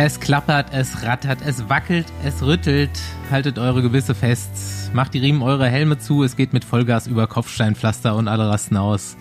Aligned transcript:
Es 0.00 0.20
klappert, 0.20 0.68
es 0.72 1.02
rattert, 1.02 1.40
es 1.44 1.68
wackelt, 1.68 2.06
es 2.22 2.40
rüttelt. 2.44 2.88
Haltet 3.32 3.58
eure 3.58 3.82
Gebisse 3.82 4.14
fest. 4.14 4.92
Macht 4.92 5.12
die 5.12 5.18
Riemen 5.18 5.42
eurer 5.42 5.66
Helme 5.66 5.98
zu. 5.98 6.22
Es 6.22 6.36
geht 6.36 6.52
mit 6.52 6.64
Vollgas 6.64 7.08
über 7.08 7.26
Kopfsteinpflaster 7.26 8.14
und 8.14 8.28
alle 8.28 8.48
rasten 8.48 8.76
aus. 8.76 9.16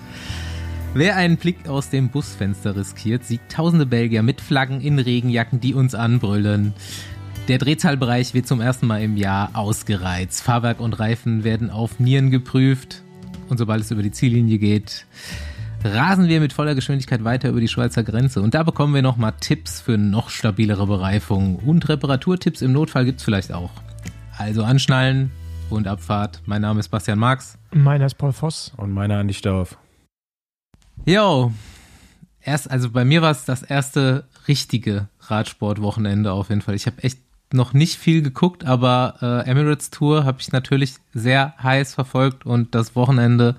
Wer 0.93 1.15
einen 1.15 1.37
Blick 1.37 1.67
aus 1.67 1.89
dem 1.89 2.09
Busfenster 2.09 2.75
riskiert, 2.75 3.23
sieht 3.23 3.41
tausende 3.49 3.87
Belgier 3.87 4.21
mit 4.21 4.39
Flaggen 4.39 4.79
in 4.79 4.99
Regenjacken, 4.99 5.59
die 5.59 5.73
uns 5.73 5.95
anbrüllen. 5.95 6.75
Der 7.47 7.57
Drehzahlbereich 7.57 8.35
wird 8.35 8.45
zum 8.45 8.61
ersten 8.61 8.85
Mal 8.85 9.01
im 9.01 9.17
Jahr 9.17 9.49
ausgereizt. 9.53 10.43
Fahrwerk 10.43 10.79
und 10.79 10.99
Reifen 10.99 11.43
werden 11.43 11.71
auf 11.71 11.99
Nieren 11.99 12.29
geprüft. 12.29 13.01
Und 13.49 13.57
sobald 13.57 13.81
es 13.81 13.89
über 13.89 14.03
die 14.03 14.11
Ziellinie 14.11 14.59
geht, 14.59 15.07
rasen 15.83 16.27
wir 16.27 16.39
mit 16.39 16.53
voller 16.53 16.75
Geschwindigkeit 16.75 17.23
weiter 17.23 17.49
über 17.49 17.59
die 17.59 17.67
Schweizer 17.67 18.03
Grenze. 18.03 18.41
Und 18.41 18.53
da 18.53 18.63
bekommen 18.63 18.93
wir 18.93 19.01
nochmal 19.01 19.33
Tipps 19.39 19.81
für 19.81 19.97
noch 19.97 20.29
stabilere 20.29 20.87
Bereifung. 20.87 21.57
Und 21.57 21.87
Reparaturtipps 21.87 22.61
im 22.61 22.73
Notfall 22.73 23.05
gibt's 23.05 23.23
vielleicht 23.23 23.51
auch. 23.51 23.71
Also 24.37 24.63
anschnallen 24.63 25.31
und 25.69 25.87
Abfahrt. 25.87 26.41
Mein 26.45 26.61
Name 26.61 26.79
ist 26.79 26.89
Bastian 26.89 27.19
Marx. 27.19 27.57
Meiner 27.71 28.05
ist 28.05 28.15
Paul 28.15 28.33
Voss. 28.33 28.73
Und 28.77 28.91
meiner 28.91 29.17
Andi 29.17 29.33
Stauf. 29.33 29.77
Jo. 31.05 31.51
Erst, 32.41 32.69
also 32.71 32.91
bei 32.91 33.03
mir 33.03 33.21
war 33.21 33.31
es 33.31 33.45
das 33.45 33.63
erste 33.63 34.25
richtige 34.47 35.09
Radsportwochenende 35.21 36.31
auf 36.31 36.49
jeden 36.49 36.61
Fall. 36.61 36.75
Ich 36.75 36.85
habe 36.85 37.03
echt 37.03 37.19
noch 37.51 37.73
nicht 37.73 37.95
viel 37.95 38.21
geguckt, 38.21 38.65
aber 38.65 39.15
äh, 39.21 39.49
Emirates 39.49 39.89
Tour 39.89 40.25
habe 40.25 40.39
ich 40.41 40.51
natürlich 40.51 40.95
sehr 41.13 41.53
heiß 41.61 41.93
verfolgt 41.93 42.45
und 42.45 42.75
das 42.75 42.95
Wochenende 42.95 43.55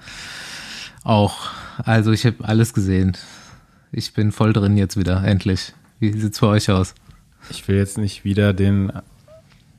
auch. 1.05 1.51
Also 1.85 2.13
ich 2.13 2.25
habe 2.27 2.37
alles 2.45 2.75
gesehen. 2.75 3.17
Ich 3.93 4.13
bin 4.15 4.33
voll 4.33 4.53
drin 4.53 4.77
jetzt 4.77 4.97
wieder, 4.97 5.23
endlich. 5.25 5.73
Wie 6.01 6.13
sieht's 6.13 6.39
für 6.39 6.49
euch 6.49 6.71
aus? 6.71 6.95
Ich 7.51 7.67
will 7.69 7.77
jetzt 7.77 7.99
nicht 7.99 8.25
wieder 8.25 8.53
den 8.53 8.93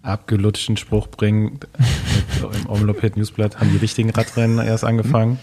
abgelutschten 0.02 0.78
Spruch 0.78 1.08
bringen. 1.08 1.60
Im 2.42 2.70
Omloped 2.70 3.18
Newsblatt 3.18 3.60
haben 3.60 3.70
die 3.72 3.78
richtigen 3.78 4.10
Radrennen 4.10 4.60
erst 4.60 4.84
angefangen. 4.84 5.40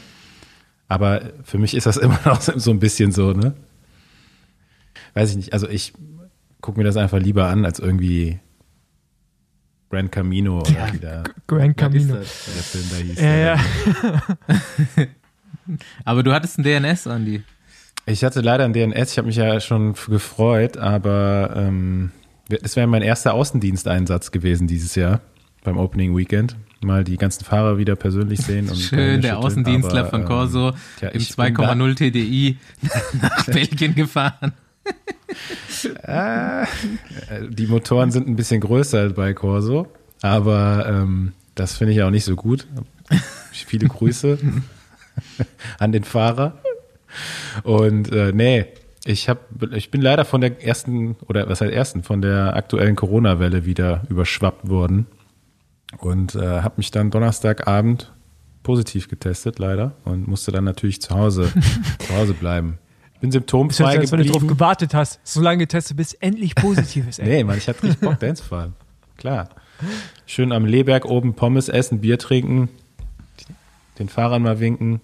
Aber 0.89 1.31
für 1.45 1.59
mich 1.59 1.75
ist 1.75 1.87
das 1.87 1.97
immer 1.97 2.19
noch 2.25 2.41
so 2.41 2.71
ein 2.71 2.79
bisschen 2.81 3.13
so, 3.13 3.33
ne? 3.33 3.55
Weiß 5.15 5.31
ich 5.31 5.37
nicht. 5.37 5.53
Also 5.53 5.69
ich 5.69 5.93
gucke 6.61 6.79
mir 6.79 6.85
das 6.85 6.97
einfach 6.97 7.19
lieber 7.19 7.49
an, 7.49 7.65
als 7.65 7.79
irgendwie 7.79 8.41
Grand 9.91 10.11
Camino 10.11 10.61
oder 10.61 10.71
Ja, 10.71 10.93
wieder 10.93 11.25
Grand 11.47 11.77
Camino. 11.77 12.15
der 12.17 12.25
Film 12.25 12.85
da 12.91 12.97
hieß. 12.97 13.21
Ja, 13.21 13.37
ja. 13.37 13.61
Aber 16.05 16.23
du 16.23 16.33
hattest 16.33 16.59
ein 16.59 16.63
DNS, 16.63 17.07
Andi. 17.07 17.43
Ich 18.07 18.23
hatte 18.23 18.41
leider 18.41 18.65
ein 18.65 18.73
DNS, 18.73 19.13
ich 19.13 19.19
habe 19.19 19.27
mich 19.27 19.37
ja 19.37 19.59
schon 19.61 19.95
gefreut, 19.95 20.77
aber 20.77 21.55
ähm, 21.57 22.13
es 22.49 22.77
wäre 22.77 22.87
mein 22.87 23.03
erster 23.03 23.35
Außendiensteinsatz 23.35 24.31
gewesen 24.31 24.69
dieses 24.69 24.95
Jahr 24.95 25.21
beim 25.65 25.77
Opening 25.77 26.17
Weekend. 26.17 26.57
Mal 26.85 27.03
die 27.03 27.17
ganzen 27.17 27.45
Fahrer 27.45 27.79
wieder 27.79 27.97
persönlich 27.97 28.41
sehen. 28.41 28.69
Und 28.69 28.77
Schön, 28.79 29.23
der 29.23 29.39
Außendienstler 29.39 30.01
aber, 30.01 30.11
von 30.11 30.21
ähm, 30.21 30.27
Corso 30.27 30.73
tja, 30.99 31.09
im 31.09 31.21
ich 31.21 31.35
bin 31.35 31.57
2,0 31.57 31.97
TDI 31.97 32.59
nach 33.21 33.47
Belgien 33.47 33.95
gefahren. 33.95 34.53
Äh, 36.03 36.67
die 37.49 37.67
Motoren 37.67 38.13
sind 38.13 38.29
ein 38.29 38.37
bisschen 38.37 38.61
größer 38.61 39.11
bei 39.11 39.35
Corso, 39.35 39.89
aber 40.23 40.87
ähm, 40.89 41.33
das 41.57 41.77
finde 41.77 41.93
ich 41.95 42.03
auch 42.03 42.11
nicht 42.11 42.25
so 42.25 42.37
gut. 42.37 42.69
Viele 43.51 43.89
Grüße 43.89 44.39
an 45.79 45.93
den 45.93 46.05
Fahrer. 46.05 46.59
Und 47.63 48.13
äh, 48.13 48.33
nee, 48.33 48.67
ich 49.05 49.29
hab, 49.29 49.47
ich 49.73 49.91
bin 49.91 50.03
leider 50.03 50.25
von 50.25 50.41
der 50.41 50.63
ersten 50.65 51.17
oder 51.29 51.49
was 51.49 51.61
heißt 51.61 51.73
ersten 51.73 52.03
von 52.03 52.23
der 52.23 52.57
aktuellen 52.57 52.97
Corona-Welle 52.97 53.65
wieder 53.65 54.03
überschwappt 54.09 54.69
worden 54.69 55.07
und 55.99 56.35
äh, 56.35 56.61
habe 56.61 56.75
mich 56.79 56.91
dann 56.91 57.11
Donnerstagabend 57.11 58.13
positiv 58.63 59.09
getestet 59.09 59.61
leider 59.61 59.93
und 60.05 60.27
musste 60.27 60.51
dann 60.51 60.65
natürlich 60.65 61.01
zu 61.01 61.15
Hause 61.15 61.53
zu 62.01 62.17
Hause 62.17 62.35
bleiben. 62.35 62.79
Bin 63.21 63.31
symptomfrei 63.31 63.99
als 63.99 64.13
wenn 64.13 64.19
du 64.19 64.25
drauf 64.25 64.35
geblieben. 64.35 64.55
gewartet 64.59 64.93
hast, 64.93 65.21
so 65.25 65.41
lange 65.41 65.59
getestet, 65.59 65.97
bis 65.97 66.13
endlich 66.15 66.55
positiv 66.55 67.09
ist. 67.09 67.23
Nee, 67.23 67.45
Mann, 67.45 67.59
ich 67.59 67.69
hatte 67.69 67.85
richtig 67.85 68.01
Bock, 68.01 68.19
Dance 68.21 68.43
fahren. 68.43 68.75
Klar. 69.17 69.49
Schön 70.27 70.53
am 70.53 70.67
Leberg 70.67 71.05
oben 71.05 71.35
Pommes 71.35 71.69
essen, 71.69 72.01
Bier 72.01 72.19
trinken, 72.19 72.69
den 73.99 74.09
Fahrern 74.09 74.43
mal 74.43 74.61
winken. 74.61 75.01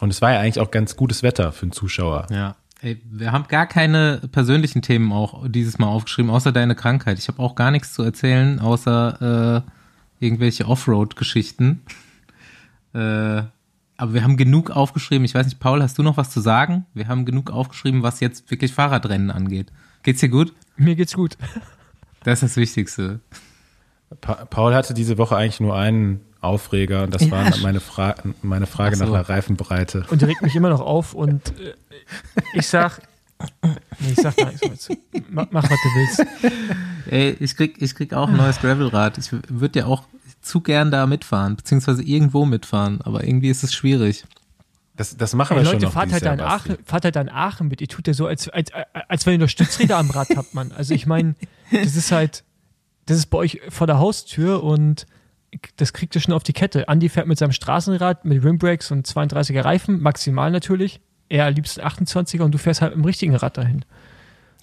Und 0.00 0.10
es 0.10 0.20
war 0.20 0.32
ja 0.32 0.40
eigentlich 0.40 0.60
auch 0.60 0.70
ganz 0.70 0.96
gutes 0.96 1.22
Wetter 1.22 1.52
für 1.52 1.62
einen 1.62 1.72
Zuschauer. 1.72 2.26
Ja. 2.30 2.56
Ey, 2.82 3.00
wir 3.10 3.32
haben 3.32 3.48
gar 3.48 3.66
keine 3.66 4.20
persönlichen 4.32 4.82
Themen 4.82 5.10
auch 5.10 5.48
dieses 5.48 5.78
Mal 5.78 5.86
aufgeschrieben, 5.86 6.30
außer 6.30 6.52
deine 6.52 6.74
Krankheit. 6.74 7.18
Ich 7.18 7.28
habe 7.28 7.42
auch 7.42 7.54
gar 7.54 7.70
nichts 7.70 7.94
zu 7.94 8.02
erzählen, 8.02 8.60
außer 8.60 9.64
äh, 9.64 10.24
irgendwelche 10.24 10.68
Offroad-Geschichten. 10.68 11.82
Äh, 12.92 13.42
aber 13.98 14.12
wir 14.12 14.22
haben 14.22 14.36
genug 14.36 14.70
aufgeschrieben. 14.70 15.24
Ich 15.24 15.34
weiß 15.34 15.46
nicht, 15.46 15.58
Paul, 15.58 15.82
hast 15.82 15.96
du 15.96 16.02
noch 16.02 16.18
was 16.18 16.30
zu 16.30 16.40
sagen? 16.40 16.84
Wir 16.92 17.08
haben 17.08 17.24
genug 17.24 17.50
aufgeschrieben, 17.50 18.02
was 18.02 18.20
jetzt 18.20 18.50
wirklich 18.50 18.72
Fahrradrennen 18.74 19.30
angeht. 19.30 19.72
Geht's 20.02 20.20
dir 20.20 20.28
gut? 20.28 20.52
Mir 20.76 20.96
geht's 20.96 21.14
gut. 21.14 21.38
Das 22.24 22.42
ist 22.42 22.50
das 22.50 22.56
Wichtigste. 22.56 23.20
Pa 24.20 24.44
Paul 24.44 24.74
hatte 24.74 24.94
diese 24.94 25.16
Woche 25.16 25.36
eigentlich 25.36 25.60
nur 25.60 25.76
einen 25.76 26.20
Aufreger 26.46 27.02
und 27.04 27.14
das 27.14 27.22
Ja, 27.22 27.30
war 27.32 27.56
meine, 27.62 27.80
Fra 27.80 28.14
meine 28.42 28.66
Frage 28.66 28.96
so. 28.96 29.04
nach 29.04 29.12
der 29.12 29.28
Reifenbreite. 29.28 30.04
Und 30.10 30.22
der 30.22 30.28
regt 30.28 30.42
mich 30.42 30.54
immer 30.56 30.70
noch 30.70 30.80
auf 30.80 31.14
und 31.14 31.58
äh, 31.60 31.74
ich 32.54 32.66
sag, 32.66 33.00
nee, 33.62 34.12
ich 34.12 34.16
sag 34.16 34.36
gar 34.36 34.50
nichts 34.52 34.88
mehr. 34.88 34.98
Mach, 35.30 35.46
mach 35.50 35.62
was 35.64 35.70
du 35.70 35.88
willst. 35.94 36.26
Ey, 37.10 37.36
ich 37.40 37.56
krieg, 37.56 37.80
ich 37.80 37.94
krieg 37.94 38.12
auch 38.14 38.28
ein 38.28 38.36
neues 38.36 38.58
Gravelrad. 38.60 39.18
Ich 39.18 39.30
würde 39.48 39.80
ja 39.80 39.86
auch 39.86 40.04
zu 40.42 40.60
gern 40.60 40.90
da 40.90 41.06
mitfahren, 41.06 41.56
beziehungsweise 41.56 42.02
irgendwo 42.02 42.44
mitfahren, 42.44 43.00
aber 43.02 43.24
irgendwie 43.24 43.48
ist 43.50 43.64
es 43.64 43.74
schwierig. 43.74 44.24
Das, 44.96 45.16
das 45.16 45.34
machen 45.34 45.56
Ey, 45.56 45.58
wir 45.58 45.64
Leute, 45.64 45.76
schon 45.80 45.82
noch 45.88 45.92
fahrt 45.92 46.12
halt, 46.12 46.22
Jahr. 46.22 46.40
Aachen, 46.40 46.78
fahrt 46.84 47.04
halt 47.04 47.16
da 47.16 47.20
in 47.20 47.28
Aachen 47.28 47.68
mit. 47.68 47.80
Ihr 47.80 47.88
tut 47.88 48.06
ja 48.06 48.14
so, 48.14 48.26
als, 48.26 48.48
als, 48.48 48.70
als 49.08 49.26
wenn 49.26 49.34
ihr 49.34 49.38
noch 49.40 49.48
Stützräder 49.48 49.98
am 49.98 50.10
Rad 50.10 50.28
habt, 50.36 50.54
Mann. 50.54 50.72
Also 50.72 50.94
ich 50.94 51.06
meine, 51.06 51.34
das 51.70 51.96
ist 51.96 52.12
halt, 52.12 52.44
das 53.04 53.18
ist 53.18 53.26
bei 53.26 53.38
euch 53.38 53.60
vor 53.68 53.86
der 53.86 53.98
Haustür 53.98 54.62
und 54.62 55.06
das 55.76 55.92
kriegt 55.92 56.14
ihr 56.14 56.20
schon 56.20 56.34
auf 56.34 56.42
die 56.42 56.52
Kette. 56.52 56.88
Andi 56.88 57.08
fährt 57.08 57.26
mit 57.26 57.38
seinem 57.38 57.52
Straßenrad 57.52 58.24
mit 58.24 58.42
Rimbrakes 58.44 58.90
und 58.90 59.06
32er 59.06 59.64
Reifen, 59.64 60.00
maximal 60.00 60.50
natürlich. 60.50 61.00
Er 61.28 61.46
am 61.46 61.54
liebsten 61.54 61.80
28er 61.80 62.42
und 62.42 62.52
du 62.52 62.58
fährst 62.58 62.82
halt 62.82 62.94
im 62.94 63.04
richtigen 63.04 63.34
Rad 63.34 63.56
dahin. 63.58 63.84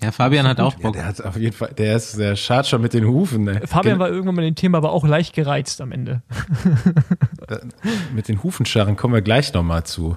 Ja, 0.02 0.12
Fabian 0.12 0.48
hat 0.48 0.59
auch 0.59 0.74
Ja, 0.74 0.80
Bock. 0.82 0.94
der 0.94 1.06
hat 1.06 1.22
auf 1.24 1.38
jeden 1.38 1.56
Fall, 1.56 1.72
der 1.78 1.96
ist, 1.96 2.18
der 2.18 2.36
schart 2.36 2.68
schon 2.68 2.82
mit 2.82 2.94
den 2.94 3.06
Hufen. 3.06 3.44
Ne? 3.44 3.62
Fabian 3.66 3.94
Gen- 3.96 4.00
war 4.00 4.09
irgendwann 4.09 4.36
mal 4.36 4.42
in 4.44 4.53
dem 4.53 4.56
Thema 4.56 4.80
aber 4.80 4.92
auch 4.92 5.06
leicht 5.06 5.34
gereizt 5.36 5.80
am 5.82 5.92
Ende. 5.92 6.22
mit 8.14 8.28
den 8.28 8.42
Hufenscharren 8.44 8.96
kommen 8.96 9.14
wir 9.14 9.22
gleich 9.22 9.53
nochmal 9.53 9.84
zu. 9.84 10.16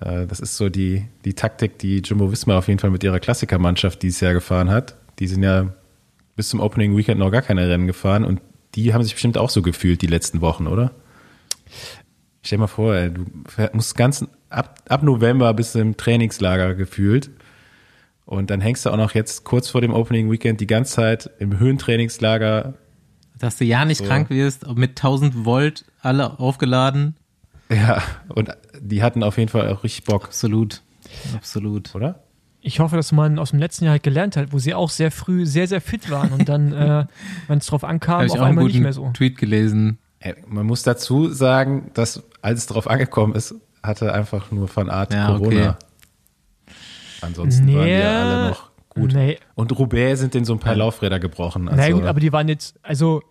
Äh, 0.00 0.26
Das 0.26 0.40
ist 0.40 0.56
so 0.56 0.68
die, 0.68 1.06
die 1.24 1.34
Taktik, 1.34 1.78
die 1.78 1.98
Jumbo 2.00 2.30
Visma 2.30 2.58
auf 2.58 2.68
jeden 2.68 2.78
Fall 2.80 2.90
mit 2.90 3.02
ihrer 3.04 3.20
Klassikermannschaft 3.20 4.02
dieses 4.02 4.20
Jahr 4.20 4.32
gefahren 4.32 4.70
hat. 4.70 4.96
Die 5.18 5.26
sind 5.26 5.42
ja 5.42 5.72
bis 6.36 6.48
zum 6.50 6.60
Opening 6.60 6.96
Weekend 6.96 7.18
noch 7.18 7.30
gar 7.30 7.42
keine 7.42 7.68
Rennen 7.68 7.86
gefahren 7.86 8.24
und 8.24 8.40
die 8.76 8.94
haben 8.94 9.02
sich 9.02 9.14
bestimmt 9.14 9.38
auch 9.38 9.50
so 9.50 9.62
gefühlt 9.62 10.02
die 10.02 10.06
letzten 10.06 10.40
Wochen, 10.40 10.66
oder? 10.66 10.92
Stell 12.42 12.58
dir 12.58 12.60
mal 12.60 12.66
vor, 12.68 12.94
ey, 12.94 13.10
du 13.12 13.24
musst 13.72 13.96
ganz 13.96 14.24
ab, 14.50 14.80
ab 14.88 15.02
November 15.02 15.52
bis 15.54 15.74
im 15.74 15.96
Trainingslager 15.96 16.74
gefühlt 16.74 17.30
und 18.24 18.50
dann 18.50 18.60
hängst 18.60 18.86
du 18.86 18.90
auch 18.90 18.96
noch 18.96 19.14
jetzt 19.14 19.44
kurz 19.44 19.68
vor 19.68 19.80
dem 19.80 19.92
Opening 19.92 20.30
Weekend 20.30 20.60
die 20.60 20.66
ganze 20.66 20.92
Zeit 20.94 21.30
im 21.38 21.58
Höhentrainingslager 21.58 22.74
Dass 23.38 23.56
du 23.56 23.64
ja 23.64 23.84
nicht 23.84 23.98
So. 23.98 24.04
krank 24.04 24.30
wirst, 24.30 24.66
mit 24.76 24.90
1000 24.90 25.44
Volt 25.44 25.84
alle 26.02 26.38
aufgeladen. 26.38 27.16
Ja, 27.68 28.00
und 28.28 28.50
die 28.80 29.02
hatten 29.02 29.24
auf 29.24 29.38
jeden 29.38 29.48
Fall 29.50 29.68
auch 29.72 29.82
richtig 29.82 30.04
Bock, 30.04 30.26
Absolut. 30.26 30.82
Absolut. 31.34 31.94
oder? 31.96 32.22
Ich 32.66 32.80
hoffe, 32.80 32.96
dass 32.96 33.12
man 33.12 33.38
aus 33.38 33.50
dem 33.50 33.60
letzten 33.60 33.84
Jahr 33.84 33.92
halt 33.92 34.02
gelernt 34.02 34.36
hat, 34.36 34.52
wo 34.52 34.58
sie 34.58 34.74
auch 34.74 34.90
sehr 34.90 35.12
früh 35.12 35.46
sehr, 35.46 35.68
sehr 35.68 35.80
fit 35.80 36.10
waren 36.10 36.32
und 36.32 36.48
dann, 36.48 36.72
äh, 36.72 37.06
wenn 37.46 37.58
es 37.58 37.66
drauf 37.66 37.84
ankam, 37.84 38.16
Habe 38.16 38.26
ich 38.26 38.32
auf 38.32 38.38
auch 38.38 38.42
einen 38.42 38.50
einmal 38.50 38.64
nicht 38.64 38.72
guten 38.74 38.82
mehr 38.82 38.92
so. 38.92 39.08
Tweet 39.12 39.38
gelesen. 39.38 39.98
Ey, 40.18 40.34
Man 40.48 40.66
muss 40.66 40.82
dazu 40.82 41.28
sagen, 41.28 41.92
dass 41.94 42.24
als 42.42 42.58
es 42.60 42.66
drauf 42.66 42.88
angekommen 42.90 43.34
ist, 43.36 43.54
hatte 43.84 44.12
einfach 44.12 44.50
nur 44.50 44.68
Van 44.74 44.90
Art 44.90 45.12
Ja, 45.14 45.28
Corona. 45.28 45.70
okay. 45.70 46.74
Ansonsten 47.20 47.66
waren 47.68 47.84
die 47.84 47.90
Nee. 47.92 48.00
ja 48.00 48.22
alle 48.22 48.48
noch 48.50 48.70
gut. 48.88 49.12
Nee, 49.14 49.38
Und 49.54 49.78
Roubaix 49.78 50.18
sind 50.20 50.34
denen 50.34 50.44
so 50.44 50.54
ein 50.54 50.58
paar. 50.58 50.74
Laufräder 50.74 51.20
gebrochen. 51.20 51.68
Also, 51.68 51.80
Na 51.80 51.90
gut, 51.90 52.04
aber 52.04 52.18
die 52.20 52.32
waren 52.32 52.48
jetzt, 52.48 52.78
also, 52.82 53.22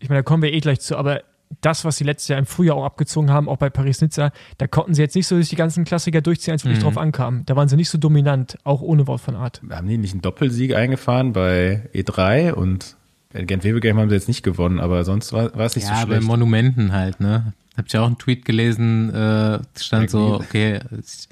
ich 0.00 0.08
meine, 0.08 0.20
da 0.20 0.22
kommen 0.24 0.42
wir 0.42 0.52
eh 0.52 0.58
gleich 0.60 0.80
zu, 0.80 0.96
aber 0.96 1.22
das, 1.60 1.84
was 1.84 1.96
sie 1.96 2.04
letztes 2.04 2.28
Jahr 2.28 2.38
im 2.38 2.46
Frühjahr 2.46 2.76
auch 2.76 2.84
abgezogen 2.84 3.30
haben, 3.30 3.48
auch 3.48 3.56
bei 3.58 3.70
Paris-Nizza, 3.70 4.32
da 4.58 4.66
konnten 4.66 4.94
sie 4.94 5.02
jetzt 5.02 5.14
nicht 5.14 5.26
so 5.26 5.34
durch 5.36 5.48
die 5.48 5.56
ganzen 5.56 5.84
Klassiker 5.84 6.20
durchziehen, 6.20 6.52
als 6.52 6.64
wirklich 6.64 6.78
Mhm. 6.80 6.84
drauf 6.84 6.98
ankam. 6.98 7.44
Da 7.46 7.56
waren 7.56 7.68
sie 7.68 7.76
nicht 7.76 7.90
so 7.90 7.98
dominant, 7.98 8.58
auch 8.64 8.80
ohne 8.80 9.06
Wort 9.06 9.20
von 9.20 9.36
Art. 9.36 9.60
haben 9.70 9.86
die 9.88 9.98
nicht 9.98 10.12
einen 10.12 10.22
Doppelsieg 10.22 10.74
eingefahren 10.74 11.32
bei 11.32 11.88
E3 11.94 12.52
und 12.52 12.96
Gent-Wevelgem 13.32 13.98
haben 13.98 14.08
sie 14.10 14.14
jetzt 14.14 14.28
nicht 14.28 14.42
gewonnen, 14.42 14.78
aber 14.78 15.04
sonst 15.04 15.32
war, 15.32 15.54
war 15.56 15.66
es 15.66 15.74
nicht 15.76 15.88
ja, 15.88 15.96
so 16.02 16.06
bei 16.06 16.14
schlecht. 16.14 16.26
Monumenten 16.28 16.92
halt, 16.92 17.20
ne? 17.20 17.52
Hab 17.76 17.86
ich 17.88 17.98
auch 17.98 18.06
einen 18.06 18.18
Tweet 18.18 18.44
gelesen, 18.44 19.12
äh, 19.12 19.58
stand 19.76 20.10
so, 20.10 20.34
okay, 20.34 20.80
ich 21.00 21.28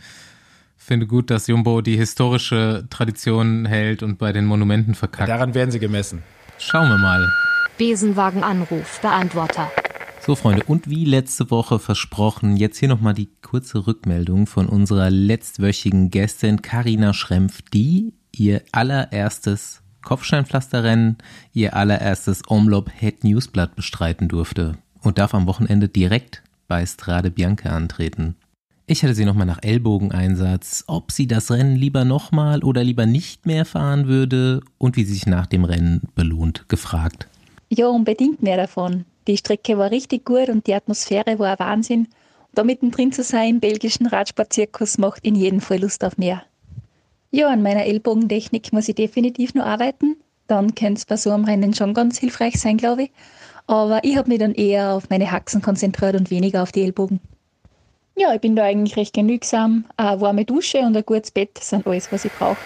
Finde 0.77 1.07
gut, 1.07 1.31
dass 1.31 1.47
Jumbo 1.47 1.81
die 1.81 1.97
historische 1.97 2.85
Tradition 2.91 3.67
hält 3.67 4.03
und 4.03 4.19
bei 4.19 4.33
den 4.33 4.47
Monumenten 4.47 4.97
verkackt. 4.97 5.29
Daran 5.29 5.55
werden 5.55 5.71
sie 5.71 5.79
gemessen. 5.79 6.25
Schauen 6.59 6.89
wir 6.89 6.99
mal. 6.99 7.29
Besenwagenanruf, 7.79 8.99
Beantworter. 9.01 9.71
So, 10.25 10.37
Freunde, 10.37 10.63
und 10.69 10.89
wie 10.89 11.05
letzte 11.05 11.51
Woche 11.51 11.81
versprochen, 11.81 12.57
jetzt 12.57 12.79
hier 12.79 12.89
nochmal 12.89 13.13
die 13.13 13.29
kurze 13.43 13.89
Rückmeldung 13.89 14.47
von 14.47 14.69
unserer 14.69 15.11
letztwöchigen 15.11 16.11
Gästin 16.11 16.63
Karina 16.63 17.13
Schrempf, 17.13 17.61
die 17.75 18.15
ihr 18.31 18.63
allererstes 18.71 19.83
Kopfsteinpflasterrennen, 20.03 21.19
ihr 21.53 21.75
allererstes 21.75 22.43
Omlop 22.47 22.89
Head 22.97 23.25
Newsblatt 23.25 23.75
bestreiten 23.75 24.29
durfte 24.29 24.79
und 25.01 25.19
darf 25.19 25.35
am 25.35 25.49
Wochenende 25.49 25.89
direkt 25.89 26.45
bei 26.69 26.87
Strade 26.87 27.33
Bianca 27.33 27.71
antreten. 27.71 28.37
Ich 28.87 29.03
hätte 29.03 29.17
sie 29.17 29.25
nochmal 29.25 29.47
nach 29.47 29.63
Ellbogeneinsatz, 29.63 30.85
ob 30.87 31.11
sie 31.11 31.27
das 31.27 31.51
Rennen 31.51 31.75
lieber 31.75 32.05
nochmal 32.05 32.63
oder 32.63 32.85
lieber 32.85 33.07
nicht 33.07 33.45
mehr 33.45 33.65
fahren 33.65 34.07
würde 34.07 34.61
und 34.79 34.97
wie 34.97 35.03
sie 35.03 35.15
sich 35.15 35.27
nach 35.27 35.47
dem 35.47 35.65
Rennen 35.65 36.03
belohnt, 36.15 36.69
gefragt. 36.69 37.27
Ja, 37.71 37.89
unbedingt 37.89 38.41
mehr 38.41 38.57
davon. 38.57 39.05
Die 39.27 39.37
Strecke 39.37 39.79
war 39.79 39.91
richtig 39.91 40.25
gut 40.25 40.49
und 40.49 40.67
die 40.67 40.75
Atmosphäre 40.75 41.39
war 41.39 41.53
ein 41.53 41.59
Wahnsinn. 41.59 42.09
Da 42.55 42.65
mittendrin 42.65 43.13
zu 43.13 43.23
sein 43.23 43.49
im 43.51 43.61
belgischen 43.61 44.07
Radsportzirkus 44.07 44.99
macht 44.99 45.25
in 45.25 45.35
jedem 45.35 45.61
Fall 45.61 45.81
Lust 45.81 46.05
auf 46.05 46.19
mehr. 46.19 46.43
Ja, 47.31 47.49
an 47.49 47.63
meiner 47.63 47.87
Ellbogentechnik 47.87 48.73
muss 48.73 48.89
ich 48.89 48.95
definitiv 48.95 49.55
noch 49.55 49.65
arbeiten. 49.65 50.17
Dann 50.49 50.75
könnte 50.75 50.95
es 50.95 51.07
bei 51.07 51.17
so 51.17 51.31
einem 51.31 51.45
Rennen 51.45 51.73
schon 51.73 51.95
ganz 51.95 52.19
hilfreich 52.19 52.61
sein, 52.61 52.77
glaube 52.77 53.05
ich. 53.05 53.11
Aber 53.67 54.05
ich 54.05 54.17
habe 54.17 54.29
mich 54.29 54.39
dann 54.39 54.55
eher 54.55 54.93
auf 54.93 55.09
meine 55.09 55.31
Haxen 55.31 55.63
konzentriert 55.63 56.15
und 56.15 56.31
weniger 56.31 56.63
auf 56.63 56.73
die 56.73 56.83
Ellbogen. 56.83 57.21
Ja, 58.17 58.35
ich 58.35 58.41
bin 58.41 58.55
da 58.57 58.65
eigentlich 58.65 58.97
recht 58.97 59.15
genügsam. 59.15 59.87
Eine 59.97 60.21
warme 60.21 60.45
Dusche 60.45 60.79
und 60.81 60.95
ein 60.95 61.07
gutes 61.07 61.31
Bett 61.31 61.57
sind 61.59 61.87
alles, 61.87 62.13
was 62.13 62.27
ich 62.27 62.33
brauche. 62.33 62.59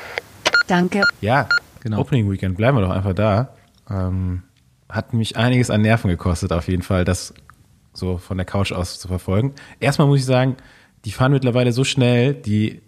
Danke. 0.67 1.03
Ja, 1.21 1.49
Genau. 1.87 2.01
Opening 2.01 2.29
Weekend, 2.29 2.57
bleiben 2.57 2.79
wir 2.79 2.83
doch 2.83 2.91
einfach 2.91 3.15
da. 3.15 3.51
Ähm, 3.89 4.43
hat 4.89 5.13
mich 5.13 5.37
einiges 5.37 5.71
an 5.71 5.83
Nerven 5.83 6.09
gekostet, 6.09 6.53
auf 6.53 6.69
jeden 6.69 6.83
Fall, 6.83 7.05
das 7.05 7.35
so 7.93 8.19
von 8.19 8.37
der 8.37 8.47
Couch 8.47 8.73
aus 8.73 8.99
zu 8.99 9.09
verfolgen. 9.09 9.55
Erstmal 9.81 10.07
muss 10.07 10.21
ich 10.21 10.27
sagen, 10.27 10.57
die 11.05 11.13
fahren 11.13 11.33
mittlerweile 11.33 11.73
so 11.73 11.85
schnell, 11.85 12.35
die 12.35 12.83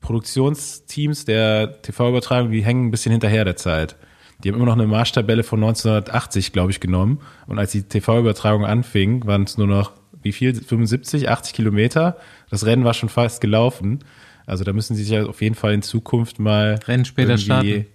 Produktionsteams 0.00 1.24
der 1.24 1.80
TV-Übertragung, 1.82 2.50
die 2.50 2.64
hängen 2.64 2.88
ein 2.88 2.90
bisschen 2.90 3.12
hinterher 3.12 3.44
der 3.44 3.56
Zeit. 3.56 3.96
Die 4.42 4.48
haben 4.48 4.56
immer 4.56 4.66
noch 4.66 4.72
eine 4.72 4.86
Marschtabelle 4.86 5.44
von 5.44 5.62
1980, 5.62 6.52
glaube 6.52 6.72
ich, 6.72 6.80
genommen. 6.80 7.20
Und 7.46 7.58
als 7.58 7.70
die 7.72 7.84
TV-Übertragung 7.84 8.64
anfing, 8.64 9.24
waren 9.26 9.44
es 9.44 9.56
nur 9.56 9.68
noch, 9.68 9.92
wie 10.20 10.32
viel? 10.32 10.54
75, 10.54 11.28
80 11.28 11.54
Kilometer. 11.54 12.16
Das 12.50 12.66
Rennen 12.66 12.84
war 12.84 12.94
schon 12.94 13.08
fast 13.08 13.40
gelaufen. 13.40 14.00
Also 14.44 14.64
da 14.64 14.72
müssen 14.72 14.96
sie 14.96 15.04
sich 15.04 15.12
ja 15.12 15.24
auf 15.26 15.40
jeden 15.40 15.54
Fall 15.54 15.72
in 15.72 15.82
Zukunft 15.82 16.40
mal 16.40 16.80
Rennen 16.86 17.04
später 17.04 17.38
starten. 17.38 17.86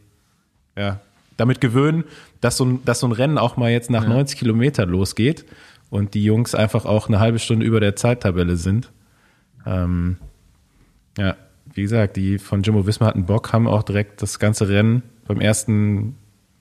ja, 0.77 1.01
damit 1.37 1.61
gewöhnen, 1.61 2.03
dass 2.41 2.57
so, 2.57 2.65
ein, 2.65 2.85
dass 2.85 2.99
so 2.99 3.07
ein 3.07 3.11
Rennen 3.13 3.37
auch 3.37 3.57
mal 3.57 3.71
jetzt 3.71 3.89
nach 3.89 4.03
Ja. 4.03 4.09
90 4.09 4.37
Kilometern 4.39 4.89
losgeht 4.89 5.45
und 5.89 6.13
die 6.13 6.23
Jungs 6.23 6.55
einfach 6.55 6.85
auch 6.85 7.07
eine 7.07 7.19
halbe 7.19 7.39
Stunde 7.39 7.65
über 7.65 7.79
der 7.79 7.95
Zeittabelle 7.95 8.57
sind. 8.57 8.91
Ähm, 9.65 10.17
ja, 11.17 11.35
wie 11.73 11.81
gesagt, 11.83 12.17
die 12.17 12.37
von 12.39 12.63
Jimmo 12.63 12.85
Wismar 12.87 13.09
hatten 13.09 13.25
Bock, 13.25 13.53
haben 13.53 13.67
auch 13.67 13.83
direkt 13.83 14.21
das 14.21 14.39
ganze 14.39 14.67
Rennen 14.67 15.03
beim 15.27 15.39
ersten 15.39 16.15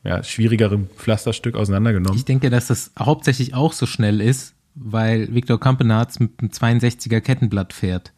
ja, 0.04 0.22
schwierigeren 0.22 0.88
Pflasterstück 0.96 1.56
auseinandergenommen. 1.56 2.16
Ich 2.16 2.24
denke, 2.24 2.50
dass 2.50 2.68
das 2.68 2.92
hauptsächlich 2.98 3.54
auch 3.54 3.72
so 3.72 3.86
schnell 3.86 4.20
ist, 4.20 4.54
weil 4.74 5.34
Viktor 5.34 5.58
Kampenarz 5.58 6.20
mit 6.20 6.32
einem 6.38 6.50
62er 6.50 7.20
Kettenblatt 7.20 7.72
fährt. 7.72 8.12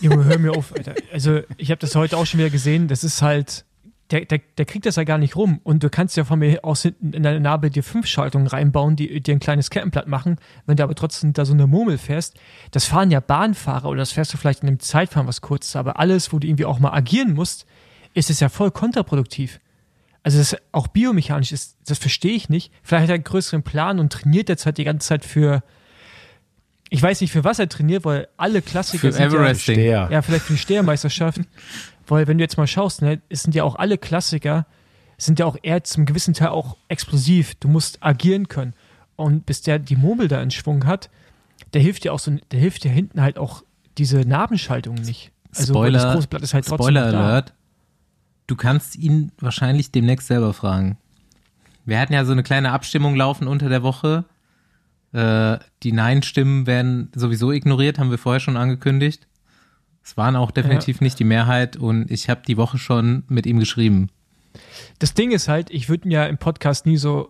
Junge, 0.00 0.24
hör 0.24 0.38
mir 0.38 0.52
auf, 0.52 0.72
Alter. 0.76 0.94
Also, 1.12 1.40
ich 1.56 1.70
habe 1.70 1.80
das 1.80 1.94
heute 1.96 2.16
auch 2.18 2.26
schon 2.26 2.38
wieder 2.38 2.50
gesehen. 2.50 2.86
Das 2.86 3.02
ist 3.02 3.20
halt, 3.22 3.64
der, 4.10 4.24
der, 4.24 4.40
der 4.56 4.64
kriegt 4.64 4.86
das 4.86 4.96
ja 4.96 5.04
gar 5.04 5.18
nicht 5.18 5.36
rum. 5.36 5.60
Und 5.64 5.82
du 5.82 5.90
kannst 5.90 6.16
ja 6.16 6.24
von 6.24 6.38
mir 6.38 6.64
aus 6.64 6.82
hinten 6.82 7.12
in 7.12 7.22
deine 7.22 7.40
Narbe 7.40 7.70
dir 7.70 7.82
fünf 7.82 8.06
Schaltungen 8.06 8.46
reinbauen, 8.46 8.96
die 8.96 9.20
dir 9.20 9.34
ein 9.34 9.40
kleines 9.40 9.70
Kettenblatt 9.70 10.08
machen. 10.08 10.36
Wenn 10.66 10.76
du 10.76 10.82
aber 10.82 10.94
trotzdem 10.94 11.34
da 11.34 11.44
so 11.44 11.52
eine 11.52 11.66
Murmel 11.66 11.98
fährst, 11.98 12.36
das 12.70 12.86
fahren 12.86 13.10
ja 13.10 13.20
Bahnfahrer 13.20 13.88
oder 13.88 14.00
das 14.00 14.12
fährst 14.12 14.32
du 14.32 14.38
vielleicht 14.38 14.62
in 14.62 14.68
einem 14.68 14.80
Zeitfahren 14.80 15.26
was 15.26 15.42
kurzes. 15.42 15.76
Aber 15.76 15.98
alles, 15.98 16.32
wo 16.32 16.38
du 16.38 16.46
irgendwie 16.46 16.64
auch 16.64 16.78
mal 16.78 16.92
agieren 16.92 17.34
musst, 17.34 17.66
ist 18.14 18.30
es 18.30 18.40
ja 18.40 18.48
voll 18.48 18.70
kontraproduktiv. 18.70 19.60
Also 20.22 20.38
das 20.38 20.56
auch 20.72 20.88
biomechanisch 20.88 21.52
ist, 21.52 21.76
das 21.86 21.98
verstehe 21.98 22.32
ich 22.32 22.48
nicht. 22.48 22.72
Vielleicht 22.82 23.04
hat 23.04 23.10
er 23.10 23.14
einen 23.14 23.24
größeren 23.24 23.62
Plan 23.62 23.98
und 23.98 24.12
trainiert 24.12 24.48
jetzt 24.48 24.66
halt 24.66 24.78
die 24.78 24.84
ganze 24.84 25.08
Zeit 25.08 25.24
für, 25.24 25.62
ich 26.90 27.02
weiß 27.02 27.20
nicht 27.20 27.32
für 27.32 27.44
was 27.44 27.58
er 27.58 27.68
trainiert, 27.68 28.04
weil 28.04 28.28
alle 28.36 28.62
Klassiker 28.62 29.08
Für 29.08 29.12
sind 29.12 29.32
ja, 29.32 29.38
Everesting. 29.38 29.76
Der. 29.76 30.08
ja, 30.10 30.22
vielleicht 30.22 30.44
für 30.44 30.54
die 30.54 30.58
Stehermeisterschaft. 30.58 31.40
Weil, 32.08 32.26
wenn 32.26 32.38
du 32.38 32.44
jetzt 32.44 32.56
mal 32.56 32.66
schaust, 32.66 33.02
ne, 33.02 33.20
es 33.28 33.42
sind 33.42 33.54
ja 33.54 33.64
auch 33.64 33.76
alle 33.76 33.98
Klassiker, 33.98 34.66
sind 35.18 35.38
ja 35.38 35.46
auch 35.46 35.56
eher 35.62 35.84
zum 35.84 36.06
gewissen 36.06 36.34
Teil 36.34 36.48
auch 36.48 36.76
explosiv. 36.88 37.54
Du 37.56 37.68
musst 37.68 38.02
agieren 38.02 38.48
können. 38.48 38.74
Und 39.16 39.46
bis 39.46 39.62
der 39.62 39.78
die 39.78 39.96
Mobel 39.96 40.28
da 40.28 40.40
in 40.40 40.50
Schwung 40.50 40.86
hat, 40.86 41.10
der 41.72 41.82
hilft 41.82 42.04
dir 42.04 42.12
auch 42.12 42.18
so, 42.18 42.36
der 42.50 42.60
hilft 42.60 42.84
dir 42.84 42.90
hinten 42.90 43.20
halt 43.20 43.36
auch 43.36 43.62
diese 43.98 44.20
Nabenschaltung 44.20 44.94
nicht. 44.94 45.32
Also, 45.56 45.72
Spoiler, 45.74 46.02
das 46.02 46.14
große 46.14 46.28
Blatt 46.28 46.42
ist 46.42 46.54
halt 46.54 46.66
trotzdem 46.66 46.84
Spoiler 46.84 47.12
da. 47.12 47.26
Alert. 47.26 47.54
Du 48.46 48.56
kannst 48.56 48.96
ihn 48.96 49.32
wahrscheinlich 49.40 49.90
demnächst 49.90 50.28
selber 50.28 50.54
fragen. 50.54 50.96
Wir 51.84 51.98
hatten 52.00 52.12
ja 52.12 52.24
so 52.24 52.32
eine 52.32 52.42
kleine 52.42 52.72
Abstimmung 52.72 53.16
laufen 53.16 53.48
unter 53.48 53.68
der 53.68 53.82
Woche. 53.82 54.24
Äh, 55.12 55.58
die 55.82 55.92
Nein-Stimmen 55.92 56.66
werden 56.66 57.10
sowieso 57.14 57.50
ignoriert, 57.50 57.98
haben 57.98 58.10
wir 58.10 58.18
vorher 58.18 58.40
schon 58.40 58.56
angekündigt. 58.56 59.26
Es 60.08 60.16
waren 60.16 60.36
auch 60.36 60.50
definitiv 60.50 61.02
nicht 61.02 61.18
die 61.18 61.24
Mehrheit 61.24 61.76
und 61.76 62.10
ich 62.10 62.30
habe 62.30 62.40
die 62.48 62.56
Woche 62.56 62.78
schon 62.78 63.24
mit 63.28 63.44
ihm 63.44 63.58
geschrieben. 63.58 64.08
Das 65.00 65.12
Ding 65.12 65.32
ist 65.32 65.48
halt, 65.48 65.70
ich 65.70 65.90
würde 65.90 66.08
ja 66.08 66.24
im 66.24 66.38
Podcast 66.38 66.86
nie 66.86 66.96
so 66.96 67.28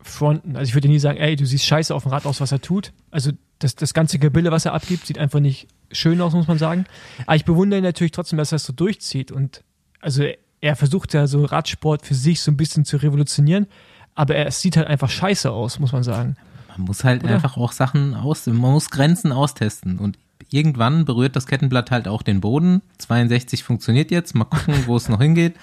fronten. 0.00 0.56
Also 0.56 0.68
ich 0.68 0.74
würde 0.74 0.88
nie 0.88 0.98
sagen, 0.98 1.16
ey, 1.16 1.36
du 1.36 1.46
siehst 1.46 1.64
scheiße 1.64 1.94
auf 1.94 2.02
dem 2.02 2.10
Rad 2.10 2.26
aus, 2.26 2.40
was 2.40 2.50
er 2.50 2.60
tut. 2.60 2.92
Also 3.12 3.30
das, 3.60 3.76
das 3.76 3.94
ganze 3.94 4.18
Gebilde, 4.18 4.50
was 4.50 4.64
er 4.64 4.74
abgibt, 4.74 5.06
sieht 5.06 5.16
einfach 5.16 5.38
nicht 5.38 5.68
schön 5.92 6.20
aus, 6.20 6.32
muss 6.32 6.48
man 6.48 6.58
sagen. 6.58 6.86
Aber 7.24 7.36
ich 7.36 7.44
bewundere 7.44 7.78
ihn 7.78 7.84
natürlich 7.84 8.10
trotzdem, 8.10 8.36
dass 8.36 8.50
er 8.50 8.56
es 8.56 8.64
so 8.64 8.72
durchzieht. 8.72 9.30
Und 9.30 9.62
also 10.00 10.24
er 10.60 10.74
versucht 10.74 11.14
ja 11.14 11.28
so 11.28 11.44
Radsport 11.44 12.04
für 12.04 12.14
sich 12.14 12.40
so 12.40 12.50
ein 12.50 12.56
bisschen 12.56 12.84
zu 12.84 12.96
revolutionieren, 12.96 13.68
aber 14.16 14.34
er, 14.34 14.46
es 14.46 14.60
sieht 14.60 14.76
halt 14.76 14.88
einfach 14.88 15.08
scheiße 15.08 15.52
aus, 15.52 15.78
muss 15.78 15.92
man 15.92 16.02
sagen. 16.02 16.36
Man 16.70 16.80
muss 16.80 17.04
halt 17.04 17.22
Oder? 17.22 17.34
einfach 17.34 17.56
auch 17.56 17.70
Sachen 17.70 18.14
aus, 18.14 18.46
man 18.46 18.56
muss 18.56 18.90
Grenzen 18.90 19.30
austesten 19.30 20.00
und 20.00 20.18
irgendwann 20.50 21.04
berührt 21.04 21.36
das 21.36 21.46
Kettenblatt 21.46 21.90
halt 21.90 22.08
auch 22.08 22.22
den 22.22 22.40
Boden. 22.40 22.82
62 22.98 23.64
funktioniert 23.64 24.10
jetzt, 24.10 24.34
mal 24.34 24.44
gucken, 24.44 24.74
wo 24.86 24.96
es 24.96 25.08
noch 25.08 25.20
hingeht. 25.20 25.54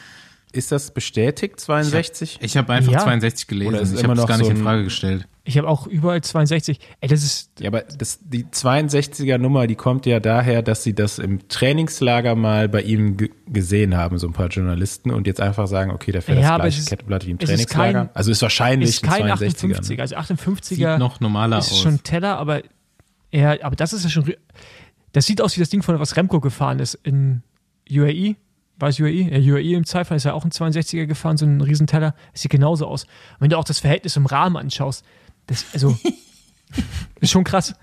Ist 0.52 0.72
das 0.72 0.92
bestätigt, 0.94 1.60
62? 1.60 2.38
Ich 2.42 2.56
habe 2.56 2.72
einfach 2.72 2.94
Ja. 2.94 3.00
62 3.00 3.48
gelesen. 3.48 3.76
Ist 3.76 3.94
ich 3.94 4.04
habe 4.06 4.16
noch 4.16 4.26
gar 4.26 4.38
nicht 4.38 4.46
so 4.46 4.52
in 4.52 4.58
Frage 4.64 4.86
gestellt. 4.86 5.28
Ich 5.44 5.58
habe 5.58 5.68
auch 5.68 5.86
überall 5.86 6.22
62. 6.22 6.80
Ey, 7.02 7.10
das 7.10 7.24
ist, 7.24 7.52
Ja, 7.60 7.68
aber 7.68 7.82
das, 7.82 8.20
die 8.24 8.46
62er 8.46 9.38
Nummer, 9.38 9.68
die 9.68 9.76
kommt 9.76 10.06
ja 10.06 10.22
daher, 10.22 10.62
dass 10.62 10.82
sie 10.84 10.94
das 10.96 11.20
im 11.20 11.46
Trainingslager 11.50 12.36
mal 12.36 12.70
bei 12.70 12.84
ihm 12.84 13.18
ge- 13.18 13.32
gesehen 13.48 13.98
haben, 13.98 14.18
so 14.18 14.28
ein 14.28 14.34
paar 14.34 14.48
Journalisten, 14.48 15.12
und 15.12 15.28
jetzt 15.28 15.42
einfach 15.42 15.68
sagen, 15.68 15.92
okay, 15.92 16.14
der 16.14 16.22
fährt 16.22 16.40
Ja, 16.40 16.54
das 16.58 16.62
gleiche 16.64 16.80
ist- 16.80 16.90
Kettenblatt 16.90 17.26
wie 17.26 17.32
im 17.32 17.38
es 17.38 17.44
ist 17.44 17.50
Trainingslager. 17.50 18.06
kein- 18.06 18.16
also 18.16 18.32
ist 18.32 18.42
wahrscheinlich 18.42 18.90
ist 18.90 19.04
kein 19.04 19.24
ein 19.24 19.38
62er. 19.38 19.76
58er. 19.76 19.96
Ne? 19.98 20.02
Also 20.02 20.16
58er 20.16 20.64
Sieht 20.94 21.00
noch 21.00 21.20
normaler 21.20 21.58
ist 21.60 21.72
aus. 21.74 21.82
schon 21.82 22.02
Teller, 22.04 22.38
aber 22.38 22.62
ja, 23.32 23.58
aber 23.62 23.76
das 23.76 23.92
ist 23.92 24.06
ja 24.06 24.10
schon. 24.10 24.34
Das 25.16 25.26
sieht 25.26 25.40
aus 25.42 25.56
wie 25.56 25.62
das 25.62 25.70
Ding 25.70 25.82
von 25.82 25.98
was 25.98 26.18
Remco 26.18 26.42
gefahren 26.42 26.80
ist 26.80 26.96
in 26.96 27.42
UAE. 27.90 28.36
War 28.78 28.90
es 28.90 29.00
UAE? 29.00 29.30
Ja, 29.32 29.54
UAE 29.54 29.78
im 29.78 29.86
Zweifel 29.86 30.18
ist 30.18 30.26
ja 30.26 30.34
auch 30.34 30.44
ein 30.44 30.52
62er 30.52 31.06
gefahren, 31.06 31.38
so 31.38 31.46
ein 31.46 31.62
Riesenteller. 31.62 32.14
Das 32.34 32.42
sieht 32.42 32.52
genauso 32.52 32.86
aus. 32.86 33.06
Und 33.06 33.10
wenn 33.40 33.50
du 33.50 33.58
auch 33.58 33.64
das 33.64 33.80
Verhältnis 33.80 34.18
im 34.18 34.26
Rahmen 34.26 34.58
anschaust, 34.58 35.06
das, 35.48 35.68
also, 35.72 35.98
ist 37.22 37.32
schon 37.32 37.46
krass. 37.46 37.76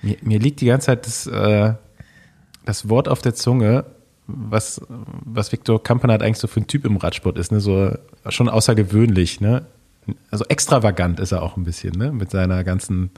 Mir, 0.00 0.16
mir 0.22 0.38
liegt 0.38 0.62
die 0.62 0.66
ganze 0.66 0.86
Zeit 0.86 1.04
das, 1.04 1.26
äh, 1.26 1.74
das 2.64 2.88
Wort 2.88 3.08
auf 3.08 3.20
der 3.20 3.34
Zunge, 3.34 3.84
was, 4.26 4.80
was 4.88 5.52
Viktor 5.52 5.82
Kampanat 5.82 6.22
eigentlich 6.22 6.38
so 6.38 6.48
für 6.48 6.60
ein 6.60 6.66
Typ 6.66 6.86
im 6.86 6.96
Radsport 6.96 7.36
ist, 7.36 7.52
ne? 7.52 7.60
So 7.60 7.94
schon 8.30 8.48
außergewöhnlich, 8.48 9.42
ne? 9.42 9.66
Also 10.30 10.46
extravagant 10.46 11.20
ist 11.20 11.32
er 11.32 11.42
auch 11.42 11.58
ein 11.58 11.64
bisschen, 11.64 11.92
ne? 11.92 12.10
Mit 12.10 12.30
seiner 12.30 12.64
ganzen 12.64 13.10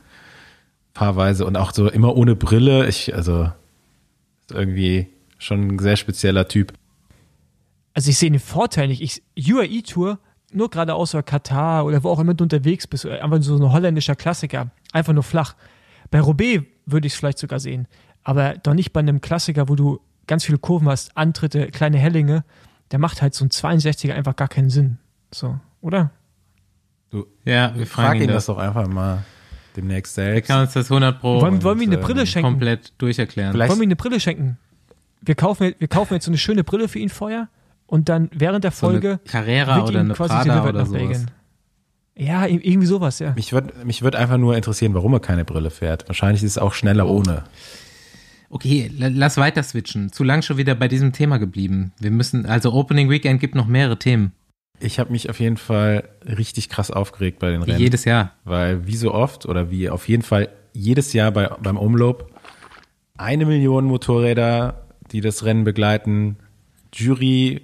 Fahrweise 0.95 1.45
und 1.45 1.57
auch 1.57 1.73
so 1.75 1.91
immer 1.91 2.17
ohne 2.17 2.37
Brille. 2.37 2.87
Ich, 2.89 3.15
also 3.15 3.51
ist 4.47 4.53
irgendwie 4.53 5.09
schon 5.39 5.69
ein 5.75 5.79
sehr 5.79 5.97
spezieller 5.97 6.47
Typ. 6.49 6.73
Also 7.95 8.11
ich 8.11 8.19
sehe 8.19 8.31
den 8.31 8.41
Vorteil 8.41 8.89
nicht. 8.89 9.03
Ich, 9.03 9.23
UAE-Tour, 9.37 10.19
nur 10.53 10.71
geradeaus 10.71 11.15
oder 11.15 11.23
Katar 11.25 11.85
oder 11.85 12.03
wo 12.05 12.11
auch 12.11 12.21
immer 12.21 12.35
du 12.35 12.45
unterwegs 12.45 12.87
bist, 12.87 13.05
oder 13.05 13.23
einfach 13.23 13.43
so 13.43 13.57
ein 13.57 13.73
holländischer 13.73 14.15
Klassiker, 14.15 14.71
einfach 14.93 15.13
nur 15.13 15.23
flach. 15.25 15.55
Bei 16.11 16.21
Roubaix 16.21 16.65
würde 16.87 17.07
ich 17.07 17.13
es 17.13 17.19
vielleicht 17.19 17.39
sogar 17.39 17.59
sehen, 17.59 17.89
aber 18.23 18.55
doch 18.55 18.75
nicht 18.75 18.93
bei 18.93 19.01
einem 19.01 19.21
Klassiker, 19.21 19.69
wo 19.69 19.75
du 19.75 20.01
ganz 20.27 20.45
viele 20.45 20.59
Kurven 20.59 20.89
hast, 20.89 21.17
Antritte, 21.17 21.69
kleine 21.69 21.99
Hellinge. 21.99 22.45
Der 22.91 22.99
macht 23.01 23.21
halt 23.21 23.35
so 23.35 23.45
ein 23.45 23.49
62er 23.49 24.13
einfach 24.13 24.37
gar 24.37 24.49
keinen 24.49 24.71
Sinn. 24.71 24.99
So, 25.33 25.59
oder? 25.81 26.11
Du, 27.11 27.27
Ja, 27.45 27.75
wir 27.75 27.87
frag 27.87 28.07
fragen 28.07 28.19
ihn 28.19 28.23
ihn 28.25 28.29
das 28.29 28.47
das. 28.47 28.47
doch 28.47 28.59
einfach 28.59 28.87
mal 28.87 29.25
demnächst 29.77 30.15
selbst. 30.15 30.47
kann 30.49 30.63
uns 30.63 30.73
das 30.73 30.91
100 30.91 31.21
Pro 31.21 31.41
wollen, 31.41 31.63
wollen 31.63 31.79
wir 31.79 31.87
ihm 31.87 31.93
eine 31.93 32.01
Brille 32.01 32.27
schenken? 32.27 32.51
komplett 32.51 32.93
durcherklären. 32.99 33.53
Vielleicht- 33.53 33.71
Wollen 33.71 33.81
wir 33.81 33.85
ihm 33.85 33.89
eine 33.89 33.97
Brille 33.97 34.21
schenken? 34.21 34.59
wir 35.21 35.35
kaufen, 35.35 35.75
wir 35.79 35.89
kaufen 35.89 36.15
jetzt 36.15 36.25
so 36.27 36.31
eine 36.31 36.39
schöne 36.39 36.65
Brille 36.65 36.87
für 36.89 36.99
ihn 36.99 37.09
vorher 37.09 37.49
und 37.87 38.09
dann 38.09 38.29
während 38.35 38.63
der 38.65 38.71
So 38.73 38.89
eine 38.89 39.01
Folge 39.01 39.21
Carrera 39.27 39.85
oder 39.85 40.01
eine 40.01 40.15
quasi 40.15 40.35
Prada 40.35 40.69
oder 40.69 40.85
sowas. 40.87 41.25
Ja, 42.17 42.47
irgendwie 42.47 42.87
sowas, 42.87 43.19
ja. 43.19 43.33
Mich 43.35 43.53
würde 43.53 43.73
mich 43.85 44.03
würd 44.03 44.15
einfach 44.17 44.37
nur 44.37 44.55
interessieren, 44.55 44.95
warum 44.95 45.15
er 45.15 45.21
keine 45.21 45.45
Brille 45.45 45.71
fährt. 45.71 46.07
Wahrscheinlich 46.09 46.43
ist 46.45 46.53
es 46.53 46.59
auch 46.59 46.73
schneller 46.73 47.09
ohne. 47.09 47.43
Okay, 48.51 48.89
la- 48.97 49.09
lass 49.09 49.37
weiter 49.37 49.63
switchen. 49.65 50.13
Zu 50.13 50.23
lang 50.23 50.43
schon 50.43 50.57
wieder 50.57 50.75
bei 50.77 50.87
diesem 50.87 51.13
Thema 51.13 51.39
geblieben. 51.39 51.93
Wir 51.99 52.13
müssen, 52.13 52.47
also 52.47 52.73
Opening 52.73 53.11
Weekend 53.11 53.41
gibt 53.41 53.55
noch 53.57 53.67
mehrere 53.67 53.99
Themen. 53.99 54.33
Ich 54.85 54.99
habe 54.99 55.11
mich 55.13 55.31
auf 55.31 55.41
jeden 55.41 55.57
Fall 55.57 56.09
richtig 56.27 56.69
krass 56.69 56.91
aufgeregt 56.91 57.39
bei 57.39 57.51
den 57.51 57.65
Wie 57.67 57.71
Rennen. 57.71 57.81
jedes 57.83 58.05
Jahr. 58.05 58.33
Weil 58.45 58.87
wie 58.87 58.97
so 58.97 59.13
oft 59.13 59.47
oder 59.47 59.71
wie 59.71 59.89
auf 59.89 60.09
jeden 60.09 60.23
Fall 60.23 60.49
jedes 60.73 61.13
Jahr 61.13 61.31
bei, 61.33 61.49
beim 61.63 61.77
Umlob 61.77 62.31
eine 63.17 63.47
Million 63.47 63.85
Motorräder, 63.85 64.87
die 65.13 65.21
das 65.21 65.45
Rennen 65.45 65.65
begleiten, 65.65 66.37
Jury, 66.93 67.63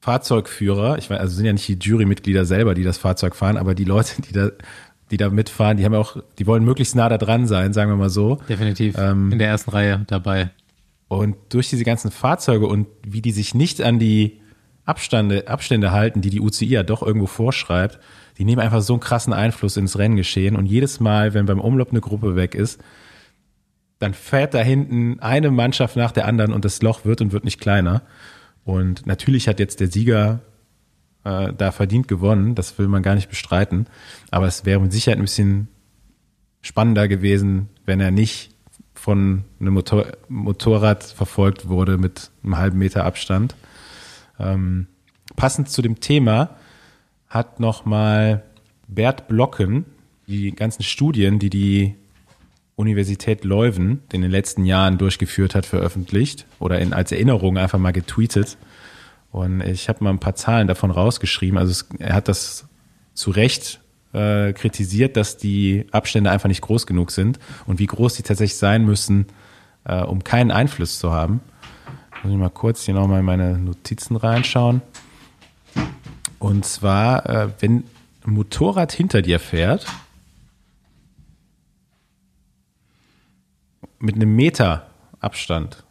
Fahrzeugführer, 0.00 0.98
ich 0.98 1.10
weiß, 1.10 1.18
also 1.18 1.34
sind 1.36 1.46
ja 1.46 1.52
nicht 1.52 1.68
die 1.68 1.76
Jurymitglieder 1.78 2.44
selber, 2.44 2.74
die 2.74 2.84
das 2.84 2.98
Fahrzeug 2.98 3.34
fahren, 3.34 3.56
aber 3.56 3.74
die 3.74 3.84
Leute, 3.84 4.22
die 4.22 4.32
da, 4.32 4.50
die 5.10 5.16
da 5.16 5.28
mitfahren, 5.28 5.76
die 5.76 5.84
haben 5.84 5.92
ja 5.92 5.98
auch, 5.98 6.16
die 6.38 6.46
wollen 6.46 6.64
möglichst 6.64 6.94
nah 6.94 7.08
da 7.08 7.18
dran 7.18 7.46
sein, 7.46 7.72
sagen 7.72 7.90
wir 7.90 7.96
mal 7.96 8.10
so. 8.10 8.36
Definitiv. 8.48 8.96
Ähm, 8.96 9.32
In 9.32 9.38
der 9.38 9.48
ersten 9.48 9.70
Reihe 9.70 10.04
dabei. 10.06 10.50
Und 11.08 11.36
durch 11.48 11.68
diese 11.68 11.84
ganzen 11.84 12.10
Fahrzeuge 12.10 12.66
und 12.66 12.86
wie 13.06 13.22
die 13.22 13.32
sich 13.32 13.54
nicht 13.54 13.82
an 13.82 13.98
die 13.98 14.40
Abstände, 14.88 15.48
Abstände 15.48 15.92
halten, 15.92 16.22
die 16.22 16.30
die 16.30 16.40
UCI 16.40 16.66
ja 16.66 16.82
doch 16.82 17.02
irgendwo 17.02 17.26
vorschreibt, 17.26 17.98
die 18.38 18.44
nehmen 18.44 18.60
einfach 18.60 18.80
so 18.80 18.94
einen 18.94 19.00
krassen 19.00 19.32
Einfluss 19.32 19.76
ins 19.76 19.98
Renngeschehen. 19.98 20.56
Und 20.56 20.66
jedes 20.66 20.98
Mal, 20.98 21.34
wenn 21.34 21.46
beim 21.46 21.60
Umlauf 21.60 21.90
eine 21.90 22.00
Gruppe 22.00 22.36
weg 22.36 22.54
ist, 22.54 22.80
dann 23.98 24.14
fährt 24.14 24.54
da 24.54 24.60
hinten 24.60 25.20
eine 25.20 25.50
Mannschaft 25.50 25.96
nach 25.96 26.12
der 26.12 26.26
anderen 26.26 26.52
und 26.52 26.64
das 26.64 26.80
Loch 26.80 27.04
wird 27.04 27.20
und 27.20 27.32
wird 27.32 27.44
nicht 27.44 27.60
kleiner. 27.60 28.02
Und 28.64 29.06
natürlich 29.06 29.46
hat 29.48 29.58
jetzt 29.60 29.80
der 29.80 29.90
Sieger 29.90 30.40
äh, 31.24 31.52
da 31.52 31.70
verdient 31.70 32.08
gewonnen, 32.08 32.54
das 32.54 32.78
will 32.78 32.88
man 32.88 33.02
gar 33.02 33.14
nicht 33.14 33.28
bestreiten. 33.28 33.86
Aber 34.30 34.46
es 34.46 34.64
wäre 34.64 34.80
mit 34.80 34.92
Sicherheit 34.92 35.18
ein 35.18 35.24
bisschen 35.24 35.68
spannender 36.62 37.08
gewesen, 37.08 37.68
wenn 37.84 38.00
er 38.00 38.10
nicht 38.10 38.54
von 38.94 39.44
einem 39.60 39.74
Motor 39.74 40.06
Motorrad 40.28 41.04
verfolgt 41.04 41.68
wurde 41.68 41.98
mit 41.98 42.30
einem 42.42 42.56
halben 42.56 42.78
Meter 42.78 43.04
Abstand. 43.04 43.54
Ähm, 44.38 44.86
passend 45.36 45.68
zu 45.70 45.82
dem 45.82 46.00
Thema 46.00 46.56
hat 47.28 47.60
nochmal 47.60 48.42
Bert 48.86 49.28
Blocken 49.28 49.84
die 50.26 50.52
ganzen 50.52 50.82
Studien, 50.82 51.38
die 51.38 51.50
die 51.50 51.94
Universität 52.76 53.44
Leuven 53.44 54.02
in 54.12 54.22
den 54.22 54.30
letzten 54.30 54.64
Jahren 54.64 54.98
durchgeführt 54.98 55.54
hat, 55.54 55.66
veröffentlicht 55.66 56.46
oder 56.58 56.78
in, 56.78 56.92
als 56.92 57.10
Erinnerung 57.10 57.58
einfach 57.58 57.78
mal 57.78 57.92
getweetet. 57.92 58.56
Und 59.32 59.60
ich 59.62 59.88
habe 59.88 60.04
mal 60.04 60.10
ein 60.10 60.20
paar 60.20 60.36
Zahlen 60.36 60.68
davon 60.68 60.90
rausgeschrieben. 60.90 61.58
Also 61.58 61.72
es, 61.72 61.88
er 61.98 62.14
hat 62.14 62.28
das 62.28 62.68
zu 63.14 63.30
Recht 63.30 63.80
äh, 64.12 64.52
kritisiert, 64.52 65.16
dass 65.16 65.36
die 65.36 65.86
Abstände 65.90 66.30
einfach 66.30 66.48
nicht 66.48 66.62
groß 66.62 66.86
genug 66.86 67.10
sind 67.10 67.38
und 67.66 67.78
wie 67.78 67.86
groß 67.86 68.14
die 68.14 68.22
tatsächlich 68.22 68.58
sein 68.58 68.84
müssen, 68.84 69.26
äh, 69.84 70.02
um 70.02 70.22
keinen 70.22 70.50
Einfluss 70.50 70.98
zu 70.98 71.12
haben. 71.12 71.40
Muss 72.22 72.32
ich 72.32 72.38
mal 72.38 72.50
kurz 72.50 72.84
hier 72.84 72.94
nochmal 72.94 73.20
in 73.20 73.26
meine 73.26 73.58
Notizen 73.58 74.16
reinschauen. 74.16 74.82
Und 76.38 76.64
zwar, 76.64 77.26
äh, 77.28 77.48
wenn 77.60 77.84
ein 78.26 78.32
Motorrad 78.32 78.92
hinter 78.92 79.22
dir 79.22 79.38
fährt, 79.38 79.86
mit 83.98 84.16
einem 84.16 84.34
Meter 84.34 84.86
Abstand, 85.20 85.84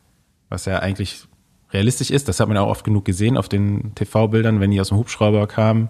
was 0.49 0.65
ja 0.65 0.79
eigentlich 0.79 1.27
realistisch 1.71 2.11
ist, 2.11 2.27
das 2.27 2.39
hat 2.39 2.47
man 2.47 2.57
auch 2.57 2.69
oft 2.69 2.83
genug 2.85 3.05
gesehen 3.05 3.37
auf 3.37 3.49
den 3.49 3.93
TV-Bildern, 3.95 4.59
wenn 4.59 4.71
die 4.71 4.79
aus 4.79 4.89
dem 4.89 4.97
Hubschrauber 4.97 5.47
kamen, 5.47 5.89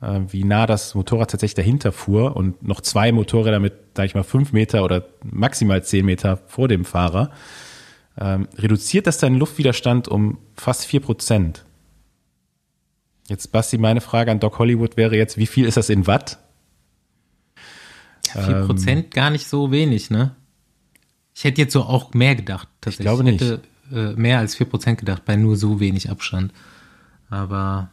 äh, 0.00 0.20
wie 0.28 0.44
nah 0.44 0.66
das 0.66 0.94
Motorrad 0.94 1.30
tatsächlich 1.30 1.56
dahinter 1.56 1.92
fuhr 1.92 2.36
und 2.36 2.62
noch 2.62 2.80
zwei 2.80 3.12
Motorräder 3.12 3.60
mit, 3.60 3.74
sag 3.94 4.06
ich 4.06 4.14
mal, 4.14 4.22
fünf 4.22 4.52
Meter 4.52 4.84
oder 4.84 5.04
maximal 5.22 5.82
zehn 5.82 6.06
Meter 6.06 6.38
vor 6.46 6.68
dem 6.68 6.84
Fahrer, 6.84 7.30
ähm, 8.20 8.48
reduziert 8.56 9.06
das 9.06 9.18
deinen 9.18 9.36
Luftwiderstand 9.36 10.08
um 10.08 10.38
fast 10.54 10.84
vier 10.86 11.00
Prozent. 11.00 11.64
Jetzt, 13.28 13.52
Basti, 13.52 13.78
meine 13.78 14.00
Frage 14.00 14.30
an 14.30 14.40
Doc 14.40 14.58
Hollywood 14.58 14.96
wäre 14.96 15.16
jetzt, 15.16 15.36
wie 15.36 15.46
viel 15.46 15.66
ist 15.66 15.76
das 15.76 15.90
in 15.90 16.06
Watt? 16.06 16.38
Vier 18.22 18.64
Prozent 18.66 19.10
gar 19.10 19.30
nicht 19.30 19.46
so 19.46 19.70
wenig, 19.70 20.10
ne? 20.10 20.34
Ich 21.34 21.44
hätte 21.44 21.60
jetzt 21.60 21.72
so 21.72 21.82
auch 21.82 22.12
mehr 22.14 22.34
gedacht. 22.34 22.68
Tatsächlich. 22.80 23.06
glaube 23.06 23.24
nicht. 23.24 23.40
hätte 23.40 23.62
äh, 23.92 24.12
mehr 24.14 24.38
als 24.38 24.54
vier 24.54 24.66
Prozent 24.66 24.98
gedacht 24.98 25.24
bei 25.24 25.36
nur 25.36 25.56
so 25.56 25.80
wenig 25.80 26.10
Abstand. 26.10 26.52
Aber 27.30 27.90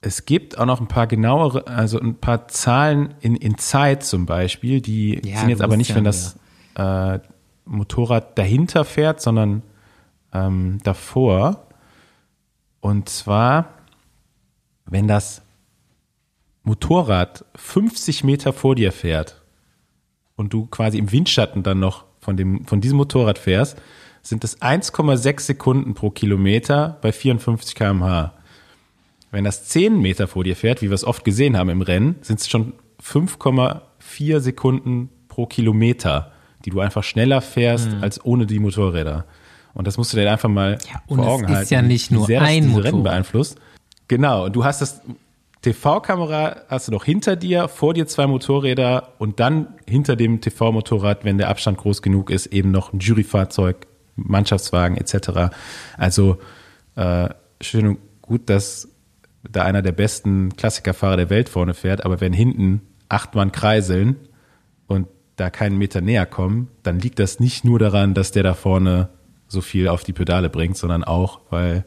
Es 0.00 0.24
gibt 0.26 0.58
auch 0.58 0.66
noch 0.66 0.80
ein 0.80 0.88
paar 0.88 1.06
genauere, 1.06 1.66
also 1.66 2.00
ein 2.00 2.16
paar 2.16 2.48
Zahlen 2.48 3.14
in, 3.20 3.36
in 3.36 3.58
Zeit 3.58 4.04
zum 4.04 4.26
Beispiel, 4.26 4.80
die 4.80 5.20
Ja, 5.24 5.40
sind 5.40 5.50
jetzt 5.50 5.62
aber 5.62 5.76
nicht, 5.76 5.90
ja 5.90 5.96
wenn 5.96 6.04
das 6.04 6.36
äh, 6.74 7.18
Motorrad 7.64 8.38
dahinter 8.38 8.84
fährt, 8.84 9.20
sondern 9.20 9.62
ähm, 10.32 10.78
davor. 10.82 11.66
Und 12.80 13.08
zwar, 13.08 13.68
wenn 14.84 15.08
das 15.08 15.42
Motorrad 16.62 17.44
50 17.56 18.24
Meter 18.24 18.52
vor 18.52 18.74
dir 18.74 18.92
fährt 18.92 19.42
und 20.36 20.52
du 20.52 20.66
quasi 20.66 20.98
im 20.98 21.12
Windschatten 21.12 21.62
dann 21.62 21.80
noch 21.80 22.04
von, 22.20 22.36
dem, 22.36 22.66
von 22.66 22.80
diesem 22.80 22.96
Motorrad 22.96 23.38
fährst, 23.38 23.80
sind 24.22 24.42
es 24.44 24.60
1,6 24.60 25.40
Sekunden 25.40 25.94
pro 25.94 26.10
Kilometer 26.10 26.98
bei 27.02 27.12
54 27.12 27.74
km/h. 27.74 28.32
Wenn 29.30 29.44
das 29.44 29.66
10 29.66 30.00
Meter 30.00 30.26
vor 30.26 30.44
dir 30.44 30.56
fährt, 30.56 30.80
wie 30.80 30.88
wir 30.88 30.94
es 30.94 31.04
oft 31.04 31.24
gesehen 31.24 31.56
haben 31.56 31.68
im 31.68 31.82
Rennen, 31.82 32.16
sind 32.22 32.40
es 32.40 32.48
schon 32.48 32.72
5,4 33.02 34.40
Sekunden 34.40 35.10
pro 35.28 35.46
Kilometer, 35.46 36.32
die 36.64 36.70
du 36.70 36.80
einfach 36.80 37.02
schneller 37.04 37.40
fährst 37.40 37.88
als 38.00 38.24
ohne 38.24 38.46
die 38.46 38.58
Motorräder. 38.58 39.24
Und 39.74 39.86
das 39.86 39.96
musst 39.96 40.12
du 40.12 40.16
dir 40.16 40.30
einfach 40.30 40.48
mal 40.48 40.78
Ja, 40.92 41.02
und 41.06 41.18
vor 41.18 41.26
Augen 41.28 41.44
ist 41.44 41.50
halten. 41.50 41.74
ja 41.74 41.82
nicht 41.82 42.10
nur 42.10 42.26
sehr 42.26 42.40
das 42.40 42.48
ein 42.48 42.68
Motorrad. 42.68 42.92
Rennen 42.92 43.02
beeinflusst. 43.02 43.58
Genau, 44.08 44.44
und 44.46 44.54
du 44.54 44.64
hast 44.64 44.80
das 44.80 45.00
TV-Kamera 45.62 46.56
hast 46.68 46.88
du 46.88 46.92
noch 46.92 47.04
hinter 47.04 47.36
dir, 47.36 47.68
vor 47.68 47.94
dir 47.94 48.06
zwei 48.06 48.26
Motorräder 48.26 49.12
und 49.18 49.40
dann 49.40 49.68
hinter 49.88 50.14
dem 50.14 50.40
TV-Motorrad, 50.40 51.24
wenn 51.24 51.38
der 51.38 51.48
Abstand 51.48 51.78
groß 51.78 52.02
genug 52.02 52.30
ist, 52.30 52.46
eben 52.46 52.70
noch 52.70 52.92
ein 52.92 52.98
Juryfahrzeug, 53.00 53.86
Mannschaftswagen 54.16 54.96
etc. 54.96 55.54
Also 55.96 56.38
äh, 56.96 57.30
schön 57.60 57.86
und 57.88 57.98
gut, 58.22 58.48
dass 58.50 58.88
da 59.50 59.62
einer 59.64 59.82
der 59.82 59.92
besten 59.92 60.54
Klassikerfahrer 60.56 61.16
der 61.16 61.30
Welt 61.30 61.48
vorne 61.48 61.74
fährt, 61.74 62.04
aber 62.04 62.20
wenn 62.20 62.32
hinten 62.32 62.82
acht 63.08 63.34
Mann 63.34 63.50
kreiseln 63.52 64.16
da 65.36 65.50
keinen 65.50 65.76
Meter 65.76 66.00
näher 66.00 66.26
kommen, 66.26 66.68
dann 66.82 66.98
liegt 66.98 67.18
das 67.18 67.40
nicht 67.40 67.64
nur 67.64 67.78
daran, 67.78 68.14
dass 68.14 68.32
der 68.32 68.42
da 68.42 68.54
vorne 68.54 69.08
so 69.48 69.60
viel 69.60 69.88
auf 69.88 70.04
die 70.04 70.12
Pedale 70.12 70.48
bringt, 70.48 70.76
sondern 70.76 71.04
auch, 71.04 71.40
weil 71.50 71.84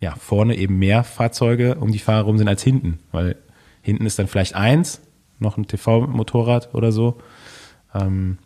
ja, 0.00 0.14
vorne 0.14 0.56
eben 0.56 0.78
mehr 0.78 1.04
Fahrzeuge 1.04 1.76
um 1.76 1.90
die 1.90 1.98
Fahrer 1.98 2.24
rum 2.24 2.38
sind 2.38 2.48
als 2.48 2.62
hinten, 2.62 2.98
weil 3.12 3.36
hinten 3.82 4.06
ist 4.06 4.18
dann 4.18 4.26
vielleicht 4.26 4.54
eins, 4.54 5.00
noch 5.38 5.56
ein 5.56 5.66
TV-Motorrad 5.66 6.74
oder 6.74 6.92
so. 6.92 7.18
Ähm, 7.94 8.38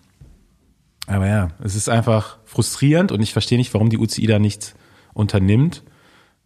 aber 1.06 1.26
ja, 1.26 1.48
es 1.62 1.74
ist 1.74 1.88
einfach 1.88 2.38
frustrierend 2.44 3.10
und 3.10 3.20
ich 3.20 3.32
verstehe 3.32 3.58
nicht, 3.58 3.74
warum 3.74 3.90
die 3.90 3.98
UCI 3.98 4.26
da 4.26 4.38
nichts 4.38 4.74
unternimmt. 5.12 5.82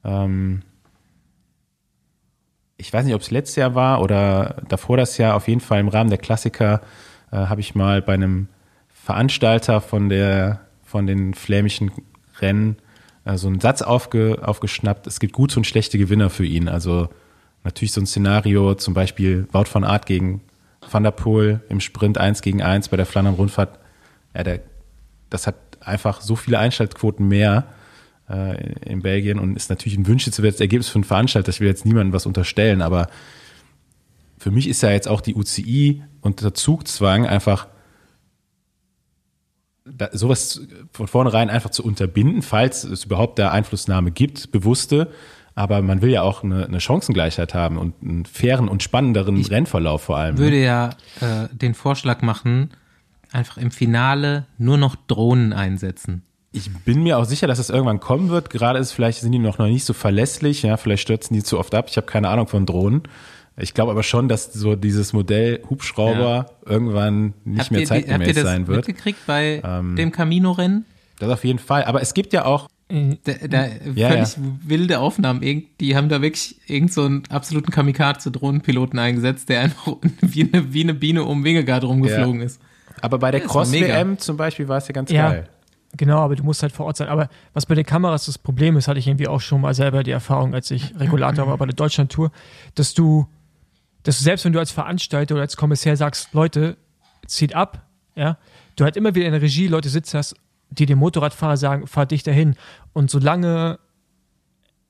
Ähm, 0.04 0.62
ich 2.76 2.92
weiß 2.92 3.04
nicht, 3.04 3.14
ob 3.14 3.20
es 3.20 3.30
letztes 3.30 3.56
Jahr 3.56 3.74
war 3.74 4.00
oder 4.00 4.62
davor 4.68 4.96
das 4.96 5.18
Jahr, 5.18 5.36
auf 5.36 5.48
jeden 5.48 5.60
Fall 5.60 5.80
im 5.80 5.88
Rahmen 5.88 6.10
der 6.10 6.18
Klassiker 6.18 6.80
äh, 7.34 7.46
habe 7.48 7.60
ich 7.60 7.74
mal 7.74 8.00
bei 8.00 8.14
einem 8.14 8.48
Veranstalter 8.88 9.80
von 9.80 10.08
der 10.08 10.60
von 10.84 11.06
den 11.06 11.34
flämischen 11.34 11.90
Rennen 12.40 12.76
äh, 13.24 13.36
so 13.36 13.48
einen 13.48 13.60
Satz 13.60 13.82
aufge, 13.82 14.38
aufgeschnappt. 14.42 15.06
Es 15.06 15.18
gibt 15.18 15.32
gute 15.32 15.58
und 15.58 15.66
schlechte 15.66 15.98
Gewinner 15.98 16.30
für 16.30 16.44
ihn. 16.44 16.68
Also 16.68 17.08
natürlich 17.64 17.92
so 17.92 18.00
ein 18.00 18.06
Szenario, 18.06 18.74
zum 18.76 18.94
Beispiel 18.94 19.48
Wout 19.52 19.66
van 19.72 19.84
Aert 19.84 20.06
gegen 20.06 20.40
Van 20.88 21.02
der 21.02 21.10
Poel 21.10 21.60
im 21.68 21.80
Sprint 21.80 22.18
1 22.18 22.42
gegen 22.42 22.62
1 22.62 22.88
bei 22.88 22.96
der 22.96 23.06
Flandern-Rundfahrt. 23.06 23.78
Ja, 24.36 24.44
der, 24.44 24.60
das 25.30 25.46
hat 25.46 25.56
einfach 25.80 26.20
so 26.20 26.36
viele 26.36 26.58
Einschaltquoten 26.58 27.26
mehr 27.26 27.66
äh, 28.30 28.74
in 28.82 29.02
Belgien 29.02 29.38
und 29.38 29.56
ist 29.56 29.70
natürlich 29.70 29.98
ein 29.98 30.06
wünschenswertes 30.06 30.60
Ergebnis 30.60 30.88
für 30.88 30.96
einen 30.96 31.04
Veranstalter. 31.04 31.50
Ich 31.50 31.60
will 31.60 31.68
jetzt 31.68 31.86
niemandem 31.86 32.12
was 32.12 32.26
unterstellen, 32.26 32.82
aber 32.82 33.08
für 34.38 34.50
mich 34.50 34.68
ist 34.68 34.82
ja 34.82 34.90
jetzt 34.90 35.08
auch 35.08 35.22
die 35.22 35.34
UCI 35.34 36.02
unter 36.24 36.54
Zugzwang 36.54 37.26
einfach 37.26 37.68
da, 39.84 40.08
sowas 40.12 40.62
von 40.92 41.06
vornherein 41.06 41.50
einfach 41.50 41.70
zu 41.70 41.84
unterbinden, 41.84 42.42
falls 42.42 42.84
es 42.84 43.04
überhaupt 43.04 43.38
da 43.38 43.50
Einflussnahme 43.50 44.10
gibt, 44.10 44.50
bewusste. 44.50 45.10
Aber 45.54 45.82
man 45.82 46.02
will 46.02 46.10
ja 46.10 46.22
auch 46.22 46.42
eine, 46.42 46.64
eine 46.64 46.80
Chancengleichheit 46.80 47.54
haben 47.54 47.78
und 47.78 47.94
einen 48.02 48.24
fairen 48.24 48.68
und 48.68 48.82
spannenderen 48.82 49.40
Rennverlauf 49.44 50.02
vor 50.02 50.16
allem. 50.16 50.34
ne? 50.34 50.44
würde 50.46 50.62
ja 50.62 50.90
äh, 51.20 51.48
den 51.52 51.74
Vorschlag 51.74 52.22
machen, 52.22 52.70
einfach 53.30 53.58
im 53.58 53.70
Finale 53.70 54.46
nur 54.58 54.78
noch 54.78 54.96
Drohnen 54.96 55.52
einsetzen. 55.52 56.22
Ich 56.50 56.72
bin 56.72 57.02
mir 57.02 57.18
auch 57.18 57.24
sicher, 57.24 57.46
dass 57.46 57.58
es 57.58 57.68
irgendwann 57.68 58.00
kommen 58.00 58.30
wird. 58.30 58.50
Gerade 58.50 58.78
ist 58.78 58.92
vielleicht 58.92 59.20
sind 59.20 59.32
die 59.32 59.38
noch, 59.38 59.58
noch 59.58 59.66
nicht 59.66 59.84
so 59.84 59.92
verlässlich, 59.92 60.62
ja, 60.62 60.76
vielleicht 60.76 61.02
stürzen 61.02 61.34
die 61.34 61.42
zu 61.42 61.58
oft 61.58 61.74
ab. 61.74 61.86
Ich 61.88 61.96
habe 61.96 62.06
keine 62.06 62.28
Ahnung 62.28 62.46
von 62.46 62.64
Drohnen. 62.64 63.02
Ich 63.56 63.72
glaube 63.74 63.92
aber 63.92 64.02
schon, 64.02 64.28
dass 64.28 64.52
so 64.52 64.74
dieses 64.76 65.12
Modell 65.12 65.62
Hubschrauber 65.70 66.46
irgendwann 66.66 67.34
nicht 67.44 67.60
Habt 67.60 67.70
mehr 67.70 67.80
ihr, 67.80 67.86
die- 67.86 67.92
habt 67.92 68.02
ihr 68.02 68.08
zeitgemäß 68.08 68.34
das 68.34 68.44
sein 68.44 68.66
wird. 68.66 68.76
mitgekriegt 68.88 69.26
bei 69.26 69.62
Ähm, 69.64 69.94
dem 69.96 70.10
Camino-Rennen? 70.12 70.84
Das 71.20 71.30
auf 71.30 71.44
jeden 71.44 71.60
Fall. 71.60 71.84
Aber 71.84 72.02
es 72.02 72.14
gibt 72.14 72.32
ja 72.32 72.44
auch, 72.46 72.68
Da, 72.88 73.32
da 73.48 73.66
Ja, 73.94 74.08
völlig 74.10 74.36
wilde 74.66 74.98
Aufnahmen. 74.98 75.42
Irgend, 75.42 75.80
die 75.80 75.96
haben 75.96 76.08
da 76.08 76.20
wirklich 76.20 76.56
irgend 76.68 76.92
so 76.92 77.04
einen 77.04 77.22
absoluten 77.30 77.70
Kamikaze-Drohnenpiloten 77.70 78.98
eingesetzt, 78.98 79.48
der 79.48 79.60
einfach 79.60 79.96
wie 80.20 80.50
eine, 80.52 80.72
wie 80.72 80.82
eine 80.82 80.94
Biene 80.94 81.24
um 81.24 81.44
Wingegaard 81.44 81.84
rumgeflogen 81.84 82.40
ist. 82.40 82.60
aber 83.00 83.18
bei 83.18 83.30
der 83.30 83.40
Ja. 83.40 83.46
Cross-WM 83.46 84.18
zum 84.18 84.36
Beispiel 84.36 84.68
war 84.68 84.78
es 84.78 84.88
ja 84.88 84.92
ganz 84.92 85.10
Ja. 85.10 85.30
geil. 85.30 85.48
Genau, 85.96 86.18
aber 86.18 86.34
du 86.34 86.42
musst 86.42 86.60
halt 86.62 86.72
vor 86.72 86.86
Ort 86.86 86.96
sein. 86.96 87.06
Aber 87.08 87.28
was 87.52 87.66
bei 87.66 87.74
den 87.76 87.86
Kameras 87.86 88.26
das 88.26 88.36
Problem 88.36 88.76
ist, 88.76 88.88
hatte 88.88 88.98
ich 88.98 89.06
irgendwie 89.06 89.28
auch 89.28 89.40
schon 89.40 89.60
mal 89.60 89.74
selber 89.74 90.02
die 90.02 90.10
Erfahrung, 90.10 90.52
als 90.52 90.70
ich 90.72 90.92
Regulator 90.98 91.46
war 91.46 91.56
bei 91.56 91.66
der 91.66 91.74
Deutschlandtour, 91.76 92.32
dass 92.74 92.94
du, 92.94 93.26
dass 94.04 94.18
du 94.18 94.24
selbst 94.24 94.44
wenn 94.44 94.52
du 94.52 94.58
als 94.58 94.70
Veranstalter 94.70 95.34
oder 95.34 95.42
als 95.42 95.56
Kommissär 95.56 95.96
sagst, 95.96 96.32
Leute, 96.32 96.76
zieht 97.26 97.54
ab, 97.54 97.86
ja, 98.14 98.38
du 98.76 98.84
halt 98.84 98.96
immer 98.96 99.14
wieder 99.14 99.26
in 99.26 99.32
der 99.32 99.42
Regie 99.42 99.66
Leute 99.66 99.88
sitzen 99.88 100.18
hast, 100.18 100.36
die 100.70 100.86
dem 100.86 100.98
Motorradfahrer 100.98 101.56
sagen, 101.56 101.86
fahr 101.86 102.06
dich 102.06 102.22
dahin. 102.22 102.54
Und 102.92 103.10
solange 103.10 103.78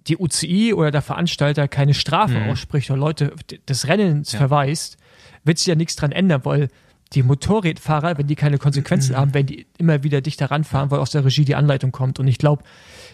die 0.07 0.19
UCI 0.19 0.75
oder 0.75 0.91
der 0.91 1.03
Veranstalter 1.03 1.67
keine 1.69 1.95
Strafe 1.95 2.43
ausspricht 2.51 2.91
oder 2.91 3.01
Leute 3.01 3.35
des 3.69 3.89
Rennens 3.89 4.33
Ja. 4.33 4.39
verweist, 4.39 4.99
wird 5.45 5.59
sich 5.59 5.67
ja 5.67 5.75
nichts 5.75 5.97
dran 5.97 6.13
ändern, 6.13 6.45
weil 6.45 6.69
die 7.13 7.23
Motorradfahrer, 7.23 8.19
wenn 8.19 8.27
die 8.27 8.35
keine 8.35 8.59
Konsequenzen 8.59 9.17
haben, 9.17 9.33
werden 9.35 9.47
die 9.47 9.67
immer 9.79 10.03
wieder 10.03 10.21
dichter 10.21 10.51
ranfahren, 10.51 10.91
weil 10.91 10.99
aus 10.99 11.11
der 11.11 11.25
Regie 11.25 11.45
die 11.45 11.55
Anleitung 11.55 11.93
kommt. 11.93 12.19
Und 12.19 12.27
ich 12.29 12.39
glaube, 12.39 12.65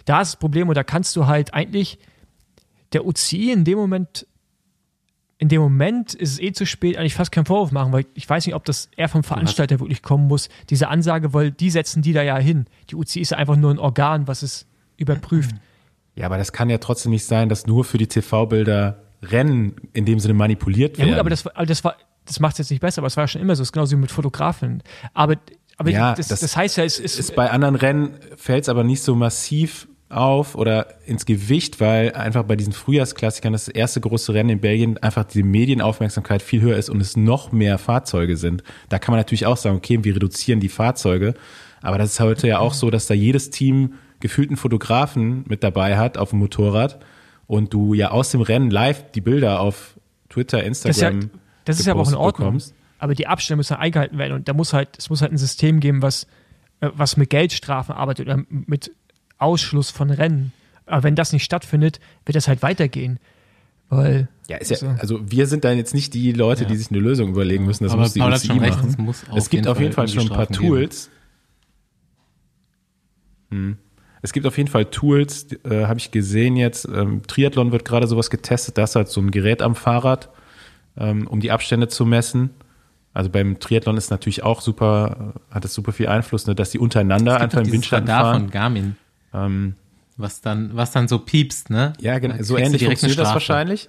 da 0.04 0.20
ist 0.20 0.32
das 0.32 0.38
Problem 0.40 0.68
und 0.68 0.74
da 0.76 0.82
kannst 0.82 1.14
du 1.16 1.26
halt 1.26 1.52
eigentlich 1.54 1.98
der 2.92 3.04
UCI 3.04 3.52
in 3.52 3.64
dem 3.64 3.78
Moment, 3.78 4.26
in 5.40 5.48
dem 5.48 5.62
Moment 5.62 6.12
ist 6.14 6.32
es 6.34 6.38
eh 6.40 6.52
zu 6.52 6.66
spät, 6.66 6.96
eigentlich 6.98 7.14
fast 7.14 7.32
keinen 7.32 7.46
Vorwurf 7.46 7.72
machen, 7.72 7.92
weil 7.92 8.04
ich 8.14 8.28
weiß 8.28 8.44
nicht, 8.46 8.54
ob 8.54 8.64
das 8.66 8.90
eher 8.96 9.08
vom 9.08 9.22
Veranstalter 9.24 9.80
wirklich 9.80 10.02
kommen 10.02 10.28
muss, 10.28 10.50
diese 10.68 10.88
Ansage, 10.88 11.32
weil 11.34 11.50
die 11.50 11.70
setzen 11.70 12.02
die 12.02 12.12
da 12.12 12.22
ja 12.22 12.36
hin. 12.36 12.66
Die 12.90 12.94
UCI 12.94 13.20
ist 13.20 13.30
ja 13.30 13.38
einfach 13.38 13.56
nur 13.56 13.70
ein 13.72 13.78
Organ, 13.78 14.28
was 14.28 14.42
es 14.42 14.66
überprüft. 14.98 15.54
Ja, 16.14 16.26
aber 16.26 16.36
das 16.36 16.52
kann 16.52 16.68
ja 16.68 16.76
trotzdem 16.78 17.10
nicht 17.10 17.24
sein, 17.24 17.48
dass 17.48 17.66
nur 17.66 17.84
für 17.84 17.96
die 17.98 18.06
TV-Bilder 18.06 19.02
Rennen 19.22 19.76
in 19.92 20.04
dem 20.04 20.18
Sinne 20.20 20.34
manipuliert 20.34 20.96
Ja 20.98 21.04
werden. 21.04 21.10
gut, 21.14 21.20
aber 21.20 21.30
das, 21.30 21.44
war- 21.44 21.52
aber 21.56 21.66
das 21.66 21.82
war, 21.84 21.96
das 22.26 22.38
macht 22.40 22.52
es 22.52 22.58
jetzt 22.58 22.70
nicht 22.70 22.80
besser, 22.80 23.00
aber 23.00 23.06
es 23.06 23.16
war 23.16 23.24
ja 23.24 23.28
schon 23.28 23.40
immer 23.40 23.56
so, 23.56 23.62
es 23.62 23.68
ist 23.68 23.72
genauso 23.72 23.96
wie 23.96 24.00
mit 24.00 24.10
Fotografen. 24.10 24.82
Aber, 25.14 25.36
aber 25.78 25.90
Ja, 25.90 26.14
das, 26.14 26.28
das 26.28 26.40
das, 26.40 26.56
heißt 26.56 26.76
ja, 26.76 26.84
es 26.84 26.98
ist, 26.98 27.18
ist 27.18 27.34
bei 27.34 27.50
anderen 27.50 27.76
Rennen 27.76 28.14
fällt 28.36 28.64
es 28.64 28.68
aber 28.68 28.84
nicht 28.84 29.02
so 29.02 29.14
massiv 29.14 29.88
auf 30.10 30.54
oder 30.56 30.94
ins 31.06 31.24
Gewicht, 31.24 31.80
weil 31.80 32.12
einfach 32.12 32.42
bei 32.42 32.56
diesen 32.56 32.72
Frühjahrsklassikern 32.72 33.52
das 33.52 33.68
erste 33.68 34.00
große 34.00 34.34
Rennen 34.34 34.50
in 34.50 34.60
Belgien 34.60 34.98
einfach 34.98 35.24
die 35.24 35.42
Medienaufmerksamkeit 35.42 36.42
viel 36.42 36.60
höher 36.60 36.76
ist 36.76 36.90
und 36.90 37.00
es 37.00 37.16
noch 37.16 37.52
mehr 37.52 37.78
Fahrzeuge 37.78 38.36
sind. 38.36 38.62
Da 38.88 38.98
kann 38.98 39.12
man 39.12 39.20
natürlich 39.20 39.46
auch 39.46 39.56
sagen, 39.56 39.76
okay, 39.76 40.02
wir 40.02 40.16
reduzieren 40.16 40.60
die 40.60 40.68
Fahrzeuge, 40.68 41.34
aber 41.80 41.98
das 41.98 42.12
ist 42.12 42.20
heute 42.20 42.48
ja 42.48 42.58
auch 42.58 42.74
so, 42.74 42.90
dass 42.90 43.06
da 43.06 43.14
jedes 43.14 43.50
Team 43.50 43.94
gefühlten 44.18 44.56
Fotografen 44.56 45.44
mit 45.48 45.62
dabei 45.62 45.96
hat 45.96 46.18
auf 46.18 46.30
dem 46.30 46.40
Motorrad 46.40 46.98
und 47.46 47.72
du 47.72 47.94
ja 47.94 48.10
aus 48.10 48.30
dem 48.30 48.42
Rennen 48.42 48.70
live 48.70 49.12
die 49.12 49.20
Bilder 49.20 49.60
auf 49.60 49.98
Twitter, 50.28 50.58
das 50.62 50.84
ist 50.84 50.84
ja, 51.00 51.08
Instagram 51.08 51.30
das 51.64 51.80
ist 51.80 51.86
ja 51.86 51.92
aber 51.92 52.02
auch 52.02 52.08
in 52.08 52.14
Ordnung. 52.14 52.48
bekommst. 52.48 52.74
Aber 52.98 53.14
die 53.14 53.26
Abstände 53.26 53.56
müssen 53.58 53.76
eingehalten 53.76 54.18
werden 54.18 54.34
und 54.34 54.48
da 54.48 54.52
muss 54.52 54.72
halt, 54.72 54.98
es 54.98 55.08
muss 55.08 55.22
halt 55.22 55.32
ein 55.32 55.38
System 55.38 55.80
geben, 55.80 56.02
was, 56.02 56.26
äh, 56.80 56.90
was 56.92 57.16
mit 57.16 57.30
Geldstrafen 57.30 57.94
arbeitet 57.94 58.26
oder 58.26 58.44
mit 58.48 58.92
Ausschluss 59.40 59.90
von 59.90 60.10
Rennen. 60.10 60.52
Aber 60.86 61.02
wenn 61.04 61.14
das 61.14 61.32
nicht 61.32 61.44
stattfindet, 61.44 62.00
wird 62.26 62.36
das 62.36 62.48
halt 62.48 62.62
weitergehen. 62.62 63.18
Weil, 63.88 64.28
Ja, 64.48 64.56
ist 64.58 64.70
ja, 64.70 64.76
So. 64.76 64.86
also 64.98 65.20
wir 65.30 65.46
sind 65.46 65.64
dann 65.64 65.76
jetzt 65.76 65.94
nicht 65.94 66.14
die 66.14 66.32
Leute, 66.32 66.64
die 66.66 66.76
sich 66.76 66.90
eine 66.90 67.00
Lösung 67.00 67.30
überlegen 67.30 67.64
müssen. 67.64 67.84
Das 67.84 67.92
Aber 67.92 68.02
muss 68.02 68.12
die 68.12 68.20
Paul 68.20 68.32
hat 68.32 68.40
UCI 68.44 68.54
machen. 68.60 68.88
es 68.88 68.98
muss 68.98 69.28
auf 69.28 69.36
es 69.36 69.50
gibt 69.50 69.66
auf 69.66 69.80
jeden 69.80 69.92
Fall 69.92 70.06
Fall 70.08 70.14
schon 70.20 70.30
ein 70.30 70.36
paar 70.36 70.46
geben. 70.46 70.60
Tools. 70.60 71.10
Hm. 73.50 73.78
Es 74.22 74.32
gibt 74.32 74.46
auf 74.46 74.56
jeden 74.58 74.68
Fall 74.68 74.84
Tools, 74.86 75.46
äh, 75.64 75.86
habe 75.86 75.98
ich 75.98 76.10
gesehen 76.10 76.56
jetzt. 76.56 76.86
Ähm, 76.86 77.22
Triathlon 77.26 77.72
wird 77.72 77.84
gerade 77.84 78.06
sowas 78.06 78.30
getestet. 78.30 78.76
Da 78.78 78.84
ist 78.84 78.94
halt 78.94 79.08
so 79.08 79.20
ein 79.20 79.30
Gerät 79.30 79.62
am 79.62 79.74
Fahrrad, 79.74 80.28
ähm, 80.96 81.26
um 81.26 81.40
die 81.40 81.50
Abstände 81.50 81.88
zu 81.88 82.04
messen. 82.04 82.50
Also 83.14 83.30
beim 83.30 83.58
Triathlon 83.58 83.96
ist 83.96 84.10
natürlich 84.10 84.42
auch 84.42 84.60
super, 84.60 85.34
äh, 85.50 85.54
hat 85.54 85.64
es 85.64 85.72
super 85.74 85.92
viel 85.92 86.06
Einfluss, 86.08 86.46
ne, 86.46 86.54
dass 86.54 86.70
die 86.70 86.78
untereinander 86.78 87.40
einfach 87.40 87.60
im 87.62 87.72
Windschatten 87.72 88.08
Radar 88.08 88.24
fahren. 88.32 88.42
von 88.42 88.50
Garmin, 88.50 88.96
Ähm, 89.32 89.74
was 90.16 90.40
dann, 90.40 90.70
was 90.76 90.90
dann 90.92 91.08
so 91.08 91.18
piepst, 91.18 91.70
ne? 91.70 91.92
ja, 92.00 92.18
genau. 92.18 92.34
So 92.42 92.56
ähnlich 92.58 92.80
direkt 92.80 93.02
eine 93.02 93.12
funktioniert 93.12 93.18
das 93.18 93.28
Strafe. 93.28 93.34
wahrscheinlich. 93.36 93.88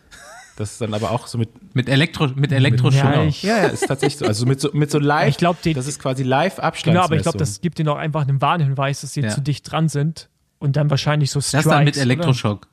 Das 0.58 0.74
ist 0.74 0.82
dann 0.82 0.94
aber 0.94 1.12
auch 1.12 1.28
so 1.28 1.38
mit 1.38 1.50
Mit 1.76 1.90
Elektro, 1.90 2.28
mit 2.36 2.52
Elektroschuh. 2.52 2.98
Ja, 2.98 3.22
auch. 3.22 3.42
Ja, 3.42 3.58
ist 3.68 3.88
tatsächlich 3.88 4.20
so. 4.20 4.26
Also 4.26 4.46
mit 4.46 4.60
so, 4.62 4.70
mit 4.74 4.92
so 4.92 5.00
live, 5.00 5.30
Ich 5.30 5.38
glaub, 5.38 5.62
die- 5.62 5.74
das 5.74 5.88
ist 5.88 6.00
quasi 6.00 6.24
live 6.24 6.60
Abstandsmessung. 6.60 6.94
genau, 6.94 7.04
aber 7.06 7.16
ich 7.16 7.22
glaube, 7.24 7.38
das 7.38 7.62
gibt 7.62 7.80
dir 7.80 7.86
noch 7.86 7.98
einfach 7.98 8.22
einen 8.28 8.42
Warnhinweis, 8.42 9.02
dass 9.02 9.14
sie 9.14 9.22
Ja. 9.22 9.30
zu 9.30 9.42
dicht 9.42 9.70
dran 9.72 9.90
sind 9.90 10.30
und 10.60 10.76
dann 10.76 10.90
wahrscheinlich 10.90 11.32
so 11.32 11.40
das 11.40 11.48
Strikes. 11.48 11.70
dann 11.70 11.84
mit 11.86 11.96
oder? 11.96 12.04
Elektroschock. 12.04 12.68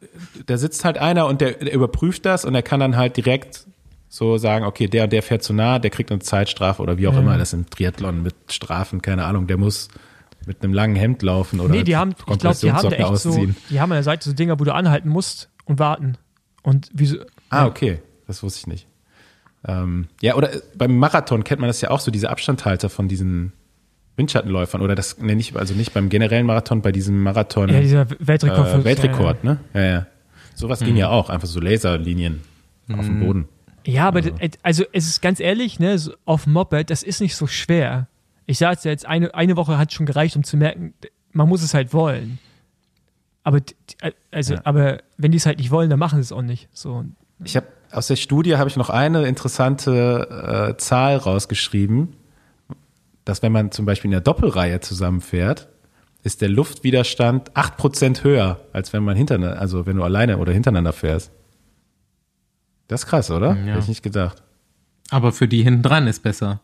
Da 0.46 0.58
sitzt 0.58 0.84
halt 0.84 0.98
einer 0.98 1.26
und 1.26 1.40
der, 1.40 1.52
der 1.52 1.72
überprüft 1.72 2.26
das 2.26 2.44
und 2.44 2.54
er 2.54 2.62
kann 2.62 2.80
dann 2.80 2.96
halt 2.96 3.16
direkt 3.16 3.64
so 4.10 4.38
sagen, 4.38 4.64
okay, 4.64 4.88
der 4.88 5.04
und 5.04 5.12
der 5.12 5.22
fährt 5.22 5.42
zu 5.42 5.52
nah, 5.52 5.78
der 5.78 5.90
kriegt 5.90 6.10
eine 6.10 6.20
Zeitstrafe 6.20 6.82
oder 6.82 6.98
wie 6.98 7.06
auch 7.08 7.14
Ja. 7.14 7.20
immer 7.20 7.38
das 7.38 7.52
im 7.52 7.68
Triathlon 7.70 8.22
mit 8.22 8.34
Strafen, 8.50 9.02
keine 9.02 9.24
Ahnung, 9.24 9.46
der 9.46 9.56
muss 9.56 9.88
mit 10.48 10.64
einem 10.64 10.72
langen 10.72 10.96
Hemd 10.96 11.22
laufen 11.22 11.60
oder 11.60 11.72
Nee, 11.74 11.84
die 11.84 11.96
haben, 11.96 12.10
ich 12.18 12.38
glaube, 12.38 12.56
die 12.60 12.72
haben 12.72 12.90
da 12.90 12.96
echt 12.96 13.16
so, 13.18 13.30
ausziehen. 13.30 13.54
die 13.70 13.80
haben 13.80 13.92
an 13.92 13.96
der 13.96 14.02
Seite 14.02 14.28
so 14.28 14.34
Dinger, 14.34 14.58
wo 14.58 14.64
du 14.64 14.74
anhalten 14.74 15.08
musst 15.08 15.48
und 15.66 15.78
warten. 15.78 16.16
Und 16.62 16.90
wie 16.92 17.06
so, 17.06 17.18
Ah, 17.50 17.66
okay, 17.66 18.00
das 18.26 18.42
wusste 18.42 18.58
ich 18.60 18.66
nicht. 18.66 18.86
Ähm, 19.66 20.08
ja, 20.20 20.34
oder 20.34 20.52
äh, 20.54 20.60
beim 20.76 20.96
Marathon 20.98 21.44
kennt 21.44 21.60
man 21.60 21.68
das 21.68 21.80
ja 21.80 21.90
auch 21.90 22.00
so, 22.00 22.10
diese 22.10 22.30
Abstandhalter 22.30 22.88
von 22.90 23.06
diesen 23.08 23.52
Windschattenläufern 24.16 24.80
oder 24.80 24.94
das 24.94 25.18
nenne 25.18 25.40
ich 25.40 25.54
also 25.56 25.74
nicht 25.74 25.94
beim 25.94 26.08
generellen 26.08 26.46
Marathon, 26.46 26.82
bei 26.82 26.90
diesem 26.92 27.22
Marathon 27.22 27.68
ja, 27.68 27.80
dieser 27.80 28.06
Weltrekord. 28.18 28.74
äh, 28.74 28.84
Weltrekord, 28.84 29.44
ne? 29.44 29.58
Ja, 29.74 29.80
ja. 29.84 30.06
Sowas 30.54 30.80
Mhm. 30.80 30.84
ging 30.86 30.96
ja 30.96 31.08
auch, 31.10 31.30
einfach 31.30 31.46
so 31.46 31.60
Laserlinien 31.60 32.42
auf 32.92 33.06
dem 33.06 33.20
Boden. 33.20 33.48
Ja, 33.86 34.08
aber 34.08 34.22
d- 34.22 34.32
also 34.62 34.84
es 34.92 35.06
ist 35.06 35.22
ganz 35.22 35.38
ehrlich, 35.40 35.78
ne, 35.78 35.98
so 35.98 36.12
auf 36.24 36.44
dem 36.44 36.52
Moped, 36.54 36.90
das 36.90 37.02
ist 37.02 37.20
nicht 37.20 37.36
so 37.36 37.46
schwer. 37.46 38.08
Ich 38.50 38.56
sage 38.56 38.80
jetzt, 38.84 39.04
eine, 39.04 39.34
eine 39.34 39.56
Woche 39.56 39.76
hat 39.76 39.92
schon 39.92 40.06
gereicht, 40.06 40.34
um 40.34 40.42
zu 40.42 40.56
merken, 40.56 40.94
man 41.32 41.48
muss 41.50 41.62
es 41.62 41.74
halt 41.74 41.92
wollen. 41.92 42.38
Aber 43.44 43.60
also, 44.30 44.54
Ja. 44.54 44.60
aber 44.64 45.02
wenn 45.18 45.32
die 45.32 45.36
es 45.36 45.44
halt 45.44 45.58
nicht 45.58 45.70
wollen, 45.70 45.90
dann 45.90 45.98
machen 45.98 46.16
sie 46.16 46.22
es 46.22 46.32
auch 46.32 46.40
nicht. 46.42 46.66
So. 46.72 47.04
Ich 47.44 47.56
habe 47.56 47.66
aus 47.92 48.06
der 48.06 48.16
Studie 48.16 48.56
habe 48.56 48.70
ich 48.70 48.76
noch 48.76 48.88
eine 48.88 49.26
interessante 49.26 50.70
äh, 50.72 50.76
Zahl 50.78 51.16
rausgeschrieben, 51.16 52.14
dass 53.26 53.42
wenn 53.42 53.52
man 53.52 53.70
zum 53.70 53.84
Beispiel 53.84 54.08
in 54.08 54.12
der 54.12 54.22
Doppelreihe 54.22 54.80
zusammenfährt, 54.80 55.68
ist 56.22 56.40
der 56.40 56.48
Luftwiderstand 56.48 57.52
8% 57.52 58.24
höher, 58.24 58.60
als 58.72 58.94
wenn 58.94 59.04
man 59.04 59.14
hintereinander, 59.14 59.60
also 59.60 59.84
wenn 59.86 59.96
du 59.96 60.02
alleine 60.04 60.38
oder 60.38 60.52
hintereinander 60.52 60.94
fährst. 60.94 61.30
Das 62.88 63.02
ist 63.02 63.06
krass, 63.08 63.30
oder? 63.30 63.50
Ja. 63.56 63.72
Hätte 63.72 63.80
ich 63.80 63.88
nicht 63.88 64.02
gedacht. 64.02 64.42
Aber 65.10 65.32
für 65.32 65.48
die 65.48 65.62
hinten 65.62 65.82
dran 65.82 66.06
ist 66.06 66.22
besser. 66.22 66.60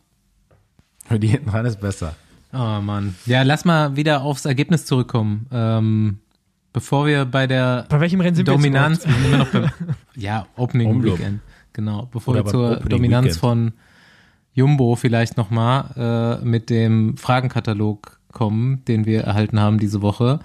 Für 1.05 1.19
die 1.19 1.27
hinten 1.27 1.49
dran 1.49 1.65
ist 1.65 1.79
besser. 1.79 2.15
Oh 2.53 2.81
Mann. 2.81 3.15
Ja, 3.25 3.43
lass 3.43 3.65
mal 3.65 3.95
wieder 3.95 4.21
aufs 4.21 4.45
Ergebnis 4.45 4.85
zurückkommen. 4.85 5.47
Ähm, 5.51 6.19
bevor 6.73 7.05
wir 7.05 7.25
bei 7.25 7.47
der 7.47 7.85
Bei 7.89 7.99
welchem 7.99 8.21
Rennen 8.21 8.35
sind 8.35 8.47
Dominanz, 8.47 9.05
wir 9.05 9.11
jetzt 9.13 9.25
immer 9.25 9.37
noch 9.37 9.47
beim, 9.49 9.69
ja, 10.15 10.47
Opening 10.55 10.89
Umlob. 10.89 11.19
Weekend. 11.19 11.41
Genau. 11.73 12.07
Bevor 12.11 12.33
Oder 12.33 12.45
wir 12.45 12.51
zur 12.51 12.71
Opening 12.71 12.89
Dominanz 12.89 13.25
Weekend. 13.25 13.39
von 13.39 13.73
Jumbo 14.53 14.95
vielleicht 14.95 15.35
nochmal 15.35 16.39
äh, 16.41 16.45
mit 16.45 16.69
dem 16.69 17.17
Fragenkatalog 17.17 18.19
kommen, 18.31 18.83
den 18.85 19.05
wir 19.05 19.21
erhalten 19.21 19.59
haben 19.59 19.79
diese 19.79 20.01
Woche. 20.01 20.39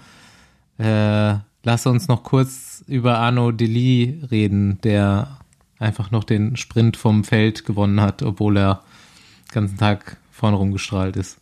Äh, 0.77 1.35
lass 1.63 1.85
uns 1.85 2.07
noch 2.07 2.23
kurz 2.23 2.83
über 2.87 3.19
Arno 3.19 3.51
Deli 3.51 4.21
reden, 4.29 4.79
der 4.81 5.37
einfach 5.79 6.11
noch 6.11 6.23
den 6.23 6.57
Sprint 6.57 6.97
vom 6.97 7.23
Feld 7.23 7.65
gewonnen 7.65 8.01
hat, 8.01 8.21
obwohl 8.21 8.57
er 8.57 8.83
den 9.49 9.53
ganzen 9.53 9.77
Tag 9.77 10.17
vorne 10.41 10.57
rumgestrahlt 10.57 11.15
ist. 11.17 11.37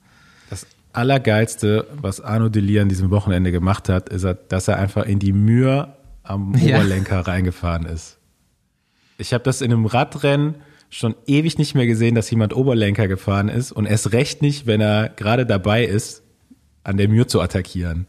Das 0.49 0.67
Allergeilste, 0.91 1.87
was 2.01 2.19
Arno 2.19 2.49
Delis 2.49 2.81
an 2.81 2.89
diesem 2.89 3.11
Wochenende 3.11 3.51
gemacht 3.53 3.87
hat, 3.87 4.09
ist, 4.09 4.27
dass 4.49 4.67
er 4.67 4.77
einfach 4.77 5.05
in 5.05 5.19
die 5.19 5.31
Mühe 5.31 5.93
am 6.23 6.53
Ja. 6.57 6.75
Oberlenker 6.75 7.21
reingefahren 7.21 7.85
ist. 7.85 8.17
Ich 9.17 9.33
habe 9.33 9.43
das 9.45 9.61
in 9.61 9.71
einem 9.71 9.85
Radrennen 9.85 10.55
schon 10.89 11.15
ewig 11.27 11.57
nicht 11.57 11.75
mehr 11.75 11.87
gesehen, 11.87 12.13
dass 12.13 12.29
jemand 12.29 12.53
Oberlenker 12.53 13.07
gefahren 13.07 13.47
ist 13.47 13.71
und 13.71 13.85
erst 13.85 14.11
recht 14.11 14.41
nicht, 14.41 14.67
wenn 14.67 14.81
er 14.81 15.07
gerade 15.07 15.45
dabei 15.45 15.85
ist, 15.85 16.21
an 16.83 16.97
der 16.97 17.07
Mühe 17.07 17.25
zu 17.25 17.39
attackieren. 17.39 18.05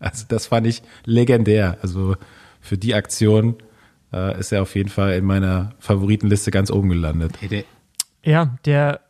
Also 0.00 0.24
das 0.26 0.46
fand 0.46 0.66
ich 0.66 0.82
legendär. 1.04 1.76
Also 1.82 2.16
für 2.62 2.78
die 2.78 2.94
Aktion 2.94 3.56
äh, 4.10 4.38
ist 4.40 4.52
er 4.52 4.62
auf 4.62 4.74
jeden 4.74 4.88
Fall 4.88 5.12
in 5.14 5.24
meiner 5.24 5.74
Favoritenliste 5.80 6.50
ganz 6.50 6.70
oben 6.70 6.88
gelandet. 6.88 7.32
Ja, 8.24 8.56
der, 8.64 9.00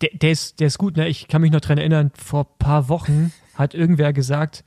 der, 0.00 0.10
der, 0.14 0.30
ist, 0.30 0.60
der 0.60 0.66
ist 0.68 0.78
gut, 0.78 0.96
ne? 0.96 1.08
Ich 1.08 1.28
kann 1.28 1.42
mich 1.42 1.52
noch 1.52 1.60
dran 1.60 1.78
erinnern, 1.78 2.10
vor 2.16 2.44
ein 2.44 2.58
paar 2.58 2.88
Wochen 2.88 3.32
hat 3.54 3.74
irgendwer 3.74 4.12
gesagt, 4.12 4.64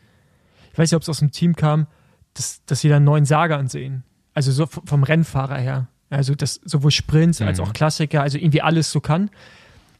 ich 0.72 0.78
weiß 0.78 0.92
nicht, 0.92 0.96
ob 0.96 1.02
es 1.04 1.10
aus 1.10 1.20
dem 1.20 1.32
Team 1.32 1.56
kam, 1.56 1.88
dass, 2.34 2.64
dass 2.66 2.82
sie 2.82 2.90
dann 2.90 2.98
einen 2.98 3.06
neuen 3.06 3.26
Saga 3.26 3.58
ansehen. 3.58 4.04
Also 4.34 4.52
so 4.52 4.66
vom 4.66 5.04
Rennfahrer 5.04 5.58
her. 5.58 5.88
Also 6.10 6.36
das 6.36 6.60
sowohl 6.66 6.92
Sprints 6.92 7.42
als 7.42 7.60
Mhm. 7.60 7.66
auch 7.66 7.74
Klassiker, 7.74 8.22
also 8.22 8.38
irgendwie 8.38 8.62
alles 8.62 8.92
so 8.92 9.00
kann. 9.02 9.30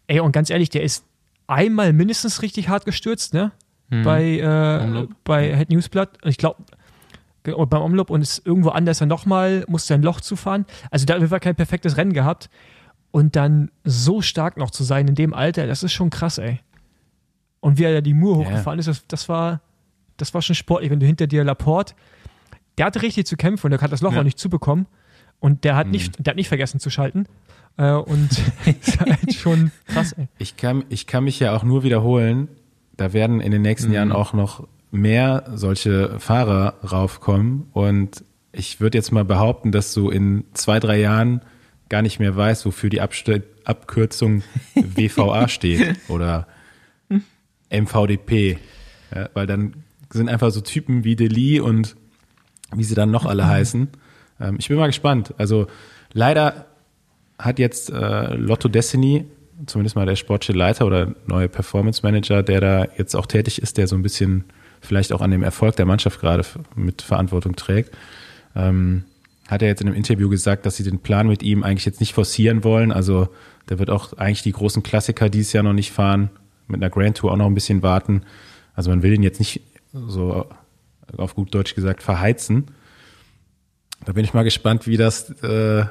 Ey, 0.08 0.20
und 0.20 0.32
ganz 0.32 0.50
ehrlich, 0.50 0.70
der 0.70 0.84
ist 0.84 1.06
einmal 1.48 1.94
mindestens 1.94 2.42
richtig 2.42 2.70
hart 2.70 2.86
gestürzt, 2.86 3.34
ne? 3.34 3.52
Mhm. 3.90 4.04
Bei, 4.04 4.24
äh, 4.40 5.08
bei 5.24 5.56
Head 5.58 5.70
Newsblatt. 5.70 6.24
Und 6.24 6.30
Ich 6.30 6.38
glaube, 6.38 6.64
beim 7.44 7.82
Omloop 7.82 8.10
und 8.10 8.22
ist 8.22 8.46
irgendwo 8.46 8.70
anders 8.70 9.00
dann 9.00 9.10
nochmal, 9.10 9.66
musste 9.68 9.94
ein 9.94 10.02
Loch 10.04 10.22
zufahren. 10.22 10.66
Also 10.92 11.06
da 11.06 11.30
war 11.30 11.40
kein 11.40 11.56
perfektes 11.56 11.98
Rennen 11.98 12.14
gehabt. 12.14 12.50
Und 13.14 13.36
dann 13.36 13.70
so 13.84 14.24
stark 14.24 14.58
noch 14.58 14.72
zu 14.72 14.84
sein 14.84 15.08
in 15.08 15.14
dem 15.14 15.36
Alter, 15.36 15.68
das 15.68 15.84
ist 15.84 15.94
schon 15.94 16.10
krass, 16.10 16.40
ey. 16.40 16.60
Und 17.60 17.78
wie 17.78 17.84
er 17.84 17.94
da 17.94 18.02
die 18.02 18.16
Mur 18.16 18.40
Ja. 18.42 18.46
hochgefahren 18.50 18.80
ist, 18.80 18.88
das, 18.88 19.06
das 19.08 19.30
war, 19.30 19.62
das 20.18 20.34
war 20.34 20.42
schon 20.42 20.56
sportlich. 20.56 20.90
Wenn 20.90 21.00
du 21.00 21.06
hinter 21.06 21.28
dir 21.28 21.44
Laporte, 21.44 21.94
der 22.80 22.88
hatte 22.88 23.04
richtig 23.04 23.28
zu 23.28 23.38
kämpfen 23.38 23.68
und 23.68 23.72
der 23.72 23.82
hat 23.82 23.92
das 23.92 24.02
Loch 24.02 24.14
Ja. 24.14 24.20
auch 24.22 24.24
nicht 24.24 24.40
zubekommen. 24.40 24.88
Und 25.40 25.64
der 25.64 25.76
hat 25.76 25.88
nicht, 25.88 26.26
der 26.26 26.32
hat 26.32 26.38
nicht 26.38 26.48
vergessen 26.48 26.80
zu 26.80 26.90
schalten. 26.90 27.26
Äh, 27.78 27.92
und 27.92 28.30
das 28.66 28.76
ist 28.88 29.00
halt 29.00 29.34
schon 29.36 29.72
krass, 29.86 30.14
ey. 30.14 30.28
Ich 30.40 30.58
kann, 30.58 30.84
ich 30.90 31.06
kann 31.06 31.24
mich 31.24 31.40
ja 31.40 31.56
auch 31.56 31.64
nur 31.64 31.84
wiederholen, 31.84 32.48
da 32.98 33.14
werden 33.14 33.42
in 33.42 33.52
den 33.52 33.62
nächsten 33.62 33.90
Mhm. 33.90 33.94
Jahren 33.94 34.12
auch 34.12 34.34
noch 34.34 34.68
mehr 34.90 35.44
solche 35.54 36.20
Fahrer 36.20 36.76
raufkommen 36.84 37.68
und 37.74 38.24
ich 38.52 38.80
würde 38.82 38.98
jetzt 38.98 39.12
mal 39.12 39.26
behaupten, 39.26 39.72
dass 39.72 39.94
du 39.94 40.10
in 40.10 40.46
zwei, 40.54 40.80
drei 40.80 41.00
Jahren 41.00 41.42
gar 41.94 42.02
nicht 42.02 42.20
mehr 42.20 42.36
weißt, 42.36 42.66
wofür 42.66 42.90
die 42.90 43.02
Abste 43.02 43.44
Abkürzung 43.66 44.42
WVA 44.74 45.48
steht 45.48 45.96
oder 46.08 46.48
MVDP, 47.70 48.58
ja, 49.14 49.30
weil 49.36 49.46
dann 49.46 49.76
sind 50.12 50.28
einfach 50.28 50.50
so 50.50 50.62
Typen 50.62 51.04
wie 51.04 51.16
Deli 51.16 51.60
und 51.60 51.96
wie 52.76 52.84
sie 52.84 52.96
dann 52.96 53.12
noch 53.12 53.28
alle 53.28 53.46
heißen. 53.46 53.90
Ähm, 54.40 54.56
ich 54.58 54.70
bin 54.70 54.78
mal 54.78 54.88
gespannt. 54.88 55.36
Also 55.38 55.68
leider 56.14 56.66
hat 57.38 57.60
jetzt 57.60 57.92
äh, 57.92 58.34
Lotto 58.34 58.70
Destiny, 58.70 59.26
zumindest 59.68 59.96
mal 59.96 60.08
der 60.08 60.16
sportliche 60.16 60.58
Leiter 60.58 60.88
oder 60.88 61.14
neue 61.28 61.48
Performance 61.48 62.02
Manager, 62.02 62.42
der 62.42 62.60
da 62.60 62.88
jetzt 62.98 63.16
auch 63.16 63.28
tätig 63.28 63.62
ist, 63.62 63.78
der 63.78 63.86
so 63.86 63.96
ein 63.96 64.02
bisschen 64.02 64.46
vielleicht 64.82 65.14
auch 65.14 65.22
an 65.22 65.30
dem 65.30 65.44
Erfolg 65.44 65.76
der 65.76 65.86
Mannschaft 65.86 66.20
gerade 66.20 66.44
mit 66.76 67.04
Verantwortung 67.04 67.56
trägt, 67.56 67.96
ähm, 68.56 69.04
hat 69.54 69.62
er 69.62 69.70
jetzt 69.70 69.82
in 69.82 69.88
einem 69.88 69.96
Interview 69.96 70.30
gesagt, 70.30 70.66
dass 70.66 70.76
sie 70.76 70.84
den 70.84 71.00
Plan 71.00 71.28
mit 71.28 71.44
ihm 71.44 71.64
eigentlich 71.64 71.86
jetzt 71.86 72.00
nicht 72.00 72.14
forcieren 72.14 72.64
wollen. 72.64 72.92
Also 72.92 73.30
der 73.70 73.80
wird 73.80 73.90
auch 73.90 74.14
eigentlich 74.14 74.44
die 74.44 74.52
großen 74.52 74.84
Klassiker 74.84 75.30
dieses 75.30 75.54
Jahr 75.54 75.64
noch 75.64 75.74
nicht 75.74 75.92
fahren, 75.92 76.30
mit 76.68 76.82
einer 76.82 76.90
Grand 76.90 77.18
Tour 77.18 77.32
auch 77.32 77.38
noch 77.38 77.46
ein 77.46 77.54
bisschen 77.54 77.82
warten. 77.82 78.24
Also 78.76 78.90
man 78.90 79.04
will 79.04 79.14
ihn 79.14 79.24
jetzt 79.24 79.40
nicht 79.40 79.62
so 79.94 80.46
auf 81.18 81.36
gut 81.36 81.54
Deutsch 81.54 81.76
gesagt 81.76 82.04
verheizen. 82.04 82.66
Da 84.06 84.14
bin 84.14 84.26
ich 84.26 84.34
mal 84.34 84.44
gespannt, 84.44 84.88
wie 84.88 84.98
das, 84.98 85.30
äh, 85.44 85.86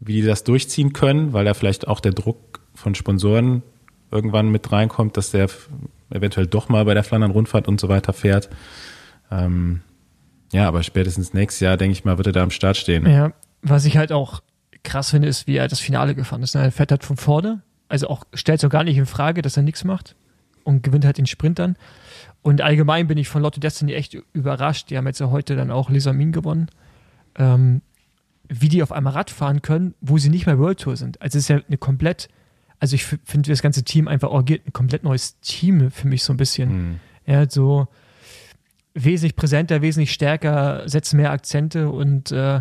wie 0.00 0.12
die 0.12 0.22
das 0.22 0.44
durchziehen 0.44 0.92
können, 0.92 1.32
weil 1.32 1.44
da 1.44 1.54
vielleicht 1.54 1.88
auch 1.88 2.00
der 2.00 2.12
Druck 2.12 2.60
von 2.74 2.94
Sponsoren 2.94 3.62
irgendwann 4.10 4.50
mit 4.50 4.70
reinkommt, 4.70 5.16
dass 5.16 5.30
der 5.30 5.48
eventuell 6.10 6.46
doch 6.46 6.68
mal 6.68 6.84
bei 6.84 6.94
der 6.94 7.04
Flandern-Rundfahrt 7.04 7.68
und 7.68 7.80
so 7.80 7.88
weiter 7.88 8.12
fährt. 8.12 8.48
Ähm, 9.30 9.80
ja, 10.52 10.66
aber 10.66 10.82
spätestens 10.82 11.34
nächstes 11.34 11.60
Jahr, 11.60 11.76
denke 11.76 11.92
ich 11.92 12.04
mal, 12.04 12.16
wird 12.16 12.28
er 12.28 12.32
da 12.32 12.42
am 12.42 12.50
Start 12.50 12.76
stehen. 12.76 13.06
Ja, 13.06 13.32
was 13.62 13.84
ich 13.84 13.96
halt 13.96 14.12
auch 14.12 14.42
krass 14.82 15.10
finde, 15.10 15.28
ist, 15.28 15.46
wie 15.46 15.56
er 15.56 15.68
das 15.68 15.80
Finale 15.80 16.14
gefahren 16.14 16.42
ist. 16.42 16.54
ne? 16.54 16.62
Er 16.62 16.72
fährt 16.72 16.90
halt 16.90 17.04
von 17.04 17.16
vorne, 17.16 17.62
also 17.88 18.08
auch 18.08 18.24
stellt 18.32 18.60
so 18.60 18.68
gar 18.68 18.84
nicht 18.84 18.96
in 18.96 19.06
Frage, 19.06 19.42
dass 19.42 19.56
er 19.56 19.62
nichts 19.62 19.84
macht 19.84 20.14
und 20.64 20.82
gewinnt 20.82 21.04
halt 21.04 21.18
den 21.18 21.26
Sprint 21.26 21.58
dann. 21.58 21.76
Und 22.42 22.60
allgemein 22.60 23.06
bin 23.08 23.18
ich 23.18 23.28
von 23.28 23.42
Lotto 23.42 23.60
Destiny 23.60 23.94
echt 23.94 24.16
überrascht. 24.32 24.90
Die 24.90 24.96
haben 24.96 25.06
jetzt 25.06 25.18
ja 25.18 25.30
heute 25.30 25.56
dann 25.56 25.70
auch 25.70 25.90
Lesamin 25.90 26.32
gewonnen. 26.32 26.68
Ähm, 27.36 27.82
wie 28.48 28.68
die 28.68 28.82
auf 28.82 28.92
einmal 28.92 29.12
Rad 29.12 29.30
fahren 29.30 29.60
können, 29.60 29.94
wo 30.00 30.18
sie 30.18 30.30
nicht 30.30 30.46
mehr 30.46 30.58
World 30.58 30.80
Tour 30.80 30.96
sind. 30.96 31.20
Also 31.20 31.36
es 31.36 31.44
ist 31.44 31.48
ja 31.48 31.60
eine 31.66 31.76
komplett, 31.76 32.28
also 32.80 32.94
ich 32.94 33.04
finde 33.04 33.50
das 33.50 33.60
ganze 33.60 33.84
Team 33.84 34.08
einfach 34.08 34.30
orgiert, 34.30 34.66
ein 34.66 34.72
komplett 34.72 35.04
neues 35.04 35.38
Team 35.40 35.90
für 35.90 36.08
mich 36.08 36.22
so 36.22 36.32
ein 36.32 36.38
bisschen. 36.38 36.70
Hm. 36.70 37.00
Er 37.24 37.40
hat 37.40 37.52
so 37.52 37.88
wesentlich 39.04 39.36
präsenter, 39.36 39.82
wesentlich 39.82 40.12
stärker, 40.12 40.82
setzt 40.88 41.14
mehr 41.14 41.30
Akzente 41.30 41.90
und 41.90 42.32
äh, 42.32 42.60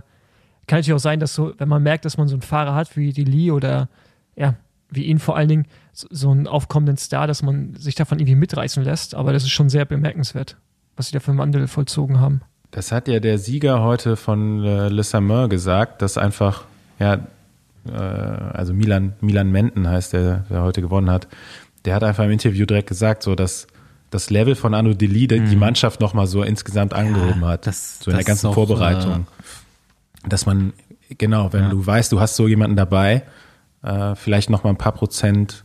kann 0.68 0.80
natürlich 0.80 0.94
auch 0.94 1.00
sein, 1.00 1.20
dass 1.20 1.34
so, 1.34 1.54
wenn 1.58 1.70
man 1.70 1.82
merkt, 1.82 2.06
dass 2.06 2.18
man 2.18 2.28
so 2.28 2.36
einen 2.36 2.42
Fahrer 2.42 2.76
hat 2.76 2.98
wie 2.98 3.14
die 3.14 3.24
Lee 3.24 3.52
oder 3.52 3.90
ja, 4.36 4.56
wie 4.90 5.06
ihn 5.06 5.20
vor 5.20 5.36
allen 5.36 5.50
Dingen, 5.50 5.66
so, 5.94 6.30
einen 6.30 6.48
aufkommenden 6.48 6.98
Star, 6.98 7.26
dass 7.26 7.42
man 7.42 7.74
sich 7.76 7.96
davon 7.96 8.20
irgendwie 8.20 8.36
mitreißen 8.36 8.84
lässt. 8.84 9.16
Aber 9.16 9.34
das 9.34 9.44
ist 9.44 9.50
schon 9.50 9.70
sehr 9.70 9.86
bemerkenswert, 9.86 10.58
was 10.96 11.08
sie 11.08 11.14
da 11.14 11.20
für 11.20 11.32
einen 11.32 11.40
Wandel 11.40 11.68
vollzogen 11.68 12.20
haben. 12.20 12.42
Das 12.72 12.92
hat 12.92 13.08
ja 13.08 13.20
der 13.20 13.40
Sieger 13.40 13.82
heute 13.82 14.16
von 14.16 14.64
äh, 14.64 14.90
Le 14.90 15.04
Sameur 15.04 15.50
gesagt, 15.50 16.02
dass 16.02 16.18
einfach, 16.18 16.66
ja, 17.00 17.20
äh, 17.88 17.92
also 17.92 18.74
Milan, 18.74 19.14
Milan 19.22 19.52
Menten 19.52 19.88
heißt 19.88 20.14
der, 20.14 20.46
der 20.50 20.62
heute 20.62 20.82
gewonnen 20.82 21.10
hat, 21.10 21.28
der 21.86 21.96
hat 21.96 22.04
einfach 22.04 22.26
im 22.26 22.32
Interview 22.32 22.66
direkt 22.66 22.90
gesagt, 22.90 23.24
so 23.24 23.34
dass 23.34 23.68
das 24.10 24.30
Level 24.30 24.56
von 24.56 24.74
Arno 24.74 24.94
Deli 24.94 25.28
die 25.28 25.56
Mannschaft 25.56 26.00
nochmal 26.00 26.28
so 26.28 26.44
insgesamt 26.44 26.94
angehoben 26.94 27.44
hat. 27.46 27.62
Mhm. 27.62 27.66
das- 27.66 28.00
so 28.00 28.12
in 28.12 28.16
der 28.18 28.20
das 28.20 28.28
ganzen 28.28 28.46
ist 28.48 28.50
auch, 28.52 28.54
Vorbereitung. 28.54 29.28
dass 30.28 30.46
man, 30.46 30.74
genau, 31.18 31.52
wenn 31.54 31.64
Ja. 31.64 31.70
du 31.70 31.86
weißt, 31.86 32.12
du 32.12 32.20
hast 32.20 32.36
so 32.36 32.48
jemanden 32.48 32.76
dabei, 32.76 33.24
äh, 33.84 34.16
vielleicht 34.16 34.50
nochmal 34.50 34.74
ein 34.74 34.78
paar 34.78 34.94
Prozent 34.94 35.64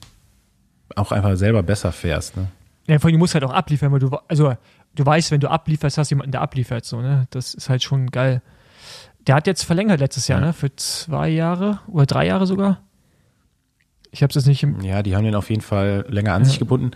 auch 0.96 1.12
einfach 1.12 1.36
selber 1.36 1.62
besser 1.62 1.92
fährst. 1.92 2.36
Ne? 2.36 2.48
Ja, 2.88 2.98
vor 2.98 3.08
allem, 3.08 3.14
du 3.14 3.18
musst 3.20 3.34
halt 3.34 3.44
auch 3.44 3.52
abliefern, 3.52 3.92
weil 3.92 4.00
du, 4.00 4.10
also, 4.28 4.54
du 4.94 5.06
weißt, 5.06 5.30
wenn 5.30 5.40
du 5.40 5.48
ablieferst, 5.48 5.96
hast 5.98 6.10
du 6.10 6.14
jemanden, 6.14 6.32
der 6.32 6.42
abliefert, 6.42 6.84
so, 6.84 7.00
ne? 7.00 7.26
Das 7.30 7.54
ist 7.54 7.70
halt 7.70 7.82
schon 7.82 8.10
geil. 8.10 8.42
Der 9.26 9.36
hat 9.36 9.46
jetzt 9.46 9.62
verlängert 9.62 10.00
letztes 10.00 10.26
Jahr, 10.28 10.40
Ja. 10.40 10.46
ne? 10.48 10.52
Für 10.52 10.74
zwei 10.76 11.28
Jahre 11.28 11.78
oder 11.86 12.06
drei 12.06 12.26
Jahre 12.26 12.46
sogar. 12.46 12.80
Ich 14.10 14.22
hab's 14.22 14.34
jetzt 14.34 14.46
nicht 14.46 14.62
im, 14.62 14.80
Ja, 14.82 15.02
die 15.02 15.16
haben 15.16 15.24
den 15.24 15.34
auf 15.34 15.48
jeden 15.48 15.62
Fall 15.62 16.04
länger 16.08 16.34
an 16.34 16.44
sich 16.44 16.58
gebunden. 16.58 16.90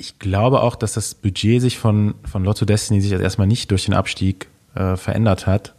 Ich 0.00 0.18
glaube 0.18 0.62
auch, 0.62 0.76
dass 0.76 0.94
das 0.94 1.14
Budget 1.14 1.60
sich 1.60 1.78
von, 1.78 2.14
von 2.24 2.42
Lotto 2.42 2.64
Destiny 2.64 3.02
sich 3.02 3.12
erstmal 3.12 3.46
nicht 3.46 3.70
durch 3.70 3.84
den 3.84 3.92
Abstieg 3.92 4.48
äh, 4.74 4.96
verändert 4.96 5.46
hat. 5.46 5.74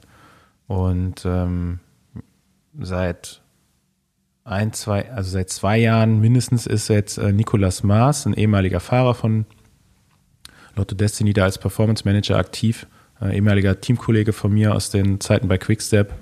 Und 0.67 1.23
ähm, 1.25 1.79
seit 2.79 3.41
ein, 4.43 4.73
zwei, 4.73 5.12
also 5.12 5.31
seit 5.31 5.49
zwei 5.49 5.79
Jahren 5.79 6.19
mindestens 6.19 6.67
ist 6.67 6.88
jetzt 6.89 7.17
äh, 7.17 7.31
Nicolas 7.31 7.81
Maas, 7.81 8.27
ein 8.27 8.36
ehemaliger 8.36 8.79
Fahrer 8.79 9.15
von 9.15 9.47
Lotto 10.75 10.93
Destiny, 10.93 11.34
da 11.34 11.45
als 11.45 11.57
Performance 11.57 12.03
Manager 12.05 12.38
aktiv, 12.38 12.86
äh, 13.23 13.36
ehemaliger 13.36 13.81
Teamkollege 13.81 14.34
von 14.34 14.53
mir 14.53 14.75
aus 14.75 14.91
den 14.91 15.19
Zeiten 15.19 15.47
bei 15.47 15.57
Quickstep. 15.57 16.13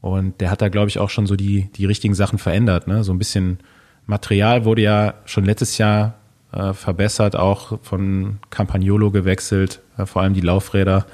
Und 0.00 0.40
der 0.40 0.50
hat 0.50 0.62
da, 0.62 0.70
glaube 0.70 0.88
ich, 0.88 0.98
auch 0.98 1.10
schon 1.10 1.26
so 1.26 1.36
die, 1.36 1.68
die 1.76 1.84
richtigen 1.84 2.14
Sachen 2.14 2.38
verändert. 2.38 2.86
Ne? 2.86 3.04
So 3.04 3.12
ein 3.12 3.18
bisschen 3.18 3.58
Material 4.06 4.64
wurde 4.64 4.80
ja 4.80 5.14
schon 5.26 5.44
letztes 5.44 5.76
Jahr 5.76 6.14
äh, 6.52 6.72
verbessert, 6.72 7.36
auch 7.36 7.78
von 7.82 8.38
Campagnolo 8.50 9.10
gewechselt, 9.10 9.80
äh, 9.96 10.06
vor 10.06 10.22
allem 10.22 10.34
die 10.34 10.40
Laufräder, 10.40 11.06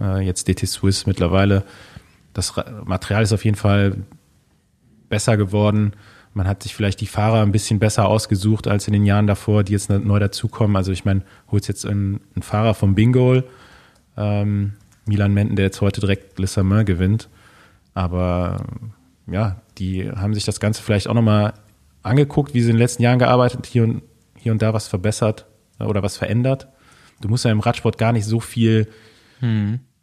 äh, 0.00 0.20
jetzt 0.24 0.48
DT 0.48 0.66
Swiss 0.66 1.06
mittlerweile. 1.06 1.64
Das 2.34 2.54
Material 2.84 3.22
ist 3.22 3.32
auf 3.32 3.44
jeden 3.44 3.56
Fall 3.56 3.96
besser 5.08 5.36
geworden. 5.36 5.92
Man 6.34 6.48
hat 6.48 6.62
sich 6.62 6.74
vielleicht 6.74 7.00
die 7.02 7.06
Fahrer 7.06 7.42
ein 7.42 7.52
bisschen 7.52 7.78
besser 7.78 8.08
ausgesucht 8.08 8.66
als 8.66 8.86
in 8.86 8.94
den 8.94 9.04
Jahren 9.04 9.26
davor, 9.26 9.64
die 9.64 9.72
jetzt 9.72 9.90
neu 9.90 10.18
dazukommen. 10.18 10.76
Also 10.76 10.92
ich 10.92 11.04
meine, 11.04 11.22
holst 11.50 11.68
jetzt 11.68 11.84
einen, 11.84 12.20
einen 12.34 12.42
Fahrer 12.42 12.72
vom 12.72 12.94
Bingo, 12.94 13.42
ähm, 14.16 14.72
Milan 15.04 15.34
Menten, 15.34 15.56
der 15.56 15.66
jetzt 15.66 15.82
heute 15.82 16.00
direkt 16.00 16.38
Le 16.38 16.46
Samyn 16.46 16.86
gewinnt. 16.86 17.28
Aber 17.92 18.64
ja, 19.26 19.60
die 19.76 20.10
haben 20.10 20.32
sich 20.32 20.44
das 20.44 20.60
Ganze 20.60 20.82
vielleicht 20.82 21.08
auch 21.08 21.14
nochmal 21.14 21.52
angeguckt, 22.02 22.54
wie 22.54 22.60
sie 22.60 22.70
in 22.70 22.76
den 22.76 22.80
letzten 22.80 23.02
Jahren 23.02 23.18
gearbeitet, 23.18 23.66
hier 23.66 23.84
und, 23.84 24.02
hier 24.42 24.52
und 24.52 24.60
da 24.62 24.74
was 24.74 24.88
verbessert 24.88 25.46
äh, 25.78 25.84
oder 25.84 26.02
was 26.02 26.16
verändert. 26.16 26.68
Du 27.20 27.28
musst 27.28 27.44
ja 27.44 27.52
im 27.52 27.60
Radsport 27.60 27.98
gar 27.98 28.12
nicht 28.12 28.24
so 28.26 28.40
viel 28.40 28.88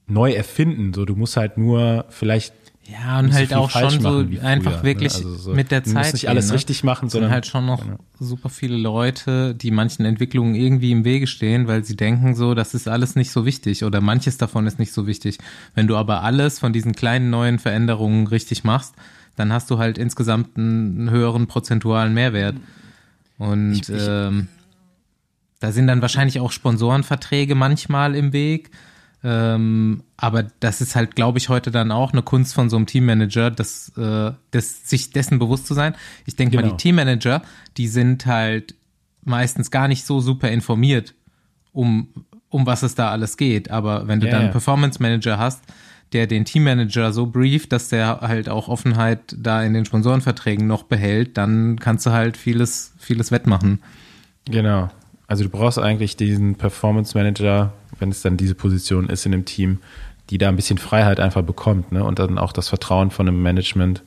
neu 0.08 0.32
erfinden. 0.34 0.94
So, 0.94 1.06
du 1.06 1.16
musst 1.16 1.38
halt 1.38 1.58
nur 1.58 2.06
vielleicht 2.10 2.54
Ja, 2.86 3.20
und 3.20 3.28
so 3.32 3.34
halt 3.38 3.54
auch 3.54 3.70
schon 3.70 4.00
so 4.02 4.26
einfach 4.42 4.72
früher, 4.80 4.84
wirklich 4.84 5.14
ne? 5.14 5.20
Also 5.26 5.36
so, 5.36 5.54
mit 5.54 5.72
der 5.72 5.82
du 5.82 5.92
Zeit. 5.92 5.98
musst 5.98 6.14
nicht 6.14 6.30
alles 6.30 6.46
gehen, 6.46 6.50
ne? 6.52 6.56
richtig 6.56 6.84
machen, 6.84 7.08
sondern 7.10 7.32
halt 7.32 7.46
schon 7.46 7.66
noch 7.66 7.84
Genau. 7.86 7.98
super 8.20 8.50
viele 8.50 8.76
Leute, 8.78 9.54
die 9.56 9.72
manchen 9.72 10.06
Entwicklungen 10.06 10.56
irgendwie 10.56 10.92
im 10.92 11.06
Wege 11.06 11.28
stehen, 11.28 11.68
weil 11.68 11.84
sie 11.86 11.96
denken 11.96 12.36
so, 12.36 12.54
das 12.56 12.74
ist 12.74 12.88
alles 12.88 13.16
nicht 13.16 13.32
so 13.32 13.46
wichtig 13.46 13.84
oder 13.86 14.02
manches 14.02 14.38
davon 14.38 14.66
ist 14.68 14.80
nicht 14.80 14.92
so 14.92 15.08
wichtig. 15.08 15.38
Wenn 15.76 15.88
du 15.88 15.96
aber 15.96 16.24
alles 16.24 16.60
von 16.60 16.74
diesen 16.74 16.94
kleinen 16.94 17.30
neuen 17.30 17.60
Veränderungen 17.60 18.28
richtig 18.28 18.64
machst, 18.64 18.96
dann 19.36 19.54
hast 19.54 19.70
du 19.70 19.78
halt 19.78 19.98
insgesamt 19.98 20.58
einen 20.58 21.12
höheren 21.12 21.48
prozentualen 21.48 22.14
Mehrwert. 22.14 22.56
Und 23.40 23.72
Ich- 23.74 23.90
ich- 23.90 24.08
ähm, 24.08 24.48
da 25.60 25.72
sind 25.72 25.88
dann 25.88 26.02
wahrscheinlich 26.04 26.40
auch 26.40 26.52
Sponsorenverträge 26.52 27.56
manchmal 27.56 28.16
im 28.16 28.32
Weg. 28.32 28.70
Ähm, 29.22 30.04
aber 30.16 30.44
das 30.62 30.80
ist 30.80 30.96
halt, 30.96 31.16
glaube 31.16 31.40
ich, 31.40 31.50
heute 31.50 31.72
dann 31.72 31.92
auch 31.92 32.14
eine 32.14 32.22
Kunst 32.22 32.54
von 32.54 32.70
so 32.70 32.78
einem 32.78 32.86
Teammanager, 32.86 33.52
das, 33.52 33.92
äh, 33.98 34.32
das, 34.52 34.88
sich 34.90 35.10
dessen 35.12 35.40
bewusst 35.40 35.68
zu 35.68 35.74
sein. 35.74 35.94
Ich 36.26 36.38
denke 36.38 36.56
mal, 36.56 36.62
Genau. 36.62 36.76
die 36.76 36.82
Teammanager, 36.82 37.42
die 37.76 37.88
sind 37.90 38.26
halt 38.26 38.76
meistens 39.26 39.72
gar 39.72 39.90
nicht 39.90 40.06
so 40.06 40.22
super 40.22 40.50
informiert 40.50 41.16
um, 41.74 42.08
um 42.48 42.66
was 42.66 42.82
es 42.84 42.96
da 42.96 43.12
alles 43.12 43.36
geht. 43.36 43.70
Aber 43.72 44.08
wenn 44.08 44.22
du 44.22 44.28
Ja, 44.28 44.32
dann 44.32 44.40
einen 44.40 44.48
ja. 44.50 44.52
Performance 44.54 45.02
Manager 45.02 45.38
hast, 45.38 45.62
der 46.14 46.28
den 46.28 46.46
Teammanager 46.46 47.14
so 47.14 47.28
brieft, 47.28 47.72
dass 47.72 47.90
der 47.90 48.22
halt 48.22 48.50
auch 48.50 48.68
Offenheit 48.68 49.20
da 49.38 49.64
in 49.64 49.74
den 49.74 49.86
Sponsorenverträgen 49.86 50.66
noch 50.66 50.84
behält, 50.84 51.38
dann 51.38 51.80
kannst 51.80 52.06
du 52.06 52.12
halt 52.12 52.38
vieles, 52.38 52.94
vieles 52.98 53.32
wettmachen. 53.32 53.82
Genau. 54.46 54.90
Also 55.28 55.44
du 55.44 55.50
brauchst 55.50 55.78
eigentlich 55.78 56.18
diesen 56.18 56.56
Performance 56.56 57.16
Manager, 57.16 57.74
wenn 58.00 58.10
es 58.10 58.22
dann 58.22 58.38
diese 58.38 58.56
Position 58.56 59.10
ist 59.10 59.26
in 59.26 59.32
dem 59.32 59.46
Team, 59.46 59.80
die 60.32 60.40
da 60.40 60.50
ein 60.50 60.56
bisschen 60.56 60.80
Freiheit 60.80 61.20
einfach 61.20 61.44
bekommt 61.44 61.92
ne? 61.92 62.04
und 62.04 62.18
dann 62.18 62.40
auch 62.40 62.52
das 62.52 62.70
Vertrauen 62.70 63.12
von 63.12 63.28
einem 63.28 63.42
Management, 63.42 64.04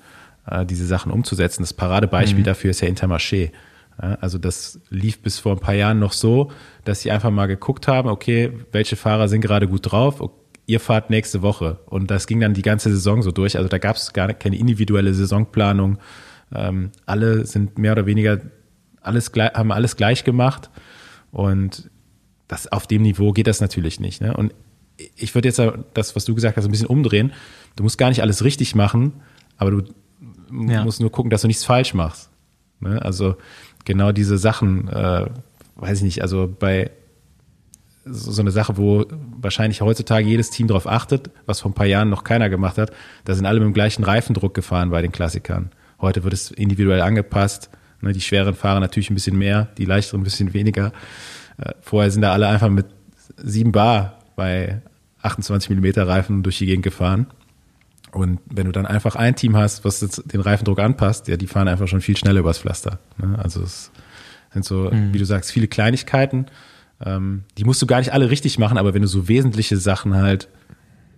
äh, 0.46 0.66
diese 0.66 0.86
Sachen 0.86 1.12
umzusetzen. 1.12 1.62
Das 1.62 1.72
Paradebeispiel 1.72 2.42
dafür 2.42 2.70
ist 2.70 2.80
ja 2.80 2.88
Intermarché. 2.88 3.52
Ja, 4.00 4.14
also 4.20 4.38
das 4.38 4.80
lief 4.90 5.20
bis 5.20 5.38
vor 5.38 5.52
ein 5.52 5.60
paar 5.60 5.74
Jahren 5.74 6.00
noch 6.00 6.12
so, 6.12 6.50
dass 6.84 7.02
sie 7.02 7.10
einfach 7.10 7.30
mal 7.30 7.46
geguckt 7.46 7.86
haben, 7.86 8.08
okay, 8.08 8.50
welche 8.72 8.96
Fahrer 8.96 9.28
sind 9.28 9.42
gerade 9.42 9.68
gut 9.68 9.92
drauf, 9.92 10.20
Ok, 10.20 10.41
ihr 10.72 10.80
fahrt 10.80 11.10
nächste 11.10 11.42
Woche. 11.42 11.78
Und 11.86 12.10
das 12.10 12.26
ging 12.26 12.40
dann 12.40 12.54
die 12.54 12.62
ganze 12.62 12.90
Saison 12.90 13.22
so 13.22 13.30
durch. 13.30 13.56
Also 13.56 13.68
da 13.68 13.78
gab 13.78 13.96
es 13.96 14.12
gar 14.12 14.32
keine 14.32 14.56
individuelle 14.56 15.12
Saisonplanung. 15.14 15.98
Ähm, 16.54 16.90
alle 17.06 17.44
sind 17.46 17.78
mehr 17.78 17.92
oder 17.92 18.06
weniger 18.06 18.40
alles 19.02 19.32
haben 19.36 19.72
alles 19.72 19.96
gleich 19.96 20.24
gemacht. 20.24 20.70
Und 21.30 21.90
das, 22.48 22.70
auf 22.70 22.86
dem 22.86 23.02
Niveau 23.02 23.32
geht 23.32 23.46
das 23.46 23.60
natürlich 23.60 24.00
nicht. 24.00 24.20
Ne? 24.20 24.34
Und 24.36 24.54
ich 25.16 25.34
würde 25.34 25.48
jetzt 25.48 25.60
das, 25.94 26.14
was 26.16 26.24
du 26.24 26.34
gesagt 26.34 26.56
hast, 26.56 26.64
ein 26.64 26.70
bisschen 26.70 26.86
umdrehen. 26.86 27.32
Du 27.76 27.82
musst 27.82 27.98
gar 27.98 28.08
nicht 28.08 28.22
alles 28.22 28.44
richtig 28.44 28.74
machen, 28.74 29.12
aber 29.56 29.70
du 29.72 29.82
Ja. 30.68 30.84
musst 30.84 31.00
nur 31.00 31.10
gucken, 31.10 31.30
dass 31.30 31.42
du 31.42 31.48
nichts 31.48 31.64
falsch 31.64 31.94
machst. 31.94 32.30
Ne? 32.80 33.00
Also 33.02 33.36
genau 33.84 34.12
diese 34.12 34.38
Sachen, 34.38 34.88
äh, 34.88 35.26
weiß 35.76 35.98
ich 35.98 36.04
nicht, 36.04 36.22
also 36.22 36.54
bei 36.58 36.90
so, 38.04 38.40
eine 38.40 38.50
Sache, 38.50 38.76
wo 38.76 39.06
wahrscheinlich 39.40 39.80
heutzutage 39.80 40.26
jedes 40.26 40.50
Team 40.50 40.66
darauf 40.66 40.86
achtet, 40.86 41.30
was 41.46 41.60
vor 41.60 41.70
ein 41.70 41.74
paar 41.74 41.86
Jahren 41.86 42.10
noch 42.10 42.24
keiner 42.24 42.48
gemacht 42.48 42.78
hat, 42.78 42.90
da 43.24 43.34
sind 43.34 43.46
alle 43.46 43.60
mit 43.60 43.66
dem 43.66 43.74
gleichen 43.74 44.04
Reifendruck 44.04 44.54
gefahren 44.54 44.90
bei 44.90 45.02
den 45.02 45.12
Klassikern. 45.12 45.70
Heute 46.00 46.24
wird 46.24 46.34
es 46.34 46.50
individuell 46.50 47.00
angepasst. 47.00 47.70
Ne? 48.00 48.12
Die 48.12 48.20
schweren 48.20 48.54
Fahrer 48.54 48.80
natürlich 48.80 49.10
ein 49.10 49.14
bisschen 49.14 49.38
mehr, 49.38 49.68
die 49.78 49.84
leichteren 49.84 50.20
ein 50.20 50.24
bisschen 50.24 50.52
weniger. 50.52 50.92
Äh, 51.58 51.72
vorher 51.80 52.10
sind 52.10 52.22
da 52.22 52.32
alle 52.32 52.48
einfach 52.48 52.68
mit 52.68 52.86
7 53.36 53.72
Bar 53.72 54.18
bei 54.34 54.82
28 55.22 55.70
Millimeter 55.70 56.06
Reifen 56.06 56.42
durch 56.42 56.58
die 56.58 56.66
Gegend 56.66 56.82
gefahren. 56.82 57.26
Und 58.10 58.40
wenn 58.46 58.66
du 58.66 58.72
dann 58.72 58.84
einfach 58.84 59.16
ein 59.16 59.36
Team 59.36 59.56
hast, 59.56 59.84
was 59.84 60.00
jetzt 60.00 60.32
den 60.32 60.40
Reifendruck 60.40 60.80
anpasst, 60.80 61.28
ja, 61.28 61.36
die 61.36 61.46
fahren 61.46 61.68
einfach 61.68 61.88
schon 61.88 62.02
viel 62.02 62.16
schneller 62.16 62.40
übers 62.40 62.58
Pflaster. 62.58 62.98
Ne? 63.16 63.38
Also 63.42 63.62
es 63.62 63.90
sind 64.52 64.64
so, 64.66 64.90
wie 64.92 65.18
du 65.18 65.24
sagst, 65.24 65.50
viele 65.50 65.66
Kleinigkeiten. 65.66 66.46
Ähm, 67.04 67.44
die 67.58 67.64
musst 67.64 67.82
du 67.82 67.86
gar 67.86 67.98
nicht 67.98 68.12
alle 68.12 68.30
richtig 68.30 68.58
machen, 68.58 68.78
aber 68.78 68.94
wenn 68.94 69.02
du 69.02 69.08
so 69.08 69.28
wesentliche 69.28 69.76
Sachen 69.76 70.14
halt 70.14 70.48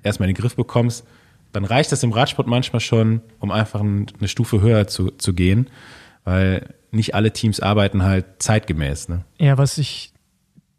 erstmal 0.03 0.29
in 0.29 0.35
den 0.35 0.41
Griff 0.41 0.57
bekommst, 0.57 1.07
dann 1.53 1.65
reicht 1.65 1.93
das 1.93 2.03
im 2.03 2.13
Radsport 2.13 2.49
manchmal 2.49 2.81
schon, 2.81 3.21
um 3.39 3.51
einfach 3.51 3.81
ein, 3.81 4.07
eine 4.19 4.29
Stufe 4.29 4.61
höher 4.61 4.87
zu, 4.87 5.11
zu 5.13 5.35
gehen, 5.35 5.69
weil 6.25 6.75
nicht 6.91 7.15
alle 7.15 7.33
Teams 7.33 7.61
arbeiten 7.61 8.03
halt 8.03 8.25
zeitgemäß. 8.39 9.09
Ne? 9.09 9.25
Ja, 9.39 9.59
was 9.59 9.79
ich 9.79 10.13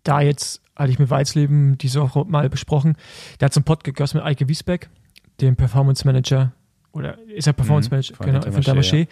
da 0.04 0.22
jetzt, 0.22 0.62
hatte 0.76 0.92
ich 0.92 1.00
mit 1.00 1.10
Weizleben 1.10 1.78
diese 1.78 2.02
Woche 2.02 2.26
mal 2.26 2.50
besprochen, 2.50 2.96
der 3.40 3.46
hat 3.48 3.54
so 3.54 3.60
einen 3.60 3.66
Pod 3.66 3.84
gegossen 3.84 4.18
mit 4.18 4.26
Eike 4.26 4.48
Wiesbeck, 4.50 4.90
dem 5.42 5.56
Performance 5.56 6.06
Manager, 6.06 6.52
oder 6.92 7.18
ist 7.28 7.48
er 7.48 7.54
Performance 7.54 7.90
Mhm, 7.90 7.96
Manager, 7.96 8.16
von 8.16 8.26
genau, 8.26 8.42
von 8.42 8.54
Intermarché. 8.54 9.00
ja. 9.00 9.06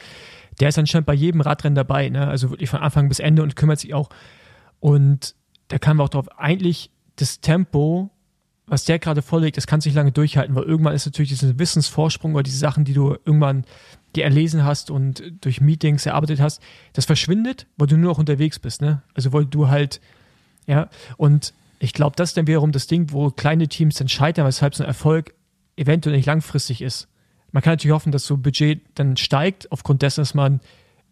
Der 0.60 0.70
ist 0.70 0.78
anscheinend 0.78 1.06
bei 1.08 1.14
jedem 1.14 1.42
Radrennen 1.42 1.76
dabei, 1.76 2.10
ne? 2.10 2.28
also 2.28 2.50
wirklich 2.50 2.70
von 2.70 2.80
Anfang 2.80 3.10
bis 3.10 3.20
Ende 3.20 3.42
und 3.44 3.56
kümmert 3.56 3.80
sich 3.80 3.94
auch. 3.94 4.10
Und 4.80 5.36
da 5.74 5.80
kamen 5.80 6.00
wir 6.00 6.04
auch 6.04 6.10
drauf, 6.10 6.28
eigentlich 6.38 6.92
das 7.16 7.42
Tempo, 7.42 8.12
was 8.68 8.86
der 8.86 9.00
gerade 9.00 9.24
vorlegt, 9.24 9.58
das 9.58 9.66
kannst 9.66 9.86
du 9.86 9.90
nicht 9.90 9.96
lange 9.96 10.12
durchhalten, 10.12 10.54
weil 10.54 10.66
irgendwann 10.66 10.94
ist 10.94 11.08
natürlich 11.08 11.30
dieser 11.30 11.58
Wissensvorsprung 11.58 12.36
oder 12.36 12.44
diese 12.44 12.60
Sachen, 12.60 12.86
die 12.86 12.94
du 12.94 13.18
irgendwann 13.26 13.66
dir 14.16 14.24
erlesen 14.24 14.64
hast 14.64 14.92
und 14.92 15.24
durch 15.42 15.62
Meetings 15.62 16.06
erarbeitet 16.06 16.40
hast, 16.40 16.62
das 16.94 17.06
verschwindet, 17.06 17.66
weil 17.76 17.88
du 17.88 17.98
nur 17.98 18.12
noch 18.12 18.20
unterwegs 18.20 18.60
bist, 18.60 18.84
ne? 18.84 19.02
Also 19.16 19.34
weil 19.34 19.48
du 19.48 19.68
halt, 19.68 20.00
ja, 20.68 20.90
und 21.18 21.56
ich 21.80 21.94
glaube, 21.94 22.16
das 22.18 22.30
ist 22.30 22.38
dann 22.38 22.46
wiederum 22.46 22.72
das 22.72 22.86
Ding, 22.86 23.12
wo 23.12 23.32
kleine 23.32 23.68
Teams 23.68 23.96
dann 23.96 24.10
scheitern, 24.10 24.46
weshalb 24.46 24.76
so 24.76 24.84
ein 24.84 24.88
Erfolg 24.88 25.34
eventuell 25.76 26.16
nicht 26.16 26.28
langfristig 26.28 26.84
ist. 26.84 27.08
Man 27.52 27.64
kann 27.64 27.74
natürlich 27.74 27.96
hoffen, 27.96 28.12
dass 28.12 28.28
so 28.28 28.38
Budget 28.38 28.80
dann 28.94 29.18
steigt, 29.18 29.72
aufgrund 29.72 30.04
dessen, 30.04 30.22
dass 30.22 30.36
man 30.36 30.60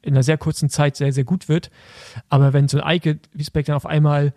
in 0.04 0.14
einer 0.14 0.24
sehr 0.24 0.38
kurzen 0.38 0.70
Zeit 0.70 0.98
sehr, 0.98 1.12
sehr 1.14 1.24
gut 1.24 1.50
wird. 1.50 1.72
Aber 2.30 2.54
wenn 2.54 2.68
so 2.68 2.78
ein 2.78 2.84
Eike 2.84 3.18
Wiesbeck 3.34 3.66
dann 3.66 3.76
auf 3.76 3.88
einmal 3.88 4.34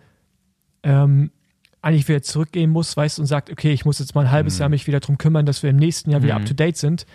ähm, 0.85 1.31
eigentlich 1.81 2.07
wieder 2.07 2.21
zurückgehen 2.21 2.71
muss, 2.71 2.95
weißt 2.95 3.19
und 3.19 3.25
sagt, 3.25 3.51
okay, 3.51 3.71
ich 3.73 3.83
muss 3.85 3.99
jetzt 3.99 4.15
mal 4.15 4.21
ein 4.25 4.31
halbes 4.31 4.57
Jahr 4.57 4.69
mich 4.69 4.87
wieder 4.87 5.01
drum 5.01 5.17
kümmern, 5.17 5.45
dass 5.45 5.61
wir 5.61 5.69
im 5.69 5.75
nächsten 5.75 6.09
Jahr 6.09 6.23
wieder 6.23 6.35
up 6.35 6.45
to 6.45 6.53
date 6.53 6.77
sind. 6.77 7.05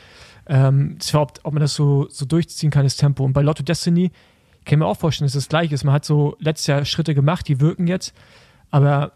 Ähm, 0.46 0.96
ich 1.00 1.08
glaube, 1.10 1.32
ob 1.44 1.54
man 1.54 1.60
das 1.60 1.74
so, 1.74 2.06
so 2.10 2.24
durchziehen 2.26 2.70
kann, 2.70 2.84
das 2.84 2.96
Tempo. 2.96 3.24
Und 3.24 3.32
bei 3.32 3.42
Lotto 3.42 3.62
Destiny 3.62 4.10
kann 4.64 4.74
ich 4.74 4.78
mir 4.78 4.86
auch 4.86 4.96
vorstellen, 4.98 5.26
dass 5.26 5.34
es 5.34 5.44
das 5.44 5.48
gleiche 5.48 5.74
ist. 5.74 5.84
Man 5.84 5.94
hat 5.94 6.04
so 6.04 6.36
letztes 6.38 6.66
Jahr 6.66 6.84
Schritte 6.84 7.14
gemacht, 7.14 7.48
die 7.48 7.60
wirken 7.60 7.86
jetzt, 7.86 8.14
aber 8.70 9.12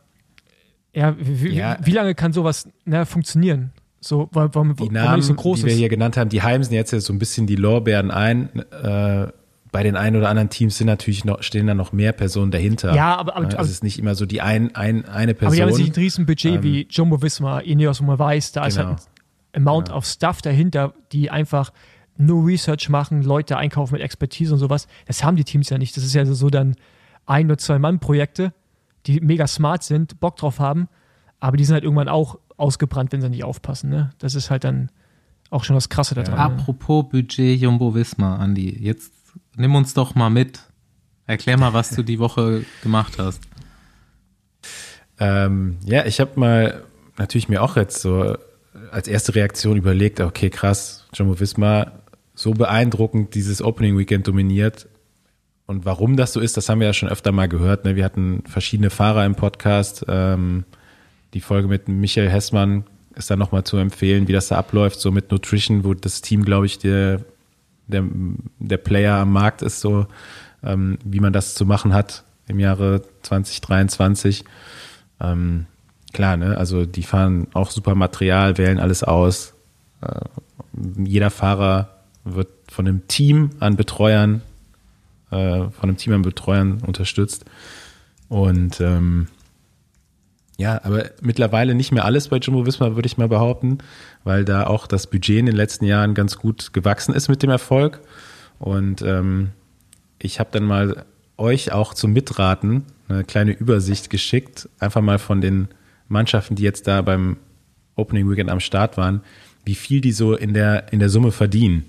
ja, 0.93 1.15
wie, 1.19 1.51
Ja. 1.55 1.77
wie 1.83 1.91
lange 1.93 2.15
kann 2.15 2.33
sowas 2.33 2.69
ne, 2.85 3.05
funktionieren? 3.05 3.73
So, 4.01 4.29
weil, 4.33 4.55
weil, 4.55 4.69
weil 4.69 4.75
Die 4.75 4.91
Namen, 4.91 5.23
so 5.23 5.35
die 5.35 5.63
wir 5.63 5.67
ist. 5.73 5.77
hier 5.79 5.89
genannt 5.89 6.17
haben, 6.17 6.29
die 6.31 6.43
heimsen 6.43 6.75
jetzt 6.75 6.91
so 6.91 7.13
ein 7.13 7.19
bisschen 7.19 7.47
die 7.47 7.57
Lorbeeren 7.57 8.11
ein. 8.11 8.51
Äh, 8.71 9.29
bei 9.75 9.83
den 9.83 9.97
ein 9.97 10.15
oder 10.15 10.29
anderen 10.29 10.51
Teams 10.51 10.79
sind 10.79 10.87
natürlich 10.87 11.25
noch, 11.25 11.43
stehen 11.43 11.67
da 11.67 11.75
noch 11.75 11.91
mehr 11.93 12.13
Personen 12.13 12.53
dahinter. 12.53 12.95
Ja, 12.95 13.17
aber- 13.17 13.35
aber- 13.35 13.47
also 13.47 13.57
aber- 13.57 13.65
es 13.67 13.73
ist 13.73 13.83
nicht 13.83 13.99
immer 13.99 14.15
so 14.15 14.25
die 14.25 14.41
ein, 14.41 14.73
ein, 14.77 15.05
eine 15.05 15.33
Aber 15.33 15.39
Person. 15.41 15.57
die 15.57 15.63
haben 15.63 15.69
jetzt 15.71 15.79
nicht 15.79 15.97
ein 15.97 16.01
riesen 16.01 16.27
Budget 16.27 16.55
Ähm, 16.55 16.63
wie 16.63 16.87
Jumbo 16.89 17.21
Visma, 17.21 17.59
Ineos, 17.59 18.01
wo 18.01 18.05
man 18.05 18.17
weiß, 18.19 18.53
da 18.53 18.67
ist 18.67 18.77
Genau. 18.77 18.91
halt 18.91 19.01
ein 19.53 19.63
Amount 19.67 19.91
of 19.91 20.07
Stuff 20.07 20.43
dahinter, 20.43 20.95
die 21.11 21.29
einfach 21.29 21.73
nur 22.17 22.47
Research 22.47 22.89
machen, 22.89 23.23
Leute 23.23 23.57
einkaufen 23.57 23.95
mit 23.95 24.03
Expertise 24.03 24.53
und 24.53 24.61
sowas. 24.61 24.87
Das 25.07 25.25
haben 25.25 25.37
die 25.37 25.43
Teams 25.43 25.69
ja 25.71 25.79
nicht. 25.79 25.97
Das 25.97 26.05
ist 26.05 26.15
ja 26.15 26.25
so 26.25 26.49
dann 26.51 26.77
ein- 27.27 27.47
oder 27.47 27.59
zwei-Mann-Projekte, 27.59 28.53
die 29.07 29.21
mega 29.21 29.49
smart 29.49 29.83
sind, 29.83 30.21
Bock 30.21 30.37
drauf 30.37 30.61
haben, 30.61 30.87
aber 31.41 31.57
die 31.57 31.65
sind 31.65 31.75
halt 31.75 31.83
irgendwann 31.83 32.09
auch 32.09 32.39
ausgebrannt, 32.57 33.11
wenn 33.11 33.21
sie 33.21 33.29
nicht 33.29 33.43
aufpassen. 33.43 33.91
Ne? 33.91 34.11
Das 34.19 34.37
ist 34.37 34.51
halt 34.51 34.63
dann 34.63 34.91
auch 35.51 35.65
schon 35.65 35.75
das 35.75 35.89
Krasse 35.89 36.15
daran. 36.15 36.35
Ne? 36.35 36.39
Apropos 36.61 37.09
Budget 37.09 37.61
Jumbo 37.61 37.93
Wismar, 37.97 38.39
Andi, 38.39 38.71
jetzt 38.81 39.13
nimm 39.57 39.75
uns 39.75 39.95
doch 39.95 40.15
mal 40.15 40.31
mit. 40.31 40.61
Erklär 41.27 41.59
mal, 41.59 41.73
was 41.73 41.91
du 41.91 42.03
die 42.03 42.19
Woche 42.19 42.65
gemacht 42.83 43.15
hast. 43.19 43.41
Ähm, 45.19 45.79
ja, 45.85 46.05
ich 46.05 46.21
habe 46.21 46.39
mal 46.39 46.83
natürlich 47.17 47.49
mir 47.49 47.63
auch 47.63 47.77
jetzt 47.77 48.01
so 48.01 48.37
als 48.91 49.09
erste 49.09 49.35
Reaktion 49.35 49.77
überlegt, 49.77 50.21
okay, 50.21 50.51
krass, 50.51 51.07
Jumbo 51.15 51.39
Visma 51.39 51.93
so 52.35 52.53
beeindruckend 52.53 53.35
dieses 53.35 53.63
Opening 53.63 53.97
Weekend 53.97 54.27
dominiert. 54.27 54.89
Und 55.67 55.85
warum 55.85 56.17
das 56.17 56.33
so 56.33 56.41
ist, 56.41 56.57
das 56.57 56.69
haben 56.69 56.81
wir 56.81 56.89
ja 56.89 56.93
schon 56.93 57.09
öfter 57.09 57.33
mal 57.33 57.49
gehört. 57.49 57.85
Ne? 57.85 57.97
Wir 57.97 58.05
hatten 58.05 58.43
verschiedene 58.47 58.91
Fahrer 58.91 59.25
im 59.25 59.35
Podcast. 59.35 60.05
Ähm, 60.09 60.65
die 61.33 61.41
Folge 61.41 61.69
mit 61.69 61.89
Michael 61.89 62.29
Hessmann 62.29 62.85
ist 63.15 63.31
dann 63.31 63.39
nochmal 63.39 63.65
zu 63.65 63.77
empfehlen, 63.77 64.29
wie 64.29 64.33
das 64.33 64.49
da 64.49 64.57
abläuft, 64.57 65.01
so 65.01 65.11
mit 65.11 65.31
Nutrition, 65.31 65.85
wo 65.85 65.95
das 65.95 66.21
Team, 66.21 66.45
glaube 66.45 66.67
ich, 66.67 66.79
der, 66.79 67.21
der, 67.87 68.05
der 68.59 68.79
Player 68.79 69.17
am 69.17 69.33
Markt 69.33 69.63
ist, 69.63 69.81
so 69.81 70.07
ähm, 70.63 70.99
wie 71.05 71.21
man 71.21 71.33
das 71.33 71.55
zu 71.55 71.67
machen 71.67 71.93
hat 71.93 72.25
im 72.47 72.59
Jahre 72.59 73.03
2023. 73.23 74.45
Ähm, 75.21 75.67
klar, 76.13 76.37
ne? 76.37 76.57
Also 76.57 76.87
die 76.87 77.03
fahren 77.03 77.49
auch 77.53 77.71
super 77.71 77.95
Material, 77.95 78.59
wählen 78.59 78.79
alles 78.79 79.03
aus. 79.03 79.55
Äh, 80.01 80.21
jeder 80.99 81.31
Fahrer 81.31 81.91
wird 82.25 82.49
von 82.71 82.87
einem 82.87 83.07
Team 83.09 83.51
an 83.61 83.77
Betreuern, 83.77 84.43
äh, 85.31 85.69
von 85.71 85.73
einem 85.83 85.97
Team 85.97 86.15
an 86.15 86.23
Betreuern 86.23 86.81
unterstützt. 86.87 87.45
Und 88.29 88.81
ähm, 88.81 89.29
ja, 90.57 90.81
aber 90.85 91.11
mittlerweile 91.21 91.75
nicht 91.75 91.91
mehr 91.91 92.05
alles 92.05 92.29
bei 92.29 92.37
Jumbo 92.37 92.65
Visma, 92.65 92.95
würde 92.95 93.07
ich 93.07 93.19
mal 93.19 93.29
behaupten, 93.29 93.79
weil 94.23 94.45
da 94.45 94.67
auch 94.67 94.87
das 94.87 95.09
Budget 95.09 95.39
in 95.39 95.47
den 95.47 95.57
letzten 95.57 95.85
Jahren 95.85 96.15
ganz 96.15 96.39
gut 96.39 96.73
gewachsen 96.73 97.15
ist 97.15 97.29
mit 97.29 97.43
dem 97.43 97.51
Erfolg. 97.51 98.01
Und 98.61 99.03
ähm, 99.03 99.51
ich 100.19 100.39
habe 100.39 100.51
dann 100.53 100.65
mal 100.65 101.05
euch 101.37 101.73
auch 101.73 101.93
zum 101.93 102.13
Mitraten 102.13 102.85
eine 103.09 103.25
kleine 103.25 103.53
Übersicht 103.53 104.11
geschickt, 104.11 104.69
einfach 104.79 105.01
mal 105.01 105.19
von 105.19 105.41
den 105.41 105.69
Mannschaften, 106.09 106.55
die 106.55 106.63
jetzt 106.63 106.87
da 106.87 107.03
beim 107.03 107.37
Opening 107.97 108.31
Weekend 108.31 108.51
am 108.51 108.61
Start 108.61 108.97
waren, 108.97 109.23
wie 109.65 109.75
viel 109.75 110.01
die 110.01 110.13
so 110.13 110.37
in 110.37 110.55
der, 110.55 110.93
in 110.93 111.01
der 111.01 111.09
Summe 111.09 111.33
verdienen. 111.33 111.85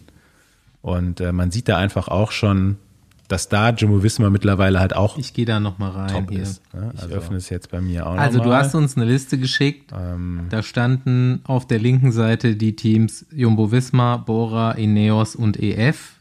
Und 0.81 1.19
äh, 1.19 1.31
man 1.31 1.51
sieht 1.51 1.67
da 1.67 1.77
einfach 1.77 2.07
auch 2.07 2.31
schon, 2.31 2.77
dass 3.27 3.49
da 3.49 3.71
Jumbo 3.71 4.03
Visma 4.03 4.29
mittlerweile 4.29 4.79
halt 4.79 4.95
auch 4.95 5.17
Ich 5.17 5.33
gehe 5.33 5.45
da 5.45 5.59
nochmal 5.59 5.91
rein 5.91 6.07
top 6.09 6.29
hier. 6.31 6.41
ist. 6.43 6.61
Ne? 6.73 6.91
Ich 6.95 7.03
öffne 7.11 7.37
es 7.37 7.49
jetzt 7.49 7.71
bei 7.71 7.81
mir 7.81 8.05
auch 8.07 8.15
Also 8.17 8.39
du 8.39 8.53
hast 8.53 8.75
uns 8.75 8.95
eine 8.97 9.05
Liste 9.05 9.37
geschickt. 9.37 9.91
Ähm. 9.97 10.47
Da 10.49 10.61
standen 10.63 11.41
auf 11.45 11.65
der 11.67 11.79
linken 11.79 12.11
Seite 12.11 12.55
die 12.55 12.75
Teams 12.75 13.25
Jumbo 13.31 13.71
Visma, 13.71 14.17
Bora, 14.17 14.71
Ineos 14.73 15.35
und 15.35 15.57
EF. 15.61 16.13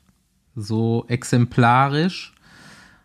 So 0.56 1.04
exemplarisch. 1.08 2.32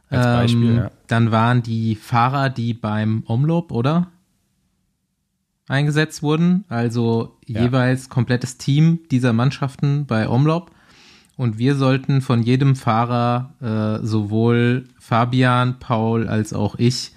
Als 0.10 0.26
Beispiel, 0.26 0.70
Ähm, 0.70 0.76
ja. 0.78 0.92
Dann 1.08 1.32
waren 1.32 1.62
die 1.64 1.96
Fahrer, 1.96 2.50
die 2.50 2.74
beim 2.74 3.24
Omloop, 3.28 3.72
oder? 3.72 4.08
Eingesetzt 5.68 6.24
wurden. 6.24 6.66
Also 6.68 7.38
Ja. 7.46 7.62
jeweils 7.62 8.10
komplettes 8.10 8.58
Team 8.58 9.00
dieser 9.12 9.34
Mannschaften 9.34 10.06
bei 10.08 10.28
Omloop. 10.28 10.72
Und 11.40 11.58
wir 11.58 11.76
sollten 11.76 12.20
von 12.20 12.44
jedem 12.44 12.76
Fahrer, 12.76 13.54
äh, 13.62 14.06
sowohl 14.06 14.90
Fabian, 15.00 15.80
Paul 15.80 16.28
als 16.28 16.52
auch 16.52 16.76
ich, 16.78 17.14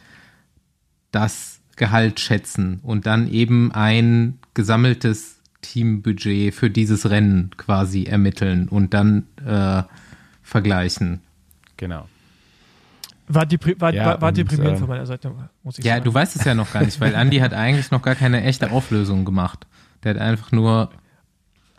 das 1.11 1.59
Gehalt 1.75 2.21
schätzen 2.21 2.79
und 2.85 3.05
dann 3.07 3.29
eben 3.29 3.73
ein 3.73 4.39
gesammeltes 4.55 5.41
Teambudget 5.61 6.55
für 6.55 6.71
dieses 6.71 7.11
Rennen 7.11 7.51
quasi 7.57 8.05
ermitteln 8.05 8.69
und 8.69 8.95
dann 8.95 9.27
äh, 9.45 9.83
vergleichen. 10.45 11.19
Genau. 11.77 12.09
War, 13.27 13.45
depri 13.45 13.75
war, 13.81 13.93
Ja, 13.93 14.07
war, 14.07 14.21
war 14.21 14.29
und, 14.29 14.37
deprimierend 14.37 14.75
ähm, 14.75 14.79
von 14.79 14.89
meiner 14.89 15.07
Seite, 15.07 15.33
muss 15.65 15.79
ich 15.81 15.85
Ja, 15.85 15.95
sagen. 15.95 16.05
du 16.05 16.15
weißt 16.15 16.37
es 16.37 16.45
ja 16.45 16.55
noch 16.55 16.73
gar 16.73 16.85
nicht, 16.85 17.01
weil 17.01 17.15
Andy 17.15 17.39
hat 17.39 17.55
eigentlich 17.55 17.91
noch 17.91 18.03
gar 18.03 18.15
keine 18.15 18.45
echte 18.45 18.71
Auflösung 18.71 19.25
gemacht. 19.25 19.67
Der 20.05 20.15
hat 20.15 20.21
einfach 20.21 20.53
nur, 20.53 20.91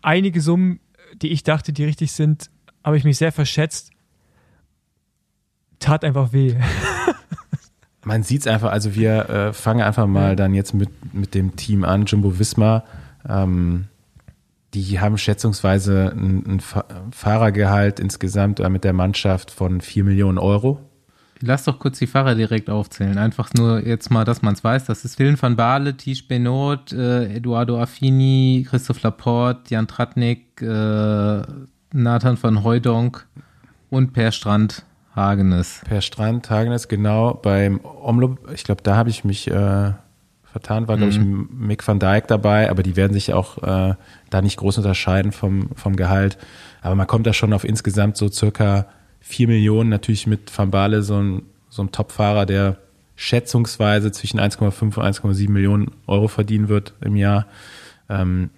Einige 0.05 0.41
Summen, 0.41 0.81
die 1.21 1.29
ich 1.31 1.43
dachte, 1.43 1.73
die 1.73 1.83
richtig 1.85 2.11
sind, 2.11 2.49
habe 2.83 2.97
ich 2.97 3.03
mich 3.03 3.17
sehr 3.17 3.31
verschätzt. 3.31 3.91
Tat 5.79 6.03
einfach 6.03 6.33
weh. 6.33 6.55
Man 8.05 8.23
sieht 8.23 8.41
es 8.41 8.47
einfach, 8.47 8.71
also 8.71 8.95
wir 8.95 9.29
äh, 9.29 9.53
fangen 9.53 9.81
einfach 9.81 10.07
mal 10.07 10.35
dann 10.35 10.53
jetzt 10.53 10.73
mit, 10.73 11.13
mit 11.13 11.33
dem 11.33 11.55
Team 11.55 11.85
an, 11.85 12.05
Jumbo 12.05 12.37
Visma. 12.37 12.83
Ähm, 13.27 13.85
die 14.73 14.99
haben 14.99 15.17
schätzungsweise 15.17 16.11
ein, 16.13 16.43
ein 16.45 16.59
Fa- 16.59 16.85
Fahrergehalt 17.11 18.01
insgesamt 18.01 18.59
äh, 18.59 18.69
mit 18.69 18.83
der 18.83 18.91
Mannschaft 18.91 19.51
von 19.51 19.79
4 19.79 20.03
Millionen 20.03 20.37
Euro. 20.37 20.79
Lass 21.45 21.65
doch 21.65 21.77
kurz 21.77 21.99
die 21.99 22.07
Fahrer 22.07 22.35
direkt 22.35 22.69
aufzählen. 22.69 23.17
Einfach 23.17 23.53
nur 23.53 23.85
jetzt 23.85 24.09
mal, 24.09 24.23
dass 24.23 24.41
man 24.41 24.53
es 24.53 24.63
weiß. 24.63 24.85
Das 24.85 25.05
ist 25.05 25.19
Willem 25.19 25.39
van 25.41 25.55
Baarle, 25.55 25.95
Tisch 25.95 26.27
Benot, 26.27 26.93
äh, 26.93 27.35
Eduardo 27.35 27.79
Affini, 27.79 28.65
Christoph 28.67 29.01
Laporte, 29.03 29.73
Jan 29.73 29.87
Tratnik, 29.87 30.61
äh, 30.61 31.41
Nathan 31.91 32.41
van 32.41 32.63
Hooijdonk 32.63 33.27
und 33.89 34.13
Per 34.13 34.31
Strand 34.31 34.85
Hagenes. 35.15 35.81
Per 35.87 36.01
Strand, 36.01 36.49
Hagenes, 36.49 36.87
genau. 36.87 37.33
Beim 37.35 37.81
Omloop, 37.83 38.49
ich 38.53 38.63
glaube, 38.63 38.81
da 38.81 38.95
habe 38.95 39.09
ich 39.09 39.23
mich 39.23 39.49
äh, 39.51 39.91
vertan, 40.45 40.87
war, 40.87 40.97
glaube 40.97 41.11
ich, 41.11 41.19
Mick 41.19 41.85
van 41.85 41.99
Dijk 41.99 42.27
dabei, 42.27 42.69
aber 42.69 42.83
die 42.83 42.95
werden 42.95 43.13
sich 43.13 43.33
auch 43.33 43.57
äh, 43.61 43.95
da 44.29 44.41
nicht 44.41 44.57
groß 44.57 44.77
unterscheiden 44.77 45.31
vom, 45.31 45.69
vom 45.75 45.95
Gehalt. 45.95 46.37
Aber 46.81 46.95
man 46.95 47.05
kommt 47.05 47.27
da 47.27 47.33
schon 47.33 47.53
auf 47.53 47.63
insgesamt 47.63 48.17
so 48.17 48.29
circa 48.29 48.87
4 49.23 49.47
Millionen, 49.47 49.89
natürlich 49.89 50.27
mit 50.27 50.55
Van 50.55 50.69
Baale, 50.69 51.01
so 51.01 51.17
ein, 51.17 51.43
so 51.69 51.81
ein 51.81 51.91
Top-Fahrer, 51.91 52.45
der 52.45 52.77
schätzungsweise 53.15 54.11
zwischen 54.11 54.39
1,5 54.39 54.97
und 54.97 55.03
1,7 55.05 55.49
Millionen 55.49 55.91
Euro 56.07 56.27
verdienen 56.27 56.67
wird 56.67 56.93
im 57.01 57.15
Jahr. 57.15 57.47
Ähm, 58.09 58.49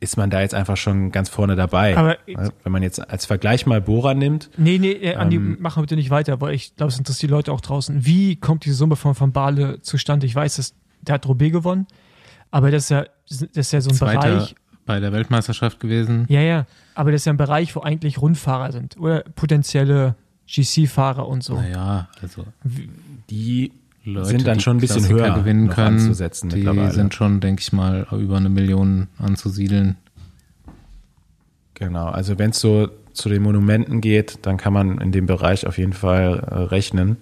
ist 0.00 0.16
man 0.16 0.30
da 0.30 0.40
jetzt 0.40 0.54
einfach 0.54 0.76
schon 0.76 1.10
ganz 1.10 1.28
vorne 1.28 1.56
dabei. 1.56 1.96
Aber- 1.96 2.16
Wenn 2.62 2.72
man 2.72 2.82
jetzt 2.84 3.10
als 3.10 3.26
Vergleich 3.26 3.66
mal 3.66 3.80
Bora 3.80 4.14
nimmt, 4.14 4.48
Nee, 4.56 4.78
nee, 4.78 4.92
äh, 4.92 5.16
Andi, 5.16 5.36
Ähm, 5.36 5.56
mach 5.60 5.76
mal 5.76 5.82
bitte 5.82 5.96
nicht 5.96 6.10
weiter, 6.10 6.40
weil 6.40 6.54
ich 6.54 6.74
glaube, 6.76 6.90
es 6.92 6.98
interessiert 6.98 7.30
die 7.30 7.34
Leute 7.34 7.52
auch 7.52 7.60
draußen. 7.60 8.06
Wie 8.06 8.36
kommt 8.36 8.64
diese 8.64 8.76
Summe 8.76 8.94
von 8.96 9.18
Van 9.18 9.32
Baale 9.32 9.80
zustande? 9.82 10.24
Ich 10.26 10.34
weiß, 10.34 10.56
dass, 10.56 10.74
der 11.02 11.14
hat 11.16 11.26
Roubaix 11.26 11.52
gewonnen, 11.52 11.86
aber 12.52 12.70
das 12.70 12.84
ist 12.84 12.90
ja, 12.90 13.06
das 13.28 13.42
ist 13.42 13.72
ja 13.72 13.80
so 13.80 13.90
ein 13.90 13.96
Zweiter 13.96 14.20
Bereich. 14.36 14.54
Bei 14.88 15.00
der 15.00 15.12
Weltmeisterschaft 15.12 15.80
gewesen. 15.80 16.24
Ja, 16.28 16.40
ja, 16.40 16.66
aber 16.94 17.12
das 17.12 17.20
ist 17.20 17.26
ja 17.26 17.34
ein 17.34 17.36
Bereich, 17.36 17.76
wo 17.76 17.82
eigentlich 17.82 18.20
Rundfahrer 18.20 18.72
sind 18.72 18.96
oder 18.98 19.22
potenzielle 19.36 20.16
GC-Fahrer 20.46 21.28
und 21.28 21.44
so. 21.44 21.54
Naja, 21.54 22.08
also 22.22 22.46
die 23.28 23.70
Leute, 24.02 24.30
sind 24.30 24.46
dann 24.46 24.56
die 24.56 24.64
schon 24.64 24.78
ein 24.78 24.80
bisschen 24.80 25.04
Klassiker 25.04 25.26
höher 25.26 25.34
gewinnen 25.34 25.68
können. 25.68 25.98
anzusetzen 25.98 26.48
die 26.48 26.90
sind 26.90 27.12
schon, 27.12 27.40
denke 27.40 27.60
ich 27.60 27.72
mal, 27.72 28.06
über 28.12 28.38
eine 28.38 28.48
Million 28.48 29.08
anzusiedeln. 29.18 29.96
Genau, 31.74 32.06
also 32.06 32.38
wenn 32.38 32.50
es 32.50 32.58
so 32.58 32.88
zu 33.12 33.28
den 33.28 33.42
Monumenten 33.42 34.00
geht, 34.00 34.38
dann 34.42 34.56
kann 34.56 34.72
man 34.72 34.98
in 34.98 35.12
dem 35.12 35.26
Bereich 35.26 35.66
auf 35.66 35.76
jeden 35.76 35.92
Fall 35.92 36.38
äh, 36.38 36.54
rechnen. 36.54 37.18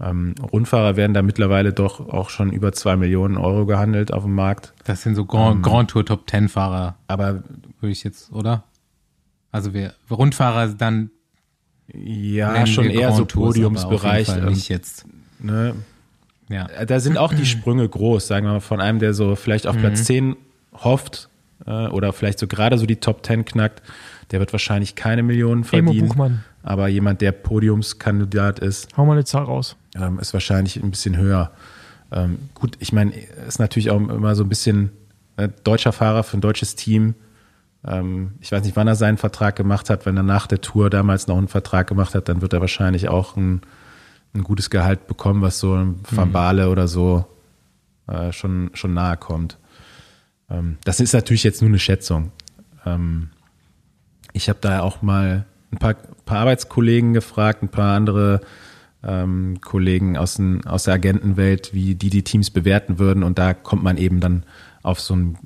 Ähm, 0.00 0.34
Rundfahrer 0.52 0.96
werden 0.96 1.14
da 1.14 1.22
mittlerweile 1.22 1.72
doch 1.72 2.00
auch 2.08 2.28
schon 2.28 2.52
über 2.52 2.72
zwei 2.72 2.96
Millionen 2.96 3.36
Euro 3.38 3.64
gehandelt 3.64 4.12
auf 4.12 4.24
dem 4.24 4.34
Markt. 4.34 4.74
Das 4.84 5.02
sind 5.02 5.14
so 5.14 5.22
Ähm. 5.22 5.28
Grand, 5.28 5.62
Grand 5.62 5.90
Tour 5.90 6.04
Top 6.04 6.26
Ten 6.26 6.48
Fahrer, 6.48 6.96
Aber 7.08 7.42
würde 7.80 7.92
ich 7.92 8.04
jetzt, 8.04 8.30
oder? 8.32 8.64
Also 9.52 9.72
wir 9.72 9.94
Rundfahrer 10.10 10.68
dann 10.68 11.10
ja, 11.94 12.66
schon 12.66 12.86
eher 12.90 13.10
so 13.12 13.18
Grand 13.18 13.30
Tours, 13.30 13.54
Podiumsbereich. 13.54 14.28
ähm, 14.36 14.46
nicht 14.46 14.68
jetzt. 14.68 15.06
ne? 15.38 15.74
Ja. 16.48 16.66
Äh, 16.66 16.84
Da 16.86 17.00
sind 17.00 17.16
auch 17.16 17.32
die 17.32 17.46
Sprünge 17.46 17.88
groß, 17.88 18.26
sagen 18.26 18.46
wir 18.46 18.52
mal, 18.54 18.60
von 18.60 18.80
einem, 18.80 18.98
der 18.98 19.14
so 19.14 19.34
vielleicht 19.36 19.66
auf 19.66 19.76
Mhm. 19.76 19.80
Platz 19.80 20.04
10 20.04 20.36
hofft 20.74 21.28
äh, 21.66 21.86
oder 21.88 22.12
vielleicht 22.12 22.38
so 22.38 22.46
gerade 22.46 22.76
so 22.76 22.86
die 22.86 22.96
Top 22.96 23.24
10 23.24 23.44
knackt, 23.46 23.82
der 24.30 24.40
wird 24.40 24.52
wahrscheinlich 24.52 24.94
keine 24.94 25.22
Millionen 25.22 25.62
Emo 25.62 25.68
verdienen. 25.90 26.08
Buchmann, 26.08 26.44
Aber 26.66 26.88
jemand, 26.88 27.20
der 27.20 27.30
Podiumskandidat 27.30 28.58
ist, 28.58 28.88
hau 28.96 29.06
mal 29.06 29.12
eine 29.12 29.24
Zahl 29.24 29.44
raus. 29.44 29.76
ähm, 29.94 30.18
ist 30.18 30.32
wahrscheinlich 30.32 30.82
ein 30.82 30.90
bisschen 30.90 31.16
höher. 31.16 31.52
Ähm, 32.10 32.38
gut, 32.54 32.76
ich 32.80 32.92
meine, 32.92 33.16
ist 33.46 33.60
natürlich 33.60 33.92
auch 33.92 34.00
immer 34.00 34.34
so 34.34 34.42
ein 34.42 34.48
bisschen 34.48 34.90
äh, 35.36 35.48
deutscher 35.62 35.92
Fahrer 35.92 36.24
für 36.24 36.36
ein 36.36 36.40
deutsches 36.40 36.74
Team. 36.74 37.14
Ähm, 37.86 38.32
ich 38.40 38.50
weiß 38.50 38.64
nicht, 38.64 38.74
wann 38.74 38.88
er 38.88 38.96
seinen 38.96 39.16
Vertrag 39.16 39.54
gemacht 39.54 39.90
hat. 39.90 40.06
Wenn 40.06 40.16
er 40.16 40.24
nach 40.24 40.48
der 40.48 40.60
Tour 40.60 40.90
damals 40.90 41.28
noch 41.28 41.38
einen 41.38 41.46
Vertrag 41.46 41.86
gemacht 41.86 42.16
hat, 42.16 42.28
dann 42.28 42.42
wird 42.42 42.52
er 42.52 42.60
wahrscheinlich 42.60 43.08
auch 43.08 43.36
ein, 43.36 43.60
ein 44.34 44.42
gutes 44.42 44.68
Gehalt 44.68 45.06
bekommen, 45.06 45.42
was 45.42 45.60
so 45.60 45.72
ein 45.72 46.00
Van 46.10 46.32
Baale 46.32 46.68
oder 46.68 46.88
so 46.88 47.26
äh, 48.08 48.32
schon, 48.32 48.70
schon 48.74 48.92
nahe 48.92 49.16
kommt. 49.16 49.56
Ähm, 50.50 50.78
das 50.82 50.98
ist 50.98 51.12
natürlich 51.12 51.44
jetzt 51.44 51.62
nur 51.62 51.68
eine 51.68 51.78
Schätzung. 51.78 52.32
Ähm, 52.84 53.30
ich 54.32 54.48
habe 54.48 54.58
da 54.60 54.80
auch 54.80 55.00
mal 55.00 55.46
ein 55.76 55.78
paar, 55.78 55.94
paar 56.24 56.38
Arbeitskollegen 56.40 57.12
gefragt, 57.12 57.62
ein 57.62 57.68
paar 57.68 57.94
andere 57.96 58.40
ähm, 59.04 59.58
Kollegen 59.60 60.16
aus, 60.16 60.34
den, 60.36 60.66
aus 60.66 60.84
der 60.84 60.94
Agentenwelt, 60.94 61.72
wie 61.74 61.94
die 61.94 62.10
die 62.10 62.24
Teams 62.24 62.50
bewerten 62.50 62.98
würden. 62.98 63.22
Und 63.22 63.38
da 63.38 63.54
kommt 63.54 63.82
man 63.82 63.96
eben 63.98 64.20
dann 64.20 64.44
auf 64.82 65.00
so 65.00 65.14
ein 65.14 65.38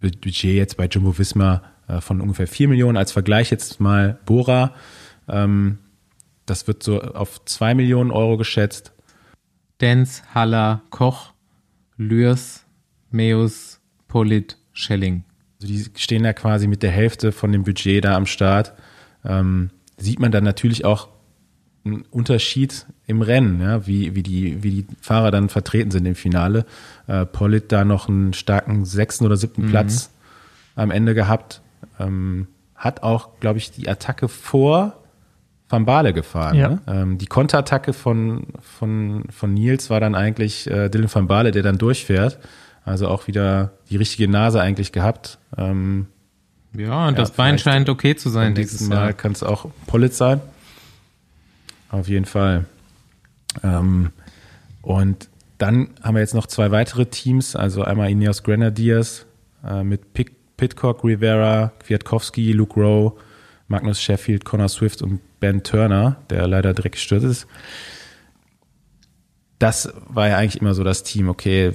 Bu- 0.00 0.10
Budget 0.20 0.54
jetzt 0.56 0.76
bei 0.76 0.86
Jumbo 0.86 1.18
Visma 1.18 1.62
äh, 1.88 2.00
von 2.00 2.20
ungefähr 2.20 2.46
4 2.46 2.68
Millionen. 2.68 2.96
Als 2.96 3.12
Vergleich 3.12 3.50
jetzt 3.50 3.80
mal 3.80 4.18
Bora. 4.26 4.74
Ähm, 5.28 5.78
das 6.46 6.66
wird 6.66 6.82
so 6.82 7.00
auf 7.00 7.44
2 7.44 7.74
Millionen 7.74 8.10
Euro 8.10 8.36
geschätzt. 8.36 8.92
Denz, 9.80 10.22
Haller, 10.34 10.82
Koch, 10.90 11.32
Lürs, 11.96 12.66
Meus, 13.10 13.80
Polit, 14.08 14.58
Schelling. 14.72 15.24
Also 15.60 15.72
die 15.72 15.84
stehen 15.96 16.22
da 16.22 16.32
quasi 16.32 16.66
mit 16.66 16.82
der 16.82 16.90
Hälfte 16.90 17.32
von 17.32 17.52
dem 17.52 17.64
Budget 17.64 18.04
da 18.04 18.16
am 18.16 18.26
Start. 18.26 18.74
Ähm, 19.24 19.70
sieht 19.96 20.20
man 20.20 20.32
dann 20.32 20.44
natürlich 20.44 20.84
auch 20.84 21.08
einen 21.84 22.02
Unterschied 22.10 22.86
im 23.06 23.22
Rennen, 23.22 23.60
ja, 23.60 23.86
wie, 23.86 24.14
wie, 24.14 24.22
die, 24.22 24.62
wie 24.62 24.70
die 24.70 24.86
Fahrer 25.00 25.30
dann 25.30 25.48
vertreten 25.48 25.90
sind 25.90 26.06
im 26.06 26.14
Finale. 26.14 26.66
Äh, 27.06 27.24
Pollitt 27.26 27.72
da 27.72 27.84
noch 27.84 28.08
einen 28.08 28.32
starken 28.32 28.84
sechsten 28.84 29.24
oder 29.24 29.36
siebten 29.36 29.70
Platz 29.70 30.10
am 30.76 30.90
Ende 30.90 31.14
gehabt. 31.14 31.62
Ähm, 31.98 32.48
hat 32.74 33.02
auch, 33.02 33.40
glaube 33.40 33.58
ich, 33.58 33.70
die 33.70 33.88
Attacke 33.88 34.28
vor 34.28 34.96
Van 35.68 35.84
Baale 35.84 36.12
gefahren. 36.12 36.56
Ja. 36.56 36.68
Ne? 36.68 36.80
Ähm, 36.86 37.18
die 37.18 37.26
Konterattacke 37.26 37.92
von, 37.92 38.48
von, 38.60 39.24
von 39.30 39.54
Nils 39.54 39.88
war 39.88 40.00
dann 40.00 40.14
eigentlich 40.14 40.68
äh, 40.68 40.88
Dylan 40.88 41.12
Van 41.12 41.26
Baale, 41.28 41.52
der 41.52 41.62
dann 41.62 41.78
durchfährt. 41.78 42.38
Also 42.84 43.08
auch 43.08 43.26
wieder 43.26 43.72
die 43.88 43.96
richtige 43.96 44.28
Nase 44.28 44.60
eigentlich 44.60 44.92
gehabt. 44.92 45.38
Ähm, 45.56 46.06
Ja, 46.74 47.08
und 47.08 47.14
Ja, 47.14 47.22
das 47.22 47.32
Bein 47.32 47.58
scheint 47.58 47.88
okay 47.88 48.14
zu 48.16 48.28
sein 48.28 48.52
nächstes 48.52 48.78
dieses 48.78 48.88
Mal 48.88 49.06
Jahr. 49.06 49.12
kann 49.12 49.32
es 49.32 49.42
auch 49.42 49.70
Pollitt 49.86 50.14
sein. 50.14 50.40
Auf 51.90 52.08
jeden 52.08 52.24
Fall. 52.26 52.66
Ähm, 53.62 54.10
und 54.82 55.28
dann 55.58 55.90
haben 56.02 56.14
wir 56.14 56.20
jetzt 56.20 56.34
noch 56.34 56.46
zwei 56.46 56.70
weitere 56.70 57.06
Teams, 57.06 57.56
also 57.56 57.82
einmal 57.82 58.10
Ineos 58.10 58.42
Grenadiers 58.42 59.26
äh, 59.64 59.82
mit 59.82 60.14
Pick, 60.14 60.32
Pitcock, 60.56 61.04
Rivera, 61.04 61.72
Kwiatkowski, 61.80 62.52
Luke 62.52 62.78
Rowe, 62.80 63.14
Magnus 63.68 64.00
Sheffield, 64.00 64.44
Connor 64.44 64.68
Swift 64.68 65.02
und 65.02 65.20
Ben 65.40 65.62
Turner, 65.62 66.16
der 66.30 66.46
leider 66.46 66.72
direkt 66.74 66.96
gestürzt 66.96 67.24
ist. 67.24 67.46
Das 69.58 69.92
war 70.08 70.28
ja 70.28 70.36
eigentlich 70.38 70.60
immer 70.60 70.74
so 70.74 70.84
das 70.84 71.02
Team, 71.02 71.28
okay, 71.28 71.72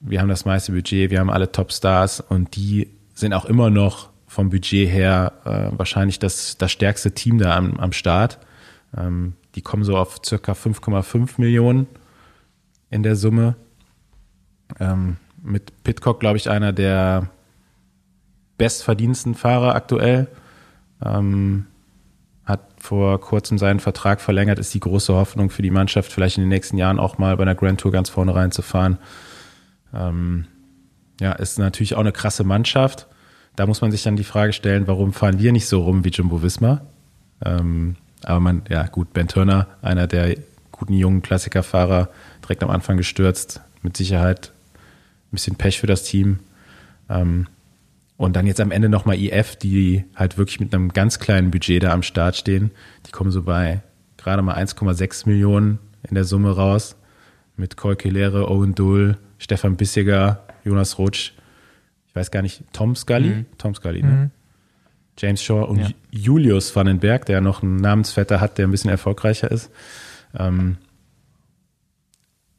wir 0.00 0.20
haben 0.20 0.28
das 0.28 0.44
meiste 0.44 0.72
Budget, 0.72 1.10
wir 1.10 1.18
haben 1.18 1.30
alle 1.30 1.52
Topstars 1.52 2.20
und 2.20 2.56
die 2.56 2.88
sind 3.14 3.34
auch 3.34 3.44
immer 3.44 3.68
noch 3.68 4.09
vom 4.30 4.48
Budget 4.48 4.88
her 4.88 5.32
äh, 5.44 5.76
wahrscheinlich 5.76 6.20
das, 6.20 6.56
das 6.56 6.70
stärkste 6.70 7.10
Team 7.10 7.38
da 7.38 7.56
am, 7.56 7.80
am 7.80 7.90
Start. 7.90 8.38
Ähm, 8.96 9.32
die 9.56 9.60
kommen 9.60 9.82
so 9.82 9.96
auf 9.96 10.20
circa 10.24 10.52
5,5 10.52 11.32
Millionen 11.38 11.88
in 12.90 13.02
der 13.02 13.16
Summe. 13.16 13.56
Ähm, 14.78 15.16
mit 15.42 15.82
Pitcock, 15.82 16.20
glaube 16.20 16.36
ich, 16.36 16.48
einer 16.48 16.72
der 16.72 17.28
bestverdiensten 18.56 19.34
Fahrer 19.34 19.74
aktuell. 19.74 20.28
Ähm, 21.04 21.66
hat 22.44 22.60
vor 22.78 23.20
kurzem 23.20 23.58
seinen 23.58 23.80
Vertrag 23.80 24.20
verlängert, 24.20 24.60
ist 24.60 24.72
die 24.72 24.80
große 24.80 25.12
Hoffnung 25.12 25.50
für 25.50 25.62
die 25.62 25.72
Mannschaft, 25.72 26.12
vielleicht 26.12 26.36
in 26.36 26.44
den 26.44 26.50
nächsten 26.50 26.78
Jahren 26.78 27.00
auch 27.00 27.18
mal 27.18 27.36
bei 27.36 27.42
einer 27.42 27.56
Grand 27.56 27.80
Tour 27.80 27.90
ganz 27.90 28.08
vorne 28.08 28.32
reinzufahren. 28.32 28.98
Ähm, 29.92 30.46
ja, 31.20 31.32
ist 31.32 31.58
natürlich 31.58 31.96
auch 31.96 32.00
eine 32.00 32.12
krasse 32.12 32.44
Mannschaft. 32.44 33.08
Da 33.60 33.66
muss 33.66 33.82
man 33.82 33.90
sich 33.90 34.02
dann 34.02 34.16
die 34.16 34.24
Frage 34.24 34.54
stellen, 34.54 34.86
warum 34.86 35.12
fahren 35.12 35.38
wir 35.38 35.52
nicht 35.52 35.66
so 35.66 35.82
rum 35.82 36.02
wie 36.02 36.08
Jumbo 36.08 36.42
Visma? 36.42 36.80
Ähm, 37.44 37.96
aber 38.22 38.40
man, 38.40 38.62
ja 38.70 38.86
gut, 38.86 39.12
Ben 39.12 39.28
Turner, 39.28 39.66
einer 39.82 40.06
der 40.06 40.34
guten 40.72 40.94
jungen 40.94 41.20
Klassikerfahrer, 41.20 42.08
direkt 42.42 42.62
am 42.62 42.70
Anfang 42.70 42.96
gestürzt, 42.96 43.60
mit 43.82 43.98
Sicherheit 43.98 44.52
ein 44.78 45.32
bisschen 45.32 45.56
Pech 45.56 45.78
für 45.78 45.86
das 45.86 46.04
Team. 46.04 46.38
Ähm, 47.10 47.48
und 48.16 48.34
dann 48.34 48.46
jetzt 48.46 48.62
am 48.62 48.70
Ende 48.70 48.88
nochmal 48.88 49.18
IF, 49.18 49.56
die 49.56 50.06
halt 50.16 50.38
wirklich 50.38 50.58
mit 50.58 50.74
einem 50.74 50.94
ganz 50.94 51.18
kleinen 51.18 51.50
Budget 51.50 51.82
da 51.82 51.92
am 51.92 52.02
Start 52.02 52.36
stehen. 52.36 52.70
Die 53.08 53.10
kommen 53.10 53.30
so 53.30 53.42
bei 53.42 53.82
gerade 54.16 54.40
mal 54.40 54.56
1,6 54.56 55.28
Millionen 55.28 55.80
in 56.08 56.14
der 56.14 56.24
Summe 56.24 56.56
raus. 56.56 56.96
Mit 57.58 57.76
Koi 57.76 57.94
Kelere, 57.94 58.50
Owen 58.50 58.74
Dull, 58.74 59.18
Stefan 59.36 59.76
Bissiger, 59.76 60.44
Jonas 60.64 60.96
Rutsch, 60.96 61.34
ich 62.10 62.16
weiß 62.16 62.32
gar 62.32 62.42
nicht, 62.42 62.64
Tom 62.72 62.96
Scully? 62.96 63.28
Mhm. 63.28 63.46
Tom 63.56 63.74
Scully, 63.74 64.02
ne? 64.02 64.30
James 65.16 65.42
Shaw 65.42 65.64
und 65.64 65.94
Julius 66.10 66.74
Vandenberg, 66.74 67.24
der 67.26 67.40
noch 67.40 67.62
einen 67.62 67.76
Namensvetter 67.76 68.40
hat, 68.40 68.58
der 68.58 68.66
ein 68.66 68.72
bisschen 68.72 68.90
erfolgreicher 68.90 69.50
ist. 69.50 69.70
Ähm, 70.36 70.78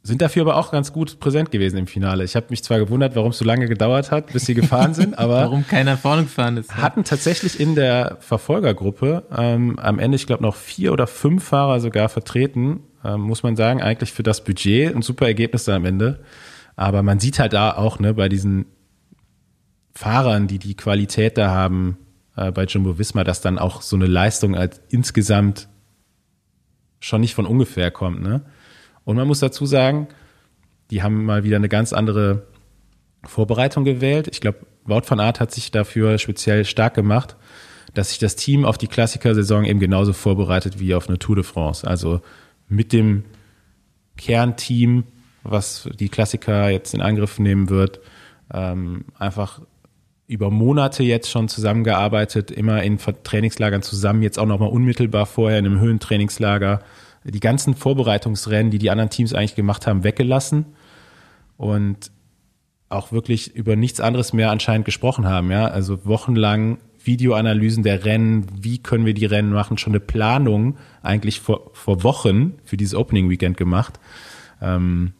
sind 0.04 0.22
dafür 0.22 0.42
aber 0.42 0.56
auch 0.56 0.72
ganz 0.72 0.92
gut 0.92 1.20
präsent 1.20 1.50
gewesen 1.50 1.76
im 1.76 1.86
Finale. 1.86 2.24
Ich 2.24 2.34
habe 2.34 2.46
mich 2.48 2.64
zwar 2.64 2.78
gewundert, 2.78 3.14
warum 3.14 3.30
es 3.30 3.38
so 3.38 3.44
lange 3.44 3.68
gedauert 3.68 4.10
hat, 4.10 4.32
bis 4.32 4.46
sie 4.46 4.54
gefahren 4.54 4.94
sind, 4.94 5.18
aber 5.18 5.42
Warum 5.42 5.66
keiner 5.66 5.96
vorne 5.98 6.22
gefahren 6.22 6.56
ist. 6.56 6.74
hatten 6.76 7.04
tatsächlich 7.04 7.60
in 7.60 7.74
der 7.74 8.16
Verfolgergruppe 8.20 9.24
ähm, 9.36 9.78
am 9.78 9.98
Ende, 9.98 10.16
ich 10.16 10.26
glaube, 10.26 10.42
noch 10.42 10.56
vier 10.56 10.92
oder 10.92 11.06
fünf 11.06 11.44
Fahrer 11.44 11.78
sogar 11.78 12.08
vertreten. 12.08 12.80
Ähm, 13.04 13.20
muss 13.20 13.42
man 13.42 13.54
sagen, 13.54 13.82
eigentlich 13.82 14.12
für 14.12 14.22
das 14.22 14.44
Budget 14.44 14.94
ein 14.94 15.02
super 15.02 15.26
Ergebnis 15.26 15.64
da 15.64 15.76
am 15.76 15.84
Ende. 15.84 16.20
Aber 16.74 17.02
man 17.02 17.20
sieht 17.20 17.38
halt 17.38 17.52
da 17.52 17.72
auch 17.76 17.98
ne, 17.98 18.14
bei 18.14 18.28
diesen 18.28 18.66
Fahrern, 19.94 20.46
die 20.46 20.58
die 20.58 20.74
Qualität 20.74 21.36
da 21.38 21.50
haben 21.50 21.98
äh, 22.36 22.50
bei 22.50 22.64
Jumbo 22.64 22.98
Visma, 22.98 23.24
dass 23.24 23.40
dann 23.40 23.58
auch 23.58 23.82
so 23.82 23.96
eine 23.96 24.06
Leistung 24.06 24.56
als 24.56 24.80
insgesamt 24.88 25.68
schon 27.00 27.20
nicht 27.20 27.34
von 27.34 27.46
ungefähr 27.46 27.90
kommt. 27.90 28.22
Ne? 28.22 28.42
Und 29.04 29.16
man 29.16 29.26
muss 29.26 29.40
dazu 29.40 29.66
sagen, 29.66 30.08
die 30.90 31.02
haben 31.02 31.24
mal 31.24 31.44
wieder 31.44 31.56
eine 31.56 31.68
ganz 31.68 31.92
andere 31.92 32.46
Vorbereitung 33.24 33.84
gewählt. 33.84 34.28
Ich 34.30 34.40
glaube, 34.40 34.66
Wout 34.84 35.02
van 35.06 35.20
Aert 35.20 35.40
hat 35.40 35.52
sich 35.52 35.70
dafür 35.70 36.18
speziell 36.18 36.64
stark 36.64 36.94
gemacht, 36.94 37.36
dass 37.94 38.10
sich 38.10 38.18
das 38.18 38.36
Team 38.36 38.64
auf 38.64 38.78
die 38.78 38.88
Klassiker-Saison 38.88 39.64
eben 39.64 39.80
genauso 39.80 40.12
vorbereitet 40.12 40.80
wie 40.80 40.94
auf 40.94 41.08
eine 41.08 41.18
Tour 41.18 41.36
de 41.36 41.44
France. 41.44 41.86
Also 41.86 42.20
mit 42.68 42.92
dem 42.92 43.24
Kernteam, 44.16 45.04
was 45.42 45.88
die 45.98 46.08
Klassiker 46.08 46.68
jetzt 46.70 46.94
in 46.94 47.00
Angriff 47.00 47.38
nehmen 47.38 47.68
wird, 47.68 48.00
ähm, 48.52 49.04
einfach 49.18 49.60
über 50.26 50.50
Monate 50.50 51.02
jetzt 51.02 51.30
schon 51.30 51.48
zusammengearbeitet, 51.48 52.50
immer 52.50 52.82
in 52.82 52.98
Trainingslagern 52.98 53.82
zusammen, 53.82 54.22
jetzt 54.22 54.38
auch 54.38 54.46
nochmal 54.46 54.70
unmittelbar 54.70 55.26
vorher 55.26 55.58
in 55.58 55.66
einem 55.66 55.80
Höhentrainingslager. 55.80 56.80
Die 57.24 57.40
ganzen 57.40 57.74
Vorbereitungsrennen, 57.74 58.70
die 58.70 58.78
die 58.78 58.90
anderen 58.90 59.10
Teams 59.10 59.34
eigentlich 59.34 59.54
gemacht 59.54 59.86
haben, 59.86 60.04
weggelassen 60.04 60.66
und 61.56 62.10
auch 62.88 63.12
wirklich 63.12 63.54
über 63.54 63.76
nichts 63.76 64.00
anderes 64.00 64.32
mehr 64.32 64.50
anscheinend 64.50 64.84
gesprochen 64.84 65.26
haben. 65.26 65.50
Ja, 65.50 65.66
also 65.66 66.04
wochenlang 66.04 66.78
Videoanalysen 67.04 67.82
der 67.82 68.04
Rennen, 68.04 68.46
wie 68.60 68.78
können 68.78 69.06
wir 69.06 69.14
die 69.14 69.26
Rennen 69.26 69.52
machen, 69.52 69.78
schon 69.78 69.92
eine 69.92 70.00
Planung 70.00 70.76
eigentlich 71.02 71.40
vor, 71.40 71.70
vor 71.72 72.02
Wochen 72.04 72.54
für 72.64 72.76
dieses 72.76 72.94
Opening 72.94 73.28
Weekend 73.28 73.56
gemacht. 73.56 73.98
Ähm, 74.60 75.12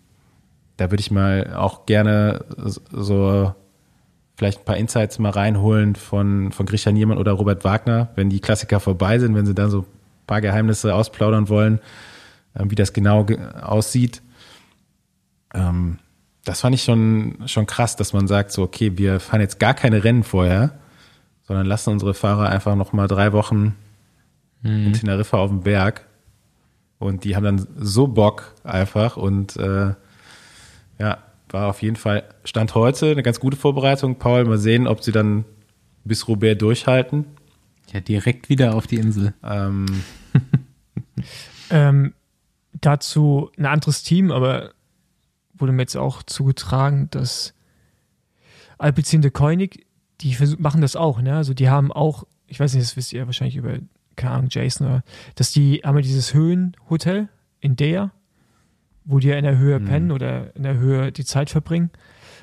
da 0.76 0.90
würde 0.90 1.00
ich 1.00 1.10
mal 1.10 1.54
auch 1.54 1.86
gerne 1.86 2.44
so 2.56 3.54
vielleicht 4.42 4.62
ein 4.62 4.64
paar 4.64 4.76
Insights 4.76 5.20
mal 5.20 5.30
reinholen 5.30 5.94
von, 5.94 6.50
von 6.50 6.66
Christian 6.66 6.96
Niemann 6.96 7.16
oder 7.16 7.30
Robert 7.30 7.62
Wagner, 7.62 8.08
wenn 8.16 8.28
die 8.28 8.40
Klassiker 8.40 8.80
vorbei 8.80 9.20
sind, 9.20 9.36
wenn 9.36 9.46
sie 9.46 9.54
dann 9.54 9.70
so 9.70 9.82
ein 9.82 9.86
paar 10.26 10.40
Geheimnisse 10.40 10.96
ausplaudern 10.96 11.48
wollen, 11.48 11.78
äh, 12.54 12.64
wie 12.66 12.74
das 12.74 12.92
genau 12.92 13.22
ge- 13.22 13.38
aussieht. 13.60 14.20
Ähm, 15.54 16.00
das 16.42 16.60
fand 16.60 16.74
ich 16.74 16.82
schon, 16.82 17.36
schon 17.46 17.66
krass, 17.66 17.94
dass 17.94 18.12
man 18.12 18.26
sagt, 18.26 18.50
so, 18.50 18.64
okay, 18.64 18.98
wir 18.98 19.20
fahren 19.20 19.40
jetzt 19.40 19.60
gar 19.60 19.74
keine 19.74 20.02
Rennen 20.02 20.24
vorher, 20.24 20.72
sondern 21.44 21.66
lassen 21.66 21.90
unsere 21.90 22.14
Fahrer 22.14 22.48
einfach 22.48 22.74
noch 22.74 22.92
mal 22.92 23.06
drei 23.06 23.32
Wochen 23.32 23.76
in 24.64 24.92
Teneriffa 24.92 25.38
auf 25.38 25.50
dem 25.50 25.60
Berg. 25.60 26.04
Und 26.98 27.22
die 27.22 27.36
haben 27.36 27.44
dann 27.44 27.66
so 27.78 28.08
Bock 28.08 28.54
einfach 28.64 29.16
und 29.16 29.56
äh, 29.56 29.94
ja, 30.98 31.18
war 31.52 31.68
auf 31.68 31.82
jeden 31.82 31.96
Fall 31.96 32.24
Stand 32.44 32.74
heute 32.74 33.10
eine 33.10 33.22
ganz 33.22 33.40
gute 33.40 33.56
Vorbereitung. 33.56 34.16
Paul, 34.16 34.44
mal 34.44 34.58
sehen, 34.58 34.86
ob 34.86 35.02
sie 35.02 35.12
dann 35.12 35.44
bis 36.04 36.28
Roubaix 36.28 36.58
durchhalten. 36.58 37.26
Ja, 37.92 38.00
direkt 38.00 38.48
wieder 38.48 38.74
auf 38.74 38.86
die 38.86 38.96
Insel. 38.96 39.34
Ähm, 39.42 39.86
Ähm, 41.72 42.12
dazu 42.80 43.50
ein 43.56 43.64
anderes 43.64 44.02
Team, 44.02 44.30
aber 44.30 44.72
wurde 45.54 45.72
mir 45.72 45.82
jetzt 45.82 45.96
auch 45.96 46.22
zugetragen, 46.22 47.08
dass 47.10 47.54
Alpecin 48.76 49.22
de 49.22 49.30
Koenig, 49.30 49.86
die 50.20 50.36
machen 50.58 50.82
das 50.82 50.96
auch, 50.96 51.22
ne? 51.22 51.34
Also 51.34 51.54
die 51.54 51.70
haben 51.70 51.90
auch, 51.90 52.24
ich 52.46 52.60
weiß 52.60 52.74
nicht, 52.74 52.84
das 52.84 52.96
wisst 52.96 53.14
ihr 53.14 53.24
wahrscheinlich 53.24 53.56
über, 53.56 53.78
keine 54.16 54.34
Ahnung, 54.34 54.48
Jason 54.50 54.86
oder, 54.86 55.02
dass 55.34 55.52
die 55.52 55.80
haben 55.82 55.96
ja 55.96 56.02
dieses 56.02 56.34
Höhenhotel 56.34 57.28
in 57.60 57.76
Dea, 57.76 58.10
wo 59.04 59.18
die 59.18 59.28
ja 59.28 59.36
in 59.36 59.44
der 59.44 59.58
Höhe 59.58 59.80
pennen 59.80 60.10
oder 60.10 60.54
in 60.56 60.62
der 60.62 60.78
Höhe 60.78 61.12
die 61.12 61.24
Zeit 61.24 61.50
verbringen, 61.50 61.90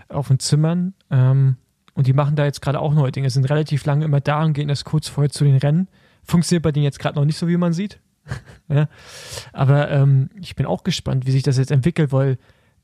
auf 0.08 0.28
den 0.28 0.40
Zimmern. 0.40 0.94
Ähm, 1.10 1.58
und 1.94 2.08
die 2.08 2.14
machen 2.14 2.36
da 2.36 2.46
jetzt 2.46 2.62
gerade 2.62 2.80
auch 2.80 2.94
neue 2.94 3.12
Dinge, 3.12 3.30
sind 3.30 3.50
relativ 3.50 3.86
lange 3.86 4.06
immer 4.06 4.22
da 4.22 4.44
und 4.44 4.54
gehen 4.54 4.70
erst 4.70 4.86
kurz 4.86 5.08
vorher 5.08 5.30
zu 5.30 5.44
den 5.44 5.58
Rennen. 5.58 5.88
Funktioniert 6.24 6.64
bei 6.64 6.72
denen 6.72 6.84
jetzt 6.84 7.00
gerade 7.00 7.16
noch 7.16 7.26
nicht 7.26 7.38
so, 7.38 7.48
wie 7.48 7.58
man 7.58 7.74
sieht. 7.74 8.00
ja. 8.70 8.88
Aber 9.54 9.90
ähm, 9.92 10.30
ich 10.40 10.56
bin 10.56 10.66
auch 10.66 10.84
gespannt, 10.84 11.26
wie 11.26 11.32
sich 11.32 11.44
das 11.44 11.58
jetzt 11.58 11.72
entwickelt, 11.72 12.12
weil 12.12 12.38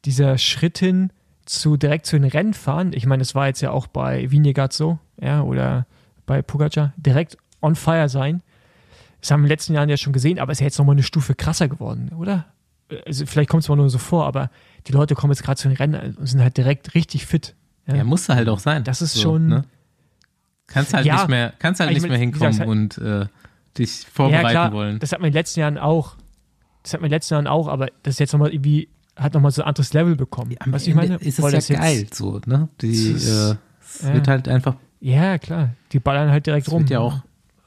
dieser 0.05 0.38
Schritt 0.38 0.78
hin 0.80 1.11
zu 1.45 1.78
direkt 1.78 2.07
zu 2.07 2.19
den 2.19 2.30
Rennen 2.30 2.53
fahren, 2.53 2.91
ich 2.93 3.05
meine, 3.05 3.21
es 3.21 3.36
war 3.36 3.47
jetzt 3.47 3.61
ja 3.61 3.71
auch 3.71 3.88
bei 3.88 4.32
Vinegat 4.32 4.73
so, 4.73 4.99
ja, 5.21 5.41
oder 5.43 5.86
bei 6.26 6.41
Pogacar, 6.41 6.93
direkt 6.97 7.38
on 7.61 7.76
fire 7.76 8.09
sein. 8.09 8.41
Das 9.21 9.32
haben 9.32 9.41
wir 9.41 9.45
in 9.45 9.49
den 9.49 9.53
letzten 9.53 9.73
Jahren 9.73 9.89
ja 9.89 9.97
schon 9.97 10.13
gesehen, 10.13 10.39
aber 10.39 10.51
es 10.51 10.57
ist 10.57 10.61
ja 10.61 10.65
jetzt 10.65 10.78
nochmal 10.78 10.95
eine 10.95 11.03
Stufe 11.03 11.36
krasser 11.36 11.67
geworden, 11.67 12.11
oder? 12.17 12.45
Also 13.05 13.25
vielleicht 13.25 13.49
kommt 13.49 13.63
es 13.63 13.69
mal 13.69 13.75
nur 13.75 13.89
so 13.89 13.97
vor, 13.97 14.25
aber 14.27 14.49
die 14.88 14.91
Leute 14.91 15.15
kommen 15.15 15.31
jetzt 15.33 15.43
gerade 15.43 15.57
zu 15.59 15.67
den 15.67 15.77
Rennen 15.77 16.15
und 16.17 16.27
sind 16.27 16.41
halt 16.41 16.55
direkt 16.57 16.93
richtig 16.93 17.25
fit. 17.25 17.55
Ja, 17.88 18.03
musste 18.03 18.36
halt 18.36 18.49
auch 18.49 18.59
sein. 18.59 18.83
Das 18.83 19.01
ist 19.01 19.19
schon- 19.19 19.47
Ne? 19.47 19.63
Kannst 20.67 20.93
halt 20.93 21.05
Ja. 21.05 21.15
nicht 21.17 21.27
mehr, 21.29 21.53
kannst 21.59 21.79
halt 21.79 21.91
Ich 21.91 21.95
nicht 21.97 22.01
mein, 22.03 22.11
mehr 22.11 22.19
hinkommen 22.19 22.61
und 22.63 22.97
äh, 22.97 23.27
dich 23.77 24.05
vorbereiten 24.11 24.43
ja, 24.45 24.49
klar, 24.51 24.71
wollen. 24.71 24.99
Das 24.99 25.11
hat 25.11 25.19
man 25.19 25.27
in 25.27 25.33
den 25.33 25.38
letzten 25.39 25.59
Jahren 25.59 25.77
auch. 25.77 26.15
Das 26.83 26.93
hat 26.93 27.01
man 27.01 27.07
in 27.07 27.11
den 27.11 27.15
letzten 27.17 27.33
Jahren 27.36 27.47
auch, 27.47 27.67
aber 27.67 27.88
das 28.03 28.15
ist 28.15 28.19
jetzt 28.19 28.33
nochmal 28.33 28.51
irgendwie, 28.53 28.89
hat 29.15 29.33
nochmal 29.36 29.51
so 29.51 29.61
ein 29.61 29.67
anderes 29.67 29.93
Level 29.93 30.15
bekommen. 30.15 30.55
Am 30.59 30.71
du, 30.71 30.77
Ende 30.77 30.89
ich 30.89 30.95
meine? 30.95 31.15
ist 31.17 31.38
es 31.39 31.51
das 31.51 31.67
ja 31.69 31.75
jetzt- 31.75 31.81
geil, 31.81 32.07
so, 32.11 32.41
ne? 32.47 32.67
Die, 32.81 33.11
äh, 33.11 33.13
es 33.15 33.27
ja. 34.01 34.13
wird 34.13 34.27
halt 34.27 34.47
einfach, 34.47 34.75
Ja, 34.99 35.38
klar. 35.38 35.69
Die 35.91 35.99
ballern 35.99 36.31
halt 36.31 36.45
direkt 36.47 36.65
es 36.67 36.73
rum. 36.73 36.81
wird 36.81 36.89
ja 36.91 36.99
auch 36.99 37.19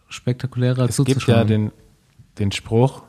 spektakulärer 0.08 0.88
es 0.88 0.96
gibt 1.04 1.26
ja 1.26 1.44
den, 1.44 1.70
den 2.38 2.50
Spruch, 2.52 3.02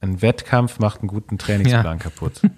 ein 0.00 0.22
Wettkampf 0.22 0.78
macht 0.78 1.00
einen 1.00 1.08
guten 1.08 1.38
Trainingsplan 1.38 1.98
kaputt. 1.98 2.40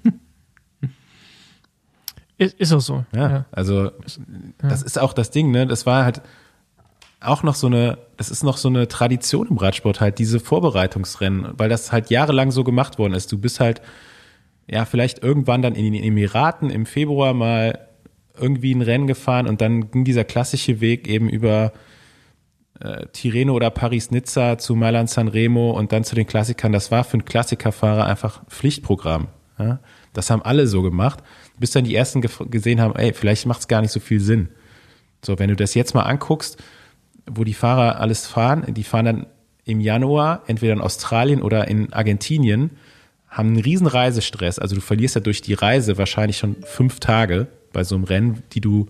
Ist, 2.39 2.55
ist 2.59 2.73
auch 2.73 2.81
so. 2.81 3.05
Ja, 3.15 3.31
Ja. 3.31 3.45
also 3.53 3.93
das 4.59 4.83
ist 4.83 4.99
auch 4.99 5.13
das 5.13 5.31
Ding, 5.31 5.51
ne? 5.53 5.67
Das 5.67 5.87
war 5.87 6.05
halt 6.05 6.23
auch 7.21 7.45
noch 7.45 7.55
so 7.55 7.69
eine, 7.69 7.99
das 8.17 8.31
ist 8.31 8.43
noch 8.43 8.57
so 8.57 8.69
eine 8.69 8.89
Tradition 8.89 9.47
im 9.49 9.59
Radsport 9.59 10.01
halt, 10.01 10.19
diese 10.19 10.41
Vorbereitungsrennen, 10.41 11.53
weil 11.57 11.69
das 11.69 11.93
halt 11.93 12.11
jahrelang 12.11 12.51
so 12.51 12.65
gemacht 12.65 12.99
worden 12.99 13.13
ist. 13.13 13.31
Du 13.31 13.39
bist 13.39 13.61
halt, 13.61 13.81
ja, 14.67 14.85
vielleicht 14.87 15.23
irgendwann 15.23 15.63
dann 15.63 15.77
in 15.77 15.93
den 15.93 16.03
Emiraten 16.03 16.69
im 16.71 16.85
Februar 16.85 17.33
mal 17.33 17.79
irgendwie 18.37 18.75
ein 18.75 18.83
Rennen 18.83 19.07
gefahren 19.07 19.47
und 19.47 19.61
dann 19.61 19.91
ging 19.93 20.05
dieser 20.05 20.25
klassische 20.25 20.81
Weg 20.81 21.07
eben 21.07 21.29
über 21.29 21.73
äh, 22.81 23.07
Tirreno 23.13 23.55
oder 23.55 23.71
Paris-Nizza 23.71 24.59
zu 24.59 24.75
Mailand 24.75 25.11
Sanremo 25.11 25.73
und 25.73 25.93
dann 25.93 26.05
zu 26.05 26.15
den 26.15 26.27
Klassikern. 26.27 26.73
Das 26.73 26.91
war 26.91 27.05
für 27.05 27.15
einen 27.15 27.25
Klassikerfahrer 27.25 28.07
einfach 28.07 28.45
Pflichtprogramm. 28.49 29.29
Ja? 29.59 29.81
Das 30.13 30.31
haben 30.31 30.43
alle 30.43 30.67
so 30.67 30.83
gemacht, 30.83 31.23
bis 31.59 31.71
dann 31.71 31.85
die 31.85 31.95
ersten 31.95 32.21
gesehen 32.21 32.81
haben, 32.81 32.97
ey, 32.97 33.13
vielleicht 33.13 33.47
macht 33.47 33.61
es 33.61 33.69
gar 33.69 33.81
nicht 33.81 33.93
so 33.93 34.01
viel 34.01 34.21
Sinn. 34.21 34.49
So, 35.25 35.39
wenn 35.39 35.49
du 35.49 35.57
das 35.57 35.75
jetzt 35.75 35.95
mal 35.95 36.03
anguckst, 36.03 36.63
wo 37.31 37.45
die 37.45 37.55
Fahrer 37.55 38.01
alles 38.01 38.27
fahren, 38.27 38.75
die 38.75 38.83
fahren 38.83 39.05
dann 39.05 39.27
im 39.65 39.81
Januar 39.81 40.43
entweder 40.47 40.73
in 40.73 40.81
Australien 40.81 41.41
oder 41.41 41.69
in 41.69 41.93
Argentinien, 41.93 42.71
haben 43.29 43.49
einen 43.49 43.61
riesen 43.61 43.87
Reisestress. 43.87 44.59
Also 44.59 44.75
du 44.75 44.81
verlierst 44.81 45.15
ja 45.15 45.21
durch 45.21 45.41
die 45.41 45.55
Reise 45.55 45.97
wahrscheinlich 45.97 46.39
schon 46.39 46.57
fünf 46.65 47.01
Tage 47.01 47.47
bei 47.73 47.85
so 47.85 47.95
einem 47.95 48.05
Rennen, 48.05 48.43
die 48.53 48.61
du 48.61 48.87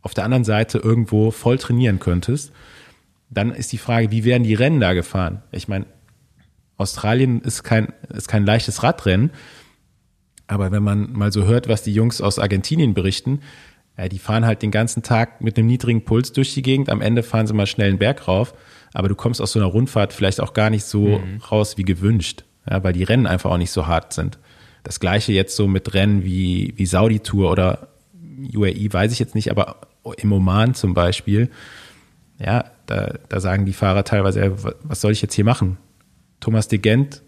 auf 0.00 0.14
der 0.14 0.24
anderen 0.24 0.44
Seite 0.44 0.78
irgendwo 0.78 1.30
voll 1.30 1.58
trainieren 1.58 1.98
könntest. 1.98 2.52
Dann 3.34 3.52
ist 3.52 3.72
die 3.72 3.78
Frage, 3.78 4.10
wie 4.10 4.24
werden 4.24 4.44
die 4.44 4.54
Rennen 4.54 4.80
da 4.80 4.94
gefahren? 4.94 5.42
Ich 5.52 5.68
meine, 5.68 5.86
Australien 6.76 7.40
ist 7.40 7.62
kein, 7.62 7.92
ist 8.08 8.28
kein 8.28 8.44
leichtes 8.44 8.82
Radrennen, 8.82 9.30
aber 10.46 10.72
wenn 10.72 10.82
man 10.82 11.12
mal 11.12 11.32
so 11.32 11.44
hört, 11.44 11.68
was 11.68 11.82
die 11.82 11.92
Jungs 11.92 12.20
aus 12.20 12.38
Argentinien 12.38 12.94
berichten, 12.94 13.40
ja, 13.96 14.08
die 14.08 14.18
fahren 14.18 14.44
halt 14.44 14.62
den 14.62 14.70
ganzen 14.70 15.02
Tag 15.02 15.40
mit 15.40 15.56
einem 15.56 15.68
niedrigen 15.68 16.04
Puls 16.04 16.32
durch 16.32 16.52
die 16.52 16.62
Gegend. 16.62 16.90
Am 16.90 17.00
Ende 17.00 17.22
fahren 17.22 17.46
sie 17.46 17.54
mal 17.54 17.66
schnell 17.66 17.90
einen 17.90 17.98
Berg 17.98 18.26
rauf, 18.26 18.54
aber 18.92 19.08
du 19.08 19.14
kommst 19.14 19.40
aus 19.40 19.52
so 19.52 19.60
einer 19.60 19.68
Rundfahrt 19.68 20.12
vielleicht 20.12 20.40
auch 20.40 20.52
gar 20.52 20.70
nicht 20.70 20.84
so 20.84 21.18
mhm. 21.18 21.40
raus 21.50 21.78
wie 21.78 21.84
gewünscht, 21.84 22.44
ja, 22.68 22.82
weil 22.82 22.92
die 22.92 23.04
Rennen 23.04 23.26
einfach 23.26 23.50
auch 23.50 23.58
nicht 23.58 23.70
so 23.70 23.86
hart 23.86 24.12
sind. 24.12 24.38
Das 24.82 25.00
gleiche 25.00 25.32
jetzt 25.32 25.56
so 25.56 25.68
mit 25.68 25.94
Rennen 25.94 26.24
wie, 26.24 26.74
wie 26.76 26.86
Saudi 26.86 27.20
Tour 27.20 27.50
oder 27.50 27.88
UAE, 28.54 28.92
weiß 28.92 29.12
ich 29.12 29.18
jetzt 29.18 29.34
nicht, 29.34 29.50
aber 29.50 29.76
im 30.18 30.32
Oman 30.32 30.74
zum 30.74 30.92
Beispiel, 30.92 31.50
ja, 32.38 32.64
da, 32.86 33.14
da 33.28 33.40
sagen 33.40 33.64
die 33.64 33.72
Fahrer 33.72 34.04
teilweise, 34.04 34.54
was 34.82 35.00
soll 35.00 35.12
ich 35.12 35.22
jetzt 35.22 35.34
hier 35.34 35.44
machen? 35.44 35.78
Thomas 36.40 36.68
de 36.68 36.78
Gent 36.78 37.22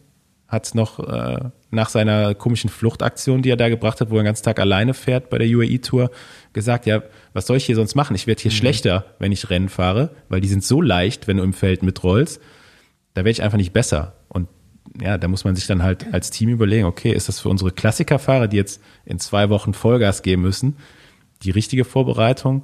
hat 0.48 0.66
es 0.66 0.74
noch 0.74 1.00
äh, 1.00 1.50
nach 1.70 1.88
seiner 1.88 2.34
komischen 2.34 2.70
Fluchtaktion, 2.70 3.42
die 3.42 3.50
er 3.50 3.56
da 3.56 3.68
gebracht 3.68 4.00
hat, 4.00 4.10
wo 4.10 4.16
er 4.16 4.22
den 4.22 4.26
ganzen 4.26 4.44
Tag 4.44 4.60
alleine 4.60 4.94
fährt 4.94 5.28
bei 5.28 5.38
der 5.38 5.48
UAE-Tour, 5.48 6.10
gesagt, 6.52 6.86
ja, 6.86 7.02
was 7.32 7.46
soll 7.46 7.56
ich 7.56 7.66
hier 7.66 7.74
sonst 7.74 7.96
machen? 7.96 8.14
Ich 8.14 8.26
werde 8.26 8.42
hier 8.42 8.52
mhm. 8.52 8.56
schlechter, 8.56 9.04
wenn 9.18 9.32
ich 9.32 9.50
Rennen 9.50 9.68
fahre, 9.68 10.10
weil 10.28 10.40
die 10.40 10.48
sind 10.48 10.62
so 10.62 10.80
leicht, 10.80 11.26
wenn 11.26 11.38
du 11.38 11.42
im 11.42 11.52
Feld 11.52 11.82
mitrollst. 11.82 12.40
Da 13.14 13.20
werde 13.20 13.30
ich 13.30 13.42
einfach 13.42 13.58
nicht 13.58 13.72
besser. 13.72 14.14
Und 14.28 14.48
ja, 15.00 15.18
da 15.18 15.26
muss 15.26 15.44
man 15.44 15.56
sich 15.56 15.66
dann 15.66 15.82
halt 15.82 16.12
als 16.12 16.30
Team 16.30 16.48
überlegen, 16.48 16.84
okay, 16.84 17.12
ist 17.12 17.28
das 17.28 17.40
für 17.40 17.48
unsere 17.48 17.72
Klassikerfahrer, 17.72 18.46
die 18.46 18.56
jetzt 18.56 18.80
in 19.04 19.18
zwei 19.18 19.50
Wochen 19.50 19.74
Vollgas 19.74 20.22
geben 20.22 20.42
müssen, 20.42 20.76
die 21.42 21.50
richtige 21.50 21.84
Vorbereitung? 21.84 22.62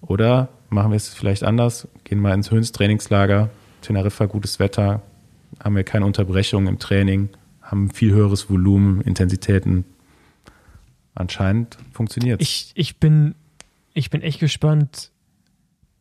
Oder 0.00 0.48
machen 0.72 0.90
wir 0.90 0.96
es 0.96 1.08
vielleicht 1.08 1.44
anders, 1.44 1.86
gehen 2.04 2.18
mal 2.18 2.34
ins 2.34 2.50
Höhenstrainingslager, 2.50 3.50
Teneriffa, 3.82 4.26
gutes 4.26 4.58
Wetter, 4.58 5.02
haben 5.62 5.76
wir 5.76 5.84
keine 5.84 6.06
Unterbrechung 6.06 6.66
im 6.66 6.78
Training, 6.78 7.28
haben 7.60 7.90
viel 7.90 8.12
höheres 8.12 8.50
Volumen, 8.50 9.00
Intensitäten. 9.02 9.84
Anscheinend 11.14 11.76
funktioniert 11.92 12.40
Ich, 12.40 12.72
ich, 12.74 12.98
bin, 12.98 13.34
ich 13.92 14.10
bin 14.10 14.22
echt 14.22 14.40
gespannt, 14.40 15.10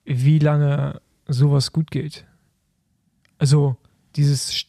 wie 0.06 0.40
lange 0.40 1.02
sowas 1.28 1.74
gut 1.74 1.92
geht. 1.92 2.26
Also 3.38 3.76
dieses 4.16 4.66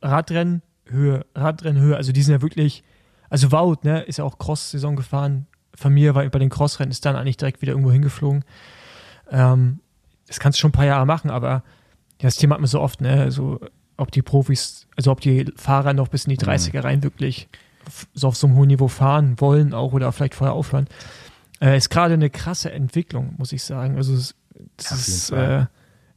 Radrennen, 0.00 0.62
Höhe, 0.86 1.24
Radrennen, 1.34 1.80
Höhe, 1.80 1.96
also 1.96 2.12
die 2.12 2.22
sind 2.22 2.32
ja 2.32 2.42
wirklich, 2.42 2.82
also 3.30 3.52
Wout, 3.52 3.78
ne, 3.84 4.02
ist 4.02 4.18
ja 4.18 4.24
auch 4.24 4.38
Cross-Saison 4.38 4.96
gefahren. 4.96 5.46
Familie 5.74 6.14
war 6.14 6.28
bei 6.28 6.38
den 6.38 6.50
Crossrennen, 6.50 6.90
ist 6.90 7.04
dann 7.04 7.16
eigentlich 7.16 7.36
direkt 7.36 7.62
wieder 7.62 7.72
irgendwo 7.72 7.92
hingeflogen. 7.92 8.44
Ähm, 9.32 9.80
das 10.26 10.38
kannst 10.38 10.58
du 10.58 10.60
schon 10.60 10.68
ein 10.68 10.72
paar 10.72 10.86
Jahre 10.86 11.06
machen, 11.06 11.30
aber 11.30 11.64
das 12.18 12.36
Thema 12.36 12.54
hat 12.54 12.60
man 12.60 12.68
so 12.68 12.80
oft, 12.80 13.00
ne, 13.00 13.30
so 13.32 13.58
ob 13.96 14.10
die 14.10 14.22
Profis, 14.22 14.86
also 14.96 15.10
ob 15.10 15.20
die 15.20 15.46
Fahrer 15.56 15.92
noch 15.92 16.08
bis 16.08 16.26
in 16.26 16.30
die 16.30 16.38
30er 16.38 16.78
mhm. 16.78 16.84
rein 16.84 17.02
wirklich 17.02 17.48
so 18.14 18.28
auf 18.28 18.36
so 18.36 18.46
einem 18.46 18.56
hohen 18.56 18.68
Niveau 18.68 18.88
fahren 18.88 19.40
wollen 19.40 19.74
auch 19.74 19.92
oder 19.92 20.12
vielleicht 20.12 20.34
vorher 20.34 20.54
aufhören. 20.54 20.86
Äh, 21.60 21.76
ist 21.76 21.90
gerade 21.90 22.14
eine 22.14 22.30
krasse 22.30 22.72
Entwicklung, 22.72 23.34
muss 23.38 23.52
ich 23.52 23.62
sagen. 23.64 23.96
Also 23.96 24.14
es, 24.14 24.34
ist, 24.78 25.30
äh, 25.30 25.66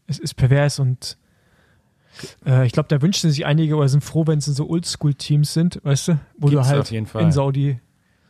es 0.08 0.20
ist 0.20 0.36
pervers 0.36 0.80
und 0.80 1.18
äh, 2.46 2.66
ich 2.66 2.72
glaube, 2.72 2.88
da 2.90 3.02
wünschen 3.02 3.30
sich 3.30 3.46
einige 3.46 3.76
oder 3.76 3.90
sind 3.90 4.04
froh, 4.04 4.26
wenn 4.28 4.40
es 4.40 4.46
so 4.46 4.70
Oldschool-Teams 4.70 5.54
sind, 5.54 5.80
weißt 5.84 6.10
du, 6.10 6.20
wo 6.38 6.48
Gibt's 6.48 6.68
du 6.68 6.76
halt 6.76 6.92
in 6.92 7.32
Saudi. 7.32 7.80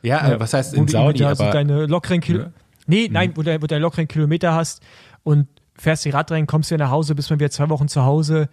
Ja, 0.02 0.28
äh, 0.28 0.40
was 0.40 0.54
heißt 0.54 0.74
in 0.74 0.88
Saudi? 0.88 1.24
Aber, 1.24 1.52
deine 1.52 1.86
lockeren 1.86 2.22
Kilo 2.22 2.44
ja. 2.44 2.52
Nee, 2.88 3.10
nein, 3.12 3.32
mhm. 3.32 3.38
wo 3.38 3.42
du, 3.42 3.54
wo 3.56 3.60
du 3.60 3.68
deine 3.68 3.82
lockeren 3.82 4.08
Kilometer 4.08 4.54
hast 4.54 4.84
und 5.24 5.48
fährst 5.76 6.06
die 6.06 6.10
Radrennen, 6.10 6.48
kommst 6.48 6.72
wieder 6.72 6.86
nach 6.86 6.92
Hause, 6.92 7.16
bist 7.16 7.30
mal 7.30 7.40
wieder 7.40 7.52
zwei 7.52 7.70
Wochen 7.70 7.88
zu 7.88 8.04
Hause, 8.04 8.50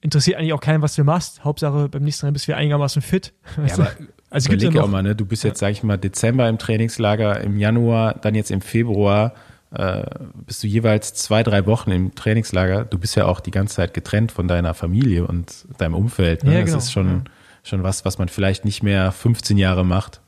interessiert 0.00 0.38
eigentlich 0.38 0.52
auch 0.52 0.60
keinen, 0.60 0.82
was 0.82 0.94
du 0.94 1.04
machst. 1.04 1.44
Hauptsache 1.44 1.88
beim 1.88 2.02
nächsten 2.02 2.26
Rennen 2.26 2.34
bist 2.34 2.48
du 2.48 2.56
einigermaßen 2.56 3.02
fit. 3.02 3.32
Ja, 3.66 3.74
aber 3.74 3.90
also 4.30 4.48
gibt 4.48 4.62
ja 4.62 4.82
auch 4.82 4.88
mal, 4.88 5.02
ne? 5.02 5.14
Du 5.14 5.26
bist 5.26 5.44
jetzt, 5.44 5.58
sag 5.58 5.72
ich 5.72 5.82
mal, 5.82 5.98
Dezember 5.98 6.48
im 6.48 6.58
Trainingslager, 6.58 7.40
im 7.40 7.58
Januar, 7.58 8.14
dann 8.14 8.34
jetzt 8.34 8.50
im 8.50 8.62
Februar 8.62 9.34
äh, 9.72 10.04
bist 10.46 10.62
du 10.62 10.66
jeweils 10.66 11.14
zwei, 11.14 11.42
drei 11.42 11.66
Wochen 11.66 11.90
im 11.90 12.14
Trainingslager. 12.14 12.84
Du 12.84 12.98
bist 12.98 13.14
ja 13.14 13.26
auch 13.26 13.40
die 13.40 13.50
ganze 13.50 13.76
Zeit 13.76 13.94
getrennt 13.94 14.32
von 14.32 14.48
deiner 14.48 14.74
Familie 14.74 15.26
und 15.26 15.66
deinem 15.78 15.94
Umfeld. 15.94 16.44
Ne? 16.44 16.54
Ja, 16.54 16.60
genau. 16.60 16.74
Das 16.74 16.84
ist 16.84 16.92
schon, 16.92 17.08
ja. 17.08 17.22
schon 17.62 17.82
was, 17.82 18.04
was 18.04 18.18
man 18.18 18.28
vielleicht 18.28 18.64
nicht 18.64 18.82
mehr 18.82 19.12
15 19.12 19.56
Jahre 19.56 19.84
macht. 19.84 20.20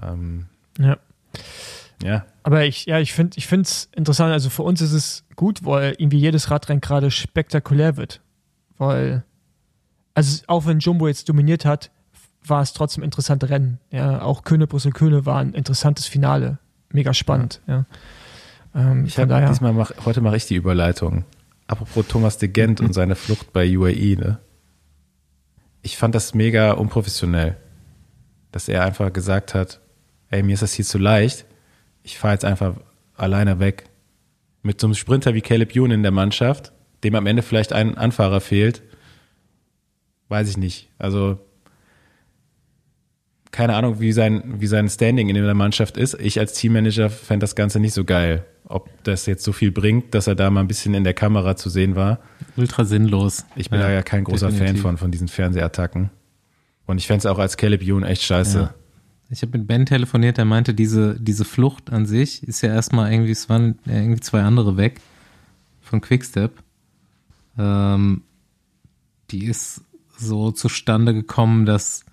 Ähm, 0.00 0.46
ja. 0.78 0.98
Ja. 2.02 2.24
Aber 2.42 2.64
ich, 2.64 2.86
ja, 2.86 2.98
ich 2.98 3.12
finde, 3.12 3.38
ich 3.38 3.46
finde 3.46 3.62
es 3.62 3.88
interessant. 3.94 4.32
Also 4.32 4.50
für 4.50 4.62
uns 4.62 4.80
ist 4.80 4.92
es 4.92 5.24
gut, 5.36 5.64
weil 5.64 5.94
irgendwie 5.98 6.18
jedes 6.18 6.50
Radrennen 6.50 6.80
gerade 6.80 7.10
spektakulär 7.10 7.96
wird. 7.96 8.20
Weil, 8.76 9.24
also 10.14 10.42
auch 10.46 10.66
wenn 10.66 10.78
Jumbo 10.78 11.08
jetzt 11.08 11.28
dominiert 11.28 11.64
hat, 11.64 11.90
war 12.46 12.60
es 12.60 12.72
trotzdem 12.72 13.02
interessante 13.02 13.48
Rennen. 13.48 13.78
Ja, 13.90 14.22
auch 14.22 14.44
Köne, 14.44 14.66
Brüssel, 14.66 14.92
Köne 14.92 15.24
war 15.24 15.40
ein 15.40 15.54
interessantes 15.54 16.06
Finale. 16.06 16.58
Mega 16.90 17.14
spannend, 17.14 17.60
ja. 17.66 17.86
ja. 18.74 18.90
Ähm, 18.90 19.06
ich 19.06 19.18
habe 19.18 19.46
diesmal 19.48 19.72
mach, 19.72 19.92
heute 20.04 20.20
mache 20.20 20.36
ich 20.36 20.46
die 20.46 20.56
Überleitung. 20.56 21.24
Apropos 21.66 22.06
Thomas 22.06 22.38
de 22.38 22.48
Gent 22.48 22.80
und 22.80 22.92
seine 22.92 23.14
Flucht 23.14 23.52
bei 23.52 23.76
UAE, 23.76 24.16
ne? 24.16 24.38
Ich 25.80 25.96
fand 25.96 26.14
das 26.14 26.34
mega 26.34 26.72
unprofessionell, 26.72 27.56
dass 28.52 28.68
er 28.68 28.84
einfach 28.84 29.12
gesagt 29.12 29.54
hat, 29.54 29.80
ey, 30.30 30.42
mir 30.42 30.54
ist 30.54 30.62
das 30.62 30.72
hier 30.72 30.84
zu 30.84 30.98
leicht, 30.98 31.46
ich 32.04 32.18
fahre 32.18 32.34
jetzt 32.34 32.44
einfach 32.44 32.76
alleine 33.16 33.58
weg. 33.58 33.84
Mit 34.62 34.80
so 34.80 34.86
einem 34.86 34.94
Sprinter 34.94 35.34
wie 35.34 35.40
Caleb 35.40 35.74
Youn 35.74 35.90
in 35.90 36.02
der 36.02 36.12
Mannschaft, 36.12 36.72
dem 37.02 37.16
am 37.16 37.26
Ende 37.26 37.42
vielleicht 37.42 37.72
ein 37.72 37.98
Anfahrer 37.98 38.40
fehlt, 38.40 38.82
weiß 40.28 40.48
ich 40.48 40.56
nicht. 40.56 40.88
Also 40.98 41.38
keine 43.50 43.74
Ahnung, 43.74 44.00
wie 44.00 44.12
sein, 44.12 44.60
wie 44.60 44.66
sein 44.66 44.88
Standing 44.88 45.28
in 45.28 45.36
der 45.36 45.54
Mannschaft 45.54 45.96
ist. 45.96 46.14
Ich 46.20 46.38
als 46.38 46.54
Teammanager 46.54 47.08
fände 47.08 47.44
das 47.44 47.54
Ganze 47.54 47.78
nicht 47.78 47.94
so 47.94 48.04
geil. 48.04 48.44
Ob 48.66 48.90
das 49.04 49.26
jetzt 49.26 49.44
so 49.44 49.52
viel 49.52 49.70
bringt, 49.70 50.14
dass 50.14 50.26
er 50.26 50.34
da 50.34 50.50
mal 50.50 50.60
ein 50.60 50.66
bisschen 50.66 50.94
in 50.94 51.04
der 51.04 51.14
Kamera 51.14 51.54
zu 51.54 51.68
sehen 51.68 51.94
war. 51.94 52.18
Ultra 52.56 52.84
sinnlos. 52.84 53.44
Ich 53.54 53.70
bin 53.70 53.78
ja, 53.78 53.86
da 53.86 53.92
ja 53.92 54.02
kein 54.02 54.24
großer 54.24 54.48
definitiv. 54.48 54.82
Fan 54.82 54.82
von, 54.82 54.98
von 54.98 55.10
diesen 55.10 55.28
Fernsehattacken. 55.28 56.10
Und 56.86 56.98
ich 56.98 57.06
fände 57.06 57.18
es 57.18 57.26
auch 57.26 57.38
als 57.38 57.56
Caleb 57.56 57.82
Youn 57.84 58.02
echt 58.02 58.22
scheiße. 58.22 58.58
Ja. 58.58 58.74
Ich 59.34 59.42
habe 59.42 59.58
mit 59.58 59.66
Ben 59.66 59.84
telefoniert, 59.84 60.36
der 60.36 60.44
meinte, 60.44 60.74
diese, 60.74 61.18
diese 61.18 61.44
Flucht 61.44 61.92
an 61.92 62.06
sich 62.06 62.44
ist 62.44 62.62
ja 62.62 62.72
erstmal 62.72 63.10
irgendwie, 63.10 63.32
es 63.32 63.48
waren 63.48 63.80
irgendwie 63.84 64.20
zwei 64.20 64.42
andere 64.42 64.76
weg 64.76 65.00
von 65.80 66.00
Quickstep. 66.00 66.52
Ähm, 67.58 68.22
die 69.32 69.46
ist 69.46 69.82
so 70.16 70.52
zustande 70.52 71.12
gekommen, 71.14 71.66
dass 71.66 72.04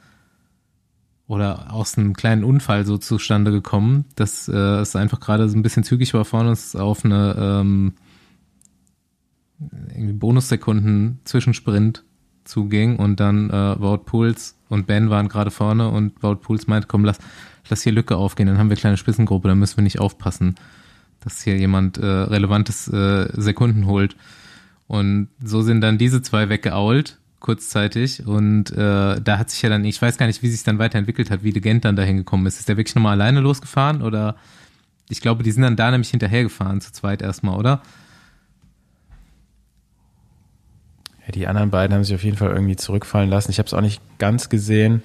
oder 1.28 1.72
aus 1.72 1.96
einem 1.96 2.14
kleinen 2.14 2.44
Unfall 2.44 2.88
so 2.88 2.98
zustande 2.98 3.52
gekommen, 3.52 4.06
dass 4.16 4.48
äh, 4.48 4.80
es 4.80 4.96
einfach 4.96 5.20
gerade 5.20 5.48
so 5.48 5.56
ein 5.56 5.62
bisschen 5.62 5.84
zügig 5.84 6.16
war 6.16 6.26
vorne 6.26 6.52
es 6.52 6.76
auf 6.76 7.06
eine 7.06 7.36
ähm, 7.38 7.94
Bonussekunden 10.18 11.20
Zwischensprint 11.24 12.04
zuging 12.44 12.98
und 12.98 13.20
dann 13.20 13.50
äh, 13.50 13.80
Wout 13.80 14.00
Puls 14.06 14.56
und 14.70 14.88
Ben 14.88 15.10
waren 15.10 15.28
gerade 15.28 15.52
vorne 15.52 15.90
und 15.90 16.22
Wout 16.24 16.38
Puls 16.38 16.68
meinte, 16.68 16.88
komm, 16.88 17.06
lass, 17.06 17.20
lass 17.70 17.84
hier 17.84 17.92
Lücke 17.92 18.16
aufgehen, 18.16 18.48
dann 18.48 18.58
haben 18.58 18.68
wir 18.68 18.74
eine 18.74 18.82
kleine 18.82 18.98
Spitzengruppe, 18.98 19.48
dann 19.48 19.60
müssen 19.60 19.78
wir 19.78 19.84
nicht 19.84 20.00
aufpassen, 20.00 20.56
dass 21.22 21.42
hier 21.44 21.58
jemand 21.58 21.98
äh, 21.98 22.06
relevantes 22.06 22.88
äh, 22.88 23.28
Sekunden 23.34 23.86
holt. 23.86 24.16
Und 24.88 25.30
so 25.42 25.62
sind 25.62 25.82
dann 25.82 25.98
diese 25.98 26.22
zwei 26.22 26.50
weggeault, 26.50 27.18
kurzzeitig. 27.40 28.26
Und 28.26 28.72
äh, 28.72 29.22
da 29.22 29.38
hat 29.38 29.50
sich 29.50 29.62
ja 29.62 29.70
dann, 29.70 29.84
ich 29.84 30.02
weiß 30.02 30.18
gar 30.18 30.28
nicht, 30.28 30.42
wie 30.42 30.50
sich 30.50 30.64
dann 30.64 30.80
weiterentwickelt 30.80 31.30
hat, 31.30 31.44
wie 31.44 31.52
De 31.52 31.62
Gent 31.62 31.84
dann 31.84 31.98
dahin 31.98 32.18
gekommen 32.18 32.46
ist. 32.46 32.60
Ist 32.60 32.70
der 32.70 32.78
wirklich 32.78 32.96
nochmal 32.96 33.14
alleine 33.14 33.42
losgefahren 33.42 34.02
oder 34.02 34.36
ich 35.10 35.20
glaube, 35.20 35.44
die 35.44 35.52
sind 35.52 35.64
dann 35.64 35.76
da 35.76 35.92
nämlich 35.92 36.10
hinterhergefahren, 36.10 36.80
zu 36.80 36.94
zweit 36.94 37.22
erstmal, 37.22 37.58
oder? 37.58 37.82
Ja, 41.32 41.40
die 41.40 41.48
anderen 41.48 41.70
beiden 41.70 41.96
haben 41.96 42.04
sich 42.04 42.14
auf 42.16 42.24
jeden 42.24 42.38
Fall 42.38 42.50
irgendwie 42.50 42.76
zurückfallen 42.76 43.30
lassen. 43.30 43.52
Ich 43.52 43.60
habe 43.60 43.68
es 43.68 43.74
auch 43.74 43.82
nicht 43.82 44.02
ganz 44.18 44.50
gesehen, 44.50 45.02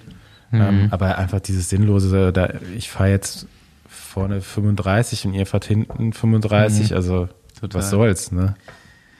mhm. 0.50 0.60
ähm, 0.60 0.88
aber 0.90 1.18
einfach 1.18 1.40
dieses 1.40 1.68
Sinnlose, 1.68 2.32
da, 2.32 2.54
ich 2.76 2.90
fahre 2.90 3.10
jetzt 3.10 3.46
vorne 3.88 4.40
35 4.40 5.26
und 5.26 5.34
ihr 5.34 5.46
fahrt 5.46 5.64
hinten 5.64 6.12
35, 6.12 6.90
mhm. 6.90 6.96
also 6.96 7.28
Total. 7.60 7.80
was 7.80 7.90
soll's, 7.90 8.32
ne? 8.32 8.54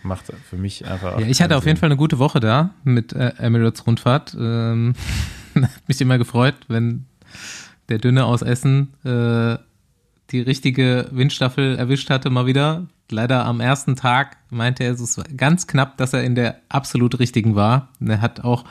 macht 0.03 0.33
für 0.49 0.57
mich 0.57 0.87
einfach. 0.87 1.19
Ja, 1.19 1.27
ich 1.27 1.43
hatte 1.43 1.57
auf 1.57 1.67
jeden 1.67 1.79
Fall 1.79 1.89
eine 1.89 1.97
gute 1.97 2.19
Woche 2.19 2.41
da 2.41 2.71
mit 2.85 3.13
äh, 3.13 3.33
Emirates 3.39 3.87
Rundfahrt. 3.87 4.37
Ähm, 4.39 4.95
hat 5.55 5.89
mich 5.89 6.01
immer 6.01 6.17
gefreut, 6.17 6.55
wenn 6.69 7.07
der 7.89 7.99
Dünne 7.99 8.25
aus 8.25 8.43
Essen 8.43 8.95
äh, 9.05 9.59
die 10.31 10.41
richtige 10.41 11.09
Windstaffel 11.11 11.77
erwischt 11.77 12.11
hatte, 12.11 12.31
mal 12.31 12.47
wieder. 12.47 12.87
Leider 13.11 13.45
am 13.45 13.61
ersten 13.61 13.95
Tag 13.95 14.37
meinte 14.51 14.83
er, 14.83 14.93
es 14.93 15.17
war 15.17 15.25
ganz 15.37 15.67
knapp, 15.67 15.97
dass 15.97 16.13
er 16.13 16.25
in 16.25 16.35
der 16.35 16.61
absolut 16.69 17.19
richtigen 17.19 17.55
war. 17.55 17.89
er 18.01 18.21
hat 18.21 18.45
auch, 18.45 18.65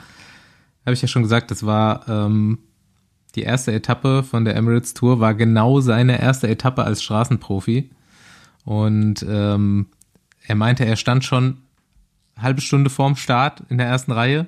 habe 0.85 0.93
ich 0.93 1.01
ja 1.01 1.07
schon 1.07 1.23
gesagt, 1.23 1.51
das 1.51 1.65
war 1.65 2.07
ähm, 2.09 2.59
die 3.35 3.43
erste 3.43 3.71
Etappe 3.71 4.23
von 4.23 4.45
der 4.45 4.55
Emirates 4.55 4.93
Tour, 4.93 5.19
war 5.19 5.33
genau 5.33 5.79
seine 5.79 6.19
erste 6.19 6.47
Etappe 6.47 6.83
als 6.83 7.01
Straßenprofi. 7.01 7.89
Und 8.65 9.25
ähm, 9.27 9.87
er 10.47 10.55
meinte, 10.55 10.85
er 10.85 10.95
stand 10.95 11.23
schon 11.23 11.57
halbe 12.37 12.61
Stunde 12.61 12.89
vorm 12.89 13.15
Start 13.15 13.63
in 13.69 13.77
der 13.77 13.87
ersten 13.87 14.11
Reihe, 14.11 14.47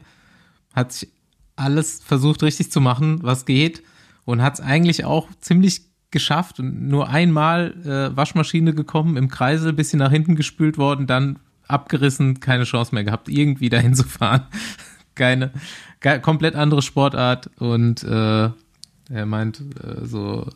hat 0.74 0.92
sich 0.92 1.10
alles 1.56 2.02
versucht 2.04 2.44
richtig 2.44 2.72
zu 2.72 2.82
machen, 2.82 3.24
was 3.24 3.46
geht 3.46 3.84
und 4.26 4.42
hat 4.42 4.56
es 4.56 4.62
eigentlich 4.62 5.06
auch 5.06 5.30
ziemlich 5.40 5.82
geschafft 6.18 6.60
und 6.60 6.88
nur 6.88 7.10
einmal 7.10 7.76
äh, 7.86 8.18
Waschmaschine 8.18 8.74
gekommen, 8.74 9.18
im 9.18 9.30
Kreisel, 9.30 9.72
bisschen 9.72 10.00
nach 10.00 10.12
hinten 10.12 10.36
gespült 10.36 10.80
worden, 10.80 11.06
dann 11.06 11.38
abgerissen, 11.68 12.40
keine 12.40 12.64
Chance 12.64 12.96
mehr 12.96 13.04
gehabt, 13.04 13.30
irgendwie 13.30 13.70
dahin 13.70 13.94
zu 13.94 14.04
fahren. 14.04 14.48
keine, 15.16 15.52
ge 16.00 16.20
komplett 16.20 16.56
andere 16.56 16.82
Sportart 16.82 17.52
und 17.60 18.04
äh, 18.04 18.50
er 19.10 19.26
meint, 19.26 19.62
äh, 19.62 20.06
so 20.06 20.50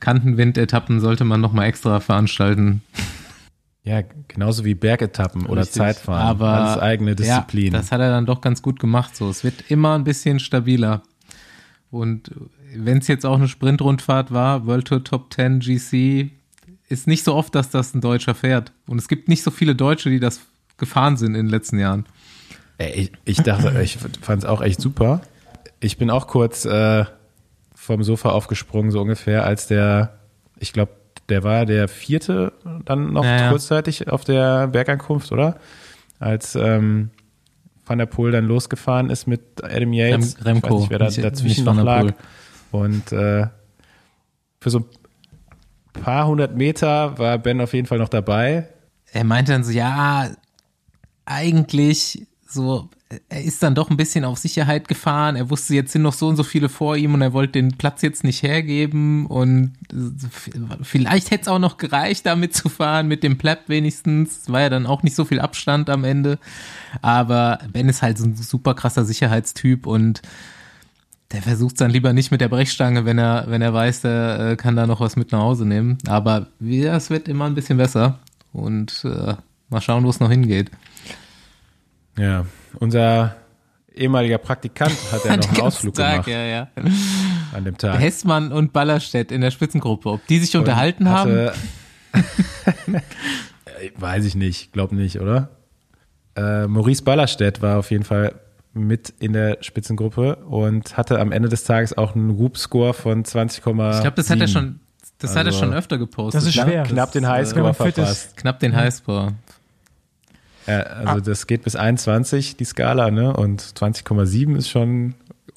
Kantenwind-Etappen 0.00 1.00
sollte 1.00 1.24
man 1.24 1.40
nochmal 1.40 1.66
extra 1.66 2.00
veranstalten. 2.00 2.82
Ja, 3.84 4.02
genauso 4.26 4.64
wie 4.64 4.74
Bergetappen 4.74 5.46
oder 5.46 5.60
Richtig. 5.60 5.76
Zeitfahren. 5.76 6.26
Aber 6.26 6.48
Alles 6.48 6.82
eigene 6.82 7.14
Disziplin. 7.14 7.72
Ja, 7.72 7.78
das 7.78 7.92
hat 7.92 8.00
er 8.00 8.10
dann 8.10 8.26
doch 8.26 8.40
ganz 8.40 8.60
gut 8.60 8.80
gemacht. 8.80 9.14
So, 9.14 9.30
es 9.30 9.44
wird 9.44 9.70
immer 9.70 9.94
ein 9.94 10.02
bisschen 10.02 10.40
stabiler. 10.40 11.02
Und 11.88 12.32
wenn 12.78 12.98
es 12.98 13.08
jetzt 13.08 13.24
auch 13.26 13.36
eine 13.36 13.48
Sprintrundfahrt 13.48 14.32
war, 14.32 14.66
World 14.66 14.86
Tour 14.88 15.04
Top 15.04 15.32
10 15.32 15.60
GC, 15.60 16.30
ist 16.88 17.06
nicht 17.06 17.24
so 17.24 17.34
oft, 17.34 17.54
dass 17.54 17.70
das 17.70 17.94
ein 17.94 18.00
Deutscher 18.00 18.34
fährt. 18.34 18.72
Und 18.86 18.98
es 18.98 19.08
gibt 19.08 19.28
nicht 19.28 19.42
so 19.42 19.50
viele 19.50 19.74
Deutsche, 19.74 20.10
die 20.10 20.20
das 20.20 20.40
gefahren 20.78 21.16
sind 21.16 21.28
in 21.34 21.46
den 21.46 21.48
letzten 21.48 21.78
Jahren. 21.78 22.06
Ich, 22.78 23.10
ich 23.24 23.38
dachte, 23.38 23.80
ich 23.82 23.96
fand 24.20 24.42
es 24.42 24.44
auch 24.48 24.60
echt 24.62 24.80
super. 24.80 25.22
Ich 25.80 25.96
bin 25.98 26.10
auch 26.10 26.26
kurz 26.26 26.64
äh, 26.64 27.04
vom 27.74 28.02
Sofa 28.02 28.30
aufgesprungen, 28.30 28.90
so 28.90 29.00
ungefähr, 29.00 29.44
als 29.44 29.66
der, 29.66 30.18
ich 30.58 30.72
glaube, 30.72 30.92
der 31.28 31.42
war 31.42 31.66
der 31.66 31.88
vierte 31.88 32.52
dann 32.84 33.12
noch 33.12 33.24
Ja, 33.24 33.36
ja. 33.36 33.50
kurzzeitig 33.50 34.08
auf 34.08 34.24
der 34.24 34.68
Bergankunft, 34.68 35.32
oder? 35.32 35.58
Als 36.20 36.54
ähm, 36.54 37.10
Van 37.84 37.98
der 37.98 38.06
Poel 38.06 38.30
dann 38.32 38.46
losgefahren 38.46 39.10
ist 39.10 39.26
mit 39.26 39.40
Adam 39.64 39.92
Yates. 39.92 40.36
Rem- 40.38 40.58
Remco, 40.58 40.66
Ich 40.68 40.72
weiß 40.72 40.80
nicht, 40.80 40.90
wer 40.90 40.98
da 40.98 41.30
dazwischen 41.30 41.64
noch 41.64 41.82
lag. 41.82 42.12
Und 42.70 43.12
äh, 43.12 43.46
für 44.60 44.70
so 44.70 44.78
ein 44.78 46.02
paar 46.02 46.26
hundert 46.26 46.56
Meter 46.56 47.18
war 47.18 47.38
Ben 47.38 47.60
auf 47.60 47.72
jeden 47.72 47.86
Fall 47.86 47.98
noch 47.98 48.08
dabei. 48.08 48.68
Er 49.12 49.24
meinte 49.24 49.52
dann 49.52 49.64
so, 49.64 49.72
ja, 49.72 50.30
eigentlich 51.24 52.26
so, 52.48 52.88
er 53.28 53.44
ist 53.44 53.62
dann 53.62 53.74
doch 53.74 53.90
ein 53.90 53.96
bisschen 53.96 54.24
auf 54.24 54.38
Sicherheit 54.38 54.88
gefahren. 54.88 55.36
Er 55.36 55.50
wusste, 55.50 55.74
jetzt 55.74 55.92
sind 55.92 56.02
noch 56.02 56.12
so 56.12 56.28
und 56.28 56.36
so 56.36 56.42
viele 56.42 56.68
vor 56.68 56.96
ihm 56.96 57.14
und 57.14 57.22
er 57.22 57.32
wollte 57.32 57.52
den 57.52 57.76
Platz 57.76 58.02
jetzt 58.02 58.24
nicht 58.24 58.42
hergeben 58.42 59.26
und 59.26 59.72
vielleicht 60.82 61.30
hätte 61.30 61.42
es 61.42 61.48
auch 61.48 61.58
noch 61.58 61.76
gereicht, 61.76 62.26
damit 62.26 62.54
zu 62.54 62.68
fahren, 62.68 63.08
mit 63.08 63.22
dem 63.22 63.38
Pleb 63.38 63.60
wenigstens. 63.68 64.50
War 64.50 64.62
ja 64.62 64.70
dann 64.70 64.86
auch 64.86 65.02
nicht 65.02 65.14
so 65.14 65.24
viel 65.24 65.40
Abstand 65.40 65.90
am 65.90 66.04
Ende. 66.04 66.38
Aber 67.02 67.58
Ben 67.72 67.88
ist 67.88 68.02
halt 68.02 68.18
so 68.18 68.24
ein 68.24 68.36
super 68.36 68.74
krasser 68.74 69.04
Sicherheitstyp 69.04 69.86
und 69.86 70.22
der 71.32 71.42
versucht 71.42 71.80
dann 71.80 71.90
lieber 71.90 72.12
nicht 72.12 72.30
mit 72.30 72.40
der 72.40 72.48
Brechstange, 72.48 73.04
wenn 73.04 73.18
er, 73.18 73.46
wenn 73.48 73.60
er 73.62 73.74
weiß, 73.74 74.02
der 74.02 74.38
äh, 74.52 74.56
kann 74.56 74.76
da 74.76 74.86
noch 74.86 75.00
was 75.00 75.16
mit 75.16 75.32
nach 75.32 75.40
Hause 75.40 75.66
nehmen. 75.66 75.98
Aber 76.06 76.46
ja, 76.60 76.96
es 76.96 77.10
wird 77.10 77.26
immer 77.28 77.46
ein 77.46 77.54
bisschen 77.54 77.78
besser. 77.78 78.18
Und 78.52 79.04
äh, 79.04 79.34
mal 79.68 79.80
schauen, 79.80 80.04
wo 80.04 80.10
es 80.10 80.20
noch 80.20 80.30
hingeht. 80.30 80.70
Ja, 82.16 82.46
unser 82.78 83.36
ehemaliger 83.94 84.38
Praktikant 84.38 84.94
hat 85.12 85.24
ja 85.24 85.36
noch 85.36 85.48
einen 85.48 85.60
Ausflug 85.60 85.94
Tag, 85.94 86.24
gemacht 86.24 86.28
Ja, 86.28 86.44
ja. 86.44 86.68
an 87.52 87.64
dem 87.64 87.76
Tag. 87.76 87.98
Hessmann 88.00 88.52
und 88.52 88.72
Ballerstedt 88.72 89.32
in 89.32 89.40
der 89.40 89.50
Spitzengruppe. 89.50 90.08
Ob 90.10 90.26
die 90.28 90.38
sich 90.38 90.56
unterhalten 90.56 91.04
Und 91.06 91.12
haben? 91.12 91.30
hatte- 91.32 91.54
Äh, 93.66 93.90
Weiß 93.96 94.24
ich 94.24 94.34
nicht, 94.34 94.72
glaub 94.72 94.92
nicht, 94.92 95.20
oder? 95.20 95.50
Äh, 96.34 96.66
Maurice 96.66 97.02
Ballerstedt 97.02 97.60
war 97.62 97.78
auf 97.78 97.90
jeden 97.90 98.04
Fall 98.04 98.34
mit 98.76 99.12
in 99.18 99.32
der 99.32 99.58
Spitzengruppe 99.62 100.36
und 100.36 100.96
hatte 100.96 101.18
am 101.18 101.32
Ende 101.32 101.48
des 101.48 101.64
Tages 101.64 101.96
auch 101.96 102.14
einen 102.14 102.38
Whoop-Score 102.38 102.94
von 102.94 103.24
20,7. 103.24 103.94
Ich 103.96 104.00
glaube, 104.02 104.16
das 104.16 104.30
hat 104.30 104.40
er 104.40 104.48
schon, 104.48 104.80
das 105.18 105.30
hat 105.34 105.38
er 105.38 105.46
Also- 105.46 105.58
schon 105.60 105.72
öfter 105.74 105.98
gepostet. 105.98 106.40
Das 106.40 106.46
ist 106.46 106.54
knapp, 106.54 106.68
schwer. 106.68 106.82
knapp 106.84 107.12
den 107.12 107.26
Highscore 107.28 107.74
verpasst. 107.74 108.36
Knapp 108.36 108.60
den 108.60 108.76
Highscore. 108.76 109.32
Ja, 110.66 110.80
also 110.80 111.20
das 111.20 111.46
geht 111.46 111.62
bis 111.62 111.76
21, 111.76 112.56
die 112.56 112.64
Skala, 112.64 113.10
ne? 113.10 113.32
Und 113.36 113.60
20,7 113.62 114.56
ist 114.56 114.68
schon 114.68 115.14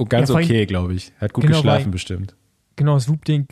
ganz 0.08 0.30
Ja, 0.30 0.36
okay, 0.36 0.66
glaube 0.66 0.94
ich. 0.94 1.12
Hat 1.20 1.34
gut 1.34 1.44
Genau, 1.46 1.58
geschlafen 1.58 1.86
weil- 1.86 1.92
bestimmt. 1.92 2.36
Genau, 2.76 2.94
das 2.94 3.10
Whoop-Ding, 3.10 3.48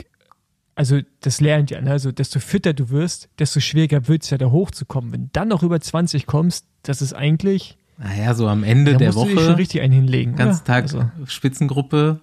also 0.76 1.00
das 1.22 1.42
lernt 1.42 1.72
ja, 1.72 1.82
ne? 1.82 1.92
also 1.92 2.12
desto 2.12 2.40
fitter 2.40 2.74
du 2.74 2.90
wirst, 2.92 3.28
desto 3.40 3.60
schwieriger 3.60 4.08
wird 4.08 4.24
es 4.24 4.30
ja 4.30 4.38
da 4.38 4.52
hochzukommen. 4.52 5.12
Wenn 5.12 5.24
du 5.24 5.30
dann 5.34 5.48
noch 5.50 5.64
über 5.64 5.82
20 5.82 6.28
kommst, 6.28 6.68
das 6.84 7.02
ist 7.02 7.14
eigentlich, 7.14 7.78
Naja, 7.98 8.34
so 8.36 8.48
am 8.48 8.64
Ende 8.64 8.94
da 8.94 8.98
der 9.00 9.08
musst 9.14 9.18
du 9.20 9.24
dich 9.30 9.40
schon 9.40 9.48
Woche, 9.50 9.58
richtig 9.58 9.82
einen 9.82 9.94
hinlegen. 9.94 10.36
ganzen 10.36 10.60
oder? 10.62 10.66
Tag 10.66 10.84
Also, 10.84 11.10
Spitzengruppe, 11.26 12.20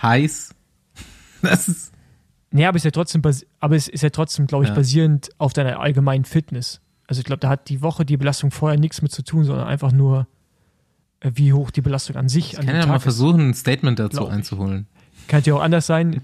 heiß. 0.00 0.54
Das 1.42 1.68
ist, 1.68 1.92
nee, 2.52 2.64
aber 2.66 2.76
es 2.76 2.82
ist 2.82 2.84
ja 2.84 2.90
trotzdem, 2.92 3.20
aber 3.60 3.74
es 3.76 3.88
ist 3.88 4.02
ja 4.02 4.10
trotzdem, 4.10 4.46
glaube 4.46 4.64
ich, 4.64 4.70
Ja. 4.70 4.76
basierend 4.76 5.30
auf 5.38 5.52
deiner 5.52 5.80
allgemeinen 5.80 6.24
Fitness. 6.24 6.80
Also 7.08 7.18
ich 7.18 7.24
glaube, 7.24 7.40
da 7.40 7.48
hat 7.48 7.68
die 7.68 7.82
Woche 7.82 8.04
die 8.04 8.16
Belastung 8.16 8.50
vorher 8.52 8.78
nichts 8.78 9.02
mit 9.02 9.10
zu 9.12 9.22
tun, 9.24 9.42
sondern 9.44 9.66
einfach 9.66 9.90
nur, 9.92 10.28
äh, 11.20 11.32
wie 11.34 11.52
hoch 11.52 11.70
die 11.72 11.80
Belastung 11.80 12.14
an 12.16 12.28
sich 12.28 12.52
ich 12.52 12.58
an 12.60 12.66
kann 12.66 12.76
ja 12.76 12.80
mal 12.82 12.86
Tag 12.86 12.96
ist. 12.98 13.02
versuchen, 13.02 13.48
ein 13.50 13.54
Statement 13.54 13.98
dazu 13.98 14.18
Glaub 14.18 14.28
ich. 14.28 14.34
einzuholen. 14.34 14.86
Kann 15.28 15.42
ja 15.44 15.54
auch 15.54 15.60
anders 15.62 15.86
sein. 15.86 16.22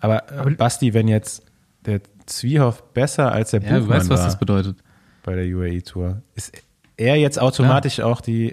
Aber, 0.00 0.32
äh, 0.32 0.36
Aber- 0.38 0.50
Basti, 0.52 0.94
wenn 0.94 1.08
jetzt 1.08 1.44
der 1.84 2.00
Zwiehoff 2.26 2.82
besser 2.94 3.32
als 3.32 3.50
der 3.50 3.60
Ja, 3.62 3.68
du 3.74 3.80
Buchmann 3.80 3.98
weißt, 4.00 4.08
was 4.10 4.22
das 4.24 4.38
bedeutet. 4.38 4.78
bei 5.24 5.34
der 5.36 5.44
UAE 5.44 5.82
Tour, 5.82 6.22
ist 6.34 6.52
er 6.96 7.16
jetzt 7.16 7.38
automatisch 7.38 8.00
auch 8.00 8.20
die 8.20 8.52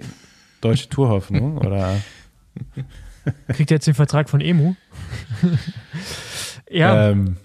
deutsche 0.60 0.88
Tourhoffnung 0.88 1.58
oder? 1.66 1.96
Kriegt 3.48 3.70
er 3.70 3.76
jetzt 3.76 3.86
den 3.86 3.94
Vertrag 3.94 4.28
von 4.28 4.40
Emu? 4.40 4.74
ja, 6.70 7.10
Ähm, 7.10 7.36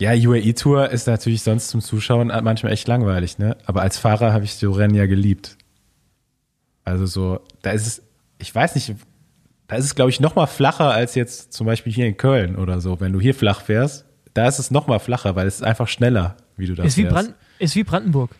ja, 0.00 0.12
UAE 0.12 0.52
Tour 0.54 0.90
ist 0.90 1.06
natürlich 1.06 1.42
sonst 1.42 1.68
zum 1.68 1.80
Zuschauen 1.80 2.28
manchmal 2.28 2.72
echt 2.72 2.86
langweilig, 2.86 3.38
ne? 3.38 3.56
Aber 3.66 3.82
als 3.82 3.98
Fahrer 3.98 4.32
habe 4.32 4.44
ich 4.44 4.54
so 4.54 4.70
Rennen 4.70 4.94
ja 4.94 5.06
geliebt. 5.06 5.56
Also 6.84 7.06
so, 7.06 7.40
da 7.62 7.72
ist 7.72 7.86
es, 7.86 8.02
ich 8.38 8.54
weiß 8.54 8.76
nicht, 8.76 8.94
da 9.66 9.76
ist 9.76 9.84
es 9.84 9.94
glaube 9.94 10.10
ich 10.10 10.20
noch 10.20 10.36
mal 10.36 10.46
flacher 10.46 10.90
als 10.90 11.14
jetzt 11.14 11.52
zum 11.52 11.66
Beispiel 11.66 11.92
hier 11.92 12.06
in 12.06 12.16
Köln 12.16 12.56
oder 12.56 12.80
so. 12.80 13.00
Wenn 13.00 13.12
du 13.12 13.20
hier 13.20 13.34
flach 13.34 13.60
fährst, 13.60 14.04
da 14.34 14.46
ist 14.46 14.58
es 14.58 14.70
noch 14.70 14.86
mal 14.86 15.00
flacher, 15.00 15.34
weil 15.34 15.46
es 15.46 15.56
ist 15.56 15.62
einfach 15.62 15.88
schneller, 15.88 16.36
wie 16.56 16.66
du 16.66 16.74
das 16.74 16.86
ist, 16.86 16.96
wie 16.96 17.02
fährst. 17.02 17.14
Brand, 17.14 17.34
ist 17.58 17.74
wie 17.74 17.84
Brandenburg. 17.84 18.30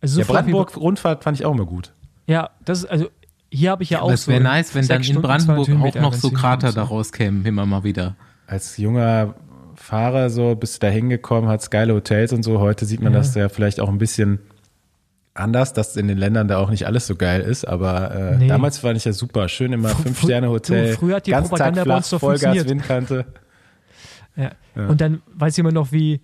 Also 0.00 0.14
so 0.14 0.20
ja, 0.20 0.26
Brandenburg-Rundfahrt 0.26 1.24
fand 1.24 1.38
ich 1.38 1.44
auch 1.44 1.52
immer 1.54 1.66
gut. 1.66 1.92
Ja, 2.26 2.50
das 2.64 2.80
ist, 2.80 2.86
also 2.90 3.08
hier 3.52 3.70
habe 3.70 3.82
ich 3.82 3.90
ja 3.90 4.00
auch 4.00 4.04
Aber 4.04 4.14
es 4.14 4.24
so. 4.24 4.32
wäre 4.32 4.42
nice, 4.42 4.74
wenn 4.74 4.86
dann 4.86 4.98
in 4.98 5.04
Stunden, 5.04 5.22
Brandenburg 5.22 5.66
200 5.66 5.96
auch 5.96 6.00
noch 6.00 6.12
so 6.14 6.30
Krater 6.30 6.72
daraus 6.72 7.12
kämen, 7.12 7.44
immer 7.44 7.66
mal 7.66 7.84
wieder. 7.84 8.16
Als 8.46 8.76
junger 8.76 9.34
Fahrer 9.74 10.30
so 10.30 10.54
bist 10.54 10.76
du 10.82 10.86
da 10.86 10.92
hingekommen, 10.92 11.48
hat's 11.50 11.70
geile 11.70 11.94
Hotels 11.94 12.32
und 12.32 12.42
so. 12.42 12.60
Heute 12.60 12.84
sieht 12.86 13.00
man 13.02 13.12
Ja. 13.12 13.18
das 13.18 13.34
ja 13.34 13.48
vielleicht 13.48 13.80
auch 13.80 13.88
ein 13.88 13.98
bisschen 13.98 14.38
anders, 15.34 15.72
dass 15.72 15.96
in 15.96 16.06
den 16.08 16.18
Ländern 16.18 16.48
da 16.48 16.58
auch 16.58 16.70
nicht 16.70 16.86
alles 16.86 17.06
so 17.06 17.16
geil 17.16 17.40
ist. 17.40 17.64
Aber 17.66 18.14
äh, 18.14 18.36
Nee. 18.36 18.48
damals 18.48 18.78
fand 18.78 18.96
ich 18.96 19.04
ja 19.04 19.12
super. 19.12 19.48
Schön 19.48 19.72
immer 19.72 19.88
Fünf-Sterne-Hotel, 19.90 20.94
früher 20.94 21.16
hat 21.16 21.26
die 21.26 21.30
ganz 21.32 21.48
Propaganda 21.48 21.80
bei 21.82 21.84
flach, 21.84 21.96
uns 21.98 22.10
doch 22.10 22.20
Vollgas, 22.20 22.42
funktioniert. 22.42 22.68
Windkante. 22.68 23.24
Ja. 24.36 24.50
Ja. 24.76 24.86
Und 24.86 25.00
dann 25.00 25.22
weiß 25.34 25.54
ich 25.54 25.58
immer 25.58 25.72
noch, 25.72 25.92
wie, 25.92 26.20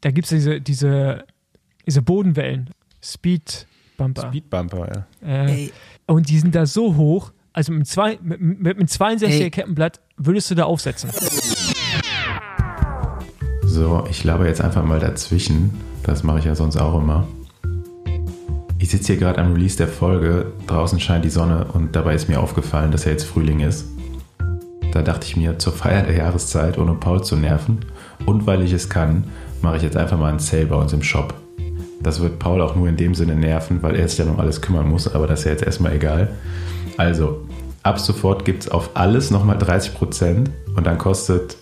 da 0.00 0.10
gibt 0.10 0.26
es 0.26 0.30
diese, 0.30 0.60
diese, 0.60 1.24
diese 1.86 2.02
Bodenwellen, 2.02 2.70
Speed 3.02 3.66
Bumper. 3.96 4.28
Speedbumper, 4.28 5.06
ja. 5.22 5.46
Äh, 5.46 5.70
und 6.06 6.28
die 6.28 6.38
sind 6.38 6.54
da 6.54 6.66
so 6.66 6.96
hoch, 6.96 7.32
also 7.52 7.72
mit, 7.72 7.86
zwei, 7.86 8.18
mit, 8.22 8.40
mit 8.40 8.76
einem 8.76 8.86
62er 8.86 9.26
Ey. 9.26 9.50
Kettenblatt 9.50 10.00
würdest 10.16 10.50
du 10.50 10.54
da 10.54 10.64
aufsetzen. 10.64 11.10
So, 13.64 14.04
ich 14.08 14.24
laber 14.24 14.46
jetzt 14.46 14.60
einfach 14.60 14.84
mal 14.84 15.00
dazwischen. 15.00 15.72
Das 16.04 16.22
mache 16.22 16.38
ich 16.38 16.44
ja 16.44 16.54
sonst 16.54 16.76
auch 16.76 17.00
immer. 17.00 17.26
Ich 18.78 18.90
sitze 18.90 19.08
hier 19.08 19.16
gerade 19.16 19.40
am 19.40 19.52
Release 19.52 19.76
der 19.76 19.88
Folge. 19.88 20.52
Draußen 20.68 21.00
scheint 21.00 21.24
die 21.24 21.30
Sonne 21.30 21.66
und 21.72 21.96
dabei 21.96 22.14
ist 22.14 22.28
mir 22.28 22.40
aufgefallen, 22.40 22.92
dass 22.92 23.04
ja 23.04 23.10
jetzt 23.10 23.24
Frühling 23.24 23.60
ist. 23.60 23.86
Da 24.92 25.02
dachte 25.02 25.26
ich 25.26 25.36
mir, 25.36 25.58
zur 25.58 25.72
Feier 25.72 26.02
der 26.02 26.14
Jahreszeit, 26.16 26.78
ohne 26.78 26.94
Paul 26.94 27.22
zu 27.22 27.36
nerven 27.36 27.80
und 28.24 28.46
weil 28.46 28.62
ich 28.62 28.72
es 28.72 28.88
kann, 28.88 29.24
mache 29.60 29.76
ich 29.76 29.82
jetzt 29.82 29.96
einfach 29.96 30.18
mal 30.18 30.30
einen 30.30 30.38
Sale 30.38 30.66
bei 30.66 30.76
uns 30.76 30.92
im 30.92 31.02
Shop. 31.02 31.34
Das 32.00 32.20
wird 32.20 32.38
Paul 32.38 32.60
auch 32.60 32.76
nur 32.76 32.88
in 32.88 32.96
dem 32.96 33.14
Sinne 33.14 33.34
nerven, 33.34 33.82
weil 33.82 33.96
er 33.96 34.08
sich 34.08 34.18
ja 34.18 34.24
um 34.24 34.38
alles 34.38 34.60
kümmern 34.60 34.88
muss, 34.88 35.12
aber 35.12 35.26
das 35.26 35.40
ist 35.40 35.44
ja 35.46 35.50
jetzt 35.52 35.64
erstmal 35.64 35.94
egal. 35.94 36.28
Also, 36.96 37.46
ab 37.82 37.98
sofort 37.98 38.44
gibt 38.44 38.64
es 38.64 38.68
auf 38.70 38.90
alles 38.94 39.30
nochmal 39.30 39.58
30% 39.58 40.46
und 40.76 40.86
dann 40.86 40.98
kostet 40.98 41.56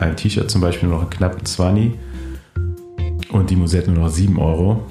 ein 0.00 0.16
T-Shirt 0.16 0.50
zum 0.50 0.60
Beispiel 0.60 0.88
nur 0.88 1.00
noch 1.00 1.10
knapp 1.10 1.46
20 1.46 1.94
und 3.30 3.50
die 3.50 3.56
Musette 3.56 3.90
nur 3.90 4.04
noch 4.04 4.10
7 4.10 4.38
Euro. 4.38 4.82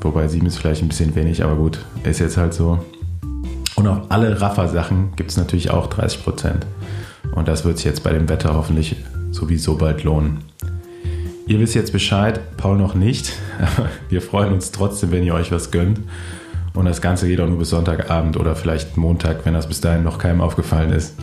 Wobei 0.00 0.28
7 0.28 0.46
ist 0.46 0.58
vielleicht 0.58 0.82
ein 0.82 0.88
bisschen 0.88 1.14
wenig, 1.14 1.44
aber 1.44 1.56
gut, 1.56 1.84
ist 2.04 2.20
jetzt 2.20 2.36
halt 2.36 2.54
so. 2.54 2.78
Und 3.76 3.86
auf 3.86 4.10
alle 4.10 4.40
Raffer-Sachen 4.40 5.12
gibt 5.16 5.30
es 5.30 5.36
natürlich 5.36 5.70
auch 5.70 5.88
30%. 5.90 6.52
Und 7.34 7.48
das 7.48 7.64
wird 7.64 7.76
sich 7.76 7.86
jetzt 7.86 8.02
bei 8.02 8.12
dem 8.12 8.28
Wetter 8.28 8.54
hoffentlich 8.54 8.96
sowieso 9.30 9.76
bald 9.76 10.04
lohnen. 10.04 10.38
Ihr 11.50 11.58
wisst 11.58 11.74
jetzt 11.74 11.90
Bescheid, 11.92 12.56
Paul 12.56 12.78
noch 12.78 12.94
nicht. 12.94 13.32
Aber 13.58 13.88
wir 14.08 14.22
freuen 14.22 14.52
uns 14.52 14.70
trotzdem, 14.70 15.10
wenn 15.10 15.24
ihr 15.24 15.34
euch 15.34 15.50
was 15.50 15.72
gönnt. 15.72 15.98
Und 16.74 16.84
das 16.84 17.02
Ganze 17.02 17.26
geht 17.26 17.40
auch 17.40 17.48
nur 17.48 17.58
bis 17.58 17.70
Sonntagabend 17.70 18.36
oder 18.36 18.54
vielleicht 18.54 18.96
Montag, 18.96 19.44
wenn 19.44 19.54
das 19.54 19.66
bis 19.66 19.80
dahin 19.80 20.04
noch 20.04 20.18
keinem 20.18 20.40
aufgefallen 20.42 20.92
ist. 20.92 21.16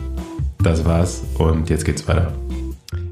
Das 0.62 0.84
war's 0.84 1.22
und 1.38 1.70
jetzt 1.70 1.86
geht's 1.86 2.06
weiter. 2.06 2.34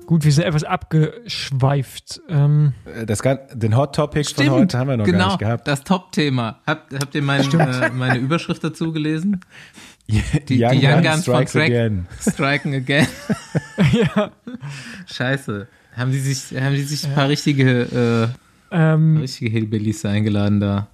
Gut, 0.05 0.27
wir 0.27 0.31
sind 0.33 0.45
etwas 0.45 0.63
abgeschweift. 0.65 2.21
Ähm, 2.29 2.75
Das, 3.07 3.23
Gan- 3.23 3.39
den 3.55 3.75
Hot 3.79 3.95
Topic 3.95 4.35
von 4.35 4.51
heute 4.51 4.79
haben 4.79 4.89
wir 4.91 4.99
noch 4.99 5.07
genau, 5.07 5.19
gar 5.21 5.27
nicht 5.29 5.39
gehabt. 5.39 5.69
das 5.69 5.85
Top-Thema. 5.85 6.61
Habt, 6.67 6.93
habt 6.93 7.15
ihr 7.15 7.23
mein, 7.23 7.41
äh, 7.51 7.91
meine 7.95 8.19
Überschrift 8.19 8.63
dazu 8.63 8.93
gelesen? 8.93 9.41
Die, 10.07 10.63
Young 10.63 10.79
die 10.79 10.87
Young 10.87 11.03
Guns 11.03 11.03
Guns 11.03 11.25
von 11.25 11.35
strikes 11.35 11.53
Track 11.53 11.65
again. 11.71 12.07
striken 12.21 12.75
again. 12.75 13.07
ja. 13.93 14.31
Scheiße. 15.07 15.67
Haben 15.97 16.13
die 16.13 16.19
sich, 16.19 16.61
haben 16.61 16.75
die 16.75 16.83
sich 16.83 17.07
ein 17.07 17.15
paar 17.15 17.29
richtige, 17.29 18.33
ähm, 18.71 19.17
äh, 19.17 19.21
richtige 19.21 19.51
Hillbillies 19.51 20.05
eingeladen 20.05 20.61
da? 20.61 20.89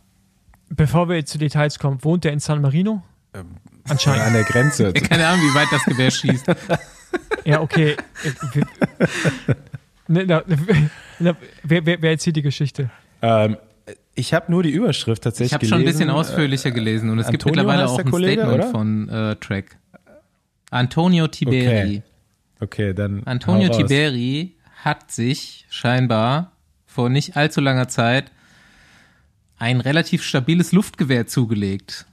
bevor 0.74 1.08
wir 1.08 1.16
jetzt 1.16 1.30
zu 1.30 1.36
Details 1.38 1.78
kommen, 1.78 2.02
wohnt 2.02 2.24
er 2.24 2.32
in 2.32 2.38
San 2.40 2.62
Marino? 2.62 3.02
Anscheinend. 3.88 4.22
An 4.22 4.32
der 4.32 4.44
Grenze. 4.44 4.92
Keine 4.94 5.26
Ahnung, 5.26 5.40
wie 5.44 5.54
weit 5.54 5.68
das 5.70 5.84
Gewehr 5.84 6.10
schießt. 6.10 6.46
Ja, 7.44 7.60
okay. 7.60 7.96
Äh, 8.24 9.54
Ne, 10.08 10.26
wer, 11.18 11.36
wer, 11.62 12.02
wer 12.02 12.10
erzählt 12.10 12.36
die 12.36 12.42
Geschichte? 12.42 12.90
ähm, 13.22 13.56
ich 14.14 14.34
habe 14.34 14.50
nur 14.50 14.62
die 14.62 14.70
Überschrift 14.70 15.20
Ich 15.20 15.24
tatsächlich 15.24 15.52
habe 15.54 15.60
gelesen. 15.60 15.72
schon 15.74 15.80
ein 15.82 15.84
bisschen 15.92 16.10
ausführlicher 16.10 16.70
gelesen 16.70 17.08
und 17.10 17.18
es 17.18 17.28
gibt 17.28 17.44
Antonio 17.44 17.62
mittlerweile 17.64 17.82
heißt 17.82 17.92
auch 17.92 17.96
der 17.96 18.04
ein 18.06 18.10
Kollege, 18.10 18.42
Statement 18.42 18.62
oder? 18.62 18.70
von 18.70 19.08
äh, 19.08 19.36
Track. 19.36 19.76
Antonio 20.70 21.28
Tiberi. 21.28 21.98
Okay. 21.98 22.02
Okay, 22.60 22.94
dann. 22.94 23.22
Antonio 23.24 23.68
hau 23.68 23.72
raus. 23.72 23.76
Tiberi 23.88 24.54
hat 24.84 25.12
sich 25.12 25.66
scheinbar 25.70 26.52
vor 26.86 27.08
nicht 27.08 27.36
allzu 27.36 27.60
langer 27.60 27.88
Zeit 27.88 28.32
ein 29.58 29.80
relativ 29.80 30.24
stabiles 30.24 30.72
Luftgewehr 30.72 31.26
zugelegt. 31.26 32.06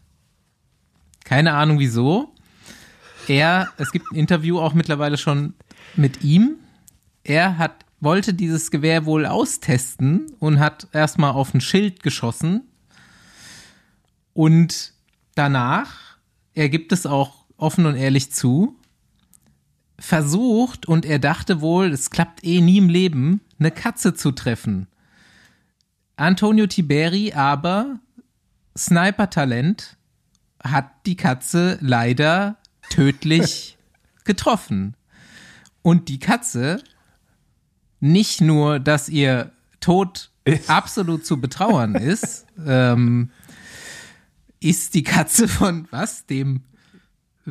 Keine 1.23 1.53
Ahnung 1.53 1.79
wieso. 1.79 2.33
Er, 3.27 3.69
es 3.77 3.91
gibt 3.91 4.11
ein 4.11 4.15
Interview 4.15 4.59
auch 4.59 4.73
mittlerweile 4.73 5.17
schon 5.17 5.53
mit 5.95 6.23
ihm. 6.23 6.55
Er 7.23 7.57
hat, 7.57 7.85
wollte 7.99 8.33
dieses 8.33 8.71
Gewehr 8.71 9.05
wohl 9.05 9.25
austesten 9.25 10.31
und 10.39 10.59
hat 10.59 10.87
erstmal 10.93 11.31
auf 11.31 11.53
ein 11.53 11.61
Schild 11.61 12.03
geschossen. 12.03 12.67
Und 14.33 14.93
danach, 15.35 16.17
er 16.53 16.69
gibt 16.69 16.91
es 16.91 17.05
auch 17.05 17.45
offen 17.57 17.85
und 17.87 17.95
ehrlich 17.95 18.31
zu, 18.31 18.78
versucht 19.99 20.87
und 20.87 21.05
er 21.05 21.19
dachte 21.19 21.61
wohl, 21.61 21.91
es 21.91 22.09
klappt 22.09 22.43
eh 22.43 22.61
nie 22.61 22.77
im 22.77 22.89
Leben, 22.89 23.41
eine 23.59 23.71
Katze 23.71 24.13
zu 24.13 24.31
treffen. 24.31 24.87
Antonio 26.15 26.67
Tiberi 26.67 27.33
aber, 27.33 27.99
Sniper-Talent, 28.77 29.97
hat 30.63 30.89
die 31.05 31.15
Katze 31.15 31.77
leider 31.81 32.57
tödlich 32.89 33.77
getroffen. 34.25 34.95
Und 35.81 36.09
die 36.09 36.19
Katze, 36.19 36.83
nicht 37.99 38.41
nur, 38.41 38.79
dass 38.79 39.09
ihr 39.09 39.51
Tod 39.79 40.29
absolut 40.67 41.25
zu 41.25 41.39
betrauern 41.39 41.95
ist, 41.95 42.45
ähm, 42.65 43.31
ist 44.59 44.93
die 44.93 45.03
Katze 45.03 45.47
von 45.47 45.87
was? 45.91 46.25
Dem 46.25 46.63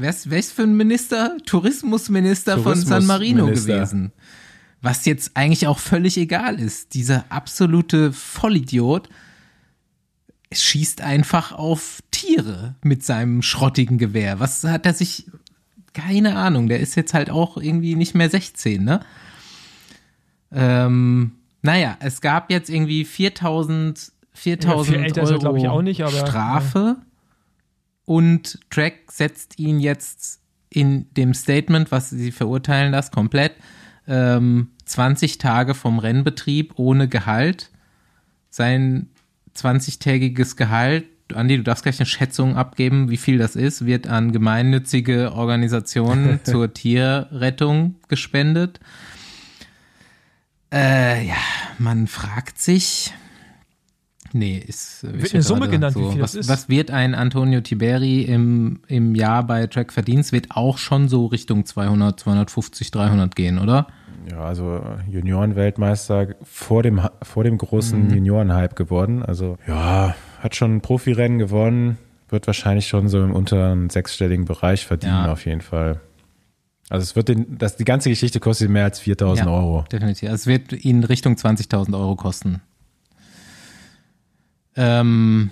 was, 0.00 0.30
was 0.30 0.50
für 0.52 0.62
ein 0.62 0.76
Minister? 0.76 1.36
Tourismusminister 1.46 2.58
von 2.58 2.74
San 2.76 3.06
Marino 3.06 3.46
Tourismusminister. 3.46 3.96
gewesen. 3.96 4.12
Was 4.80 5.04
jetzt 5.06 5.32
eigentlich 5.34 5.66
auch 5.66 5.78
völlig 5.78 6.16
egal 6.18 6.60
ist. 6.60 6.94
Dieser 6.94 7.24
absolute 7.30 8.12
Vollidiot 8.12 9.08
schießt 10.52 11.00
einfach 11.02 11.52
auf 11.52 12.00
Tiere 12.10 12.74
mit 12.82 13.04
seinem 13.04 13.42
schrottigen 13.42 13.98
Gewehr. 13.98 14.40
Was 14.40 14.64
hat 14.64 14.86
er 14.86 14.94
sich, 14.94 15.26
keine 15.92 16.36
Ahnung, 16.36 16.68
der 16.68 16.80
ist 16.80 16.94
jetzt 16.94 17.12
halt 17.12 17.28
auch 17.28 17.56
irgendwie 17.56 17.96
nicht 17.96 18.14
mehr 18.14 18.30
16, 18.30 18.82
ne? 18.84 19.00
Ähm, 20.50 21.32
naja, 21.62 21.96
es 22.00 22.20
gab 22.20 22.50
jetzt 22.50 22.70
irgendwie 22.70 23.04
4000, 23.04 24.12
4000 24.32 24.86
viel 24.96 25.04
älter 25.04 25.22
ist 25.22 25.30
er, 25.30 25.42
Euro 25.42 25.56
ich, 25.56 25.68
auch 25.68 25.82
nicht, 25.82 26.02
aber- 26.02 26.12
Strafe 26.12 26.96
und 28.08 28.58
Track 28.70 29.12
setzt 29.12 29.58
ihn 29.58 29.80
jetzt 29.80 30.40
in 30.70 31.12
dem 31.14 31.34
Statement, 31.34 31.92
was 31.92 32.08
sie 32.08 32.32
verurteilen 32.32 32.90
das 32.90 33.10
komplett, 33.10 33.52
ähm, 34.06 34.70
20 34.86 35.36
Tage 35.36 35.74
vom 35.74 35.98
Rennbetrieb 35.98 36.78
ohne 36.78 37.06
Gehalt. 37.06 37.70
Sein 38.48 39.10
20-tägiges 39.54 40.56
Gehalt, 40.56 41.04
Andi, 41.34 41.58
du 41.58 41.62
darfst 41.62 41.82
gleich 41.82 42.00
eine 42.00 42.06
Schätzung 42.06 42.56
abgeben, 42.56 43.10
wie 43.10 43.18
viel 43.18 43.36
das 43.36 43.56
ist, 43.56 43.84
wird 43.84 44.06
an 44.06 44.32
gemeinnützige 44.32 45.32
Organisationen 45.34 46.40
zur 46.44 46.72
Tierrettung 46.72 47.96
gespendet. 48.08 48.80
Äh, 50.72 51.26
ja, 51.26 51.36
man 51.78 52.06
fragt 52.06 52.58
sich. 52.58 53.12
Nee, 54.32 54.58
ist. 54.58 55.04
äh, 55.04 55.12
Wird 55.14 55.24
ist 55.24 55.34
eine 55.34 55.42
Summe 55.42 55.68
genannt, 55.68 55.96
wie 55.96 56.12
viel 56.12 56.20
was, 56.22 56.32
das 56.32 56.40
ist? 56.40 56.48
Was 56.48 56.68
wird 56.68 56.90
ein 56.90 57.14
Antonio 57.14 57.60
Tiberi 57.60 58.22
im, 58.22 58.80
im 58.86 59.14
Jahr 59.14 59.42
bei 59.46 59.66
Track 59.66 59.92
Verdienst? 59.92 60.32
Wird 60.32 60.48
auch 60.50 60.78
schon 60.78 61.08
so 61.08 61.26
Richtung 61.26 61.64
200, 61.64 62.20
250, 62.20 62.90
300 62.90 63.34
gehen, 63.36 63.58
oder? 63.58 63.86
Ja, 64.30 64.40
also 64.40 64.82
Junioren-Weltmeister 65.10 66.34
vor 66.42 66.82
dem, 66.82 67.00
vor 67.22 67.44
dem 67.44 67.56
großen 67.58 68.08
Mhm. 68.08 68.14
Junioren-Hype 68.14 68.76
geworden. 68.76 69.22
Also 69.22 69.56
ja, 69.66 70.14
hat 70.40 70.54
schon 70.54 70.76
ein 70.76 70.80
Profirennen 70.80 71.38
gewonnen, 71.38 71.96
wird 72.28 72.46
wahrscheinlich 72.46 72.86
schon 72.88 73.08
so 73.08 73.22
im 73.22 73.32
unteren 73.32 73.88
sechsstelligen 73.90 74.44
Bereich 74.44 74.86
verdienen 74.86 75.24
Ja. 75.24 75.32
auf 75.32 75.46
jeden 75.46 75.62
Fall. 75.62 76.00
Also 76.90 77.02
es 77.02 77.16
wird 77.16 77.28
den, 77.28 77.58
das, 77.58 77.76
die 77.76 77.84
ganze 77.84 78.08
Geschichte 78.08 78.40
kostet 78.40 78.70
mehr 78.70 78.84
als 78.84 79.00
4000 79.00 79.46
Ja. 79.46 79.52
Euro. 79.54 79.84
Definitiv. 79.92 80.28
Also 80.30 80.42
es 80.42 80.46
wird 80.46 80.84
ihn 80.84 81.04
Richtung 81.04 81.34
20.000 81.34 81.94
Euro 81.98 82.16
kosten. 82.16 82.60
Ähm, 84.78 85.50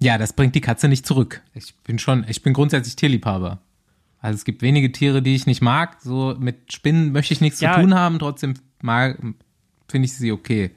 ja, 0.00 0.18
das 0.18 0.32
bringt 0.32 0.54
die 0.54 0.60
Katze 0.60 0.88
nicht 0.88 1.06
zurück. 1.06 1.40
Ich 1.54 1.74
bin 1.84 1.98
schon, 1.98 2.24
ich 2.28 2.42
bin 2.42 2.52
grundsätzlich 2.52 2.96
Tierliebhaber. 2.96 3.60
Also 4.18 4.34
es 4.36 4.44
gibt 4.44 4.60
wenige 4.60 4.90
Tiere, 4.92 5.22
die 5.22 5.34
ich 5.34 5.46
nicht 5.46 5.62
mag. 5.62 5.98
So 6.02 6.34
mit 6.38 6.72
Spinnen 6.72 7.12
möchte 7.12 7.32
ich 7.32 7.40
nichts 7.40 7.60
Ja. 7.60 7.74
zu 7.74 7.80
tun 7.80 7.94
haben. 7.94 8.18
Trotzdem 8.18 8.54
finde 8.82 10.04
ich 10.04 10.12
sie 10.14 10.32
okay. 10.32 10.70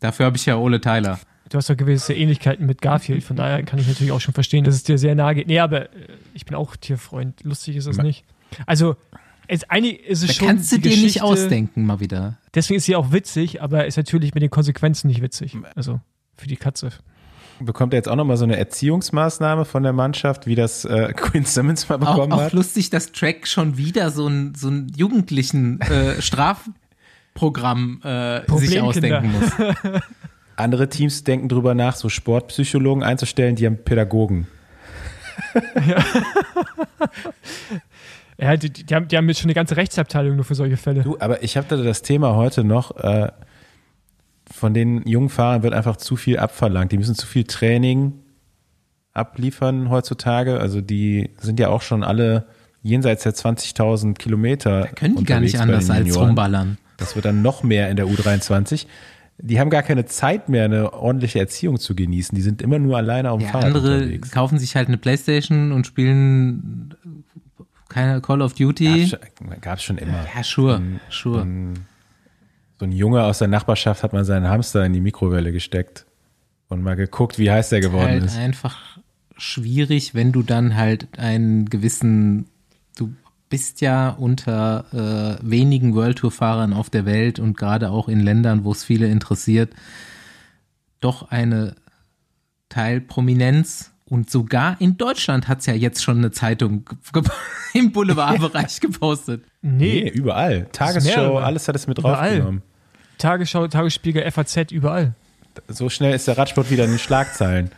Dafür 0.00 0.26
habe 0.26 0.36
ich 0.36 0.44
ja 0.46 0.56
Ole 0.56 0.80
Tyler. 0.80 1.18
Du 1.48 1.56
hast 1.58 1.70
doch 1.70 1.76
gewisse 1.76 2.14
Ähnlichkeiten 2.14 2.66
mit 2.66 2.82
Garfield, 2.82 3.22
von 3.22 3.36
daher 3.36 3.62
kann 3.62 3.78
ich 3.78 3.86
natürlich 3.86 4.12
auch 4.12 4.20
schon 4.20 4.34
verstehen, 4.34 4.64
dass 4.64 4.74
es 4.74 4.82
dir 4.82 4.98
sehr 4.98 5.14
nahe 5.14 5.34
geht. 5.34 5.46
Nee, 5.46 5.60
aber 5.60 5.92
äh, 5.94 6.08
ich 6.34 6.44
bin 6.44 6.54
auch 6.56 6.74
Tierfreund. 6.76 7.42
Lustig 7.44 7.76
ist 7.76 7.86
es 7.86 7.98
nicht. 7.98 8.24
Also, 8.66 8.96
es, 9.46 9.62
einig, 9.70 10.00
ist 10.04 10.22
es 10.22 10.28
Da 10.28 10.32
schon. 10.34 10.48
kannst 10.48 10.72
du 10.72 10.78
dir 10.78 10.96
nicht 10.96 11.22
ausdenken, 11.22 11.84
mal 11.86 12.00
wieder. 12.00 12.38
Deswegen 12.54 12.78
ist 12.78 12.84
sie 12.86 12.96
auch 12.96 13.12
witzig, 13.12 13.62
aber 13.62 13.86
ist 13.86 13.96
natürlich 13.96 14.34
mit 14.34 14.42
den 14.42 14.50
Konsequenzen 14.50 15.06
nicht 15.08 15.20
witzig. 15.22 15.56
Also, 15.76 16.00
für 16.44 16.48
die 16.48 16.56
Katze. 16.56 16.90
Bekommt 17.58 17.94
er 17.94 17.98
jetzt 17.98 18.08
auch 18.08 18.16
nochmal 18.16 18.36
so 18.36 18.44
eine 18.44 18.58
Erziehungsmaßnahme 18.58 19.64
von 19.64 19.82
der 19.82 19.94
Mannschaft, 19.94 20.46
wie 20.46 20.54
das 20.54 20.84
äh, 20.84 21.12
Quinn 21.16 21.44
Simmons 21.44 21.88
mal 21.88 21.96
Auch, 21.96 22.14
bekommen 22.14 22.32
auch 22.32 22.40
hat? 22.42 22.52
lustig, 22.52 22.90
dass 22.90 23.12
Track 23.12 23.46
schon 23.46 23.78
wieder 23.78 24.10
so 24.10 24.26
ein, 24.28 24.54
so 24.54 24.68
ein 24.68 24.92
jugendlichen 24.94 25.80
äh, 25.80 26.20
Strafprogramm 26.20 28.02
äh, 28.04 28.42
sich 28.58 28.80
ausdenken 28.80 29.32
muss. 29.32 29.50
Andere 30.56 30.88
Teams 30.88 31.24
denken 31.24 31.48
drüber 31.48 31.74
nach, 31.74 31.96
so 31.96 32.08
Sportpsychologen 32.08 33.02
einzustellen, 33.02 33.56
die 33.56 33.66
haben 33.66 33.78
Pädagogen. 33.82 34.46
Ja, 38.38 38.56
die, 38.56 38.70
die, 38.70 38.94
haben, 38.94 39.08
die 39.08 39.16
haben 39.16 39.28
jetzt 39.28 39.40
schon 39.40 39.46
eine 39.46 39.54
ganze 39.54 39.76
Rechtsabteilung 39.76 40.36
nur 40.36 40.44
für 40.44 40.54
solche 40.54 40.76
Fälle. 40.76 41.02
Du, 41.02 41.16
aber 41.18 41.42
ich 41.42 41.56
habe 41.56 41.66
da 41.68 41.76
das 41.76 42.02
Thema 42.02 42.36
heute 42.36 42.62
noch, 42.62 42.96
äh, 42.98 43.32
von 44.54 44.72
den 44.72 45.06
jungen 45.06 45.28
Fahrern 45.30 45.62
wird 45.64 45.74
einfach 45.74 45.96
zu 45.96 46.14
viel 46.16 46.38
abverlangt. 46.38 46.92
Die 46.92 46.96
müssen 46.98 47.16
zu 47.16 47.26
viel 47.26 47.42
Training 47.44 48.12
abliefern 49.12 49.90
heutzutage. 49.90 50.60
Also 50.60 50.80
die 50.80 51.30
sind 51.38 51.58
ja 51.58 51.68
auch 51.68 51.82
schon 51.82 52.04
alle 52.04 52.46
jenseits 52.82 53.24
der 53.24 53.34
20.000 53.34 54.14
Kilometer. 54.14 54.86
Können 54.94 55.16
die 55.16 55.24
gar 55.24 55.40
nicht 55.40 55.58
anders 55.60 55.90
als 55.90 56.16
rumballern. 56.16 56.78
Das 56.98 57.16
wird 57.16 57.24
dann 57.24 57.42
noch 57.42 57.62
mehr 57.64 57.90
in 57.90 57.96
der 57.96 58.06
U23. 58.06 58.86
Die 59.38 59.58
haben 59.58 59.70
gar 59.70 59.82
keine 59.82 60.04
Zeit 60.04 60.48
mehr, 60.48 60.64
eine 60.66 60.92
ordentliche 60.92 61.40
Erziehung 61.40 61.80
zu 61.80 61.96
genießen. 61.96 62.36
Die 62.36 62.42
sind 62.42 62.62
immer 62.62 62.78
nur 62.78 62.96
alleine 62.96 63.32
auf 63.32 63.40
dem 63.40 63.46
Ja, 63.46 63.50
Fahrrad 63.52 63.66
andere 63.66 63.94
unterwegs. 63.96 64.30
kaufen 64.30 64.58
sich 64.60 64.76
halt 64.76 64.86
eine 64.86 64.98
Playstation 64.98 65.72
und 65.72 65.86
spielen 65.88 66.94
keine 67.88 68.20
Call 68.20 68.40
of 68.42 68.54
Duty. 68.54 69.12
Gab 69.60 69.78
es 69.78 69.82
schon 69.84 69.98
immer. 69.98 70.24
Ja, 70.36 70.44
sure, 70.44 70.80
sure. 71.10 71.44
So 72.78 72.86
ein 72.86 72.92
Junge 72.92 73.22
aus 73.22 73.38
der 73.38 73.48
Nachbarschaft 73.48 74.02
hat 74.02 74.12
mal 74.12 74.24
seinen 74.24 74.48
Hamster 74.48 74.84
in 74.84 74.92
die 74.92 75.00
Mikrowelle 75.00 75.52
gesteckt 75.52 76.06
und 76.68 76.82
mal 76.82 76.96
geguckt, 76.96 77.38
wie 77.38 77.50
heiß 77.50 77.68
der 77.68 77.80
geworden 77.80 78.08
halt 78.08 78.24
ist. 78.24 78.36
einfach 78.36 78.98
schwierig, 79.36 80.14
wenn 80.14 80.32
du 80.32 80.42
dann 80.42 80.76
halt 80.76 81.18
einen 81.18 81.66
gewissen, 81.66 82.46
du 82.96 83.14
bist 83.48 83.80
ja 83.80 84.10
unter 84.10 85.38
äh, 85.40 85.48
wenigen 85.48 85.94
World 85.94 86.18
Tour 86.18 86.32
Fahrern 86.32 86.72
auf 86.72 86.90
der 86.90 87.06
Welt 87.06 87.38
und 87.38 87.56
gerade 87.56 87.90
auch 87.90 88.08
in 88.08 88.20
Ländern, 88.20 88.64
wo 88.64 88.72
es 88.72 88.84
viele 88.84 89.06
interessiert, 89.08 89.72
doch 91.00 91.30
eine 91.30 91.76
Teilprominenz. 92.68 93.92
Und 94.14 94.30
sogar 94.30 94.76
in 94.80 94.96
Deutschland 94.96 95.48
hat 95.48 95.58
es 95.60 95.66
ja 95.66 95.74
jetzt 95.74 96.04
schon 96.04 96.18
eine 96.18 96.30
Zeitung 96.30 96.88
im 97.74 97.90
Boulevardbereich 97.90 98.80
gepostet. 98.80 99.42
Nee, 99.60 100.02
Nee, 100.04 100.08
überall. 100.10 100.68
Tagesschau, 100.70 101.38
alles 101.38 101.66
hat 101.66 101.74
es 101.74 101.88
mit 101.88 101.98
Überall. 101.98 102.28
draufgenommen. 102.28 102.62
Tagesschau, 103.18 103.66
Tagesspiegel, 103.66 104.30
FAZ, 104.30 104.70
überall. 104.70 105.14
So 105.68 105.88
schnell 105.88 106.14
ist 106.14 106.28
der 106.28 106.38
Radsport 106.38 106.70
wieder 106.70 106.84
in 106.84 106.90
den 106.90 106.98
Schlagzeilen. 107.00 107.70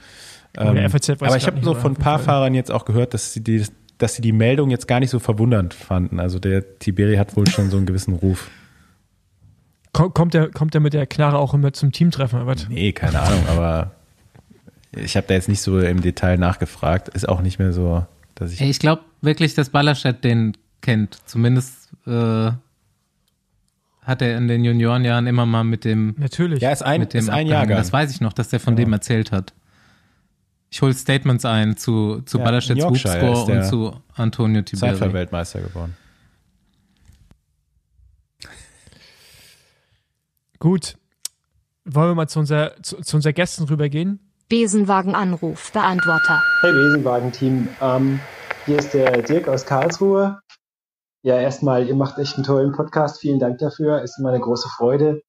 Der 0.54 0.90
FAZ 0.90 1.08
weiß 1.08 1.22
aber 1.22 1.36
ich 1.38 1.46
habe 1.46 1.62
so 1.62 1.74
von 1.74 1.92
ein 1.92 1.96
paar. 1.96 2.18
Fahrern 2.18 2.52
jetzt 2.54 2.70
auch 2.70 2.84
gehört, 2.84 3.14
dass 3.14 3.32
sie 3.32 3.42
die, 3.42 3.64
dass 3.98 4.14
sie 4.14 4.22
die 4.22 4.32
Meldung 4.32 4.68
jetzt 4.70 4.86
gar 4.88 5.00
nicht 5.00 5.10
so 5.10 5.18
verwundernd 5.18 5.72
fanden. 5.74 6.20
Also 6.20 6.38
der 6.38 6.78
Tiberi 6.78 7.16
hat 7.16 7.34
wohl 7.36 7.46
schon 7.48 7.70
so 7.70 7.76
einen 7.78 7.86
gewissen 7.86 8.14
Ruf. 8.14 8.50
Ko- 9.92 10.10
Kommt 10.10 10.34
der, 10.34 10.50
kommt 10.50 10.74
der 10.74 10.80
mit 10.82 10.92
der 10.92 11.06
Knarre 11.06 11.38
auch 11.38 11.54
immer 11.54 11.72
zum 11.72 11.92
Teamtreffen? 11.92 12.42
oder? 12.42 12.54
Nee, 12.68 12.92
keine 12.92 13.20
Ahnung, 13.20 13.42
aber 13.48 13.92
ich 14.96 15.16
habe 15.16 15.26
da 15.26 15.34
jetzt 15.34 15.48
nicht 15.48 15.60
so 15.60 15.78
im 15.78 16.00
Detail 16.00 16.38
nachgefragt. 16.38 17.08
Ist 17.08 17.28
auch 17.28 17.40
nicht 17.40 17.58
mehr 17.58 17.72
so, 17.72 18.06
dass 18.34 18.52
ich. 18.52 18.60
Ich 18.60 18.78
glaube 18.78 19.02
wirklich, 19.20 19.54
dass 19.54 19.70
Ballerstedt 19.70 20.24
den 20.24 20.56
kennt. 20.80 21.18
Zumindest 21.26 21.90
äh, 22.06 22.50
hat 24.02 24.22
er 24.22 24.36
in 24.36 24.48
den 24.48 24.64
Juniorenjahren 24.64 25.26
immer 25.26 25.46
mal 25.46 25.64
mit 25.64 25.84
dem 25.84 26.14
Natürlich. 26.18 26.62
Ja, 26.62 26.70
ist 26.70 26.82
ein, 26.82 27.00
mit 27.00 27.14
dem 27.14 27.20
ist 27.20 27.28
ein. 27.28 27.46
Jahrgang. 27.46 27.76
Das 27.76 27.92
weiß 27.92 28.10
ich 28.10 28.20
noch, 28.20 28.32
dass 28.32 28.48
der 28.48 28.60
von 28.60 28.76
dem 28.76 28.92
erzählt 28.92 29.32
hat. 29.32 29.52
Ich 30.70 30.82
hole 30.82 30.94
Statements 30.94 31.44
ein 31.44 31.76
zu, 31.76 32.22
zu 32.22 32.38
Ja, 32.38 32.44
Ballerstedts 32.44 32.84
Hoopscore 32.84 33.44
und 33.44 33.64
zu 33.64 34.00
Antonio 34.14 34.62
Tiberi. 34.62 34.90
Zeitfahrweltmeister 34.90 35.60
geworden. 35.60 35.96
Gut. 40.58 40.96
Wollen 41.84 42.10
wir 42.10 42.14
mal 42.14 42.28
zu, 42.28 42.40
unser, 42.40 42.74
zu, 42.82 43.00
zu 43.00 43.16
unseren 43.16 43.34
Gästen 43.34 43.64
rübergehen? 43.64 44.25
Besenwagen-Anruf, 44.48 45.72
Beantworter. 45.72 46.40
Hey 46.60 46.70
Besenwagen-Team, 46.70 47.68
ähm, 47.80 48.20
hier 48.64 48.78
ist 48.78 48.94
der 48.94 49.22
Dirk 49.22 49.48
aus 49.48 49.66
Karlsruhe. 49.66 50.38
Ja, 51.24 51.40
erstmal, 51.40 51.88
ihr 51.88 51.96
macht 51.96 52.16
echt 52.18 52.36
einen 52.36 52.44
tollen 52.44 52.70
Podcast. 52.70 53.18
Vielen 53.18 53.40
Dank 53.40 53.58
dafür. 53.58 54.02
Ist 54.02 54.20
immer 54.20 54.28
eine 54.28 54.38
große 54.38 54.68
Freude. 54.68 55.20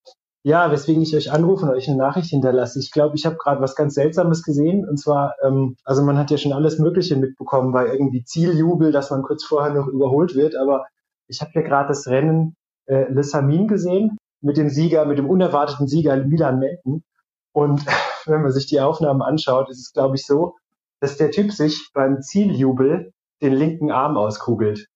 Ja, 0.43 0.69
weswegen 0.69 1.01
ich 1.01 1.15
euch 1.15 1.31
anrufe 1.31 1.65
und 1.65 1.71
euch 1.71 1.87
eine 1.87 1.97
Nachricht 1.97 2.29
hinterlasse. 2.29 2.77
Ich 2.77 2.91
glaube, 2.91 3.15
ich 3.15 3.25
habe 3.25 3.37
gerade 3.37 3.59
was 3.59 3.75
ganz 3.75 3.95
Seltsames 3.95 4.43
gesehen. 4.43 4.87
Und 4.87 4.97
zwar, 4.97 5.33
ähm, 5.43 5.77
also 5.83 6.03
man 6.03 6.19
hat 6.19 6.29
ja 6.29 6.37
schon 6.37 6.53
alles 6.53 6.77
Mögliche 6.77 7.15
mitbekommen 7.15 7.71
bei 7.71 7.87
irgendwie 7.87 8.23
Zieljubel, 8.23 8.91
dass 8.91 9.09
man 9.09 9.23
kurz 9.23 9.43
vorher 9.43 9.73
noch 9.73 9.87
überholt 9.87 10.35
wird. 10.35 10.55
Aber 10.55 10.85
ich 11.27 11.41
habe 11.41 11.53
ja 11.55 11.61
gerade 11.61 11.87
das 11.87 12.05
Rennen 12.05 12.55
äh, 12.85 13.11
Le 13.11 13.23
Samin 13.23 13.67
gesehen 13.67 14.15
mit 14.41 14.57
dem 14.57 14.69
Sieger, 14.69 15.05
mit 15.05 15.17
dem 15.17 15.27
unerwarteten 15.27 15.87
Sieger 15.87 16.15
Milan 16.17 16.59
Melken. 16.59 17.03
Und 17.51 17.83
wenn 18.29 18.41
man 18.41 18.51
sich 18.51 18.67
die 18.67 18.79
Aufnahmen 18.79 19.21
anschaut, 19.21 19.69
ist 19.69 19.79
es, 19.79 19.93
glaube 19.93 20.15
ich, 20.15 20.25
so, 20.25 20.55
dass 20.99 21.17
der 21.17 21.31
Typ 21.31 21.51
sich 21.51 21.89
beim 21.93 22.21
Zieljubel 22.21 23.13
den 23.41 23.53
linken 23.53 23.91
Arm 23.91 24.17
auskugelt. 24.17 24.87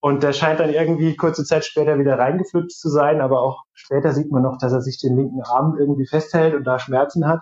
Und 0.00 0.22
der 0.22 0.32
scheint 0.32 0.60
dann 0.60 0.70
irgendwie 0.70 1.16
kurze 1.16 1.44
Zeit 1.44 1.64
später 1.64 1.98
wieder 1.98 2.18
reingeflüpft 2.18 2.78
zu 2.78 2.88
sein, 2.90 3.20
aber 3.20 3.40
auch 3.40 3.62
später 3.72 4.12
sieht 4.12 4.30
man 4.30 4.42
noch, 4.42 4.58
dass 4.58 4.72
er 4.72 4.82
sich 4.82 5.00
den 5.00 5.16
linken 5.16 5.42
Arm 5.42 5.76
irgendwie 5.78 6.06
festhält 6.06 6.54
und 6.54 6.64
da 6.64 6.78
Schmerzen 6.78 7.26
hat. 7.26 7.40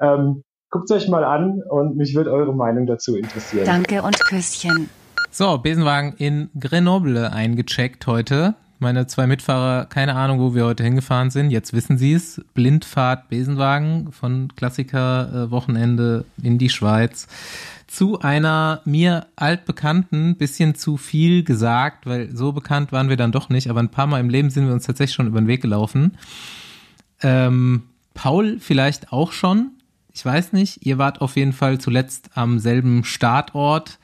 Ähm, 0.00 0.44
Guckt 0.72 0.88
euch 0.92 1.08
mal 1.08 1.24
an 1.24 1.62
und 1.68 1.96
mich 1.96 2.14
würde 2.14 2.30
eure 2.32 2.54
Meinung 2.54 2.86
dazu 2.86 3.16
interessieren. 3.16 3.64
Danke 3.66 4.02
und 4.02 4.16
Küsschen. 4.20 4.88
So, 5.32 5.58
Besenwagen 5.58 6.14
in 6.16 6.48
Grenoble 6.58 7.32
eingecheckt 7.32 8.06
heute. 8.06 8.54
Meine 8.82 9.06
zwei 9.06 9.26
Mitfahrer, 9.26 9.84
keine 9.84 10.16
Ahnung, 10.16 10.40
wo 10.40 10.54
wir 10.54 10.64
heute 10.64 10.82
hingefahren 10.82 11.30
sind. 11.30 11.50
Jetzt 11.50 11.74
wissen 11.74 11.98
sie 11.98 12.14
es. 12.14 12.40
Blindfahrt 12.54 13.28
Besenwagen 13.28 14.10
von 14.10 14.54
Klassiker 14.56 15.50
äh, 15.52 16.22
in 16.42 16.56
die 16.56 16.70
Schweiz 16.70 17.28
zu 17.86 18.20
einer 18.20 18.80
mir 18.86 19.26
altbekannten, 19.36 20.36
bisschen 20.36 20.76
zu 20.76 20.96
viel 20.96 21.44
gesagt, 21.44 22.06
weil 22.06 22.34
so 22.34 22.52
bekannt 22.52 22.90
waren 22.90 23.10
wir 23.10 23.18
dann 23.18 23.32
doch 23.32 23.50
nicht, 23.50 23.68
aber 23.68 23.80
ein 23.80 23.90
paar 23.90 24.06
Mal 24.06 24.20
im 24.20 24.30
Leben 24.30 24.48
sind 24.48 24.66
wir 24.66 24.72
uns 24.72 24.86
tatsächlich 24.86 25.14
schon 25.14 25.26
über 25.26 25.42
den 25.42 25.48
Weg 25.48 25.60
gelaufen. 25.60 26.16
Ähm, 27.20 27.82
Paul 28.14 28.58
vielleicht 28.60 29.12
auch 29.12 29.32
schon. 29.32 29.72
Ich 30.14 30.24
weiß 30.24 30.54
nicht. 30.54 30.86
Ihr 30.86 30.96
wart 30.96 31.20
auf 31.20 31.36
jeden 31.36 31.52
Fall 31.52 31.78
zuletzt 31.78 32.30
am 32.34 32.60
selben 32.60 33.04
Startort. 33.04 33.98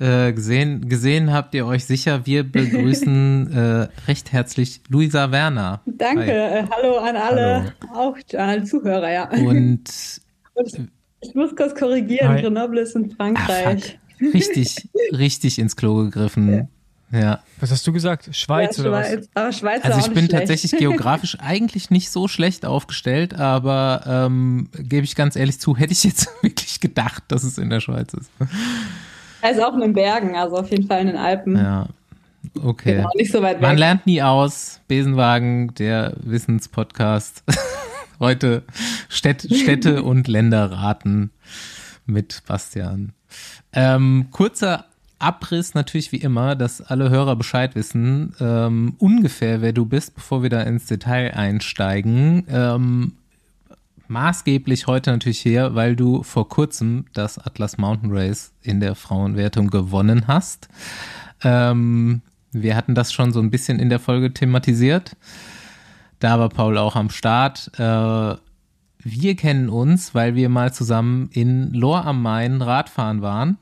Äh, 0.00 0.32
gesehen, 0.32 0.88
gesehen 0.88 1.32
habt 1.32 1.54
ihr 1.54 1.66
euch 1.66 1.84
sicher. 1.84 2.24
Wir 2.24 2.44
begrüßen 2.44 3.52
äh, 3.52 3.88
recht 4.06 4.30
herzlich 4.32 4.80
Luisa 4.88 5.32
Werner. 5.32 5.80
Danke, 5.86 6.22
Hi. 6.22 6.30
äh, 6.30 6.64
hallo 6.70 6.98
an 6.98 7.16
alle, 7.16 7.74
auch 7.92 8.16
an 8.34 8.48
alle 8.48 8.64
Zuhörer, 8.64 9.10
ja. 9.10 9.28
Und 9.30 9.82
Und 10.58 10.90
ich 11.20 11.34
muss 11.34 11.54
kurz 11.54 11.74
korrigieren, 11.74 12.28
Hi. 12.28 12.42
Grenoble 12.42 12.80
ist 12.80 12.96
in 12.96 13.10
ah, 13.12 13.14
Frankreich. 13.16 13.98
fuck, 14.18 14.34
richtig, 14.34 14.88
richtig 15.12 15.58
ins 15.58 15.76
Klo 15.76 16.04
gegriffen. 16.04 16.68
Ja. 17.10 17.42
Was 17.58 17.70
hast 17.70 17.86
du 17.86 17.92
gesagt? 17.92 18.28
Schweiz 18.36 18.76
ja, 18.76 18.84
oder 18.84 18.92
was? 18.92 19.28
Aber 19.34 19.52
Schweiz 19.52 19.82
Also 19.82 19.98
ich 19.98 20.04
auch 20.04 20.08
bin 20.08 20.26
schlecht. 20.26 20.32
tatsächlich 20.32 20.72
geografisch 20.72 21.38
eigentlich 21.40 21.90
nicht 21.90 22.10
so 22.10 22.28
schlecht 22.28 22.66
aufgestellt, 22.66 23.34
aber 23.34 24.02
ähm, 24.06 24.68
gebe 24.74 25.04
ich 25.04 25.16
ganz 25.16 25.34
ehrlich 25.34 25.58
zu, 25.58 25.76
hätte 25.76 25.92
ich 25.92 26.04
jetzt 26.04 26.28
wirklich 26.42 26.80
gedacht, 26.80 27.24
dass 27.28 27.44
es 27.44 27.56
in 27.56 27.70
der 27.70 27.80
Schweiz 27.80 28.12
ist. 28.12 28.30
Ist 29.42 29.62
auch 29.62 29.74
in 29.74 29.80
den 29.80 29.92
Bergen, 29.92 30.36
also 30.36 30.56
auf 30.56 30.70
jeden 30.70 30.86
Fall 30.86 31.00
in 31.00 31.06
den 31.08 31.16
Alpen. 31.16 31.56
Ja, 31.56 31.86
okay. 32.62 32.96
Genau, 32.96 33.10
nicht 33.14 33.30
so 33.32 33.42
weit 33.42 33.60
Man 33.60 33.72
weg. 33.72 33.78
lernt 33.78 34.06
nie 34.06 34.22
aus. 34.22 34.80
Besenwagen, 34.88 35.74
der 35.74 36.14
Wissenspodcast. 36.22 37.44
Heute 38.20 38.64
Städt, 39.08 39.42
Städte 39.42 40.02
und 40.04 40.26
Länder 40.26 40.72
raten 40.72 41.30
mit 42.04 42.42
Bastian. 42.46 43.12
Ähm, 43.72 44.26
kurzer 44.32 44.86
Abriss 45.20 45.74
natürlich 45.74 46.10
wie 46.12 46.16
immer, 46.16 46.56
dass 46.56 46.80
alle 46.80 47.10
Hörer 47.10 47.36
Bescheid 47.36 47.74
wissen, 47.74 48.34
ähm, 48.40 48.94
ungefähr 48.98 49.60
wer 49.62 49.72
du 49.72 49.84
bist, 49.84 50.14
bevor 50.14 50.42
wir 50.42 50.50
da 50.50 50.62
ins 50.62 50.86
Detail 50.86 51.34
einsteigen. 51.34 52.44
Ähm, 52.48 53.12
maßgeblich 54.08 54.86
heute 54.86 55.10
natürlich 55.10 55.40
hier, 55.40 55.74
weil 55.74 55.96
du 55.96 56.22
vor 56.22 56.48
kurzem 56.48 57.04
das 57.14 57.38
Atlas 57.38 57.78
Mountain 57.78 58.10
Race 58.12 58.52
in 58.62 58.80
der 58.80 58.94
Frauenwertung 58.94 59.68
gewonnen 59.68 60.26
hast. 60.26 60.68
Ähm, 61.42 62.22
wir 62.52 62.76
hatten 62.76 62.94
das 62.94 63.12
schon 63.12 63.32
so 63.32 63.40
ein 63.40 63.50
bisschen 63.50 63.78
in 63.78 63.90
der 63.90 64.00
Folge 64.00 64.32
thematisiert. 64.32 65.16
Da 66.18 66.38
war 66.38 66.48
Paul 66.48 66.78
auch 66.78 66.96
am 66.96 67.10
Start. 67.10 67.70
Äh, 67.78 68.36
wir 69.00 69.36
kennen 69.36 69.68
uns, 69.68 70.14
weil 70.14 70.34
wir 70.34 70.48
mal 70.48 70.72
zusammen 70.72 71.30
in 71.32 71.72
Lohr 71.72 72.04
am 72.04 72.22
Main 72.22 72.62
Radfahren 72.62 73.22
waren, 73.22 73.58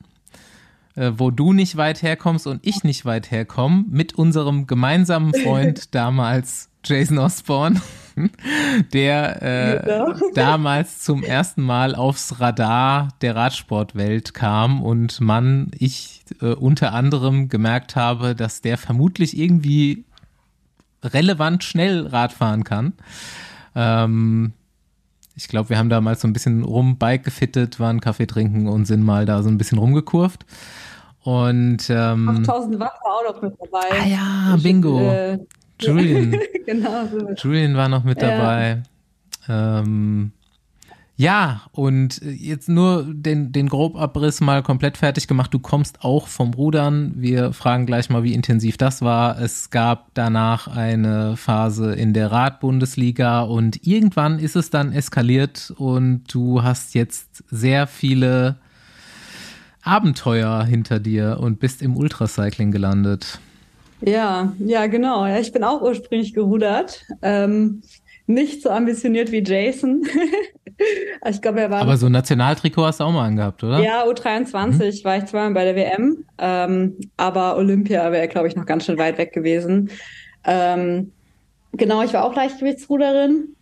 äh, 0.95 1.11
wo 1.15 1.29
du 1.29 1.53
nicht 1.53 1.77
weit 1.77 2.01
herkommst 2.01 2.47
und 2.47 2.65
ich 2.65 2.83
nicht 2.83 3.05
weit 3.05 3.29
herkomme, 3.29 3.85
mit 3.89 4.15
unserem 4.15 4.65
gemeinsamen 4.65 5.33
Freund 5.33 5.93
damals 5.95 6.69
Jason 6.83 7.19
Osborne, 7.19 7.81
der 8.93 9.41
äh, 9.41 9.83
Genau. 9.85 10.13
damals 10.33 11.03
zum 11.03 11.23
ersten 11.23 11.61
Mal 11.61 11.95
aufs 11.95 12.39
Radar 12.39 13.09
der 13.21 13.35
Radsportwelt 13.35 14.33
kam 14.33 14.81
und 14.81 15.21
man, 15.21 15.71
ich 15.77 16.23
äh, 16.41 16.53
unter 16.53 16.93
anderem 16.93 17.49
gemerkt 17.49 17.95
habe, 17.95 18.35
dass 18.35 18.61
der 18.61 18.77
vermutlich 18.77 19.37
irgendwie 19.37 20.05
relevant 21.03 21.63
schnell 21.63 22.07
Radfahren 22.07 22.63
kann. 22.63 22.93
Ähm, 23.75 24.53
ich 25.35 25.47
glaube, 25.47 25.69
wir 25.69 25.77
haben 25.77 25.89
damals 25.89 26.21
so 26.21 26.27
ein 26.27 26.33
bisschen 26.33 26.63
rum 26.63 26.97
Bike 26.97 27.23
gefittet, 27.23 27.79
waren 27.79 28.01
Kaffee 28.01 28.25
trinken 28.25 28.67
und 28.67 28.85
sind 28.85 29.03
mal 29.03 29.25
da 29.25 29.43
so 29.43 29.49
ein 29.49 29.57
bisschen 29.59 29.77
rumgekurvt. 29.77 30.45
Und 31.21 31.89
ähm, 31.89 32.29
8000 32.29 32.79
Watt 32.79 32.93
war 33.03 33.13
auch 33.13 33.33
noch 33.33 33.41
mit 33.41 33.53
dabei. 33.59 34.01
ah 34.01 34.05
ja, 34.07 34.57
Bingo. 34.61 34.99
Äh, 35.11 35.37
Julian. 35.81 36.39
genau 36.65 37.07
so. 37.07 37.31
Julian 37.33 37.75
war 37.75 37.89
noch 37.89 38.03
mit 38.03 38.21
Ja. 38.21 38.29
dabei. 38.29 38.83
Ähm, 39.49 40.31
ja, 41.19 41.61
und 41.71 42.21
jetzt 42.21 42.69
nur 42.69 43.03
den, 43.11 43.51
den 43.51 43.69
Grobabriss 43.69 44.39
mal 44.39 44.61
komplett 44.61 44.97
fertig 44.97 45.27
gemacht. 45.27 45.51
Du 45.51 45.57
kommst 45.57 46.03
auch 46.03 46.27
vom 46.27 46.53
Rudern. 46.53 47.13
Wir 47.15 47.53
fragen 47.53 47.87
gleich 47.87 48.11
mal, 48.11 48.21
wie 48.21 48.35
intensiv 48.35 48.77
das 48.77 49.01
war. 49.01 49.39
Es 49.41 49.71
gab 49.71 50.13
danach 50.13 50.67
eine 50.67 51.35
Phase 51.35 51.93
in 51.93 52.13
der 52.13 52.31
Radbundesliga 52.31 53.41
und 53.41 53.87
irgendwann 53.87 54.37
ist 54.37 54.55
es 54.55 54.69
dann 54.69 54.91
eskaliert 54.91 55.73
und 55.77 56.31
du 56.31 56.61
hast 56.61 56.93
jetzt 56.93 57.43
sehr 57.49 57.87
viele 57.87 58.57
Abenteuer 59.81 60.63
hinter 60.65 60.99
dir 60.99 61.37
und 61.39 61.59
bist 61.59 61.81
im 61.81 61.97
Ultracycling 61.97 62.71
gelandet. 62.71 63.39
Ja, 64.01 64.53
ja, 64.59 64.87
genau. 64.87 65.25
Ja, 65.25 65.39
ich 65.39 65.51
bin 65.51 65.63
auch 65.63 65.81
ursprünglich 65.81 66.33
gerudert. 66.33 67.03
Ähm, 67.21 67.81
nicht 68.27 68.61
so 68.61 68.69
ambitioniert 68.69 69.31
wie 69.31 69.43
Jason. 69.43 70.05
ich 71.29 71.41
glaube, 71.41 71.61
er 71.61 71.71
war. 71.71 71.81
Aber 71.81 71.97
so 71.97 72.07
ein 72.07 72.11
Nationaltrikot 72.11 72.85
hast 72.85 72.99
du 72.99 73.05
auch 73.05 73.11
mal 73.11 73.25
angehabt, 73.25 73.63
oder? 73.63 73.79
Ja, 73.79 74.05
U23 74.05 74.53
mhm. 75.01 75.03
war 75.05 75.17
ich 75.17 75.25
zweimal 75.25 75.53
bei 75.53 75.63
der 75.63 75.75
WM, 75.75 76.25
ähm, 76.37 76.97
aber 77.15 77.57
Olympia 77.57 78.11
wäre, 78.11 78.27
glaube 78.27 78.47
ich, 78.47 78.55
noch 78.55 78.65
ganz 78.65 78.85
schön 78.85 78.97
weit 78.97 79.17
weg 79.17 79.33
gewesen. 79.33 79.89
Ähm, 80.43 81.11
genau, 81.71 82.03
ich 82.03 82.13
war 82.13 82.25
auch 82.25 82.35
Leichtgewichtsruderin. 82.35 83.55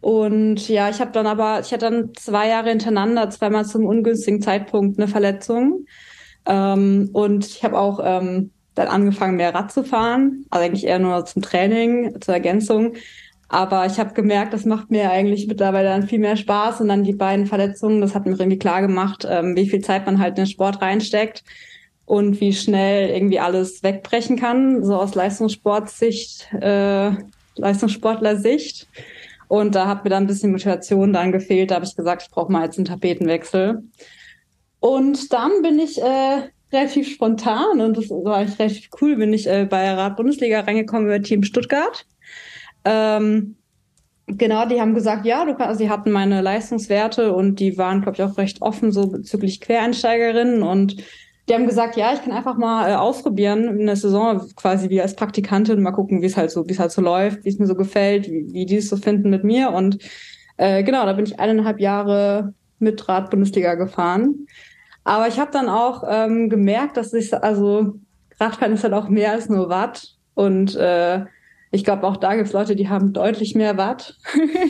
Und 0.00 0.68
ja, 0.68 0.90
ich 0.90 1.00
habe 1.00 1.12
dann 1.12 1.26
aber, 1.26 1.60
ich 1.60 1.72
hatte 1.72 1.90
dann 1.90 2.10
zwei 2.14 2.48
Jahre 2.48 2.68
hintereinander, 2.68 3.30
zweimal 3.30 3.64
zum 3.64 3.86
ungünstigen 3.86 4.42
Zeitpunkt 4.42 4.98
eine 4.98 5.08
Verletzung. 5.08 5.86
Ähm, 6.46 7.08
und 7.14 7.46
ich 7.46 7.64
habe 7.64 7.78
auch 7.78 8.00
ähm, 8.04 8.50
dann 8.74 8.88
angefangen, 8.88 9.36
mehr 9.36 9.54
Rad 9.54 9.72
zu 9.72 9.84
fahren. 9.84 10.46
Also 10.50 10.66
eigentlich 10.66 10.86
eher 10.86 10.98
nur 10.98 11.24
zum 11.26 11.42
Training, 11.42 12.20
zur 12.20 12.34
Ergänzung. 12.34 12.94
Aber 13.48 13.86
ich 13.86 13.98
habe 13.98 14.14
gemerkt, 14.14 14.52
das 14.52 14.64
macht 14.64 14.90
mir 14.90 15.10
eigentlich 15.10 15.46
mittlerweile 15.46 15.88
dann 15.88 16.08
viel 16.08 16.18
mehr 16.18 16.36
Spaß. 16.36 16.80
Und 16.80 16.88
dann 16.88 17.04
die 17.04 17.12
beiden 17.12 17.46
Verletzungen, 17.46 18.00
das 18.00 18.14
hat 18.14 18.26
mir 18.26 18.32
irgendwie 18.32 18.58
klar 18.58 18.80
gemacht, 18.80 19.26
ähm, 19.28 19.54
wie 19.56 19.68
viel 19.68 19.80
Zeit 19.80 20.06
man 20.06 20.18
halt 20.18 20.30
in 20.30 20.44
den 20.44 20.50
Sport 20.50 20.82
reinsteckt 20.82 21.44
und 22.06 22.40
wie 22.40 22.52
schnell 22.52 23.10
irgendwie 23.10 23.40
alles 23.40 23.82
wegbrechen 23.82 24.36
kann, 24.38 24.84
so 24.84 24.96
aus 24.96 25.14
Leistungssportsicht, 25.14 26.52
äh, 26.60 27.12
Leistungssportler-Sicht. 27.56 28.88
Und 29.48 29.74
da 29.74 29.86
hat 29.86 30.04
mir 30.04 30.10
dann 30.10 30.24
ein 30.24 30.26
bisschen 30.26 30.52
Motivation 30.52 31.12
dann 31.12 31.32
gefehlt. 31.32 31.70
Da 31.70 31.76
habe 31.76 31.84
ich 31.84 31.96
gesagt, 31.96 32.22
ich 32.22 32.30
brauche 32.30 32.50
mal 32.50 32.64
jetzt 32.64 32.78
einen 32.78 32.86
Tapetenwechsel. 32.86 33.84
Und 34.80 35.32
dann 35.32 35.62
bin 35.62 35.78
ich 35.78 36.02
äh, 36.02 36.48
relativ 36.74 37.08
spontan 37.08 37.80
und 37.80 37.96
das 37.96 38.10
war 38.10 38.36
eigentlich 38.36 38.58
relativ 38.58 38.88
cool, 39.00 39.16
bin 39.16 39.32
ich 39.32 39.46
äh, 39.46 39.66
bei 39.68 39.90
Rad 39.92 40.16
Bundesliga 40.16 40.60
reingekommen 40.60 41.06
über 41.06 41.22
Team 41.22 41.42
Stuttgart. 41.42 42.06
Ähm, 42.84 43.56
genau, 44.26 44.66
die 44.66 44.80
haben 44.80 44.94
gesagt, 44.94 45.24
ja, 45.24 45.44
du 45.44 45.54
kannst, 45.54 45.78
sie 45.78 45.88
hatten 45.88 46.10
meine 46.10 46.40
Leistungswerte 46.40 47.32
und 47.32 47.60
die 47.60 47.78
waren, 47.78 48.02
glaube 48.02 48.16
ich, 48.16 48.22
auch 48.22 48.36
recht 48.36 48.62
offen 48.62 48.92
so 48.92 49.08
bezüglich 49.08 49.60
Quereinsteigerinnen 49.60 50.62
und 50.62 50.96
die 51.48 51.52
haben 51.52 51.66
gesagt, 51.66 51.96
ja, 51.96 52.14
ich 52.14 52.22
kann 52.22 52.32
einfach 52.32 52.56
mal 52.56 52.90
äh, 52.90 52.94
ausprobieren 52.94 53.78
in 53.78 53.86
der 53.86 53.96
Saison 53.96 54.40
quasi 54.56 54.88
wie 54.88 55.02
als 55.02 55.14
Praktikantin 55.14 55.82
mal 55.82 55.92
gucken, 55.92 56.22
wie 56.22 56.26
es 56.26 56.36
halt 56.36 56.50
so, 56.50 56.66
wie 56.66 56.72
es 56.72 56.78
halt 56.78 56.90
so 56.90 57.02
läuft, 57.02 57.44
wie 57.44 57.50
es 57.50 57.58
mir 57.58 57.66
so 57.66 57.74
gefällt, 57.74 58.28
wie, 58.28 58.52
wie 58.52 58.66
die 58.66 58.76
es 58.76 58.88
so 58.88 58.96
finden 58.96 59.30
mit 59.30 59.44
mir 59.44 59.70
und 59.70 59.98
äh, 60.56 60.82
genau, 60.82 61.04
da 61.04 61.12
bin 61.12 61.26
ich 61.26 61.38
eineinhalb 61.38 61.80
Jahre 61.80 62.54
mit 62.78 63.08
Rad 63.08 63.30
Bundesliga 63.30 63.74
gefahren. 63.74 64.46
Aber 65.04 65.28
ich 65.28 65.38
habe 65.38 65.50
dann 65.52 65.68
auch 65.68 66.02
ähm, 66.08 66.48
gemerkt, 66.48 66.96
dass 66.96 67.12
ich 67.12 67.32
also 67.34 67.94
Radfahren 68.40 68.72
ist 68.72 68.82
halt 68.82 68.94
auch 68.94 69.08
mehr 69.08 69.32
als 69.32 69.48
nur 69.48 69.68
Watt 69.68 70.16
und 70.34 70.74
äh, 70.76 71.24
ich 71.70 71.82
glaube, 71.82 72.06
auch 72.06 72.16
da 72.16 72.36
gibt 72.36 72.46
es 72.46 72.52
Leute, 72.52 72.76
die 72.76 72.88
haben 72.88 73.12
deutlich 73.12 73.56
mehr 73.56 73.76
Watt. 73.76 74.16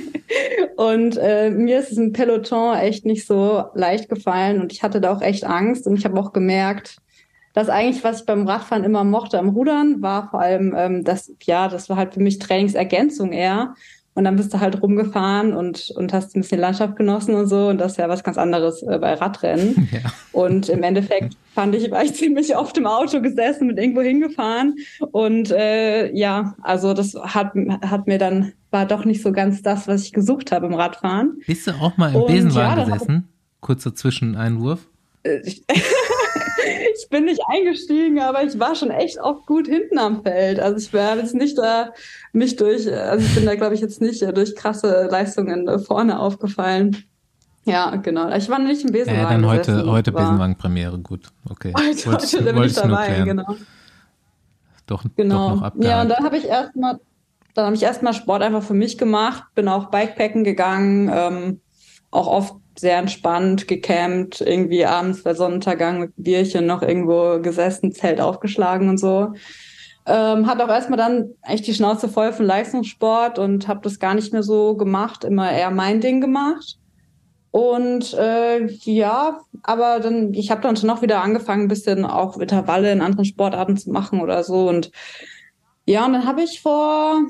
und 0.76 1.18
äh, 1.18 1.50
mir 1.50 1.78
ist 1.78 1.92
es 1.92 1.98
im 1.98 2.12
Peloton 2.12 2.76
echt 2.76 3.04
nicht 3.04 3.26
so 3.26 3.64
leicht 3.74 4.08
gefallen 4.08 4.60
und 4.60 4.72
ich 4.72 4.82
hatte 4.82 5.02
da 5.02 5.12
auch 5.12 5.20
echt 5.20 5.44
Angst 5.44 5.86
und 5.86 5.98
ich 5.98 6.06
habe 6.06 6.18
auch 6.18 6.32
gemerkt, 6.32 6.96
dass 7.52 7.68
eigentlich, 7.68 8.02
was 8.02 8.20
ich 8.20 8.26
beim 8.26 8.48
Radfahren 8.48 8.84
immer 8.84 9.04
mochte 9.04 9.38
am 9.38 9.50
Rudern, 9.50 10.00
war 10.00 10.30
vor 10.30 10.40
allem 10.40 10.74
ähm, 10.76 11.04
das, 11.04 11.30
ja, 11.42 11.68
das 11.68 11.88
war 11.90 11.96
halt 11.96 12.14
für 12.14 12.20
mich 12.20 12.38
Trainingsergänzung 12.38 13.32
eher. 13.32 13.74
Und 14.14 14.24
dann 14.24 14.36
bist 14.36 14.54
du 14.54 14.60
halt 14.60 14.80
rumgefahren 14.80 15.54
und, 15.54 15.90
und 15.96 16.12
hast 16.12 16.36
ein 16.36 16.42
bisschen 16.42 16.60
Landschaft 16.60 16.96
genossen 16.96 17.34
und 17.34 17.48
so. 17.48 17.68
Und 17.68 17.78
das 17.78 17.92
ist 17.92 17.98
ja 17.98 18.08
was 18.08 18.22
ganz 18.22 18.38
anderes 18.38 18.82
äh, 18.82 18.98
bei 18.98 19.14
Radrennen. 19.14 19.88
Ja. 19.94 20.00
Und 20.32 20.68
im 20.68 20.82
Endeffekt 20.82 21.36
fand 21.54 21.74
ich, 21.74 21.90
war 21.90 22.02
ich 22.02 22.14
ziemlich 22.14 22.56
oft 22.56 22.76
im 22.78 22.86
Auto 22.86 23.20
gesessen 23.20 23.70
und 23.70 23.78
irgendwo 23.78 24.00
hingefahren. 24.00 24.76
Und 25.12 25.52
äh, 25.52 26.12
ja, 26.12 26.56
also 26.62 26.94
das 26.94 27.14
hat, 27.14 27.52
hat 27.82 28.06
mir 28.08 28.18
dann, 28.18 28.52
war 28.70 28.86
doch 28.86 29.04
nicht 29.04 29.22
so 29.22 29.30
ganz 29.30 29.62
das, 29.62 29.86
was 29.86 30.02
ich 30.04 30.12
gesucht 30.12 30.50
habe 30.50 30.66
im 30.66 30.74
Radfahren. 30.74 31.40
Bist 31.46 31.66
du 31.66 31.72
auch 31.72 31.96
mal 31.96 32.12
im 32.12 32.22
und, 32.22 32.26
Besenwagen 32.26 32.78
ja, 32.78 32.84
gesessen? 32.84 33.28
Kurzer 33.60 33.94
Zwischeneinwurf. 33.94 34.88
Äh, 37.04 37.06
ich 37.06 37.08
bin 37.10 37.24
nicht 37.24 37.40
eingestiegen, 37.48 38.20
aber 38.20 38.42
ich 38.42 38.58
war 38.58 38.74
schon 38.74 38.90
echt 38.90 39.20
oft 39.20 39.46
gut 39.46 39.66
hinten 39.66 39.98
am 39.98 40.22
Feld. 40.22 40.60
Also 40.60 40.76
ich 40.78 40.92
wäre 40.92 41.18
jetzt 41.18 41.34
nicht 41.34 41.58
da 41.58 41.92
mich 42.32 42.56
durch, 42.56 42.90
also 42.90 43.24
ich 43.24 43.34
bin 43.34 43.46
da 43.46 43.54
glaube 43.54 43.74
ich 43.74 43.80
jetzt 43.80 44.00
nicht 44.00 44.22
durch 44.36 44.54
krasse 44.54 45.08
Leistungen 45.10 45.78
vorne 45.80 46.18
aufgefallen. 46.18 47.04
Ja, 47.66 47.96
genau. 47.96 48.28
Ich 48.34 48.48
war 48.50 48.58
nicht 48.58 48.84
im 48.84 48.92
Besenwagen. 48.92 49.22
Ja, 49.22 49.30
dann 49.30 49.46
heute, 49.46 49.90
heute 49.90 50.12
Besenwagen-Premiere, 50.12 50.98
gut. 50.98 51.28
Okay. 51.48 51.72
Heute, 51.76 52.12
heute 52.12 52.42
bin 52.42 52.62
ich 52.62 52.74
dabei, 52.74 53.22
genau. 53.22 53.56
Doch, 54.86 55.02
genau. 55.16 55.48
doch 55.48 55.56
noch 55.56 55.62
abgehakt. 55.62 55.84
Ja, 55.84 56.02
und 56.02 56.10
dann 56.10 56.24
habe 56.24 56.36
ich 56.36 56.44
erstmal, 56.46 57.00
dann 57.54 57.64
habe 57.64 57.74
ich 57.74 57.82
erstmal 57.82 58.12
Sport 58.12 58.42
einfach 58.42 58.62
für 58.62 58.74
mich 58.74 58.98
gemacht, 58.98 59.44
bin 59.54 59.68
auch 59.68 59.86
Bikepacken 59.86 60.44
gegangen, 60.44 61.10
ähm, 61.10 61.60
auch 62.10 62.26
oft 62.26 62.54
sehr 62.76 62.98
entspannt 62.98 63.68
gecampt, 63.68 64.40
irgendwie 64.40 64.84
abends 64.84 65.22
bei 65.22 65.34
Sonnenuntergang 65.34 66.00
mit 66.00 66.12
Bierchen 66.16 66.66
noch 66.66 66.82
irgendwo 66.82 67.40
gesessen, 67.40 67.92
Zelt 67.92 68.20
aufgeschlagen 68.20 68.88
und 68.88 68.98
so. 68.98 69.34
Ähm, 70.06 70.46
hat 70.46 70.60
auch 70.60 70.68
erstmal 70.68 70.98
dann 70.98 71.30
echt 71.42 71.66
die 71.66 71.74
Schnauze 71.74 72.08
voll 72.08 72.32
von 72.32 72.44
Leistungssport 72.44 73.38
und 73.38 73.68
habe 73.68 73.80
das 73.82 73.98
gar 73.98 74.14
nicht 74.14 74.32
mehr 74.32 74.42
so 74.42 74.76
gemacht, 74.76 75.24
immer 75.24 75.50
eher 75.50 75.70
mein 75.70 76.00
Ding 76.00 76.20
gemacht. 76.20 76.78
Und 77.50 78.12
äh, 78.14 78.66
ja, 78.82 79.40
aber 79.62 80.00
dann, 80.00 80.34
ich 80.34 80.50
habe 80.50 80.60
dann 80.60 80.76
schon 80.76 80.88
noch 80.88 81.02
wieder 81.02 81.22
angefangen, 81.22 81.62
ein 81.62 81.68
bisschen 81.68 82.04
auch 82.04 82.36
Intervalle 82.38 82.90
in 82.90 83.00
anderen 83.00 83.24
Sportarten 83.24 83.76
zu 83.76 83.90
machen 83.92 84.20
oder 84.20 84.42
so. 84.42 84.68
Und 84.68 84.90
ja, 85.86 86.04
und 86.04 86.14
dann 86.14 86.26
habe 86.26 86.42
ich 86.42 86.60
vor, 86.60 87.20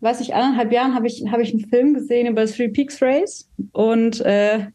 weiß 0.00 0.20
ich, 0.20 0.34
eineinhalb 0.34 0.72
Jahren 0.72 0.94
habe 0.94 1.06
ich, 1.06 1.24
hab 1.30 1.40
ich 1.40 1.52
einen 1.52 1.68
Film 1.68 1.92
gesehen 1.92 2.26
über 2.26 2.40
das 2.40 2.52
Three 2.52 2.68
Peaks 2.68 3.02
Race. 3.02 3.50
Und 3.72 4.20
äh, 4.22 4.68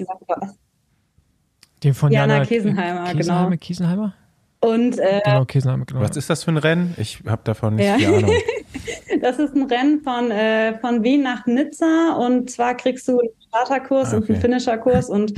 gesagt 0.00 0.22
was. 0.26 0.56
Den 1.82 1.94
von 1.94 2.12
Jana, 2.12 2.34
Jana 2.34 2.46
Kesenheimer, 2.46 3.12
Kesenheimer, 3.12 3.50
genau. 3.50 3.56
Kesenheimer? 3.58 4.14
Und, 4.60 4.98
äh, 4.98 5.22
genau, 5.24 5.44
Kesenheimer, 5.46 5.86
genau. 5.86 6.00
Was 6.00 6.16
ist 6.16 6.28
das 6.28 6.44
für 6.44 6.50
ein 6.50 6.58
Rennen? 6.58 6.94
Ich 6.98 7.22
habe 7.26 7.40
davon 7.44 7.76
nicht 7.76 7.86
ja. 7.86 7.96
viel 7.96 8.14
Ahnung. 8.14 8.30
das 9.22 9.38
ist 9.38 9.54
ein 9.54 9.62
Rennen 9.62 10.02
von, 10.02 10.30
äh, 10.30 10.78
von 10.78 11.02
Wien 11.02 11.22
nach 11.22 11.46
Nizza 11.46 12.14
und 12.18 12.50
zwar 12.50 12.76
kriegst 12.76 13.08
du 13.08 13.18
einen 13.18 13.30
Starterkurs 13.48 14.12
ah, 14.12 14.18
okay. 14.18 14.24
und 14.24 14.30
einen 14.30 14.40
Finisherkurs 14.40 15.08
und 15.08 15.32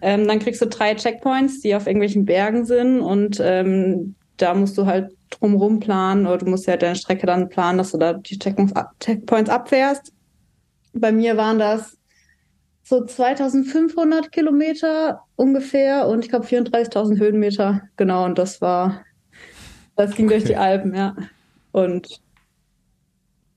ähm, 0.00 0.28
dann 0.28 0.38
kriegst 0.38 0.62
du 0.62 0.66
drei 0.66 0.94
Checkpoints, 0.94 1.60
die 1.60 1.74
auf 1.74 1.86
irgendwelchen 1.86 2.24
Bergen 2.24 2.64
sind 2.64 3.00
und 3.00 3.40
ähm, 3.42 4.14
da 4.36 4.54
musst 4.54 4.78
du 4.78 4.86
halt 4.86 5.10
drumrum 5.30 5.80
planen 5.80 6.26
oder 6.26 6.38
du 6.38 6.46
musst 6.46 6.66
ja 6.66 6.76
deine 6.76 6.94
Strecke 6.94 7.26
dann 7.26 7.48
planen, 7.48 7.78
dass 7.78 7.90
du 7.90 7.98
da 7.98 8.14
die 8.14 8.38
Checkpoints 8.38 9.50
abfährst. 9.50 10.12
Bei 10.92 11.10
mir 11.10 11.36
waren 11.36 11.58
das 11.58 11.97
so 12.88 13.04
2500 13.04 14.32
Kilometer 14.32 15.24
ungefähr 15.36 16.08
und 16.08 16.24
ich 16.24 16.30
glaube 16.30 16.46
34.000 16.46 17.18
Höhenmeter. 17.18 17.82
Genau, 17.98 18.24
und 18.24 18.38
das 18.38 18.62
war, 18.62 19.04
das 19.94 20.14
ging 20.14 20.24
okay. 20.24 20.36
durch 20.36 20.44
die 20.44 20.56
Alpen, 20.56 20.94
ja. 20.94 21.14
Und 21.70 22.22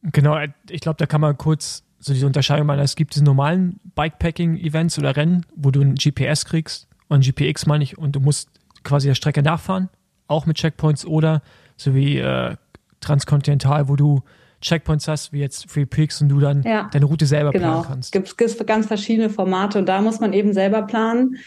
genau, 0.04 0.38
ich 0.70 0.82
glaube, 0.82 0.98
da 0.98 1.06
kann 1.06 1.22
man 1.22 1.38
kurz 1.38 1.84
so 2.00 2.12
diese 2.12 2.28
Unterscheidung 2.28 2.68
machen. 2.68 2.82
Es 2.82 2.98
gibt 2.98 3.16
diese 3.16 3.24
normalen 3.24 3.80
Bikepacking-Events 3.96 5.00
oder 5.00 5.16
Rennen, 5.16 5.46
wo 5.56 5.72
du 5.72 5.80
ein 5.80 5.96
GPS 5.96 6.44
kriegst 6.44 6.90
und 7.08 7.20
ein 7.20 7.22
GPX 7.22 7.68
meine 7.68 7.86
ich 7.86 7.98
und 7.98 8.18
du 8.18 8.20
musst 8.20 8.50
quasi 8.84 9.08
der 9.08 9.16
Strecke 9.16 9.42
nachfahren, 9.42 9.88
auch 10.28 10.46
mit 10.46 10.58
Checkpoints 10.58 11.06
oder 11.06 11.42
so 11.78 11.96
wie 11.96 12.18
äh, 12.18 12.58
Transkontinental, 13.00 13.88
wo 13.88 13.96
du 13.96 14.24
Checkpoints 14.62 15.08
hast, 15.08 15.34
wie 15.34 15.40
jetzt 15.40 15.70
Free 15.70 15.86
Peaks 15.86 16.22
und 16.22 16.30
du 16.30 16.40
dann 16.40 16.64
ja, 16.64 16.90
deine 16.92 17.06
Route 17.06 17.26
selber 17.26 17.52
genau. 17.52 17.82
planen 17.82 17.86
kannst. 17.88 18.12
Gibt 18.12 18.42
es 18.42 18.66
ganz 18.66 18.86
verschiedene 18.88 19.30
Formate 19.30 19.80
und 19.80 19.88
da 19.88 20.02
muss 20.02 20.20
man 20.20 20.34
eben 20.34 20.54
selber 20.54 20.84
planen. 20.84 21.38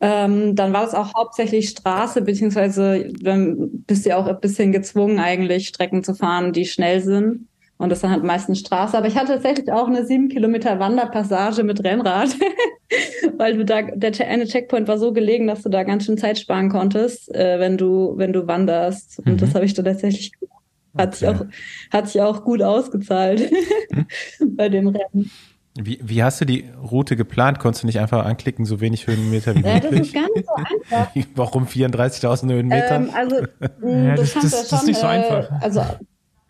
Ähm, 0.00 0.56
dann 0.56 0.72
war 0.72 0.82
das 0.82 0.94
auch 0.94 1.14
hauptsächlich 1.14 1.68
Straße, 1.68 2.22
beziehungsweise 2.22 3.08
dann 3.20 3.70
bist 3.86 4.04
du 4.04 4.10
ja 4.10 4.16
auch 4.16 4.26
ein 4.26 4.40
bisschen 4.40 4.72
gezwungen, 4.72 5.18
eigentlich 5.18 5.68
Strecken 5.68 6.02
zu 6.02 6.14
fahren, 6.14 6.52
die 6.52 6.66
schnell 6.66 7.00
sind. 7.00 7.46
Und 7.76 7.90
das 7.90 7.98
ist 7.98 8.02
dann 8.02 8.12
halt 8.12 8.24
meistens 8.24 8.60
Straße. 8.60 8.96
Aber 8.96 9.06
ich 9.06 9.16
hatte 9.16 9.32
tatsächlich 9.32 9.70
auch 9.70 9.88
eine 9.88 10.04
sieben 10.06 10.28
Kilometer 10.28 10.78
Wanderpassage 10.78 11.64
mit 11.64 11.82
Rennrad, 11.84 12.36
weil 13.36 13.56
du 13.56 13.64
da, 13.64 13.82
der 13.82 14.28
eine 14.28 14.46
Checkpoint 14.46 14.88
war 14.88 14.98
so 14.98 15.12
gelegen, 15.12 15.46
dass 15.46 15.62
du 15.62 15.68
da 15.68 15.82
ganz 15.82 16.04
schön 16.04 16.18
Zeit 16.18 16.38
sparen 16.38 16.70
konntest, 16.70 17.34
äh, 17.34 17.58
wenn 17.58 17.76
du, 17.76 18.14
wenn 18.16 18.32
du 18.32 18.46
wanderst. 18.46 19.18
Und 19.18 19.34
mhm. 19.34 19.36
das 19.38 19.54
habe 19.54 19.64
ich 19.64 19.74
dann 19.74 19.84
tatsächlich 19.84 20.32
gemacht. 20.32 20.63
Hat, 20.96 21.08
okay. 21.08 21.16
sich 21.16 21.28
auch, 21.28 21.46
hat 21.92 22.08
sich 22.08 22.20
auch 22.20 22.44
gut 22.44 22.62
ausgezahlt 22.62 23.50
hm? 23.90 24.06
bei 24.56 24.68
dem 24.68 24.88
Rennen. 24.88 25.30
Wie, 25.76 25.98
wie 26.00 26.22
hast 26.22 26.40
du 26.40 26.44
die 26.44 26.66
Route 26.88 27.16
geplant? 27.16 27.58
Konntest 27.58 27.82
du 27.82 27.86
nicht 27.86 27.98
einfach 27.98 28.24
anklicken, 28.24 28.64
so 28.64 28.80
wenig 28.80 29.08
Höhenmeter 29.08 29.56
wie 29.56 29.62
möglich? 29.62 29.82
Ja, 29.82 29.90
das 29.90 30.00
ist 30.06 30.14
gar 30.14 30.28
nicht 30.34 30.46
so 30.46 30.54
einfach. 30.54 31.10
Warum 31.34 31.66
34.000 31.66 32.52
Höhenmeter? 32.52 32.94
Ähm, 32.94 33.10
also, 33.12 33.36
ja, 33.82 34.14
das, 34.14 34.34
das, 34.34 34.42
das, 34.42 34.68
das, 34.68 34.80
ist 34.80 34.86
nicht 34.86 35.00
so 35.00 35.06
einfach. 35.06 35.50
Äh, 35.50 35.64
also, 35.64 35.82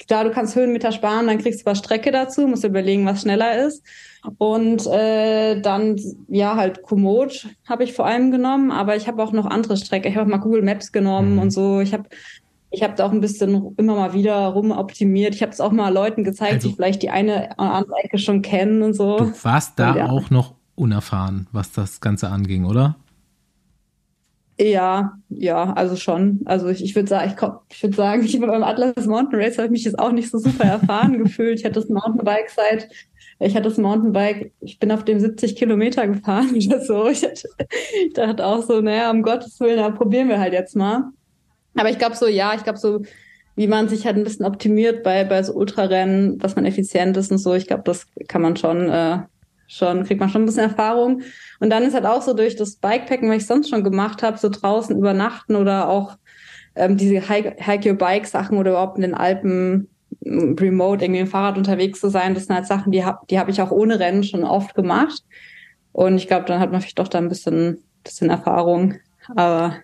klar, 0.06 0.24
du 0.24 0.30
kannst 0.30 0.54
Höhenmeter 0.56 0.92
sparen, 0.92 1.26
dann 1.26 1.38
kriegst 1.38 1.62
du 1.62 1.66
was 1.66 1.78
Strecke 1.78 2.10
dazu, 2.10 2.46
musst 2.46 2.64
überlegen, 2.64 3.06
was 3.06 3.22
schneller 3.22 3.66
ist. 3.66 3.82
Und 4.36 4.86
äh, 4.86 5.58
dann, 5.58 5.98
ja, 6.28 6.56
halt 6.56 6.82
Komoot 6.82 7.48
habe 7.66 7.84
ich 7.84 7.94
vor 7.94 8.06
allem 8.06 8.30
genommen, 8.30 8.72
aber 8.72 8.94
ich 8.96 9.08
habe 9.08 9.22
auch 9.22 9.32
noch 9.32 9.46
andere 9.46 9.78
Strecke. 9.78 10.08
Ich 10.08 10.16
habe 10.16 10.26
auch 10.26 10.30
mal 10.30 10.42
Google 10.42 10.62
Maps 10.62 10.92
genommen 10.92 11.34
mhm. 11.34 11.38
und 11.38 11.50
so. 11.50 11.80
Ich 11.80 11.94
habe 11.94 12.04
Ich 12.74 12.82
habe 12.82 12.94
da 12.96 13.06
auch 13.06 13.12
ein 13.12 13.20
bisschen 13.20 13.74
immer 13.76 13.94
mal 13.94 14.12
wieder 14.14 14.46
rumoptimiert. 14.48 15.34
Ich 15.34 15.42
habe 15.42 15.52
es 15.52 15.60
auch 15.60 15.72
mal 15.72 15.92
Leuten 15.92 16.24
gezeigt, 16.24 16.54
Also- 16.54 16.68
die 16.68 16.74
vielleicht 16.74 17.02
die 17.02 17.10
eine 17.10 17.50
oder 17.56 17.58
andere 17.72 17.96
Ecke 18.02 18.18
schon 18.18 18.42
kennen 18.42 18.82
und 18.82 18.94
so. 18.94 19.16
Du 19.18 19.32
warst 19.44 19.78
da 19.78 19.96
Ja. 19.96 20.10
auch 20.10 20.30
noch 20.30 20.54
unerfahren, 20.74 21.46
was 21.52 21.70
das 21.72 22.00
Ganze 22.00 22.28
anging, 22.28 22.64
oder? 22.64 22.96
Ja, 24.60 25.14
ja, 25.30 25.72
also 25.72 25.96
schon. 25.96 26.40
Also 26.44 26.68
ich, 26.68 26.82
ich 26.84 26.94
würde 26.94 27.08
sagen, 27.08 27.28
ich, 27.30 27.36
komm- 27.36 27.58
ich 27.70 27.82
würde 27.82 27.96
sagen, 27.96 28.24
ich 28.24 28.38
beim 28.40 28.62
Atlas 28.62 29.06
Mountain 29.06 29.40
Race 29.40 29.56
habe 29.58 29.66
ich 29.66 29.72
mich 29.72 29.84
jetzt 29.84 29.98
auch 29.98 30.12
nicht 30.12 30.30
so 30.30 30.38
super 30.38 30.64
erfahren 30.64 31.18
gefühlt. 31.24 31.58
Ich 31.58 31.64
hatte 31.64 31.80
das 31.80 31.88
Mountainbike 31.88 32.50
seit, 32.50 32.88
ich 33.40 33.54
hatte 33.56 33.68
das 33.68 33.78
Mountainbike, 33.78 34.52
ich 34.60 34.78
bin 34.78 34.92
auf 34.92 35.04
dem 35.04 35.18
70 35.18 35.56
Kilometer 35.56 36.06
gefahren 36.06 36.50
oder 36.66 36.80
so. 36.80 37.08
Ich, 37.08 37.24
hatte, 37.24 37.48
ich 38.06 38.12
dachte 38.12 38.46
auch 38.46 38.62
so, 38.62 38.80
naja, 38.80 39.10
um 39.10 39.22
Gottes 39.22 39.58
Willen, 39.58 39.78
da 39.78 39.90
probieren 39.90 40.28
wir 40.28 40.38
halt 40.38 40.52
jetzt 40.52 40.76
mal. 40.76 41.10
Aber 41.76 41.90
ich 41.90 41.98
glaube 41.98 42.16
so, 42.16 42.26
ja, 42.26 42.54
ich 42.54 42.64
glaube 42.64 42.78
so, 42.78 43.02
wie 43.56 43.66
man 43.66 43.88
sich 43.88 44.06
halt 44.06 44.16
ein 44.16 44.24
bisschen 44.24 44.46
optimiert 44.46 45.02
bei, 45.02 45.24
bei 45.24 45.42
so 45.42 45.54
Ultrarennen, 45.54 46.38
dass 46.38 46.56
man 46.56 46.66
effizient 46.66 47.16
ist 47.16 47.30
und 47.30 47.38
so, 47.38 47.54
ich 47.54 47.66
glaube, 47.66 47.82
das 47.84 48.06
kann 48.28 48.42
man 48.42 48.56
schon, 48.56 48.88
äh, 48.88 49.18
schon, 49.68 50.04
kriegt 50.04 50.20
man 50.20 50.28
schon 50.28 50.42
ein 50.42 50.46
bisschen 50.46 50.70
Erfahrung. 50.70 51.22
Und 51.60 51.70
dann 51.70 51.84
ist 51.84 51.94
halt 51.94 52.06
auch 52.06 52.22
so 52.22 52.34
durch 52.34 52.56
das 52.56 52.76
Bikepacken, 52.76 53.30
was 53.30 53.38
ich 53.38 53.46
sonst 53.46 53.70
schon 53.70 53.84
gemacht 53.84 54.22
habe, 54.22 54.38
so 54.38 54.48
draußen 54.48 54.96
übernachten 54.96 55.56
oder 55.56 55.88
auch 55.88 56.16
ähm, 56.74 56.96
diese 56.96 57.28
Hike, 57.28 57.56
Hike 57.60 57.88
Your 57.88 57.96
Bike 57.96 58.26
Sachen 58.26 58.58
oder 58.58 58.72
überhaupt 58.72 58.96
in 58.96 59.02
den 59.02 59.14
Alpen 59.14 59.88
remote 60.26 61.04
irgendwie 61.04 61.20
im 61.20 61.26
Fahrrad 61.26 61.58
unterwegs 61.58 62.00
zu 62.00 62.08
sein, 62.08 62.34
das 62.34 62.46
sind 62.46 62.54
halt 62.54 62.66
Sachen, 62.66 62.92
die 62.92 63.04
habe 63.04 63.18
die 63.28 63.38
hab 63.38 63.48
ich 63.48 63.60
auch 63.60 63.70
ohne 63.70 64.00
Rennen 64.00 64.24
schon 64.24 64.44
oft 64.44 64.74
gemacht. 64.74 65.22
Und 65.92 66.16
ich 66.16 66.26
glaube, 66.26 66.46
dann 66.46 66.60
hat 66.60 66.72
man 66.72 66.80
vielleicht 66.80 66.98
doch 66.98 67.08
da 67.08 67.18
ein 67.18 67.28
bisschen, 67.28 67.84
bisschen 68.02 68.30
Erfahrung. 68.30 68.94
Aber 69.36 69.76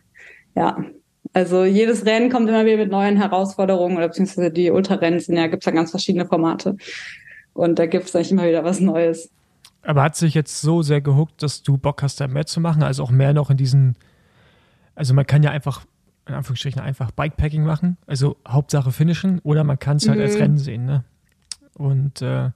ja, 0.56 0.84
also 1.32 1.64
jedes 1.64 2.04
Rennen 2.06 2.30
kommt 2.30 2.48
immer 2.48 2.64
wieder 2.64 2.76
mit 2.76 2.90
neuen 2.90 3.16
Herausforderungen 3.16 3.96
oder 3.96 4.08
beziehungsweise 4.08 4.50
die 4.50 4.70
Ultrarennen 4.70 5.20
sind 5.20 5.36
ja, 5.36 5.46
gibt's 5.46 5.66
ja 5.66 5.72
ganz 5.72 5.90
verschiedene 5.90 6.26
Formate. 6.26 6.76
Und 7.52 7.78
da 7.78 7.86
gibt's 7.86 8.14
eigentlich 8.14 8.32
immer 8.32 8.46
wieder 8.46 8.64
was 8.64 8.80
Neues. 8.80 9.30
Aber 9.82 10.02
hat 10.02 10.16
sich 10.16 10.34
jetzt 10.34 10.60
so 10.60 10.82
sehr 10.82 11.00
gehuckt, 11.00 11.42
dass 11.42 11.62
du 11.62 11.78
Bock 11.78 12.02
hast, 12.02 12.20
da 12.20 12.28
mehr 12.28 12.46
zu 12.46 12.60
machen? 12.60 12.82
Also 12.82 13.02
auch 13.02 13.10
mehr 13.10 13.32
noch 13.32 13.50
in 13.50 13.56
diesen. 13.56 13.96
Also 14.94 15.14
man 15.14 15.26
kann 15.26 15.42
ja 15.42 15.50
einfach, 15.50 15.82
in 16.26 16.34
Anführungsstrichen, 16.34 16.82
einfach 16.82 17.10
Bikepacking 17.12 17.64
machen. 17.64 17.96
Also 18.06 18.36
Hauptsache 18.46 18.92
finishen. 18.92 19.38
Oder 19.42 19.64
man 19.64 19.78
kann 19.78 19.96
es 19.96 20.08
halt 20.08 20.18
Mhm. 20.18 20.24
als 20.24 20.38
Rennen 20.38 20.58
sehen, 20.58 20.84
ne? 20.84 21.04
Und 21.74 22.20
äh, 22.20 22.50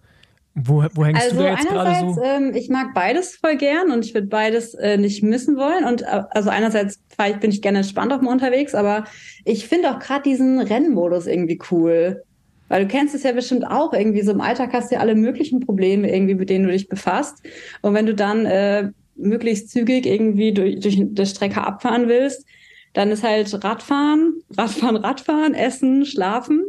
wo, 0.55 0.85
wo 0.95 1.05
hängst 1.05 1.23
Also 1.23 1.37
du 1.37 1.43
da 1.43 1.51
jetzt 1.51 1.69
gerade 1.69 1.91
einerseits, 1.91 2.15
so? 2.15 2.23
ähm, 2.23 2.53
ich 2.55 2.69
mag 2.69 2.95
beides 2.95 3.37
voll 3.37 3.57
gern 3.57 3.91
und 3.91 4.05
ich 4.05 4.15
würde 4.15 4.29
beides 4.29 4.75
äh, 4.75 4.97
nicht 4.97 5.23
missen 5.23 5.57
wollen. 5.57 5.85
Und 5.85 6.03
äh, 6.03 6.23
also 6.31 6.51
einerseits 6.51 7.01
ich, 7.27 7.37
bin 7.37 7.51
ich 7.51 7.61
gerne 7.61 7.79
entspannt 7.79 8.13
auch 8.13 8.21
mal 8.21 8.33
unterwegs, 8.33 8.75
aber 8.75 9.05
ich 9.45 9.67
finde 9.67 9.91
auch 9.91 9.99
gerade 9.99 10.23
diesen 10.23 10.61
Rennmodus 10.61 11.27
irgendwie 11.27 11.61
cool. 11.71 12.23
Weil 12.69 12.83
du 12.83 12.89
kennst 12.89 13.15
es 13.15 13.25
ja 13.25 13.33
bestimmt 13.33 13.67
auch 13.67 13.93
irgendwie, 13.93 14.23
so 14.23 14.33
im 14.33 14.41
Alltag 14.41 14.73
hast 14.73 14.91
du 14.91 14.95
ja 14.95 15.01
alle 15.01 15.15
möglichen 15.17 15.61
Probleme 15.61 16.13
irgendwie, 16.13 16.35
mit 16.35 16.49
denen 16.51 16.67
du 16.67 16.73
dich 16.73 16.89
befasst. 16.89 17.43
Und 17.83 17.95
wenn 17.95 18.07
du 18.07 18.15
dann 18.15 18.47
äh, 18.47 18.91
möglichst 19.17 19.71
zügig 19.71 20.07
irgendwie 20.07 20.53
durch, 20.53 20.81
durch 20.81 20.99
die 21.01 21.27
Strecke 21.27 21.63
abfahren 21.65 22.09
willst, 22.09 22.47
dann 22.93 23.11
ist 23.11 23.25
halt 23.25 23.53
Radfahren, 23.65 24.41
Radfahren, 24.57 24.97
Radfahren, 24.97 25.55
Essen, 25.55 26.07
Schlafen. 26.07 26.65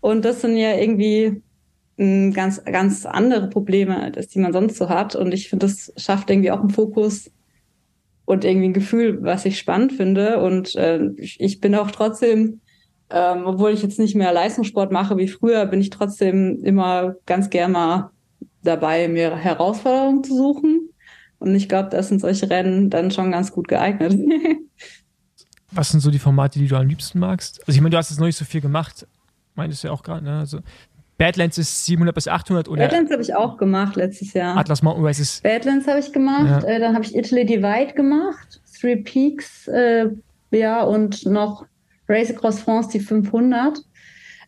Und 0.00 0.24
das 0.24 0.40
sind 0.40 0.56
ja 0.56 0.76
irgendwie 0.76 1.40
ganz, 1.96 2.64
ganz 2.64 3.06
andere 3.06 3.48
Probleme, 3.48 4.00
als 4.14 4.28
die 4.28 4.38
man 4.38 4.52
sonst 4.52 4.76
so 4.76 4.88
hat. 4.88 5.14
Und 5.14 5.32
ich 5.32 5.48
finde, 5.48 5.66
das 5.66 5.92
schafft 5.96 6.30
irgendwie 6.30 6.50
auch 6.50 6.60
einen 6.60 6.70
Fokus 6.70 7.30
und 8.24 8.44
irgendwie 8.44 8.68
ein 8.68 8.74
Gefühl, 8.74 9.22
was 9.22 9.44
ich 9.44 9.58
spannend 9.58 9.92
finde. 9.92 10.38
Und 10.38 10.74
äh, 10.76 11.10
ich, 11.16 11.60
bin 11.60 11.74
auch 11.74 11.90
trotzdem, 11.90 12.60
ähm, 13.10 13.42
obwohl 13.44 13.72
ich 13.72 13.82
jetzt 13.82 13.98
nicht 13.98 14.14
mehr 14.14 14.32
Leistungssport 14.32 14.90
mache 14.90 15.16
wie 15.16 15.28
früher, 15.28 15.66
bin 15.66 15.80
ich 15.80 15.90
trotzdem 15.90 16.62
immer 16.64 17.16
ganz 17.26 17.50
gern 17.50 17.72
mal 17.72 18.10
dabei, 18.62 19.08
mir 19.08 19.36
Herausforderungen 19.36 20.24
zu 20.24 20.36
suchen. 20.36 20.88
Und 21.38 21.54
ich 21.54 21.68
glaube, 21.68 21.90
da 21.90 22.02
sind 22.02 22.20
solche 22.20 22.48
Rennen 22.48 22.88
dann 22.88 23.10
schon 23.10 23.32
ganz 23.32 23.52
gut 23.52 23.68
geeignet. 23.68 24.12
Was 25.72 25.90
sind 25.90 26.00
so 26.00 26.10
die 26.10 26.18
Formate, 26.18 26.58
die 26.58 26.68
du 26.68 26.76
am 26.76 26.86
liebsten 26.86 27.18
magst? 27.18 27.60
Also 27.66 27.76
ich 27.76 27.80
meine, 27.80 27.90
du 27.90 27.96
hast 27.96 28.10
jetzt 28.10 28.18
noch 28.20 28.26
nicht 28.26 28.36
so 28.36 28.44
viel 28.44 28.60
gemacht. 28.60 29.06
Meintest 29.54 29.82
du 29.82 29.88
ja 29.88 29.92
auch 29.92 30.02
gerade, 30.02 30.24
ne? 30.24 30.38
Also 30.38 30.60
Badlands 31.22 31.56
ist 31.58 31.86
700 31.86 32.14
bis 32.14 32.26
800 32.26 32.68
oder 32.68 32.82
Badlands 32.82 33.12
habe 33.12 33.22
ich 33.22 33.34
auch 33.34 33.56
gemacht 33.56 33.94
letztes 33.94 34.32
Jahr. 34.32 34.56
Atlas 34.56 34.82
Mountain 34.82 35.04
Race 35.04 35.20
ist 35.20 35.42
Badlands 35.42 35.86
habe 35.86 36.00
ich 36.00 36.12
gemacht, 36.12 36.64
Ja. 36.64 36.68
äh, 36.68 36.80
dann 36.80 36.94
habe 36.94 37.04
ich 37.04 37.14
Italy 37.14 37.44
Divide 37.46 37.92
gemacht, 37.94 38.60
Three 38.80 38.96
Peaks, 38.96 39.68
äh, 39.68 40.06
ja, 40.50 40.82
und 40.82 41.24
noch 41.26 41.64
Race 42.08 42.30
Across 42.30 42.60
France, 42.62 42.88
die 42.92 42.98
500. 43.00 43.78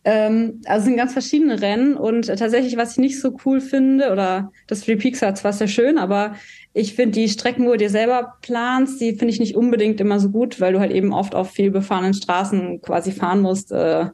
Ähm, 0.03 0.61
also 0.65 0.85
sind 0.85 0.97
ganz 0.97 1.13
verschiedene 1.13 1.61
Rennen 1.61 1.95
und 1.95 2.27
tatsächlich, 2.27 2.75
was 2.77 2.91
ich 2.91 2.97
nicht 2.97 3.19
so 3.21 3.35
cool 3.45 3.61
finde, 3.61 4.11
oder 4.11 4.51
das 4.67 4.81
Three 4.81 4.97
Peaks 4.97 5.21
war 5.21 5.33
zwar 5.33 5.53
sehr 5.53 5.67
schön, 5.69 5.97
aber 5.97 6.35
ich 6.73 6.93
finde 6.93 7.13
die 7.13 7.29
Strecken, 7.29 7.65
wo 7.65 7.71
du 7.71 7.77
dir 7.77 7.89
selber 7.89 8.35
planst, 8.41 8.99
die 8.99 9.11
finde 9.15 9.33
ich 9.33 9.39
nicht 9.39 9.55
unbedingt 9.55 10.01
immer 10.01 10.19
so 10.19 10.29
gut, 10.29 10.59
weil 10.59 10.73
du 10.73 10.79
halt 10.81 10.91
eben 10.91 11.13
oft 11.13 11.33
auf 11.33 11.51
viel 11.51 11.71
befahrenen 11.71 12.13
Straßen 12.13 12.81
quasi 12.81 13.13
fahren 13.13 13.41
musst, 13.41 13.71
äh, 13.71 14.07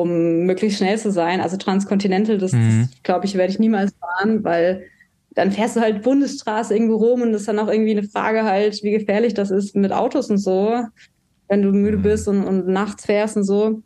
um 0.00 0.44
möglichst 0.46 0.78
schnell 0.78 0.98
zu 0.98 1.10
sein. 1.10 1.40
Also 1.40 1.56
Transcontinental, 1.56 2.38
das, 2.38 2.52
Mhm. 2.52 2.88
das 2.90 3.02
glaube 3.02 3.26
ich, 3.26 3.34
werde 3.34 3.52
ich 3.52 3.58
niemals 3.58 3.92
fahren, 4.00 4.42
weil 4.44 4.84
dann 5.34 5.50
fährst 5.52 5.76
du 5.76 5.80
halt 5.80 6.02
Bundesstraße 6.02 6.74
irgendwo 6.74 6.96
rum 6.96 7.22
und 7.22 7.32
das 7.32 7.42
ist 7.42 7.48
dann 7.48 7.58
auch 7.58 7.68
irgendwie 7.68 7.92
eine 7.92 8.02
Frage 8.02 8.44
halt, 8.44 8.82
wie 8.82 8.90
gefährlich 8.90 9.34
das 9.34 9.50
ist 9.50 9.74
mit 9.76 9.92
Autos 9.92 10.28
und 10.30 10.38
so, 10.38 10.82
wenn 11.48 11.62
du 11.62 11.72
müde 11.72 11.98
bist 11.98 12.28
und, 12.28 12.44
und 12.44 12.68
nachts 12.68 13.06
fährst 13.06 13.36
und 13.36 13.44
so. 13.44 13.82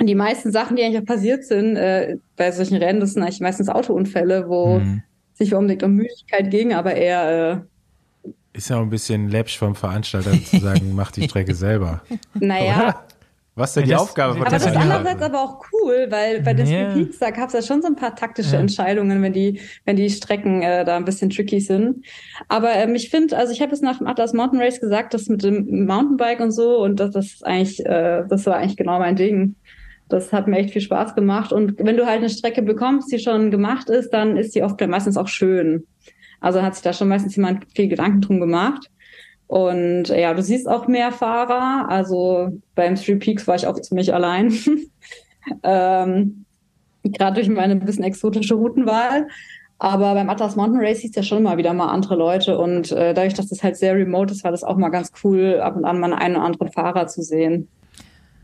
Und 0.00 0.06
die 0.06 0.14
meisten 0.14 0.50
Sachen, 0.50 0.76
die 0.76 0.82
eigentlich 0.82 1.00
auch 1.02 1.06
passiert 1.06 1.44
sind 1.44 1.76
äh, 1.76 2.16
bei 2.36 2.50
solchen 2.52 2.76
Rennen, 2.78 3.00
das 3.00 3.12
sind 3.12 3.22
eigentlich 3.22 3.40
meistens 3.40 3.68
Autounfälle, 3.68 4.48
wo 4.48 4.78
Mhm. 4.80 5.02
es 5.34 5.40
nicht 5.40 5.54
unbedingt 5.54 5.82
um 5.82 5.92
Müdigkeit 5.94 6.50
ging, 6.50 6.72
aber 6.74 6.94
eher, 6.94 7.62
äh, 8.24 8.28
Ist 8.58 8.68
ja 8.70 8.76
auch 8.78 8.82
ein 8.82 8.90
bisschen 8.90 9.28
läppsch 9.28 9.58
vom 9.58 9.74
Veranstalter 9.74 10.32
zu 10.44 10.58
sagen, 10.58 10.92
mach 10.94 11.10
die 11.12 11.22
Strecke 11.22 11.54
selber. 11.54 12.02
naja, 12.34 13.04
Was 13.54 13.70
ist 13.70 13.74
denn 13.76 13.82
Ja, 13.82 13.86
die 13.86 13.92
das- 13.92 14.00
Aufgabe 14.02 14.32
von 14.34 14.42
Aber 14.42 14.50
Das 14.50 14.64
ist 14.66 14.74
ja- 14.74 14.80
andererseits 14.80 15.22
aber 15.22 15.40
auch 15.42 15.60
cool, 15.72 16.06
weil 16.08 16.40
bei. 16.40 16.54
Three 16.54 16.86
Peaks, 16.94 17.18
da 17.18 17.30
gab 17.30 17.48
es 17.48 17.52
ja 17.52 17.60
schon 17.62 17.82
so 17.82 17.88
ein 17.88 17.96
paar 17.96 18.14
taktische 18.16 18.54
Ja. 18.54 18.60
Entscheidungen, 18.60 19.20
wenn 19.22 19.32
die, 19.34 19.60
wenn 19.84 19.96
die 19.96 20.08
Strecken 20.08 20.62
äh, 20.62 20.84
da 20.86 20.96
ein 20.96 21.04
bisschen 21.04 21.28
tricky 21.28 21.60
sind. 21.60 22.04
Aber 22.48 22.72
ähm, 22.74 22.94
ich 22.94 23.10
finde, 23.10 23.36
also 23.36 23.52
ich 23.52 23.60
habe 23.60 23.72
es 23.72 23.82
nach 23.82 23.98
dem 23.98 24.06
Atlas 24.06 24.32
Mountain 24.32 24.60
Race 24.60 24.80
gesagt, 24.80 25.12
das 25.12 25.28
mit 25.28 25.42
dem 25.42 25.84
Mountainbike 25.86 26.40
und 26.40 26.52
so, 26.52 26.78
und 26.82 26.98
das, 26.98 27.10
das 27.10 27.26
ist 27.26 27.46
eigentlich, 27.46 27.84
äh, 27.84 28.24
das 28.26 28.46
war 28.46 28.56
eigentlich 28.56 28.76
genau 28.78 28.98
mein 28.98 29.16
Ding. 29.16 29.54
Das 30.08 30.32
hat 30.32 30.46
mir 30.46 30.58
echt 30.58 30.70
viel 30.70 30.82
Spaß 30.82 31.14
gemacht. 31.14 31.52
Und 31.52 31.74
wenn 31.78 31.96
du 31.96 32.06
halt 32.06 32.18
eine 32.18 32.30
Strecke 32.30 32.62
bekommst, 32.62 33.12
die 33.12 33.18
schon 33.18 33.50
gemacht 33.50 33.90
ist, 33.90 34.10
dann 34.10 34.36
ist 34.36 34.54
die 34.54 34.62
oft 34.62 34.80
meistens 34.86 35.16
auch 35.16 35.28
schön. 35.28 35.86
Also 36.40 36.60
hat 36.62 36.74
sich 36.74 36.82
da 36.82 36.92
schon 36.92 37.08
meistens 37.08 37.36
jemand 37.36 37.64
viel 37.74 37.88
Gedanken 37.88 38.20
drum 38.20 38.40
gemacht. 38.40 38.88
Und 39.52 40.08
ja, 40.08 40.32
du 40.32 40.42
siehst 40.42 40.66
auch 40.66 40.86
mehr 40.86 41.12
Fahrer. 41.12 41.86
Also 41.90 42.48
beim 42.74 42.94
Three 42.94 43.16
Peaks 43.16 43.46
war 43.46 43.54
ich 43.54 43.66
auch 43.66 43.78
ziemlich 43.78 44.14
allein. 44.14 44.50
ähm, 45.62 46.46
Gerade 47.02 47.34
durch 47.34 47.50
meine 47.50 47.74
ein 47.74 47.84
bisschen 47.84 48.04
exotische 48.04 48.54
Routenwahl. 48.54 49.28
Aber 49.78 50.14
beim 50.14 50.30
Atlas 50.30 50.56
Mountain 50.56 50.80
Race 50.80 51.00
siehst 51.00 51.16
du 51.16 51.20
ja 51.20 51.24
schon 51.24 51.42
mal 51.42 51.58
wieder 51.58 51.74
mal 51.74 51.88
andere 51.88 52.16
Leute. 52.16 52.56
Und 52.56 52.92
äh, 52.92 53.12
dadurch, 53.12 53.34
dass 53.34 53.48
das 53.48 53.62
halt 53.62 53.76
sehr 53.76 53.94
remote 53.94 54.32
ist, 54.32 54.42
war 54.42 54.52
das 54.52 54.64
auch 54.64 54.78
mal 54.78 54.88
ganz 54.88 55.12
cool, 55.22 55.60
ab 55.60 55.76
und 55.76 55.84
an 55.84 56.00
mal 56.00 56.14
einen 56.14 56.36
oder 56.36 56.46
anderen 56.46 56.72
Fahrer 56.72 57.06
zu 57.06 57.20
sehen. 57.20 57.68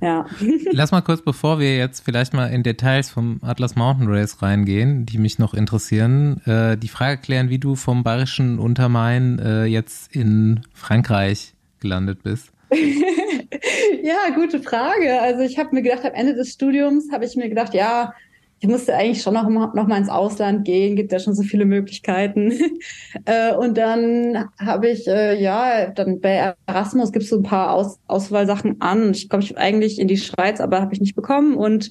Ja. 0.01 0.27
Lass 0.70 0.93
mal 0.93 1.01
kurz, 1.01 1.23
bevor 1.23 1.59
wir 1.59 1.77
jetzt 1.77 2.05
vielleicht 2.05 2.33
mal 2.33 2.47
in 2.47 2.62
Details 2.62 3.11
vom 3.11 3.41
Atlas 3.43 3.75
Mountain 3.75 4.09
Race 4.09 4.41
reingehen, 4.43 5.07
die 5.07 5.19
mich 5.19 5.39
noch 5.39 5.55
interessieren, 5.55 6.41
äh, 6.47 6.77
die 6.77 6.89
Frage 6.89 7.20
klären, 7.20 7.49
wie 7.49 7.59
du 7.59 7.75
vom 7.75 8.05
bayerischen 8.05 8.59
Untermain 8.59 9.39
äh, 9.39 9.65
jetzt 9.65 10.15
in 10.15 10.61
Frankreich 10.73 11.55
gelandet 11.81 12.23
bist. 12.23 12.53
ja, 14.03 14.35
gute 14.35 14.61
Frage. 14.61 15.20
Also 15.20 15.41
ich 15.41 15.59
habe 15.59 15.75
mir 15.75 15.83
gedacht, 15.83 16.05
am 16.05 16.15
Ende 16.15 16.35
des 16.35 16.53
Studiums 16.53 17.11
habe 17.12 17.25
ich 17.25 17.35
mir 17.35 17.49
gedacht, 17.49 17.75
ja, 17.75 18.15
ich 18.60 18.68
musste 18.68 18.94
eigentlich 18.94 19.22
schon 19.22 19.35
noch, 19.35 19.48
noch 19.48 19.86
mal 19.86 19.98
ins 19.98 20.09
Ausland 20.09 20.64
gehen, 20.64 20.97
gibt 20.97 21.12
ja 21.12 21.20
schon 21.20 21.35
so 21.35 21.43
viele 21.43 21.64
Möglichkeiten. 21.64 22.52
äh, 23.24 23.55
und 23.55 23.78
dann 23.78 24.48
habe 24.59 24.89
ich, 24.89 25.06
äh, 25.06 25.40
ja, 25.40 25.90
dann 25.90 26.20
bei 26.20 26.55
Erasmus 26.66 27.12
gibt 27.12 27.24
es 27.24 27.30
so 27.30 27.36
ein 27.36 27.44
paar 27.44 27.72
Aus 27.72 28.01
Auswahlsachen 28.09 28.80
an. 28.80 29.12
Ich 29.12 29.28
komme 29.28 29.43
ich 29.43 29.56
eigentlich 29.56 30.01
in 30.01 30.09
die 30.09 30.16
Schweiz, 30.16 30.60
aber 30.60 30.80
habe 30.80 30.93
ich 30.93 31.01
nicht 31.01 31.14
bekommen. 31.14 31.55
Und 31.55 31.90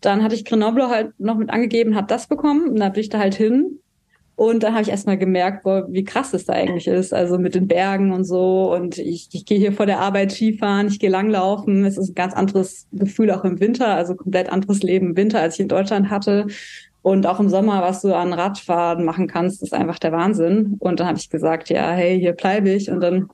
dann 0.00 0.22
hatte 0.22 0.34
ich 0.34 0.44
Grenoble 0.44 0.88
halt 0.88 1.18
noch 1.18 1.36
mit 1.36 1.50
angegeben, 1.50 1.96
habe 1.96 2.06
das 2.06 2.28
bekommen. 2.28 2.70
Und 2.70 2.80
dann 2.80 2.92
bin 2.92 3.00
ich 3.00 3.10
da 3.10 3.18
halt 3.18 3.34
hin. 3.34 3.80
Und 4.36 4.62
dann 4.62 4.74
habe 4.74 4.82
ich 4.82 4.90
erstmal 4.90 5.16
gemerkt, 5.16 5.62
boah, 5.62 5.86
wie 5.88 6.04
krass 6.04 6.34
es 6.34 6.44
da 6.44 6.52
eigentlich 6.52 6.86
ist. 6.86 7.14
Also 7.14 7.38
mit 7.38 7.54
den 7.54 7.66
Bergen 7.66 8.12
und 8.12 8.24
so. 8.24 8.70
Und 8.72 8.98
ich, 8.98 9.28
ich 9.32 9.46
gehe 9.46 9.58
hier 9.58 9.72
vor 9.72 9.86
der 9.86 9.98
Arbeit 10.00 10.30
Skifahren, 10.30 10.88
ich 10.88 11.00
gehe 11.00 11.08
langlaufen. 11.08 11.86
Es 11.86 11.96
ist 11.96 12.10
ein 12.10 12.14
ganz 12.14 12.34
anderes 12.34 12.86
Gefühl 12.92 13.30
auch 13.30 13.44
im 13.44 13.60
Winter, 13.60 13.88
also 13.88 14.14
komplett 14.14 14.50
anderes 14.50 14.82
Leben 14.82 15.10
im 15.10 15.16
Winter, 15.16 15.40
als 15.40 15.54
ich 15.54 15.60
in 15.60 15.68
Deutschland 15.68 16.10
hatte. 16.10 16.46
Und 17.00 17.26
auch 17.26 17.40
im 17.40 17.48
Sommer, 17.48 17.80
was 17.80 18.02
du 18.02 18.14
an 18.14 18.34
Radfahren 18.34 19.06
machen 19.06 19.26
kannst, 19.26 19.62
ist 19.62 19.72
einfach 19.72 19.98
der 19.98 20.12
Wahnsinn. 20.12 20.76
Und 20.80 21.00
dann 21.00 21.06
habe 21.06 21.18
ich 21.18 21.30
gesagt, 21.30 21.70
ja, 21.70 21.92
hey, 21.92 22.20
hier 22.20 22.32
bleibe 22.32 22.68
ich. 22.68 22.90
Und 22.90 23.00
dann 23.00 23.30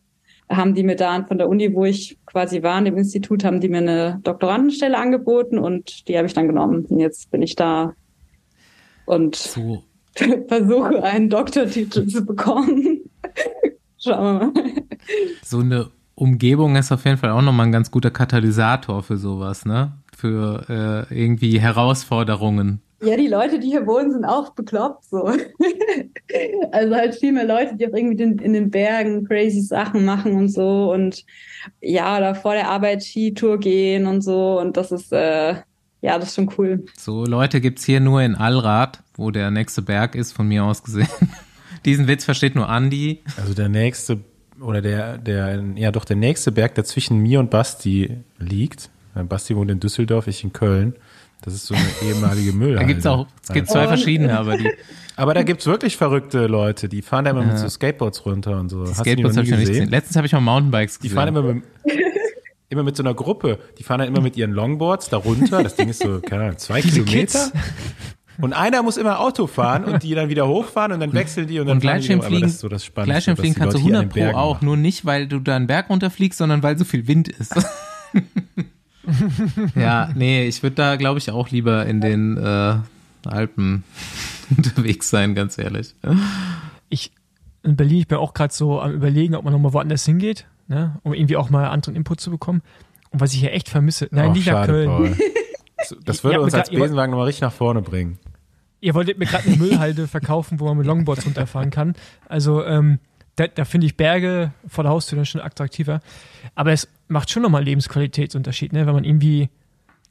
haben 0.49 0.75
die 0.75 0.85
mir 0.85 0.97
da 0.97 1.25
von 1.25 1.39
der 1.39 1.49
Uni, 1.49 1.75
wo 1.75 1.85
ich 1.85 2.17
quasi 2.27 2.63
war, 2.63 2.79
in 2.79 2.85
dem 2.85 2.97
Institut, 2.97 3.45
haben 3.45 3.61
die 3.61 3.69
mir 3.69 3.79
eine 3.79 4.21
Doktorandenstelle 4.23 4.97
angeboten 4.97 5.59
und 5.59 6.07
die 6.07 6.17
habe 6.17 6.27
ich 6.27 6.35
dann 6.35 6.47
genommen. 6.47 6.87
Und 6.89 7.01
jetzt 7.01 7.31
bin 7.31 7.43
ich 7.43 7.57
da 7.57 7.95
und 9.07 9.35
So, 9.35 9.83
versuche 10.49 11.03
einen 11.03 11.31
Doktortitel 11.31 12.07
zu 12.07 12.25
bekommen. 12.25 13.01
Schauen 13.99 14.41
wir 14.41 14.47
mal. 14.47 14.53
so 15.43 15.61
eine 15.61 15.91
Umgebung 16.15 16.77
ist 16.77 16.93
auf 16.93 17.05
jeden 17.05 17.19
Fall 17.19 17.31
auch 17.31 17.43
nochmal 17.43 17.67
ein 17.67 17.73
ganz 17.73 17.91
guter 17.91 18.11
Katalysator 18.11 19.03
für 19.03 19.17
sowas, 19.17 19.65
ne? 19.65 19.93
Für 20.17 21.09
äh, 21.11 21.15
irgendwie 21.23 21.59
Herausforderungen. 21.61 22.83
Ja, 23.03 23.17
die 23.17 23.27
Leute, 23.27 23.59
die 23.59 23.67
hier 23.69 23.85
wohnen, 23.87 24.13
sind 24.13 24.25
auch 24.25 24.51
bekloppt 24.51 25.05
so. 25.05 25.33
Also 26.73 26.95
halt 26.95 27.15
viel 27.17 27.33
mehr 27.33 27.45
Leute, 27.45 27.77
die 27.77 27.87
auch 27.87 27.93
irgendwie 27.93 28.23
in, 28.23 28.39
in 28.39 28.53
den 28.55 28.71
Bergen 28.71 29.27
crazy 29.27 29.61
Sachen 29.61 30.05
machen 30.05 30.35
und 30.35 30.49
so 30.49 30.91
und 30.93 31.27
ja, 31.81 32.17
oder 32.17 32.35
vor 32.35 32.55
der 32.55 32.69
Arbeit 32.71 33.03
Skitour 33.03 33.59
gehen 33.59 34.07
und 34.07 34.23
so 34.23 34.59
und 34.59 34.77
das 34.79 34.93
ist 34.93 35.13
äh, 35.13 35.57
ja, 36.03 36.19
das 36.19 36.29
ist 36.31 36.35
schon 36.35 36.51
cool. 36.59 36.85
So 36.99 37.25
Leute 37.25 37.61
gibt's 37.61 37.85
hier 37.85 38.01
nur 38.01 38.21
in 38.23 38.35
Allrad, 38.35 39.03
wo 39.15 39.31
der 39.31 39.51
nächste 39.51 39.81
Berg 39.81 40.15
ist, 40.15 40.33
von 40.33 40.47
mir 40.47 40.65
aus 40.65 40.83
gesehen. 40.83 41.09
Diesen 41.87 42.07
Witz 42.09 42.25
versteht 42.25 42.55
nur 42.55 42.69
Andi. 42.69 43.21
Also 43.37 43.55
der 43.55 43.69
nächste, 43.69 44.21
oder 44.61 44.83
der, 44.83 45.17
der, 45.19 45.65
ja 45.77 45.91
doch, 45.91 46.05
der 46.05 46.17
nächste 46.17 46.53
Berg, 46.53 46.75
der 46.75 46.85
zwischen 46.85 47.19
mir 47.19 47.41
und 47.41 47.51
Basti 47.51 48.19
liegt. 48.39 48.91
Basti 49.15 49.57
wohnt 49.57 49.71
in 49.71 49.81
Düsseldorf, 49.81 50.27
ich 50.27 50.45
in 50.45 50.53
Köln. 50.53 50.95
Das 51.41 51.55
ist 51.55 51.67
so 51.67 51.75
eine 51.75 52.11
ehemalige 52.11 52.53
Müllhalde. 52.53 52.81
Da 52.81 52.87
gibt's 52.87 53.07
auch, 53.07 53.27
es 53.43 53.49
gibt 53.53 53.69
zwei 53.69 53.87
verschiedene, 53.89 54.39
aber 54.39 54.57
die 54.59 54.71
Aber 55.17 55.35
da 55.35 55.43
gibt's 55.43 55.67
wirklich 55.67 55.97
verrückte 55.97 56.47
Leute, 56.47 56.89
die 56.89 57.03
fahren 57.03 57.27
da 57.27 57.33
immer 57.33 57.45
mit 57.45 57.59
so 57.59 57.69
Skateboards 57.69 58.25
runter 58.25 58.59
und 58.59 58.71
so. 58.71 58.85
Die 58.85 58.95
Skateboards 58.95 59.37
habe 59.37 59.45
ich 59.45 59.51
noch 59.51 59.59
nicht 59.59 59.69
gesehen. 59.69 59.91
Letztens 59.91 60.17
habe 60.17 60.27
ich 60.27 60.33
mal 60.33 60.41
Mountainbikes 60.41 60.99
Die 60.99 61.03
gesehen. 61.09 61.17
fahren 61.17 61.29
immer 61.29 61.43
mit, 61.43 61.65
immer 62.73 62.83
mit 62.83 62.97
so 62.97 63.03
einer 63.03 63.15
Gruppe. 63.15 63.59
Die 63.79 63.83
fahren 63.83 64.01
dann 64.01 64.09
immer 64.09 64.21
mit 64.21 64.37
ihren 64.37 64.53
Longboards 64.53 65.11
da 65.11 65.19
runter. 65.19 65.63
Das 65.63 65.77
Ding 65.77 65.89
ist 65.89 66.03
so, 66.03 66.21
keine 66.21 66.45
Ahnung, 66.45 66.59
zwei 66.59 66.81
Diese 66.81 67.05
Kilometer. 67.05 67.51
Kids. 67.51 67.53
Und 68.41 68.55
einer 68.55 68.83
muss 68.83 68.97
immer 68.97 69.21
Auto 69.21 69.47
fahren 69.47 69.85
und 69.85 70.03
die 70.03 70.15
dann 70.15 70.29
wieder 70.29 70.49
hochfahren 70.49 70.93
und 70.93 71.01
dann 71.01 71.13
wechseln 71.13 71.47
die 71.47 71.61
und 71.61 71.67
dann 71.67 71.77
Und 71.77 71.85
fahren 71.85 72.01
die 72.01 72.07
Gleitschirmfliegen, 72.07 72.43
das 72.43 72.53
ist 72.53 72.61
so 72.61 72.69
das 72.69 72.85
Spannendste, 72.85 73.13
Gleitschirmfliegen 73.13 73.55
kannst 73.55 73.77
du 73.77 73.79
Leute 73.79 73.91
hier 73.91 73.99
an 73.99 74.05
100 74.07 74.17
den 74.17 74.33
pro 74.33 74.39
auch, 74.39 74.55
machen. 74.55 74.65
nur 74.65 74.77
nicht, 74.77 75.05
weil 75.05 75.29
du 75.29 75.39
da 75.39 75.55
einen 75.55 75.67
Berg 75.67 75.91
runterfliegst, 75.91 76.39
sondern 76.39 76.63
weil 76.63 76.79
so 76.79 76.85
viel 76.85 77.07
Wind 77.07 77.29
ist. 77.29 77.55
ja, 79.77 80.11
nee, 80.15 80.47
ich 80.47 80.63
würde 80.63 80.77
da, 80.77 80.97
glaube 80.97 81.19
ich, 81.19 81.31
auch 81.31 81.51
lieber 81.51 81.87
in 81.87 82.01
den 82.01 82.39
äh, 82.39 82.77
Alpen 83.27 83.85
unterwegs 84.57 85.11
sein, 85.11 85.35
ganz 85.35 85.59
ehrlich. 85.59 85.95
ich 86.89 87.13
in 87.63 87.77
Berlin, 87.77 87.99
ich 87.99 88.09
bin 88.09 88.19
auch 88.19 88.35
gerade 88.35 88.53
so 88.53 88.81
am 88.81 88.93
überlegen, 88.93 89.35
ob 89.35 89.45
man 89.45 89.53
nochmal 89.53 89.73
woanders 89.73 90.05
hingeht, 90.05 90.47
ne, 90.73 90.99
um 91.03 91.13
irgendwie 91.15 91.37
auch 91.37 91.51
mal 91.51 91.69
anderen 91.69 91.95
Input 91.95 92.21
zu 92.21 92.31
bekommen. 92.31 92.63
Und 93.11 93.21
was 93.21 93.33
ich 93.35 93.41
hier 93.41 93.53
echt 93.53 93.69
vermisse, 93.69 94.09
nein, 94.11 94.31
Och, 94.31 94.35
nicht 94.35 94.47
nach 94.47 94.53
schade, 94.65 94.73
Köln. 94.73 94.89
Paul. 94.89 95.17
Das- 95.77 95.97
Das 96.05 96.23
würde 96.25 96.37
Ja, 96.37 96.43
uns 96.43 96.55
als 96.55 96.71
Besenwagen 96.71 97.11
nochmal 97.11 97.27
richtig 97.27 97.43
nach 97.43 97.53
vorne 97.53 97.83
bringen. 97.83 98.19
Ihr 98.81 98.95
wolltet 98.95 99.19
mir 99.19 99.27
gerade 99.27 99.49
eine 99.49 99.57
Müllhalde 99.57 100.07
verkaufen, 100.09 100.61
wo 100.61 100.67
man 100.67 100.77
mit 100.79 100.87
Longboards 100.87 101.27
runterfahren 101.27 101.71
kann. 101.71 101.95
Also 102.29 102.65
ähm, 102.65 103.01
da, 103.37 103.49
da 103.49 103.65
finde 103.65 103.87
ich 103.89 103.97
Berge 103.97 104.53
vor 104.69 104.85
der 104.85 104.93
Haustür 104.93 105.17
dann 105.17 105.27
schon 105.27 105.41
attraktiver. 105.41 106.01
Aber 106.55 106.71
es 106.73 106.89
macht 107.09 107.31
schon 107.31 107.43
nochmal 107.43 107.61
einen 107.63 107.67
Lebensqualitätsunterschied, 107.67 108.73
ne? 108.73 108.87
wenn 108.87 108.95
man 108.95 109.03
irgendwie 109.05 109.51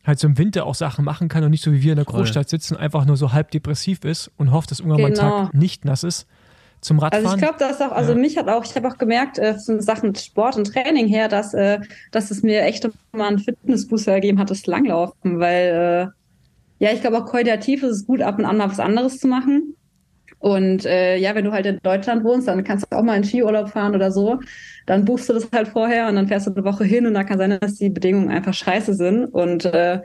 halt 0.06 0.20
so 0.20 0.28
im 0.28 0.38
Winter 0.38 0.66
auch 0.66 0.76
Sachen 0.76 1.06
machen 1.06 1.28
kann 1.30 1.44
und 1.44 1.52
nicht 1.52 1.64
so 1.64 1.72
wie 1.72 1.82
wir 1.84 1.94
in 1.94 1.98
der. 1.98 2.06
Großstadt 2.06 2.50
sitzen, 2.50 2.76
einfach 2.76 3.06
nur 3.06 3.16
so 3.18 3.32
halb 3.32 3.52
depressiv 3.52 4.04
ist 4.04 4.30
und 4.38 4.52
hofft, 4.52 4.72
dass 4.72 4.80
irgendwann 4.80 5.02
mal 5.02 5.08
ein 5.08 5.14
Genau. 5.14 5.44
Tag 5.46 5.54
nicht 5.54 5.86
nass 5.86 6.04
ist. 6.04 6.28
Zum 6.82 7.00
Radfahren. 7.00 7.26
Also 7.26 7.36
ich 7.38 7.42
glaube, 7.42 7.60
dass 7.60 7.80
auch, 7.82 7.92
also 7.92 8.14
Ja. 8.14 8.18
mich 8.18 8.38
hat 8.38 8.48
auch, 8.50 8.66
ich 8.66 8.76
habe 8.76 8.88
auch 8.88 8.98
gemerkt, 8.98 9.38
äh, 9.38 9.58
von 9.60 9.80
Sachen 9.82 10.16
Sport 10.16 10.58
und 10.58 10.66
Training 10.66 11.08
her, 11.08 11.28
dass, 11.28 11.54
äh, 11.54 11.80
dass 12.12 12.32
es 12.32 12.42
mir 12.42 12.64
echt 12.64 12.90
mal 13.16 13.28
einen 13.28 13.40
Fitnessbooster 13.40 14.16
gegeben 14.16 14.40
hat, 14.40 14.50
das 14.50 14.66
Langlaufen, 14.66 15.40
weil 15.40 16.12
äh, 16.80 16.86
ja, 16.86 16.92
ich 16.92 17.02
glaube 17.02 17.20
auch 17.20 17.26
qualitativ 17.26 17.84
ist 17.84 17.92
es 17.92 18.06
gut, 18.08 18.22
ab 18.22 18.40
und 18.40 18.46
an 18.46 18.58
mal 18.58 18.70
was 18.70 18.80
anderes 18.80 19.20
zu 19.20 19.28
machen. 19.28 19.76
Und 20.40 20.86
äh, 20.86 21.18
ja, 21.18 21.36
wenn 21.36 21.46
du 21.46 21.52
halt 21.52 21.68
in 21.68 21.78
Deutschland 21.84 22.24
wohnst, 22.24 22.48
dann 22.48 22.64
kannst 22.64 22.88
du 22.90 22.98
auch 22.98 23.04
mal 23.04 23.16
in 23.16 23.24
Skiurlaub 23.24 23.70
fahren 23.70 23.94
oder 23.94 24.12
so. 24.12 24.40
Dann 24.88 25.06
buchst 25.06 25.30
du 25.30 25.34
das 25.34 25.48
halt 25.52 25.68
vorher 25.68 26.08
und 26.08 26.16
dann 26.16 26.28
fährst 26.28 26.48
du 26.48 26.52
eine 26.52 26.64
Woche 26.64 26.84
hin 26.84 27.06
und 27.06 27.14
da 27.14 27.24
kann 27.24 27.38
sein, 27.38 27.60
dass 27.62 27.76
die 27.76 27.92
Bedingungen 27.92 28.30
einfach 28.30 28.56
scheiße 28.56 28.96
sind. 28.96 29.26
Und 29.26 29.66
äh, 29.66 30.02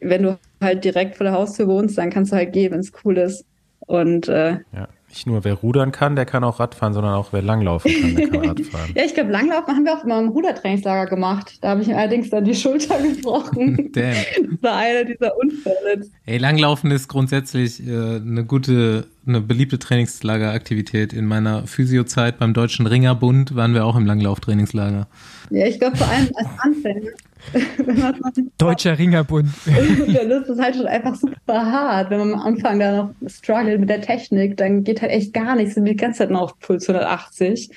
wenn 0.00 0.24
du 0.24 0.38
halt 0.60 0.84
direkt 0.84 1.16
vor 1.16 1.24
der 1.24 1.34
Haustür 1.34 1.68
wohnst, 1.68 1.96
dann 1.96 2.10
kannst 2.10 2.32
du 2.32 2.36
halt 2.36 2.52
gehen, 2.52 2.72
wenn 2.72 2.80
es 2.80 2.90
cool 3.04 3.16
ist. 3.16 3.44
Und 3.86 4.28
äh, 4.28 4.58
Ja. 4.72 4.88
Nicht 5.14 5.28
nur 5.28 5.44
wer 5.44 5.54
rudern 5.54 5.92
kann, 5.92 6.16
der 6.16 6.26
kann 6.26 6.42
auch 6.42 6.58
Radfahren, 6.58 6.92
sondern 6.92 7.14
auch 7.14 7.28
wer 7.32 7.40
langlaufen 7.40 7.88
kann, 7.88 8.16
der 8.16 8.28
kann 8.30 8.44
Radfahren. 8.48 8.90
Ja, 8.96 9.04
ich 9.04 9.14
glaube, 9.14 9.30
Langlaufen 9.30 9.76
haben 9.76 9.84
wir 9.84 9.96
auch 9.96 10.02
mal 10.02 10.20
im 10.20 10.30
Rudertrainingslager 10.30 11.08
gemacht. 11.08 11.58
Da 11.60 11.68
habe 11.68 11.82
ich 11.82 11.86
mir 11.86 11.96
allerdings 11.96 12.30
dann 12.30 12.44
die 12.44 12.54
Schulter 12.56 13.00
gebrochen. 13.00 13.90
Damn. 13.92 14.12
Das 14.12 14.62
war 14.62 14.76
einer 14.76 15.04
dieser 15.04 15.36
Unfälle. 15.38 16.10
Ey, 16.26 16.38
Langlaufen 16.38 16.90
ist 16.90 17.06
grundsätzlich 17.06 17.86
äh, 17.86 18.16
eine 18.16 18.44
gute, 18.44 19.06
eine 19.26 19.40
beliebte 19.40 19.78
Trainingslageraktivität. 19.78 21.12
In 21.12 21.26
meiner 21.26 21.66
Physiozeit 21.66 22.38
beim 22.38 22.54
Deutschen 22.54 22.86
Ringerbund 22.86 23.54
waren 23.54 23.74
wir 23.74 23.84
auch 23.84 23.96
im 23.96 24.06
Langlauftrainingslager. 24.06 25.06
Ja, 25.50 25.66
ich 25.66 25.78
glaube 25.78 25.96
vor 25.96 26.08
allem 26.08 26.30
als 26.34 26.48
Anfänger. 26.58 27.10
Deutscher 28.58 28.98
Ringerbund. 28.98 29.48
dann 29.66 30.30
ist 30.30 30.48
es 30.48 30.58
halt 30.58 30.76
schon 30.76 30.86
einfach 30.86 31.14
super 31.14 31.64
hart. 31.70 32.10
Wenn 32.10 32.18
man 32.18 32.34
am 32.34 32.40
Anfang 32.40 32.78
da 32.78 32.96
noch 32.96 33.14
struggelt 33.28 33.80
mit 33.80 33.88
der 33.88 34.00
Technik, 34.00 34.56
dann 34.56 34.84
geht 34.84 35.02
halt 35.02 35.12
echt 35.12 35.32
gar 35.32 35.54
nichts. 35.56 35.74
Sind 35.74 35.84
die 35.84 35.96
ganze 35.96 36.18
Zeit 36.18 36.30
noch 36.30 36.42
auf 36.42 36.58
Puls 36.60 36.88
180. 36.88 37.70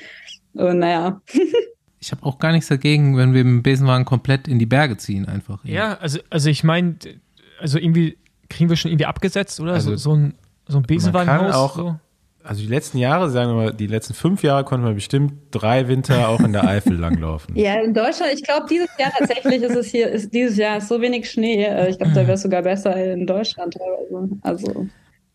Und 0.53 0.79
naja. 0.79 1.21
Ich 1.99 2.11
habe 2.11 2.23
auch 2.27 2.37
gar 2.37 2.51
nichts 2.51 2.67
dagegen, 2.67 3.17
wenn 3.17 3.33
wir 3.33 3.43
mit 3.43 3.53
dem 3.53 3.63
Besenwagen 3.63 4.05
komplett 4.05 4.47
in 4.47 4.59
die 4.59 4.67
Berge 4.67 4.97
ziehen, 4.97 5.27
einfach. 5.27 5.65
Ja, 5.65 5.95
also, 5.95 6.19
also 6.29 6.47
ich 6.47 6.63
meine, 6.63 6.95
also 7.59 7.79
irgendwie 7.79 8.17
kriegen 8.49 8.69
wir 8.69 8.77
schon 8.77 8.91
irgendwie 8.91 9.07
abgesetzt, 9.07 9.59
oder? 9.59 9.73
Also 9.73 9.91
so, 9.91 10.11
so 10.11 10.15
ein, 10.15 10.33
so 10.67 10.77
ein 10.77 10.83
Besenwagenhaus. 10.83 11.53
auch- 11.55 11.75
so. 11.75 11.95
Also 12.43 12.61
die 12.61 12.67
letzten 12.69 12.97
Jahre, 12.97 13.29
sagen 13.29 13.49
wir 13.49 13.55
mal, 13.55 13.73
die 13.73 13.87
letzten 13.87 14.13
fünf 14.13 14.41
Jahre 14.41 14.63
konnten 14.63 14.85
wir 14.85 14.93
bestimmt 14.93 15.33
drei 15.51 15.89
Winter 15.89 16.29
auch 16.29 16.39
in 16.39 16.53
der 16.53 16.63
Eifel 16.65 16.93
langlaufen. 16.97 17.53
Ja, 17.57 17.81
in 17.81 17.93
Deutschland, 17.93 18.31
ich 18.33 18.41
glaube, 18.43 18.67
dieses 18.69 18.87
Jahr 18.97 19.11
tatsächlich 19.17 19.61
ist 19.61 19.75
es 19.75 19.87
hier, 19.87 20.09
ist 20.09 20.33
dieses 20.33 20.55
Jahr 20.57 20.77
ist 20.77 20.87
so 20.87 21.01
wenig 21.01 21.29
Schnee. 21.29 21.65
Äh, 21.65 21.89
Ich 21.89 21.97
glaube, 21.97 22.13
da 22.13 22.21
wäre 22.21 22.33
es 22.33 22.41
sogar 22.43 22.61
besser 22.61 22.95
in 23.13 23.27
Deutschland 23.27 23.73
teilweise. 23.77 24.29
Also, 24.43 24.87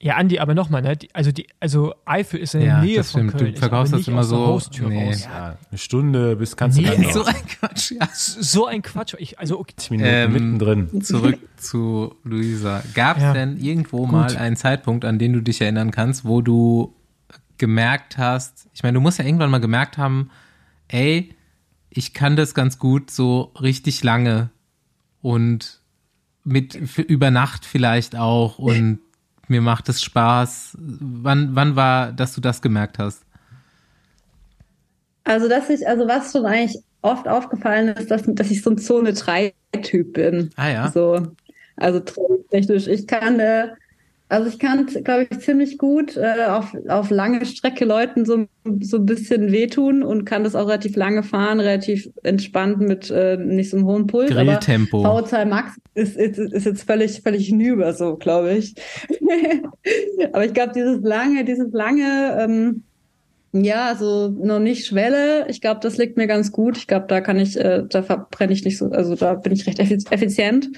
Ja, 0.04 0.16
Andi, 0.16 0.40
aber 0.40 0.52
nochmal, 0.54 0.82
ne? 0.82 0.96
Die, 0.96 1.14
also, 1.14 1.30
die, 1.30 1.46
also 1.60 1.94
Eifel 2.04 2.40
ist 2.40 2.54
in 2.54 2.60
der 2.62 2.68
Ja, 2.70 2.80
Nähe 2.82 2.96
das 2.96 3.12
von 3.12 3.20
stimmt. 3.28 3.38
Köln. 3.38 3.52
Du 3.54 3.58
verkaufst 3.60 3.92
das 3.92 4.08
immer 4.08 4.16
der 4.16 4.24
so. 4.24 4.60
Nee. 4.80 5.06
raus. 5.08 5.24
Ja, 5.24 5.56
eine 5.70 5.78
Stunde 5.78 6.34
bis 6.34 6.56
kannst 6.56 6.76
du 6.76 6.82
Nee, 6.82 6.88
langlaufen. 6.88 7.12
So 7.22 7.24
ein 7.24 7.46
Quatsch, 7.46 7.92
ja. 7.92 8.08
So 8.12 8.66
ein 8.66 8.82
Quatsch. 8.82 9.14
Ich, 9.18 9.38
also, 9.38 9.60
okay. 9.60 9.74
20 9.76 9.90
Minuten 9.92 10.08
Ähm, 10.12 10.32
mittendrin. 10.32 11.02
Zurück 11.02 11.38
zu 11.56 12.16
Luisa. 12.24 12.82
Gab 12.94 13.18
es 13.18 13.22
Ja. 13.22 13.32
denn 13.32 13.58
irgendwo 13.58 14.04
mal 14.06 14.36
einen 14.36 14.56
Zeitpunkt, 14.56 15.04
an 15.04 15.20
den 15.20 15.34
du 15.34 15.40
dich 15.40 15.60
erinnern 15.60 15.92
kannst, 15.92 16.24
wo 16.24 16.42
du 16.42 16.96
gemerkt 17.58 18.18
hast, 18.18 18.68
ich 18.74 18.82
meine, 18.82 18.94
du 18.94 19.00
musst 19.00 19.20
ja 19.20 19.24
irgendwann 19.24 19.50
mal 19.50 19.60
gemerkt 19.60 19.98
haben, 19.98 20.30
ey, 20.88 21.32
ich 21.90 22.12
kann 22.12 22.34
das 22.34 22.54
ganz 22.54 22.80
gut 22.80 23.08
so 23.12 23.52
richtig 23.60 24.02
lange 24.02 24.50
und 25.20 25.80
mit 26.42 26.74
für, 26.90 27.02
über 27.02 27.30
Nacht 27.30 27.64
vielleicht 27.64 28.16
auch 28.16 28.58
und 28.58 28.98
mir 29.48 29.60
macht 29.60 29.88
es 29.88 30.02
Spaß. 30.02 30.76
Wann, 30.78 31.54
wann 31.54 31.76
war, 31.76 32.12
dass 32.12 32.34
du 32.34 32.40
das 32.40 32.62
gemerkt 32.62 32.98
hast? 32.98 33.24
also 35.24 35.48
dass 35.48 35.70
ich, 35.70 35.86
also 35.86 36.06
was 36.06 36.32
schon 36.32 36.46
eigentlich 36.46 36.82
oft 37.02 37.28
aufgefallen 37.28 37.88
ist, 37.88 38.10
dass, 38.10 38.22
dass 38.26 38.50
ich 38.50 38.62
so 38.62 38.70
ein 38.70 38.78
Zone 38.78 39.10
3-Typ 39.10 40.12
bin. 40.12 40.50
Ah 40.56 40.68
ja. 40.68 40.90
So, 40.90 41.28
also 41.76 42.00
technisch. 42.50 42.86
Ich 42.86 43.06
kann, 43.06 43.40
äh, 43.40 43.68
also 44.32 44.48
ich 44.48 44.58
kann, 44.58 44.86
glaube 44.86 45.26
ich, 45.30 45.40
ziemlich 45.40 45.76
gut 45.76 46.16
äh, 46.16 46.46
auf, 46.46 46.74
auf 46.88 47.10
lange 47.10 47.44
Strecke 47.44 47.84
Leuten 47.84 48.24
so, 48.24 48.46
so 48.80 48.96
ein 48.96 49.04
bisschen 49.04 49.52
wehtun 49.52 50.02
und 50.02 50.24
kann 50.24 50.42
das 50.42 50.54
auch 50.54 50.68
relativ 50.68 50.96
lange 50.96 51.22
fahren, 51.22 51.60
relativ 51.60 52.08
entspannt 52.22 52.80
mit 52.80 53.10
äh, 53.10 53.36
nicht 53.36 53.68
so 53.68 53.76
einem 53.76 53.86
hohen 53.86 54.06
Puls. 54.06 54.30
Grilltempo. 54.30 55.04
Aber 55.04 55.20
VO2 55.20 55.44
Max 55.44 55.76
ist, 55.94 56.16
ist, 56.16 56.38
ist 56.38 56.64
jetzt 56.64 56.84
völlig, 56.84 57.20
völlig 57.20 57.46
hinüber, 57.46 57.92
so, 57.92 58.16
glaube 58.16 58.54
ich. 58.54 58.74
aber 60.32 60.46
ich 60.46 60.54
glaube, 60.54 60.72
dieses 60.74 61.02
lange, 61.02 61.44
dieses 61.44 61.70
lange, 61.72 62.38
ähm, 62.40 62.84
ja, 63.52 63.94
so 63.98 64.28
noch 64.28 64.60
nicht 64.60 64.86
Schwelle. 64.86 65.46
Ich 65.50 65.60
glaube, 65.60 65.80
das 65.82 65.98
liegt 65.98 66.16
mir 66.16 66.26
ganz 66.26 66.52
gut. 66.52 66.78
Ich 66.78 66.86
glaube, 66.86 67.04
da 67.06 67.20
kann 67.20 67.38
ich, 67.38 67.60
äh, 67.60 67.82
da 67.86 68.02
verbrenne 68.02 68.54
ich 68.54 68.64
nicht 68.64 68.78
so, 68.78 68.86
also 68.92 69.14
da 69.14 69.34
bin 69.34 69.52
ich 69.52 69.66
recht 69.66 69.78
effiz- 69.78 70.10
effizient. 70.10 70.68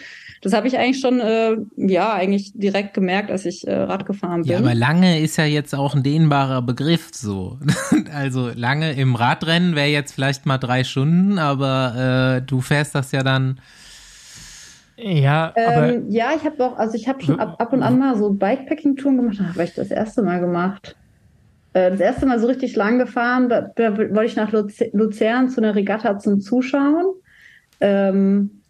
Das 0.45 0.53
habe 0.53 0.69
ich 0.69 0.77
eigentlich 0.79 1.01
schon, 1.01 1.21
äh, 1.21 1.57
ja, 1.77 2.13
eigentlich 2.13 2.53
direkt 2.55 2.93
gemerkt, 2.93 3.31
als 3.31 3.47
ich 3.47 3.67
äh, 3.67 3.75
Rad 3.75 4.05
gefahren 4.05 4.43
bin. 4.43 4.53
Ja, 4.53 4.59
aber 4.59 4.75
lange 4.75 5.19
ist 5.21 5.39
ja 5.39 5.47
jetzt 5.47 5.75
auch 5.75 5.95
ein 5.95 6.03
dehnbarer 6.03 6.61
Begriff 6.61 7.09
so. 7.15 7.59
Also 8.15 8.51
lange 8.55 8.93
im 8.93 9.15
Radrennen 9.17 9.75
wäre 9.75 9.89
jetzt 9.89 10.13
vielleicht 10.13 10.45
mal 10.45 10.59
drei 10.59 10.85
Stunden, 10.85 11.39
aber 11.39 12.37
äh, 12.37 12.43
du 12.47 12.61
fährst 12.61 12.95
das 12.95 13.11
ja 13.13 13.23
dann. 13.23 13.59
Ja, 14.97 15.53
aber 15.57 15.95
ähm, 15.95 16.11
ja, 16.11 16.33
ich 16.37 16.45
habe 16.45 16.63
auch, 16.63 16.77
also 16.79 16.95
ich 16.95 17.09
habe 17.09 17.23
schon 17.25 17.41
ab, 17.41 17.57
ab 17.59 17.73
und 17.73 17.83
an 17.83 17.99
mal 17.99 18.17
so 18.17 18.31
Bikepacking-Touren 18.31 19.17
gemacht, 19.17 19.41
das 19.41 19.49
habe 19.49 19.65
ich 19.65 19.75
das 19.75 19.91
erste 19.91 20.23
Mal 20.23 20.41
gemacht. 20.41 20.95
äh, 21.73 21.91
das 21.91 22.01
erste 22.01 22.27
Mal 22.27 22.39
so 22.39 22.47
richtig 22.47 22.77
lang 22.77 22.99
gefahren. 22.99 23.49
Da, 23.49 23.63
da 23.63 23.97
wollte 23.97 24.27
ich 24.27 24.37
nach 24.37 24.53
Luzern 24.53 25.49
zu 25.49 25.63
einer 25.63 25.75
Regatta 25.75 26.19
zum 26.19 26.41
Zuschauen. 26.41 27.07
Ähm, 27.81 28.61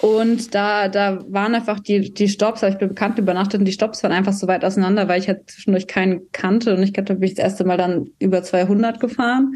und 0.00 0.54
da, 0.54 0.88
da 0.88 1.24
waren 1.28 1.54
einfach 1.54 1.80
die, 1.80 2.12
die 2.12 2.28
Stops, 2.28 2.62
habe 2.62 2.72
ich 2.72 2.78
bin 2.78 2.88
bekannt 2.88 3.18
übernachtet 3.18 3.60
und 3.60 3.64
die 3.64 3.72
Stops 3.72 4.02
waren 4.02 4.12
einfach 4.12 4.32
so 4.32 4.46
weit 4.46 4.64
auseinander, 4.64 5.08
weil 5.08 5.20
ich 5.20 5.28
halt 5.28 5.50
zwischendurch 5.50 5.86
keinen 5.86 6.30
kannte 6.32 6.74
und 6.76 6.82
ich 6.82 6.92
glaube, 6.92 7.08
da 7.08 7.14
bin 7.14 7.24
ich 7.24 7.34
das 7.34 7.44
erste 7.44 7.64
Mal 7.64 7.76
dann 7.76 8.10
über 8.18 8.42
200 8.42 9.00
gefahren. 9.00 9.54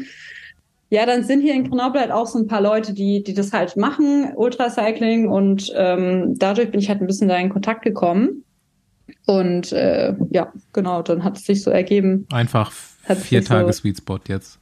Ja, 0.89 1.05
dann 1.05 1.23
sind 1.23 1.41
hier 1.41 1.55
in 1.55 1.69
Grenoble 1.69 2.01
halt 2.01 2.11
auch 2.11 2.27
so 2.27 2.37
ein 2.37 2.47
paar 2.47 2.61
Leute, 2.61 2.93
die, 2.93 3.23
die 3.23 3.33
das 3.33 3.51
halt 3.53 3.77
machen, 3.77 4.33
Ultracycling 4.35 5.27
und 5.27 5.71
ähm, 5.75 6.35
dadurch 6.37 6.71
bin 6.71 6.79
ich 6.79 6.89
halt 6.89 7.01
ein 7.01 7.07
bisschen 7.07 7.29
da 7.29 7.37
in 7.37 7.49
Kontakt 7.49 7.81
gekommen. 7.81 8.43
Und 9.25 9.71
äh, 9.71 10.13
ja, 10.29 10.51
genau, 10.73 11.01
dann 11.01 11.23
hat 11.23 11.37
es 11.37 11.45
sich 11.45 11.63
so 11.63 11.71
ergeben. 11.71 12.27
Einfach 12.31 12.71
vier 12.71 13.43
Tage 13.43 13.71
so 13.73 13.79
Sweet 13.79 13.97
Spot 13.97 14.19
jetzt. 14.27 14.59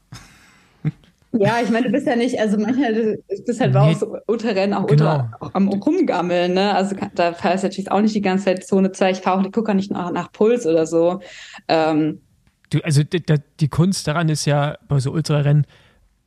Ja, 1.34 1.60
ich 1.64 1.70
meine, 1.70 1.86
du 1.86 1.92
bist 1.92 2.08
ja 2.08 2.16
nicht, 2.16 2.40
also 2.40 2.58
manchmal 2.58 2.94
du 2.94 3.18
bist 3.46 3.62
halt 3.62 3.74
nee. 3.74 3.80
auch 3.80 3.96
so 3.96 4.18
Unterrennen, 4.28 4.74
auch, 4.74 4.86
genau. 4.86 5.14
unter, 5.14 5.32
auch 5.40 5.54
am 5.54 5.70
Rumgammeln, 5.70 6.54
ne? 6.54 6.76
Also 6.76 6.96
da 7.16 7.34
fährst 7.34 7.64
du 7.64 7.68
natürlich 7.68 7.92
auch 7.92 8.02
nicht 8.02 8.16
die 8.16 8.22
ganze 8.22 8.46
Zeit 8.46 8.66
Zone 8.66 8.92
2. 8.92 9.12
Ich 9.12 9.18
fahre 9.20 9.40
auch, 9.40 9.46
ich 9.46 9.52
gucke 9.52 9.72
auch 9.72 9.76
nicht 9.76 9.92
nach, 9.92 10.12
nach 10.12 10.32
Puls 10.32 10.66
oder 10.66 10.86
so. 10.86 11.22
Ähm, 11.70 12.22
du, 12.70 12.80
also 12.84 13.04
die, 13.04 13.24
die, 13.60 13.68
Kunst 13.70 14.08
daran 14.08 14.28
ist 14.28 14.46
ja 14.46 14.78
bei 14.88 15.00
so 15.00 15.12
Ultrarennen, 15.12 15.66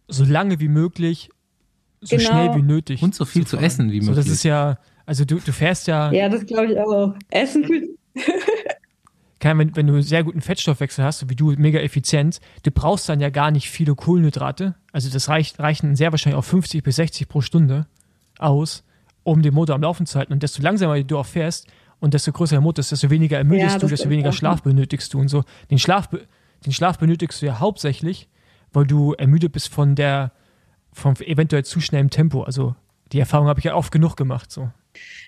so 0.09 0.24
lange 0.24 0.59
wie 0.60 0.68
möglich, 0.68 1.28
so 2.01 2.16
genau. 2.16 2.31
schnell 2.31 2.55
wie 2.55 2.62
nötig. 2.62 3.02
Und 3.02 3.14
so 3.14 3.26
viel 3.26 3.47
zu, 3.47 3.59
zu 3.59 3.62
essen 3.62 3.93
wie 3.93 4.01
möglich. 4.01 4.06
So, 4.06 4.14
das 4.14 4.28
ist 4.28 4.43
ja, 4.43 4.78
also 5.05 5.26
du, 5.26 5.36
du 5.36 5.52
fährst 5.52 5.86
ja. 5.86 6.12
Ja, 6.12 6.31
das 6.31 6.47
glaube 6.47 6.72
ich 6.72 6.78
auch. 6.78 7.14
Essen 7.31 7.64
fühlt 7.64 7.90
kann, 9.44 9.59
wenn, 9.59 9.76
wenn 9.76 9.86
du 9.86 9.93
einen 9.93 10.02
sehr 10.02 10.24
guten 10.24 10.40
Fettstoffwechsel 10.40 11.05
hast, 11.05 11.18
so 11.18 11.28
wie 11.28 11.36
du, 11.36 11.52
mega 11.59 11.78
effizient, 11.78 12.40
du 12.62 12.70
brauchst 12.70 13.10
dann 13.10 13.20
ja 13.20 13.28
gar 13.28 13.51
nicht 13.51 13.68
viele 13.68 13.94
Kohlenhydrate. 13.94 14.74
Also 14.94 15.10
das 15.10 15.28
reicht, 15.28 15.58
reichen 15.58 15.96
sehr 15.96 16.12
wahrscheinlich 16.12 16.38
auch 16.38 16.44
50 16.44 16.84
bis 16.84 16.96
60 16.96 17.26
pro 17.26 17.40
Stunde 17.40 17.88
aus, 18.38 18.84
um 19.24 19.42
den 19.42 19.52
Motor 19.52 19.74
am 19.74 19.82
Laufen 19.82 20.06
zu 20.06 20.16
halten. 20.16 20.32
Und 20.32 20.44
desto 20.44 20.62
langsamer 20.62 21.02
du 21.02 21.18
auch 21.18 21.26
fährst 21.26 21.66
und 21.98 22.14
desto 22.14 22.30
größer 22.30 22.54
der 22.54 22.60
Motor 22.60 22.78
ist, 22.78 22.92
desto 22.92 23.10
weniger 23.10 23.36
ermüdest 23.36 23.72
ja, 23.72 23.78
du, 23.80 23.88
desto 23.88 24.08
weniger 24.08 24.30
Schlaf 24.30 24.62
benötigst 24.62 25.12
du 25.12 25.18
und 25.18 25.26
so. 25.26 25.42
Den 25.68 25.80
Schlaf, 25.80 26.10
den 26.64 26.72
Schlaf 26.72 26.98
benötigst 26.98 27.42
du 27.42 27.46
ja 27.46 27.58
hauptsächlich, 27.58 28.28
weil 28.72 28.86
du 28.86 29.14
ermüdet 29.14 29.50
bist 29.50 29.68
von 29.68 29.96
der, 29.96 30.30
vom 30.92 31.14
eventuell 31.16 31.64
zu 31.64 31.80
schnellen 31.80 32.10
Tempo. 32.10 32.44
Also 32.44 32.76
die 33.10 33.18
Erfahrung 33.18 33.48
habe 33.48 33.58
ich 33.58 33.64
ja 33.64 33.74
oft 33.74 33.90
genug 33.90 34.16
gemacht. 34.16 34.52
So. 34.52 34.70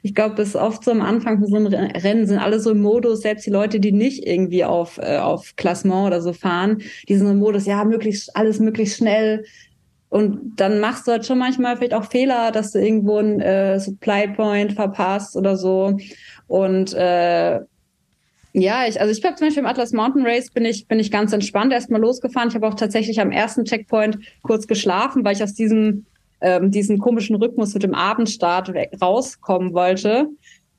Ich 0.02 0.14
glaube, 0.14 0.34
das 0.34 0.48
ist 0.48 0.56
oft 0.56 0.84
so 0.84 0.90
am 0.90 1.00
Anfang 1.00 1.38
von 1.38 1.48
so 1.48 1.56
einem 1.56 1.66
Rennen 1.66 2.26
sind 2.26 2.38
alle 2.38 2.60
so 2.60 2.70
im 2.70 2.82
Modus, 2.82 3.22
selbst 3.22 3.46
die 3.46 3.50
Leute, 3.50 3.80
die 3.80 3.92
nicht 3.92 4.26
irgendwie 4.26 4.64
auf, 4.64 4.98
äh, 4.98 5.18
auf 5.18 5.54
Klassement 5.56 6.06
oder 6.06 6.20
so 6.20 6.32
fahren, 6.32 6.82
die 7.08 7.16
sind 7.16 7.28
im 7.28 7.38
Modus, 7.38 7.66
ja, 7.66 7.84
möglichst, 7.84 8.36
alles 8.36 8.60
möglichst 8.60 8.98
schnell. 8.98 9.44
Und 10.08 10.52
dann 10.56 10.80
machst 10.80 11.06
du 11.06 11.12
halt 11.12 11.26
schon 11.26 11.38
manchmal 11.38 11.76
vielleicht 11.76 11.94
auch 11.94 12.04
Fehler, 12.04 12.52
dass 12.52 12.72
du 12.72 12.78
irgendwo 12.78 13.18
einen 13.18 13.40
äh, 13.40 13.80
Supply 13.80 14.28
Point 14.28 14.72
verpasst 14.72 15.36
oder 15.36 15.56
so. 15.56 15.98
Und 16.46 16.94
äh, 16.94 17.60
ja, 18.58 18.86
ich, 18.88 18.98
also 18.98 19.12
ich 19.12 19.20
glaube 19.20 19.36
zum 19.36 19.48
Beispiel 19.48 19.62
im 19.62 19.68
Atlas 19.68 19.92
Mountain 19.92 20.24
Race 20.24 20.50
bin 20.50 20.64
ich, 20.64 20.88
bin 20.88 20.98
ich 20.98 21.10
ganz 21.10 21.32
entspannt 21.32 21.72
erstmal 21.74 22.00
losgefahren. 22.00 22.48
Ich 22.48 22.54
habe 22.54 22.66
auch 22.66 22.74
tatsächlich 22.74 23.20
am 23.20 23.30
ersten 23.30 23.64
Checkpoint 23.66 24.18
kurz 24.42 24.66
geschlafen, 24.66 25.24
weil 25.24 25.36
ich 25.36 25.42
aus 25.42 25.52
diesem 25.52 26.06
ähm, 26.40 26.70
diesen 26.70 26.98
komischen 26.98 27.36
Rhythmus 27.36 27.74
mit 27.74 27.82
dem 27.82 27.94
Abendstart 27.94 28.72
rauskommen 29.00 29.72
wollte. 29.72 30.28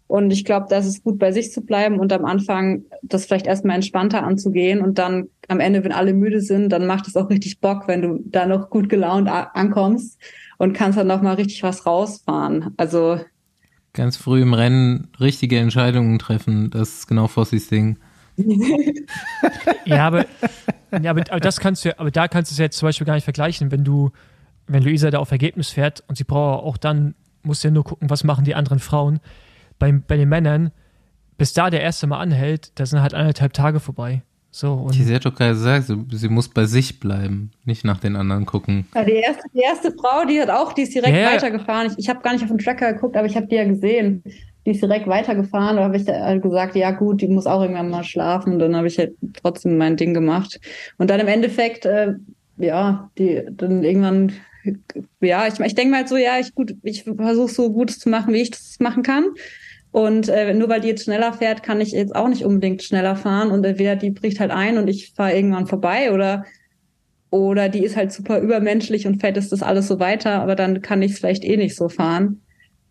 Und 0.07 0.31
ich 0.31 0.45
glaube, 0.45 0.67
das 0.69 0.85
ist 0.85 1.03
gut, 1.03 1.19
bei 1.19 1.33
sich 1.33 1.51
zu 1.51 1.61
bleiben 1.61 1.99
und 1.99 2.13
am 2.13 2.23
Anfang 2.23 2.83
das 3.03 3.25
vielleicht 3.25 3.45
erstmal 3.45 3.75
entspannter 3.75 4.23
anzugehen 4.23 4.81
und 4.81 4.97
dann 4.97 5.27
am 5.49 5.59
Ende, 5.59 5.83
wenn 5.83 5.91
alle 5.91 6.13
müde 6.13 6.39
sind, 6.39 6.69
dann 6.69 6.87
macht 6.87 7.07
es 7.07 7.17
auch 7.17 7.29
richtig 7.29 7.59
Bock, 7.59 7.87
wenn 7.87 8.01
du 8.01 8.19
da 8.25 8.45
noch 8.45 8.69
gut 8.69 8.87
gelaunt 8.87 9.27
ankommst 9.27 10.17
und 10.57 10.73
kannst 10.73 10.97
dann 10.97 11.07
noch 11.07 11.21
mal 11.21 11.33
richtig 11.33 11.61
was 11.61 11.85
rausfahren. 11.85 12.73
Also 12.77 13.19
ganz 13.93 14.15
früh 14.15 14.41
im 14.41 14.53
Rennen 14.53 15.09
richtige 15.19 15.57
Entscheidungen 15.57 16.19
treffen, 16.19 16.69
das 16.69 16.99
ist 16.99 17.07
genau 17.07 17.27
Fossis 17.27 17.67
Ding. 17.67 17.97
ja, 19.85 20.07
aber, 20.07 20.25
ja, 21.01 21.09
aber, 21.09 21.23
aber 21.29 21.39
das 21.39 21.59
kannst 21.59 21.83
du, 21.83 21.99
aber 21.99 22.11
da 22.11 22.27
kannst 22.27 22.51
du 22.51 22.53
es 22.53 22.59
jetzt 22.59 22.77
zum 22.77 22.87
Beispiel 22.87 23.07
gar 23.07 23.15
nicht 23.15 23.23
vergleichen, 23.23 23.71
wenn 23.71 23.83
du 23.83 24.11
wenn 24.67 24.83
Luisa 24.83 25.09
da 25.09 25.19
auf 25.19 25.31
Ergebnis 25.31 25.69
fährt 25.69 26.03
und 26.07 26.17
sie 26.17 26.23
braucht 26.23 26.63
auch 26.63 26.77
dann, 26.77 27.15
muss 27.43 27.63
ja 27.63 27.71
nur 27.71 27.83
gucken, 27.83 28.09
was 28.09 28.23
machen 28.23 28.45
die 28.45 28.55
anderen 28.55 28.79
Frauen. 28.79 29.19
Bei, 29.79 29.91
bei 29.91 30.17
den 30.17 30.29
Männern, 30.29 30.71
bis 31.37 31.53
da 31.53 31.69
der 31.69 31.81
erste 31.81 32.07
Mal 32.07 32.19
anhält, 32.19 32.71
da 32.75 32.85
sind 32.85 33.01
halt 33.01 33.13
anderthalb 33.13 33.53
Tage 33.53 33.79
vorbei. 33.79 34.23
So, 34.49 34.73
und 34.73 34.93
sie 34.93 35.13
hat 35.13 35.25
doch 35.25 35.35
gerade 35.35 35.51
gesagt, 35.51 35.85
sie, 35.85 36.17
sie, 36.17 36.29
muss 36.29 36.49
bei 36.49 36.65
sich 36.65 36.99
bleiben, 36.99 37.51
nicht 37.65 37.85
nach 37.85 37.99
den 37.99 38.15
anderen 38.15 38.45
gucken. 38.45 38.87
Ja, 38.95 39.03
die, 39.03 39.11
erste, 39.11 39.43
die 39.53 39.59
erste 39.59 39.91
Frau, 39.91 40.25
die 40.25 40.41
hat 40.41 40.49
auch, 40.49 40.73
die 40.73 40.81
ist 40.81 40.95
direkt 40.95 41.15
yeah. 41.15 41.31
weitergefahren. 41.31 41.91
Ich, 41.91 41.99
ich 41.99 42.09
habe 42.09 42.21
gar 42.21 42.33
nicht 42.33 42.41
auf 42.43 42.49
den 42.49 42.57
Tracker 42.57 42.93
geguckt, 42.93 43.15
aber 43.15 43.27
ich 43.27 43.35
habe 43.35 43.45
die 43.45 43.55
ja 43.55 43.65
gesehen. 43.65 44.23
Die 44.65 44.71
ist 44.71 44.81
direkt 44.81 45.05
weitergefahren. 45.05 45.77
Da 45.77 45.83
habe 45.83 45.97
ich 45.97 46.07
halt 46.07 46.41
gesagt, 46.41 46.75
ja 46.75 46.91
gut, 46.91 47.21
die 47.21 47.27
muss 47.27 47.45
auch 47.45 47.61
irgendwann 47.61 47.89
mal 47.89 48.03
schlafen. 48.03 48.53
Und 48.53 48.59
dann 48.59 48.75
habe 48.75 48.87
ich 48.87 48.97
halt 48.97 49.13
trotzdem 49.41 49.77
mein 49.77 49.95
Ding 49.95 50.15
gemacht. 50.15 50.59
Und 50.97 51.09
dann 51.09 51.19
im 51.19 51.27
Endeffekt, 51.27 51.85
äh, 51.85 52.15
ja, 52.57 53.11
die 53.17 53.43
dann 53.51 53.83
irgendwann 53.83 54.31
ja, 55.21 55.47
ich, 55.47 55.59
ich 55.59 55.75
denke 55.75 55.91
mal 55.91 56.07
so, 56.07 56.17
ja, 56.17 56.39
ich 56.39 56.51
ich 56.83 57.03
versuche 57.03 57.51
so 57.51 57.71
Gutes 57.71 57.99
zu 57.99 58.09
machen, 58.09 58.33
wie 58.33 58.41
ich 58.41 58.51
das 58.51 58.77
machen 58.79 59.03
kann. 59.03 59.25
Und 59.91 60.29
äh, 60.29 60.53
nur 60.53 60.69
weil 60.69 60.81
die 60.81 60.89
jetzt 60.89 61.05
schneller 61.05 61.33
fährt, 61.33 61.63
kann 61.63 61.81
ich 61.81 61.91
jetzt 61.91 62.15
auch 62.15 62.27
nicht 62.27 62.45
unbedingt 62.45 62.83
schneller 62.83 63.15
fahren. 63.15 63.51
Und 63.51 63.65
entweder 63.65 63.95
die 63.95 64.11
bricht 64.11 64.39
halt 64.39 64.51
ein 64.51 64.77
und 64.77 64.87
ich 64.87 65.13
fahre 65.15 65.35
irgendwann 65.35 65.67
vorbei 65.67 66.11
oder 66.11 66.45
oder 67.29 67.67
die 67.67 67.83
ist 67.83 67.97
halt 67.97 68.13
super 68.13 68.39
übermenschlich 68.39 69.05
und 69.05 69.19
fährt 69.19 69.37
das 69.37 69.61
alles 69.61 69.87
so 69.87 69.99
weiter, 69.99 70.41
aber 70.41 70.55
dann 70.55 70.81
kann 70.81 71.01
ich 71.01 71.11
es 71.11 71.19
vielleicht 71.19 71.43
eh 71.43 71.57
nicht 71.57 71.75
so 71.75 71.89
fahren. 71.89 72.41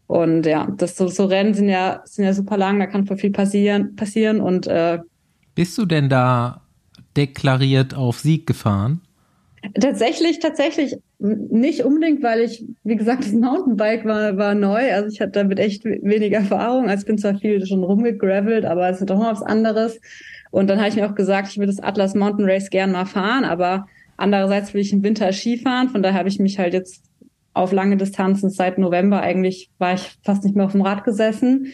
Und 0.06 0.46
ja, 0.46 0.68
das 0.76 0.96
so, 0.96 1.08
so 1.08 1.24
Rennen 1.24 1.54
sind 1.54 1.68
ja 1.68 2.02
sind 2.04 2.24
ja 2.24 2.32
super 2.32 2.56
lang, 2.56 2.78
da 2.78 2.86
kann 2.86 3.06
voll 3.06 3.16
viel 3.16 3.32
passieren 3.32 3.96
passieren 3.96 4.40
und 4.40 4.66
äh, 4.66 4.98
bist 5.54 5.76
du 5.78 5.86
denn 5.86 6.08
da 6.08 6.62
deklariert 7.16 7.94
auf 7.94 8.18
Sieg 8.18 8.46
gefahren? 8.46 9.00
Tatsächlich, 9.74 10.38
tatsächlich 10.38 10.96
nicht 11.18 11.84
unbedingt, 11.84 12.22
weil 12.22 12.40
ich, 12.40 12.64
wie 12.84 12.96
gesagt, 12.96 13.24
das 13.24 13.32
Mountainbike 13.32 14.04
war, 14.04 14.36
war 14.36 14.54
neu. 14.54 14.92
Also 14.92 15.08
ich 15.08 15.20
hatte 15.20 15.32
damit 15.32 15.58
echt 15.58 15.84
wenig 15.84 16.32
Erfahrung. 16.32 16.88
Also 16.88 17.02
ich 17.02 17.06
bin 17.06 17.18
zwar 17.18 17.38
viel 17.38 17.64
schon 17.66 17.82
rumgegravelt, 17.82 18.64
aber 18.64 18.88
es 18.88 19.00
ist 19.00 19.10
doch 19.10 19.18
noch 19.18 19.30
was 19.30 19.42
anderes. 19.42 20.00
Und 20.50 20.68
dann 20.68 20.78
habe 20.78 20.88
ich 20.88 20.96
mir 20.96 21.08
auch 21.08 21.14
gesagt, 21.14 21.48
ich 21.48 21.58
würde 21.58 21.72
das 21.72 21.82
Atlas 21.82 22.14
Mountain 22.14 22.48
Race 22.48 22.70
gern 22.70 22.92
mal 22.92 23.06
fahren, 23.06 23.44
aber 23.44 23.86
andererseits 24.16 24.72
will 24.74 24.80
ich 24.80 24.92
im 24.92 25.02
Winter 25.02 25.32
Skifahren. 25.32 25.88
Von 25.88 26.02
daher 26.02 26.18
habe 26.18 26.28
ich 26.28 26.38
mich 26.38 26.58
halt 26.58 26.72
jetzt 26.72 27.02
auf 27.54 27.72
lange 27.72 27.96
Distanzen 27.96 28.50
seit 28.50 28.76
November 28.76 29.22
eigentlich 29.22 29.70
war 29.78 29.94
ich 29.94 30.18
fast 30.22 30.44
nicht 30.44 30.54
mehr 30.54 30.66
auf 30.66 30.72
dem 30.72 30.82
Rad 30.82 31.04
gesessen. 31.04 31.72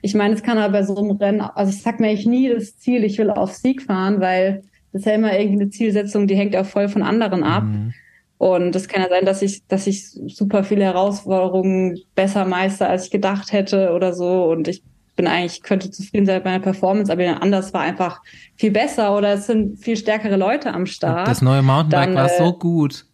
Ich 0.00 0.14
meine, 0.14 0.34
es 0.34 0.42
kann 0.42 0.56
aber 0.56 0.72
bei 0.72 0.82
so 0.82 0.96
einem 0.96 1.10
Rennen, 1.10 1.42
also 1.42 1.70
ich 1.70 1.82
sag 1.82 2.00
mir 2.00 2.08
eigentlich 2.08 2.26
nie 2.26 2.48
das 2.48 2.78
Ziel, 2.78 3.04
ich 3.04 3.18
will 3.18 3.28
auf 3.28 3.52
Sieg 3.52 3.82
fahren, 3.82 4.20
weil 4.20 4.62
das 4.92 5.00
ist 5.00 5.06
ja 5.06 5.12
immer 5.12 5.38
irgendwie 5.38 5.62
eine 5.62 5.70
Zielsetzung, 5.70 6.26
die 6.26 6.36
hängt 6.36 6.56
auch 6.56 6.66
voll 6.66 6.88
von 6.88 7.02
anderen 7.02 7.44
ab. 7.44 7.64
Mhm. 7.64 7.94
Und 8.38 8.74
es 8.74 8.88
kann 8.88 9.02
ja 9.02 9.08
sein, 9.10 9.26
dass 9.26 9.42
ich, 9.42 9.66
dass 9.66 9.86
ich 9.86 10.08
super 10.28 10.64
viele 10.64 10.84
Herausforderungen 10.84 11.98
besser 12.14 12.46
meister, 12.46 12.88
als 12.88 13.04
ich 13.04 13.10
gedacht 13.10 13.52
hätte 13.52 13.92
oder 13.92 14.14
so. 14.14 14.44
Und 14.44 14.66
ich 14.66 14.82
bin 15.14 15.26
eigentlich, 15.26 15.62
könnte 15.62 15.90
zufrieden 15.90 16.24
sein 16.24 16.36
mit 16.36 16.46
meiner 16.46 16.60
Performance, 16.60 17.12
aber 17.12 17.42
anders 17.42 17.74
war 17.74 17.82
einfach 17.82 18.22
viel 18.56 18.70
besser 18.70 19.14
oder 19.14 19.34
es 19.34 19.46
sind 19.46 19.78
viel 19.78 19.98
stärkere 19.98 20.36
Leute 20.36 20.72
am 20.72 20.86
Start. 20.86 21.28
Das 21.28 21.42
neue 21.42 21.60
Mountainbike 21.60 22.06
dann, 22.06 22.14
war 22.14 22.32
äh, 22.32 22.38
so 22.38 22.54
gut. 22.54 23.04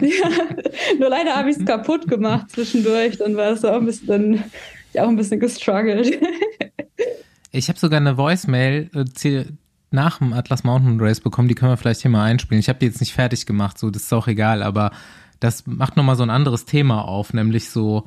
ja, 0.00 0.28
nur 1.00 1.08
leider 1.08 1.34
habe 1.34 1.50
ich 1.50 1.56
es 1.56 1.64
kaputt 1.64 2.06
gemacht 2.06 2.52
zwischendurch. 2.52 3.18
Dann 3.18 3.36
war 3.36 3.50
es 3.50 3.64
auch 3.64 3.74
ein 3.74 3.86
bisschen, 3.86 4.44
ich 4.92 5.00
auch 5.00 5.08
ein 5.08 5.16
bisschen 5.16 5.40
gestruggelt. 5.40 6.20
ich 7.50 7.68
habe 7.68 7.78
sogar 7.80 7.98
eine 7.98 8.16
Voicemail, 8.16 8.88
äh, 8.94 9.04
nach 9.94 10.18
dem 10.18 10.34
Atlas 10.34 10.64
Mountain 10.64 11.00
Race 11.00 11.20
bekommen, 11.20 11.48
die 11.48 11.54
können 11.54 11.72
wir 11.72 11.78
vielleicht 11.78 12.02
hier 12.02 12.10
mal 12.10 12.24
einspielen. 12.24 12.60
Ich 12.60 12.68
habe 12.68 12.80
die 12.80 12.86
jetzt 12.86 13.00
nicht 13.00 13.14
fertig 13.14 13.46
gemacht, 13.46 13.78
so 13.78 13.90
das 13.90 14.02
ist 14.02 14.12
auch 14.12 14.28
egal, 14.28 14.62
aber 14.62 14.90
das 15.40 15.66
macht 15.66 15.96
nochmal 15.96 16.16
so 16.16 16.22
ein 16.22 16.30
anderes 16.30 16.66
Thema 16.66 17.02
auf, 17.02 17.32
nämlich 17.32 17.70
so 17.70 18.06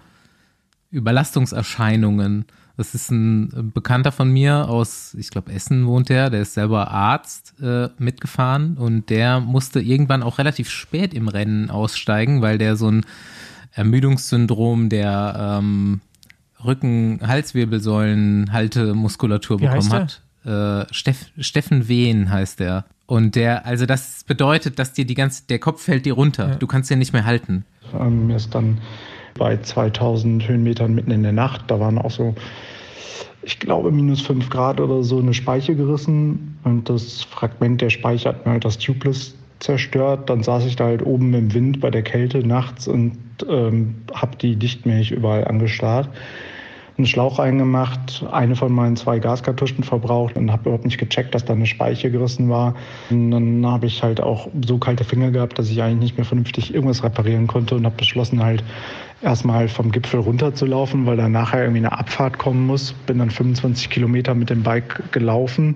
Überlastungserscheinungen. 0.91 2.45
Das 2.77 2.93
ist 2.93 3.09
ein 3.09 3.72
Bekannter 3.73 4.11
von 4.11 4.31
mir 4.31 4.69
aus, 4.69 5.15
ich 5.15 5.31
glaube, 5.31 5.51
Essen 5.51 5.88
wohnt 5.88 6.09
der, 6.09 6.30
der 6.30 6.41
ist 6.41 6.53
selber 6.53 6.91
Arzt 6.91 7.55
äh, 7.59 7.89
mitgefahren 7.97 8.77
und 8.77 9.09
der 9.09 9.39
musste 9.39 9.80
irgendwann 9.80 10.22
auch 10.22 10.38
relativ 10.38 10.69
spät 10.69 11.15
im 11.15 11.27
Rennen 11.27 11.72
aussteigen, 11.72 12.43
weil 12.43 12.59
der 12.59 12.76
so 12.76 12.91
ein 12.91 13.03
Ermüdungssyndrom 13.72 14.89
der 14.89 15.57
ähm, 15.59 16.01
Rücken-Halswirbelsäulen-Haltemuskulatur 16.64 19.57
bekommen 19.57 19.91
hat 19.91 20.22
äh, 20.48 20.86
Steff, 20.91 21.26
Steffen 21.40 21.88
Wehn 21.88 22.32
heißt 22.32 22.60
der. 22.60 22.86
Und 23.06 23.36
der, 23.36 23.65
also 23.65 23.86
das 23.86 24.24
bedeutet, 24.26 24.80
dass 24.80 24.94
dir 24.94 25.06
die 25.06 25.14
ganze, 25.14 25.44
der 25.48 25.60
Kopf 25.60 25.84
fällt 25.84 26.06
dir 26.06 26.14
runter. 26.14 26.49
Ja. 26.49 26.56
Du 26.56 26.68
kannst 26.68 26.90
den 26.90 26.99
nicht 26.99 27.14
mehr 27.14 27.26
halten. 27.26 27.65
Ähm, 27.98 28.30
ist 28.32 28.53
dann 28.56 28.80
bei 29.38 29.57
2000 29.57 30.48
Höhenmetern 30.48 30.94
mitten 30.94 31.11
in 31.11 31.24
der 31.24 31.32
Nacht, 31.32 31.65
da 31.68 31.80
waren 31.80 31.98
auch 31.98 32.11
so 32.11 32.36
ich 33.48 33.60
glaube, 33.60 33.91
minus 33.91 34.22
5 34.22 34.49
Grad 34.49 34.82
oder 34.82 35.03
so 35.03 35.19
eine 35.19 35.34
Speiche 35.34 35.74
gerissen 35.74 36.60
und 36.65 36.90
das 36.90 37.24
Fragment 37.24 37.82
der 37.82 37.90
Speiche 37.90 38.28
hat 38.28 38.45
mir 38.45 38.52
halt 38.52 38.65
das 38.65 38.78
Tubeless 38.78 39.36
zerstört. 39.60 40.30
Dann 40.30 40.44
saß 40.44 40.65
ich 40.65 40.76
da 40.76 40.86
halt 40.86 41.02
oben 41.06 41.34
im 41.34 41.53
Wind 41.53 41.80
bei 41.80 41.90
der 41.90 42.03
Kälte 42.03 42.45
nachts 42.45 42.90
und 42.90 43.18
ähm, 43.48 43.95
habe 44.14 44.36
die 44.36 44.57
Dichtmilch 44.57 45.11
überall 45.11 45.45
angestarrt. 45.45 46.10
Einen 46.98 47.06
Schlauch 47.06 47.38
eingemacht, 47.38 48.26
eine 48.32 48.56
von 48.56 48.72
meinen 48.72 48.95
zwei 48.95 49.19
Gaskartuschen 49.19 49.84
verbraucht 49.84 50.36
und 50.36 50.52
habe 50.52 50.64
überhaupt 50.64 50.86
nicht 50.86 50.98
gecheckt, 50.98 51.36
dass 51.36 51.45
da 51.45 51.53
eine 51.53 51.68
Speiche 51.68 52.10
gerissen 52.10 52.49
war. 52.49 52.74
Und 53.11 53.32
dann 53.32 53.65
habe 53.68 53.86
ich 53.86 54.02
halt 54.02 54.19
auch 54.19 54.48
so 54.65 54.80
kalte 54.80 55.03
Finger 55.03 55.30
gehabt, 55.30 55.60
dass 55.60 55.69
ich 55.69 55.82
eigentlich 55.82 55.99
nicht 55.99 56.18
mehr 56.18 56.26
vernünftig 56.26 56.74
irgendwas 56.74 57.03
reparieren 57.03 57.45
konnte 57.45 57.76
und 57.76 57.86
habe 57.86 57.95
beschlossen 57.95 58.44
halt 58.44 58.64
erstmal 59.22 59.68
vom 59.68 59.91
Gipfel 59.91 60.22
runterzulaufen, 60.22 61.06
weil 61.06 61.18
da 61.18 61.30
nachher 61.30 61.61
irgendwie 61.61 61.86
eine 61.86 61.91
Abfahrt 61.91 62.40
kommen 62.40 62.65
muss. 62.65 62.94
Bin 63.06 63.19
dann 63.19 63.30
25 63.30 63.91
Kilometer 63.91 64.34
mit 64.34 64.49
dem 64.49 64.64
Bike 64.64 65.11
gelaufen 65.11 65.76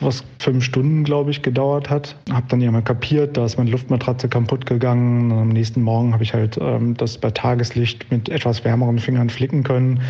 was 0.00 0.24
fünf 0.38 0.64
Stunden, 0.64 1.04
glaube 1.04 1.30
ich, 1.30 1.42
gedauert 1.42 1.90
hat. 1.90 2.16
Habe 2.32 2.46
dann 2.48 2.60
ja 2.60 2.70
mal 2.70 2.82
kapiert, 2.82 3.36
da 3.36 3.44
ist 3.44 3.58
meine 3.58 3.70
Luftmatratze 3.70 4.28
kaputt 4.28 4.66
gegangen. 4.66 5.30
Und 5.30 5.38
am 5.38 5.48
nächsten 5.48 5.82
Morgen 5.82 6.12
habe 6.14 6.22
ich 6.22 6.32
halt 6.32 6.58
ähm, 6.60 6.96
das 6.96 7.18
bei 7.18 7.30
Tageslicht 7.30 8.10
mit 8.10 8.28
etwas 8.28 8.64
wärmeren 8.64 8.98
Fingern 8.98 9.28
flicken 9.28 9.62
können. 9.62 10.00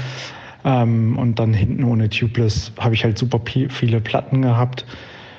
Ähm, 0.65 1.19
und 1.19 1.39
dann 1.39 1.55
hinten 1.55 1.85
ohne 1.85 2.09
Tubeless 2.09 2.73
habe 2.79 2.95
ich 2.95 3.05
halt 3.05 3.19
super 3.19 3.41
viele 3.69 4.01
Platten 4.01 4.43
gehabt. 4.43 4.85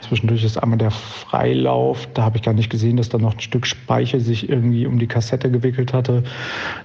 Zwischendurch 0.02 0.44
ist 0.44 0.58
einmal 0.58 0.78
der 0.78 0.92
Freilauf. 0.92 2.08
Da 2.14 2.24
habe 2.24 2.38
ich 2.38 2.44
gar 2.44 2.54
nicht 2.54 2.70
gesehen, 2.70 2.98
dass 2.98 3.10
da 3.10 3.18
noch 3.18 3.36
ein 3.36 3.40
Stück 3.40 3.66
Speiche 3.66 4.20
sich 4.20 4.50
irgendwie 4.50 4.86
um 4.86 5.00
die 5.00 5.08
Kassette 5.08 5.50
gewickelt 5.50 5.94
hatte. 5.94 6.24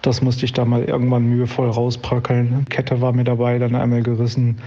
Das 0.02 0.22
musste 0.22 0.44
ich 0.44 0.52
da 0.52 0.64
mal 0.64 0.84
irgendwann 0.84 1.24
mühevoll 1.24 1.70
rausbröckeln. 1.70 2.66
Kette 2.68 3.00
war 3.00 3.12
mir 3.12 3.24
dabei, 3.24 3.58
dann 3.58 3.74
einmal 3.74 4.02
gerissen. 4.02 4.58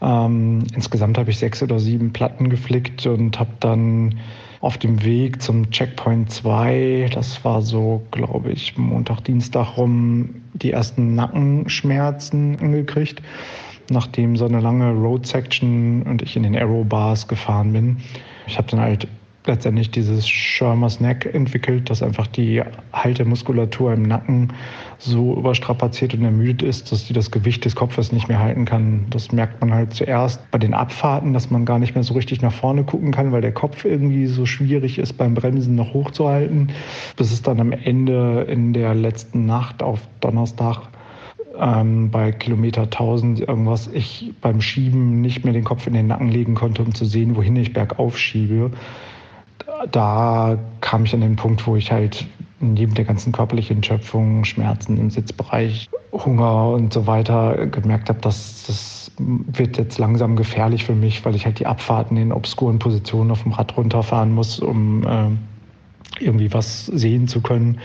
Ähm, 0.00 0.64
insgesamt 0.74 1.18
habe 1.18 1.30
ich 1.30 1.38
sechs 1.38 1.62
oder 1.62 1.78
sieben 1.78 2.12
Platten 2.12 2.50
geflickt 2.50 3.06
und 3.06 3.38
habe 3.38 3.50
dann 3.60 4.14
auf 4.60 4.78
dem 4.78 5.04
Weg 5.04 5.40
zum 5.40 5.70
Checkpoint 5.70 6.32
2, 6.32 7.10
das 7.14 7.44
war 7.44 7.62
so, 7.62 8.02
glaube 8.10 8.50
ich, 8.50 8.76
Montag, 8.76 9.22
Dienstag 9.22 9.76
rum, 9.76 10.36
die 10.54 10.72
ersten 10.72 11.14
Nackenschmerzen 11.14 12.58
angekriegt, 12.60 13.22
nachdem 13.90 14.36
so 14.36 14.46
eine 14.46 14.60
lange 14.60 14.92
Road 14.92 15.26
Section 15.26 16.02
und 16.02 16.22
ich 16.22 16.36
in 16.36 16.42
den 16.42 16.56
Aero 16.56 16.84
Bars 16.84 17.28
gefahren 17.28 17.72
bin. 17.72 17.98
Ich 18.46 18.58
habe 18.58 18.68
dann 18.70 18.80
halt 18.80 19.06
letztendlich 19.46 19.90
dieses 19.90 20.28
Schirmers 20.28 21.00
Neck 21.00 21.28
entwickelt, 21.32 21.88
dass 21.88 22.02
einfach 22.02 22.26
die 22.26 22.62
Haltemuskulatur 22.92 23.92
im 23.92 24.02
Nacken 24.02 24.52
so 24.98 25.36
überstrapaziert 25.36 26.14
und 26.14 26.24
ermüdet 26.24 26.62
ist, 26.62 26.90
dass 26.90 27.06
sie 27.06 27.14
das 27.14 27.30
Gewicht 27.30 27.64
des 27.64 27.76
Kopfes 27.76 28.10
nicht 28.10 28.28
mehr 28.28 28.40
halten 28.40 28.64
kann. 28.64 29.06
Das 29.10 29.30
merkt 29.30 29.60
man 29.60 29.72
halt 29.72 29.94
zuerst 29.94 30.50
bei 30.50 30.58
den 30.58 30.74
Abfahrten, 30.74 31.32
dass 31.32 31.50
man 31.50 31.64
gar 31.64 31.78
nicht 31.78 31.94
mehr 31.94 32.02
so 32.02 32.14
richtig 32.14 32.42
nach 32.42 32.52
vorne 32.52 32.82
gucken 32.82 33.12
kann, 33.12 33.30
weil 33.30 33.40
der 33.40 33.52
Kopf 33.52 33.84
irgendwie 33.84 34.26
so 34.26 34.44
schwierig 34.44 34.98
ist 34.98 35.14
beim 35.14 35.34
Bremsen 35.34 35.76
noch 35.76 35.94
hochzuhalten, 35.94 36.72
bis 37.16 37.32
es 37.32 37.42
dann 37.42 37.60
am 37.60 37.72
Ende 37.72 38.46
in 38.48 38.72
der 38.72 38.94
letzten 38.94 39.46
Nacht 39.46 39.82
auf 39.82 40.00
Donnerstag 40.20 40.88
ähm, 41.58 42.10
bei 42.10 42.32
Kilometer 42.32 42.82
1000 42.82 43.40
irgendwas 43.40 43.88
ich 43.92 44.32
beim 44.40 44.60
Schieben 44.60 45.20
nicht 45.20 45.44
mehr 45.44 45.52
den 45.52 45.64
Kopf 45.64 45.86
in 45.86 45.92
den 45.92 46.08
Nacken 46.08 46.28
legen 46.28 46.54
konnte, 46.54 46.82
um 46.82 46.94
zu 46.94 47.04
sehen, 47.04 47.36
wohin 47.36 47.56
ich 47.56 47.72
bergauf 47.72 48.18
schiebe 48.18 48.72
da 49.90 50.58
kam 50.80 51.04
ich 51.04 51.14
an 51.14 51.20
den 51.20 51.36
Punkt, 51.36 51.66
wo 51.66 51.76
ich 51.76 51.92
halt 51.92 52.26
neben 52.60 52.94
der 52.94 53.04
ganzen 53.04 53.32
körperlichen 53.32 53.82
Schöpfung, 53.82 54.44
Schmerzen 54.44 54.98
im 54.98 55.10
Sitzbereich, 55.10 55.88
Hunger 56.12 56.70
und 56.70 56.92
so 56.92 57.06
weiter 57.06 57.66
gemerkt 57.66 58.08
habe, 58.08 58.20
dass 58.20 58.66
das 58.66 59.10
wird 59.18 59.78
jetzt 59.78 59.98
langsam 59.98 60.36
gefährlich 60.36 60.84
für 60.84 60.94
mich, 60.94 61.24
weil 61.24 61.34
ich 61.34 61.44
halt 61.44 61.58
die 61.58 61.66
Abfahrten 61.66 62.16
in 62.16 62.32
obskuren 62.32 62.78
Positionen 62.78 63.30
auf 63.30 63.42
dem 63.42 63.52
Rad 63.52 63.76
runterfahren 63.76 64.32
muss, 64.32 64.60
um 64.60 65.06
äh, 65.06 65.30
irgendwie 66.20 66.52
was 66.52 66.86
sehen 66.86 67.28
zu 67.28 67.40
können, 67.40 67.80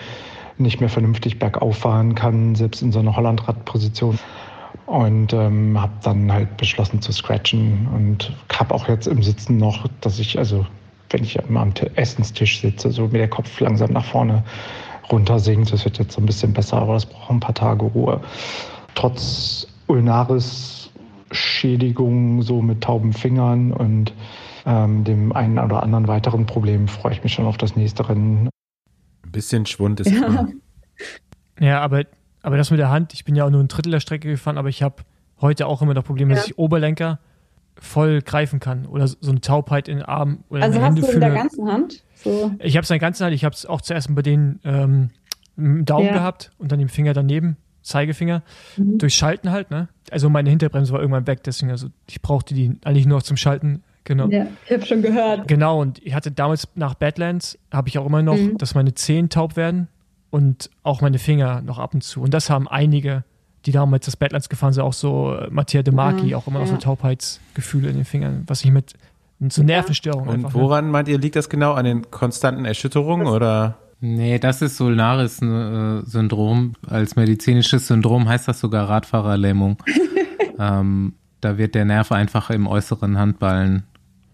nicht 0.58 0.80
mehr 0.80 0.90
vernünftig 0.90 1.40
bergauf 1.40 1.78
fahren 1.78 2.16
kann, 2.16 2.56
selbst 2.56 2.82
in 2.82 2.92
so 2.92 3.00
einer 3.00 3.16
Hollandradposition. 3.16 4.20
Und 4.86 5.34
ähm, 5.34 5.80
habe 5.80 5.94
dann 6.04 6.32
halt 6.32 6.58
beschlossen 6.58 7.02
zu 7.02 7.12
scratchen 7.14 7.88
und 7.96 8.34
habe 8.52 8.76
auch 8.76 8.88
jetzt 8.90 9.08
im 9.08 9.24
Sitzen 9.24 9.58
noch, 9.58 9.88
dass 10.02 10.20
ich 10.20 10.38
also 10.38 10.66
wenn 11.14 11.24
ich 11.24 11.42
am 11.42 11.74
Essenstisch 11.96 12.60
sitze, 12.60 12.92
so 12.92 13.04
mit 13.04 13.16
der 13.16 13.30
Kopf 13.30 13.60
langsam 13.60 13.92
nach 13.92 14.06
vorne 14.06 14.44
runter 15.12 15.38
sinkt. 15.40 15.72
Das 15.72 15.86
wird 15.86 16.00
jetzt 16.00 16.14
so 16.14 16.22
ein 16.22 16.26
bisschen 16.26 16.54
besser, 16.54 16.78
aber 16.78 16.94
das 16.94 17.06
braucht 17.06 17.30
ein 17.30 17.40
paar 17.40 17.54
Tage 17.54 17.86
Ruhe. 17.86 18.20
Trotz 18.96 19.68
Ulnaris-Schädigung, 19.88 22.42
so 22.42 22.62
mit 22.62 22.82
tauben 22.82 23.14
Fingern 23.14 23.72
und 23.72 24.12
ähm, 24.66 25.04
dem 25.04 25.32
einen 25.34 25.60
oder 25.60 25.84
anderen 25.84 26.08
weiteren 26.08 26.46
Problem 26.46 26.88
freue 26.88 27.12
ich 27.14 27.22
mich 27.24 27.34
schon 27.34 27.46
auf 27.46 27.58
das 27.58 27.76
nächste 27.76 28.08
Rennen. 28.10 28.50
Ein 29.24 29.32
bisschen 29.32 29.66
Schwund 29.66 30.00
ist 30.00 30.12
ja. 30.12 30.48
Ja, 31.60 31.82
aber, 31.82 32.06
aber 32.42 32.56
das 32.58 32.72
mit 32.72 32.80
der 32.80 32.90
Hand, 32.90 33.14
ich 33.14 33.26
bin 33.26 33.36
ja 33.36 33.46
auch 33.46 33.52
nur 33.52 33.62
ein 33.62 33.68
Drittel 33.68 33.92
der 33.92 34.00
Strecke 34.00 34.28
gefahren, 34.28 34.58
aber 34.58 34.70
ich 34.70 34.82
habe 34.82 35.04
heute 35.40 35.68
auch 35.68 35.84
immer 35.84 35.94
noch 35.94 36.04
Probleme, 36.04 36.32
ja. 36.32 36.38
dass 36.38 36.48
ich 36.48 36.58
Oberlenker 36.58 37.20
voll 37.80 38.22
greifen 38.22 38.60
kann 38.60 38.86
oder 38.86 39.08
so 39.08 39.18
eine 39.30 39.42
Taubheit 39.42 39.88
in 39.88 39.98
den 39.98 40.06
Arm 40.06 40.44
oder 40.50 40.64
also 40.64 40.78
in 40.78 40.86
hast 40.86 40.96
Hände 40.96 41.08
du 41.08 41.14
in 41.14 41.20
der 41.20 41.32
ganzen 41.32 41.68
Hand? 41.68 42.04
So. 42.16 42.52
Ich 42.60 42.76
habe 42.78 42.84
es 42.84 42.90
in 42.90 42.96
der 42.96 43.00
ganzen 43.00 43.26
Hand. 43.26 43.36
Ich 43.36 43.44
habe 43.44 43.54
es 43.54 43.66
auch 43.66 43.82
zuerst 43.82 44.14
bei 44.14 44.22
den 44.22 44.60
ähm, 44.64 45.10
Daumen 45.56 46.08
ja. 46.08 46.14
gehabt 46.14 46.52
und 46.58 46.72
dann 46.72 46.80
den 46.80 46.90
Finger 46.90 47.14
daneben, 47.14 47.58
Zeigefinger, 47.82 48.44
mhm. 48.78 48.98
durch 48.98 49.16
Schalten 49.16 49.52
halt. 49.52 49.72
Ne? 49.72 49.90
Also 50.12 50.30
meine 50.30 50.50
Hinterbremse 50.50 50.94
war 50.94 51.00
irgendwann 51.00 51.28
weg, 51.28 51.44
deswegen 51.44 51.72
also 51.72 51.88
ich 52.10 52.22
brauchte 52.22 52.54
die 52.54 52.78
eigentlich 52.84 53.06
nur 53.06 53.18
noch 53.18 53.24
zum 53.24 53.38
Schalten. 53.38 53.84
Genau. 54.06 54.28
Ja, 54.28 54.48
ich 54.66 54.72
habe 54.72 54.86
schon 54.86 55.02
gehört. 55.02 55.48
Genau 55.48 55.82
und 55.82 56.06
ich 56.06 56.14
hatte 56.14 56.32
damals 56.32 56.68
nach 56.76 56.94
Badlands 56.94 57.58
habe 57.72 57.88
ich 57.88 57.98
auch 57.98 58.06
immer 58.06 58.22
noch, 58.22 58.36
mhm. 58.36 58.58
dass 58.58 58.76
meine 58.76 58.94
Zehen 58.94 59.30
taub 59.30 59.56
werden 59.56 59.88
und 60.30 60.70
auch 60.84 61.02
meine 61.02 61.20
Finger 61.20 61.62
noch 61.62 61.80
ab 61.80 61.94
und 61.94 62.04
zu. 62.04 62.22
Und 62.22 62.34
das 62.34 62.50
haben 62.50 62.68
einige 62.68 63.24
die 63.66 63.72
damals 63.72 64.06
das 64.06 64.18
Badlands 64.18 64.50
gefahren 64.50 64.74
sind, 64.74 64.84
auch 64.84 64.94
so 64.94 65.36
äh, 65.36 65.50
Mattia 65.50 65.84
De 65.84 65.94
Marchi, 65.94 66.30
ja, 66.30 66.38
auch 66.38 66.48
immer 66.48 66.60
noch 66.60 66.68
so 66.68 66.78
Taubheitsgefühle 66.78 67.90
in 67.90 67.96
den 67.96 68.06
Fingern, 68.06 68.44
was 68.48 68.64
ich 68.64 68.72
mit 68.72 68.94
so 69.50 69.64
Nervenstörungen 69.64 70.30
Und 70.30 70.36
einfach, 70.36 70.54
ne? 70.54 70.62
woran 70.62 70.86
ne? 70.86 70.92
meint 70.92 71.08
ihr, 71.08 71.18
liegt 71.18 71.36
das 71.36 71.50
genau? 71.50 71.74
An 71.74 71.86
den 71.86 72.10
konstanten 72.12 72.66
Erschütterungen 72.66 73.26
das 73.26 73.34
oder? 73.36 73.78
Nee, 74.00 74.38
das 74.38 74.62
ist 74.62 74.78
Solaris-Syndrom. 74.78 76.74
Als 76.88 77.16
medizinisches 77.16 77.88
Syndrom 77.88 78.28
heißt 78.28 78.48
das 78.50 78.60
sogar 78.60 78.90
Radfahrerlähmung. 78.90 79.78
ähm, 80.60 81.14
da 81.40 81.58
wird 81.58 81.74
der 81.76 81.86
Nerv 81.86 82.12
einfach 82.12 82.50
im 82.50 82.68
äußeren 82.68 83.18
Handballen 83.18 83.84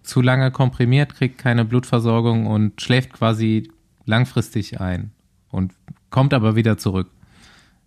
zu 0.02 0.22
lange 0.22 0.50
komprimiert, 0.52 1.14
kriegt 1.14 1.38
keine 1.38 1.66
Blutversorgung 1.66 2.48
und 2.48 2.82
schläft 2.82 3.14
quasi 3.14 3.70
langfristig 4.06 4.82
ein 4.82 5.12
und 5.52 5.74
kommt 6.10 6.34
aber 6.34 6.56
wieder 6.56 6.78
zurück 6.78 7.10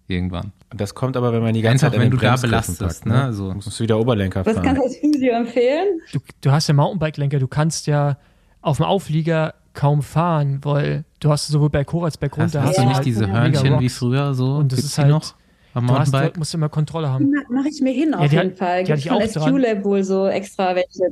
irgendwann. 0.06 0.52
Das 0.74 0.94
kommt 0.94 1.16
aber, 1.16 1.32
wenn 1.32 1.42
man 1.42 1.54
die 1.54 1.62
ganze 1.62 1.86
Einfach, 1.86 1.98
Zeit 1.98 2.04
wenn 2.04 2.10
du 2.10 2.16
da 2.16 2.36
belastest, 2.36 3.06
ne? 3.06 3.26
ne? 3.26 3.32
So. 3.32 3.52
Musst 3.52 3.78
du 3.78 3.82
wieder 3.82 3.98
Oberlenker 3.98 4.44
fahren. 4.44 4.56
Was 4.56 4.62
kannst 4.62 4.80
du 4.80 4.84
als 4.84 4.96
Physio 4.96 5.32
empfehlen? 5.32 6.00
Du, 6.12 6.20
du 6.40 6.50
hast 6.50 6.68
ja 6.68 6.74
Mountainbike-Lenker, 6.74 7.38
du 7.38 7.48
kannst 7.48 7.86
ja 7.86 8.16
auf 8.60 8.78
dem 8.78 8.86
Auflieger 8.86 9.54
kaum 9.74 10.02
fahren, 10.02 10.60
weil 10.62 11.04
du 11.20 11.30
hast 11.30 11.48
sowohl 11.48 11.70
berghoch 11.70 12.04
als 12.04 12.16
bergunter. 12.16 12.62
Hast, 12.62 12.70
hast 12.70 12.78
ja. 12.78 12.82
du 12.84 12.88
nicht 12.90 13.04
diese 13.04 13.30
Hörnchen 13.30 13.80
wie 13.80 13.88
früher 13.88 14.34
so? 14.34 14.56
Und 14.56 14.72
das 14.72 14.78
Gibt's 14.78 14.92
ist 14.92 14.98
halt, 14.98 15.08
noch 15.08 15.34
am 15.74 15.86
du 15.86 15.94
hast, 15.94 16.12
du 16.12 16.30
musst 16.36 16.54
immer 16.54 16.68
Kontrolle 16.68 17.08
haben. 17.08 17.32
Mache 17.48 17.68
ich 17.68 17.80
mir 17.80 17.92
hin 17.92 18.14
auf 18.14 18.30
ja, 18.32 18.42
jeden 18.42 18.52
hat, 18.52 18.58
Fall. 18.58 18.84
Die 18.84 18.92
hatte 18.92 19.00
ich 19.00 19.10
auch 19.10 19.18
dran. 19.18 19.54
SQ-Lab 19.54 19.84
wohl 19.84 20.04
so 20.04 20.26
extra 20.26 20.74
welche. 20.74 21.10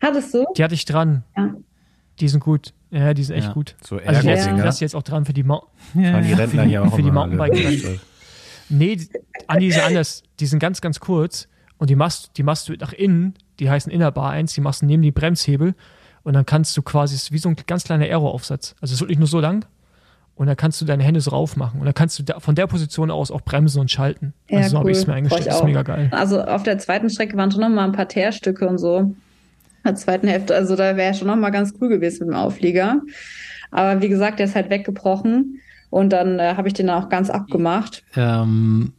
Hattest 0.00 0.34
du? 0.34 0.44
Die 0.56 0.64
hatte 0.64 0.74
ich 0.74 0.84
dran. 0.84 1.24
Ja. 1.36 1.54
Die 2.20 2.28
sind 2.28 2.40
gut. 2.40 2.74
Ja, 2.90 3.14
die 3.14 3.24
sind 3.24 3.36
echt 3.36 3.48
ja. 3.48 3.52
gut. 3.54 3.74
So 3.82 3.96
also 3.96 4.28
ich 4.28 4.46
lasse 4.46 4.84
jetzt 4.84 4.94
auch 4.94 5.02
dran 5.02 5.24
für 5.24 5.32
die, 5.32 5.42
Ma 5.42 5.62
ja. 5.94 6.20
die 6.20 6.78
auch 6.78 6.94
für 6.94 7.02
die 7.02 7.10
Mountainbike. 7.10 8.00
Nee, 8.72 8.98
Andi 9.46 9.68
ist 9.68 9.80
anders. 9.80 10.22
Die 10.40 10.46
sind 10.46 10.58
ganz, 10.58 10.80
ganz 10.80 10.98
kurz 10.98 11.48
und 11.78 11.90
die 11.90 11.96
machst, 11.96 12.32
die 12.36 12.42
machst 12.42 12.68
du 12.68 12.72
nach 12.74 12.92
innen, 12.92 13.34
die 13.58 13.68
heißen 13.70 13.92
Innerbar 13.92 14.30
1, 14.30 14.54
die 14.54 14.60
machst 14.60 14.82
du 14.82 14.86
neben 14.86 15.02
die 15.02 15.12
Bremshebel 15.12 15.74
und 16.22 16.32
dann 16.32 16.46
kannst 16.46 16.76
du 16.76 16.82
quasi, 16.82 17.14
es 17.14 17.24
ist 17.24 17.32
wie 17.32 17.38
so 17.38 17.48
ein 17.48 17.56
ganz 17.66 17.84
kleiner 17.84 18.04
Aero-Aufsatz. 18.04 18.74
Also 18.80 18.92
es 18.92 18.96
ist 18.96 19.00
wirklich 19.00 19.18
nur 19.18 19.28
so 19.28 19.40
lang 19.40 19.66
und 20.36 20.46
dann 20.46 20.56
kannst 20.56 20.80
du 20.80 20.84
deine 20.84 21.02
Hände 21.02 21.20
so 21.20 21.30
rauf 21.30 21.56
machen 21.56 21.80
und 21.80 21.84
dann 21.84 21.94
kannst 21.94 22.18
du 22.18 22.22
da, 22.22 22.40
von 22.40 22.54
der 22.54 22.66
Position 22.66 23.10
aus 23.10 23.30
auch 23.30 23.42
bremsen 23.42 23.80
und 23.80 23.90
schalten. 23.90 24.32
Ja, 24.48 24.58
also 24.58 24.70
so 24.70 24.76
cool. 24.76 24.80
habe 24.80 24.90
ich 24.92 24.98
es 24.98 25.06
mir 25.06 25.14
eingestellt. 25.14 25.46
Das 25.46 25.56
ist 25.56 25.64
mega 25.64 25.82
geil. 25.82 26.08
Also 26.12 26.42
auf 26.42 26.62
der 26.62 26.78
zweiten 26.78 27.10
Strecke 27.10 27.36
waren 27.36 27.50
schon 27.50 27.60
noch 27.60 27.68
mal 27.68 27.84
ein 27.84 27.92
paar 27.92 28.08
Teerstücke 28.08 28.66
und 28.66 28.78
so. 28.78 28.98
In 28.98 29.16
der 29.84 29.96
zweiten 29.96 30.28
Hälfte, 30.28 30.54
also 30.54 30.76
da 30.76 30.96
wäre 30.96 31.12
schon 31.12 31.26
noch 31.26 31.36
mal 31.36 31.50
ganz 31.50 31.74
cool 31.80 31.88
gewesen 31.88 32.26
mit 32.26 32.34
dem 32.34 32.40
Auflieger. 32.40 33.02
Aber 33.70 34.00
wie 34.00 34.08
gesagt, 34.08 34.38
der 34.38 34.46
ist 34.46 34.54
halt 34.54 34.70
weggebrochen 34.70 35.60
und 35.92 36.08
dann 36.08 36.38
äh, 36.38 36.54
habe 36.56 36.68
ich 36.68 36.74
den 36.74 36.88
auch 36.88 37.10
ganz 37.10 37.28
abgemacht. 37.28 38.02
Ähm, 38.16 38.94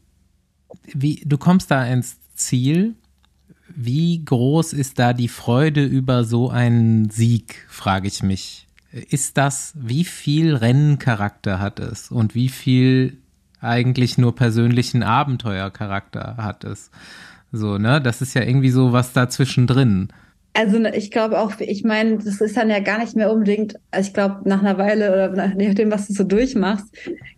wie, 0.94 1.24
du 1.26 1.40
kommst 1.40 1.72
da 1.72 1.84
ins 1.86 2.18
Ziel. 2.36 2.94
Wie 3.76 4.24
groß 4.24 4.74
ist 4.74 5.00
da 5.00 5.14
die 5.14 5.28
Freude 5.28 5.84
über 5.84 6.24
so 6.24 6.52
einen 6.52 7.10
Sieg, 7.10 7.66
frage 7.68 8.08
ich 8.08 8.22
mich. 8.22 8.68
Ist 8.92 9.38
das, 9.38 9.74
wie 9.76 10.04
viel 10.04 10.56
Rennencharakter 10.56 11.60
hat 11.60 11.80
es 11.80 12.12
und 12.12 12.36
wie 12.36 12.50
viel 12.50 13.18
eigentlich 13.60 14.20
nur 14.20 14.36
persönlichen 14.36 15.02
Abenteuercharakter 15.02 16.36
hat 16.38 16.64
es? 16.64 16.92
So, 17.52 17.80
ne? 17.80 18.02
Das 18.02 18.22
ist 18.22 18.36
ja 18.36 18.44
irgendwie 18.44 18.70
so 18.70 18.94
was 18.94 19.14
dazwischen 19.14 19.66
drin. 19.66 20.10
Also 20.54 20.78
ne, 20.78 20.96
ich 20.96 21.10
glaube 21.10 21.40
auch, 21.40 21.60
ich 21.60 21.84
meine, 21.84 22.18
das 22.18 22.40
ist 22.40 22.56
dann 22.56 22.70
ja 22.70 22.80
gar 22.80 23.00
nicht 23.00 23.16
mehr 23.16 23.32
unbedingt, 23.32 23.80
also 23.90 24.08
ich 24.08 24.14
glaube, 24.14 24.48
nach 24.48 24.62
einer 24.62 24.78
Weile 24.78 25.12
oder 25.12 25.30
nach 25.30 25.74
dem, 25.74 25.92
was 25.92 26.08
du 26.08 26.14
so 26.14 26.24
durchmachst, 26.24 26.86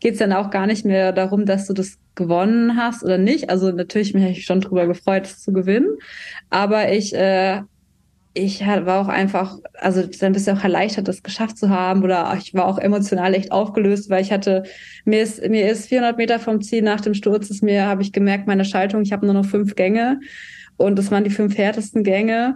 geht's 0.02 0.20
dann 0.20 0.34
auch 0.34 0.50
gar 0.50 0.68
nicht 0.68 0.84
mehr 0.84 1.14
darum, 1.14 1.46
dass 1.46 1.66
du 1.66 1.74
das 1.74 1.98
gewonnen 2.16 2.78
hast 2.78 3.04
oder 3.04 3.18
nicht. 3.18 3.50
Also 3.50 3.72
natürlich 3.72 4.14
mich 4.14 4.38
ich 4.38 4.46
schon 4.46 4.62
drüber 4.62 4.86
gefreut, 4.86 5.24
das 5.24 5.40
zu 5.40 5.54
gewinnen. 5.54 5.98
Aber 6.50 6.92
ich, 6.92 7.16
äh, 7.16 7.62
ich 8.34 8.60
war 8.62 9.00
auch 9.00 9.08
einfach, 9.08 9.60
also 9.76 10.04
dann 10.20 10.34
bist 10.34 10.48
du 10.48 10.52
auch 10.52 10.64
erleichtert, 10.64 11.08
das 11.08 11.24
geschafft 11.24 11.58
zu 11.58 11.70
haben. 11.70 12.04
Oder 12.04 12.36
ich 12.38 12.54
war 12.54 12.66
auch 12.66 12.78
emotional 12.78 13.34
echt 13.34 13.52
aufgelöst, 13.54 14.10
weil 14.10 14.22
ich 14.22 14.34
hatte, 14.34 14.64
mir 15.06 15.22
ist, 15.22 15.42
mir 15.48 15.72
ist 15.72 15.88
400 15.88 16.18
Meter 16.18 16.40
vom 16.40 16.62
Ziel 16.62 16.82
nach 16.82 17.00
dem 17.00 17.14
Sturz, 17.14 17.50
ist 17.50 17.64
mir, 17.64 17.86
habe 17.86 18.02
ich 18.02 18.12
gemerkt, 18.12 18.46
meine 18.46 18.66
Schaltung, 18.66 19.04
ich 19.04 19.14
habe 19.14 19.26
nur 19.26 19.36
noch 19.36 19.46
fünf 19.46 19.76
Gänge. 19.76 20.20
Und 20.78 21.00
das 21.00 21.10
waren 21.12 21.24
die 21.24 21.30
fünf 21.30 21.58
härtesten 21.58 22.04
Gänge. 22.04 22.56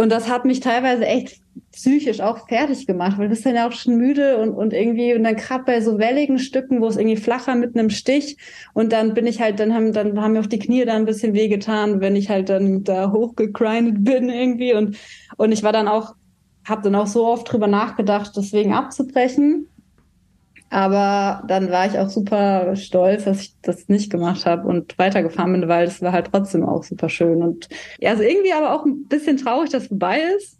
Und 0.00 0.08
das 0.08 0.30
hat 0.30 0.46
mich 0.46 0.60
teilweise 0.60 1.04
echt 1.04 1.42
psychisch 1.72 2.22
auch 2.22 2.48
fertig 2.48 2.86
gemacht, 2.86 3.18
weil 3.18 3.26
du 3.26 3.34
bist 3.34 3.44
dann 3.44 3.54
ja 3.54 3.68
auch 3.68 3.72
schon 3.72 3.98
müde 3.98 4.38
und, 4.38 4.54
und 4.54 4.72
irgendwie, 4.72 5.12
und 5.12 5.24
dann 5.24 5.36
gerade 5.36 5.64
bei 5.64 5.82
so 5.82 5.98
welligen 5.98 6.38
Stücken, 6.38 6.80
wo 6.80 6.86
es 6.86 6.96
irgendwie 6.96 7.18
flacher 7.18 7.54
mit 7.54 7.76
einem 7.76 7.90
Stich 7.90 8.38
und 8.72 8.94
dann 8.94 9.12
bin 9.12 9.26
ich 9.26 9.42
halt, 9.42 9.60
dann 9.60 9.74
haben, 9.74 9.92
dann 9.92 10.18
haben 10.18 10.32
mir 10.32 10.40
auch 10.40 10.46
die 10.46 10.58
Knie 10.58 10.86
da 10.86 10.94
ein 10.94 11.04
bisschen 11.04 11.34
wehgetan, 11.34 12.00
wenn 12.00 12.16
ich 12.16 12.30
halt 12.30 12.48
dann 12.48 12.82
da 12.82 13.12
hochgegrindet 13.12 13.96
bin 14.02 14.30
irgendwie 14.30 14.72
und, 14.72 14.96
und 15.36 15.52
ich 15.52 15.62
war 15.62 15.72
dann 15.74 15.86
auch, 15.86 16.14
habe 16.64 16.80
dann 16.80 16.94
auch 16.94 17.06
so 17.06 17.26
oft 17.26 17.52
drüber 17.52 17.66
nachgedacht, 17.66 18.32
deswegen 18.34 18.72
abzubrechen. 18.72 19.68
Aber 20.72 21.42
dann 21.48 21.72
war 21.72 21.86
ich 21.86 21.98
auch 21.98 22.08
super 22.08 22.76
stolz, 22.76 23.24
dass 23.24 23.40
ich 23.42 23.54
das 23.60 23.88
nicht 23.88 24.08
gemacht 24.08 24.46
habe 24.46 24.68
und 24.68 24.96
weitergefahren 24.98 25.52
bin, 25.52 25.68
weil 25.68 25.88
es 25.88 26.00
war 26.00 26.12
halt 26.12 26.28
trotzdem 26.30 26.64
auch 26.64 26.84
super 26.84 27.08
schön. 27.08 27.42
Und 27.42 27.68
ja, 27.98 28.10
also 28.10 28.22
irgendwie 28.22 28.52
aber 28.52 28.72
auch 28.72 28.86
ein 28.86 29.06
bisschen 29.08 29.36
traurig, 29.36 29.70
dass 29.70 29.82
es 29.82 29.88
vorbei 29.88 30.20
ist. 30.36 30.58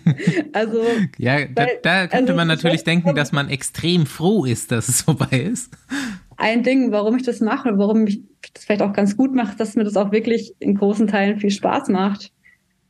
also 0.54 0.82
ja, 1.18 1.44
da, 1.44 1.66
da 1.82 2.06
könnte 2.06 2.32
also, 2.32 2.34
man 2.34 2.48
natürlich 2.48 2.84
denken, 2.84 3.14
dass 3.14 3.32
man 3.32 3.50
extrem 3.50 4.06
froh 4.06 4.46
ist, 4.46 4.72
dass 4.72 4.88
es 4.88 5.02
vorbei 5.02 5.38
ist. 5.52 5.70
Ein 6.38 6.62
Ding, 6.62 6.90
warum 6.90 7.16
ich 7.16 7.22
das 7.24 7.40
mache, 7.40 7.76
warum 7.76 8.06
ich 8.06 8.22
das 8.54 8.64
vielleicht 8.64 8.80
auch 8.80 8.94
ganz 8.94 9.14
gut 9.14 9.34
mache, 9.34 9.58
dass 9.58 9.76
mir 9.76 9.84
das 9.84 9.98
auch 9.98 10.10
wirklich 10.10 10.54
in 10.58 10.74
großen 10.74 11.06
Teilen 11.06 11.38
viel 11.38 11.50
Spaß 11.50 11.88
macht. 11.88 12.32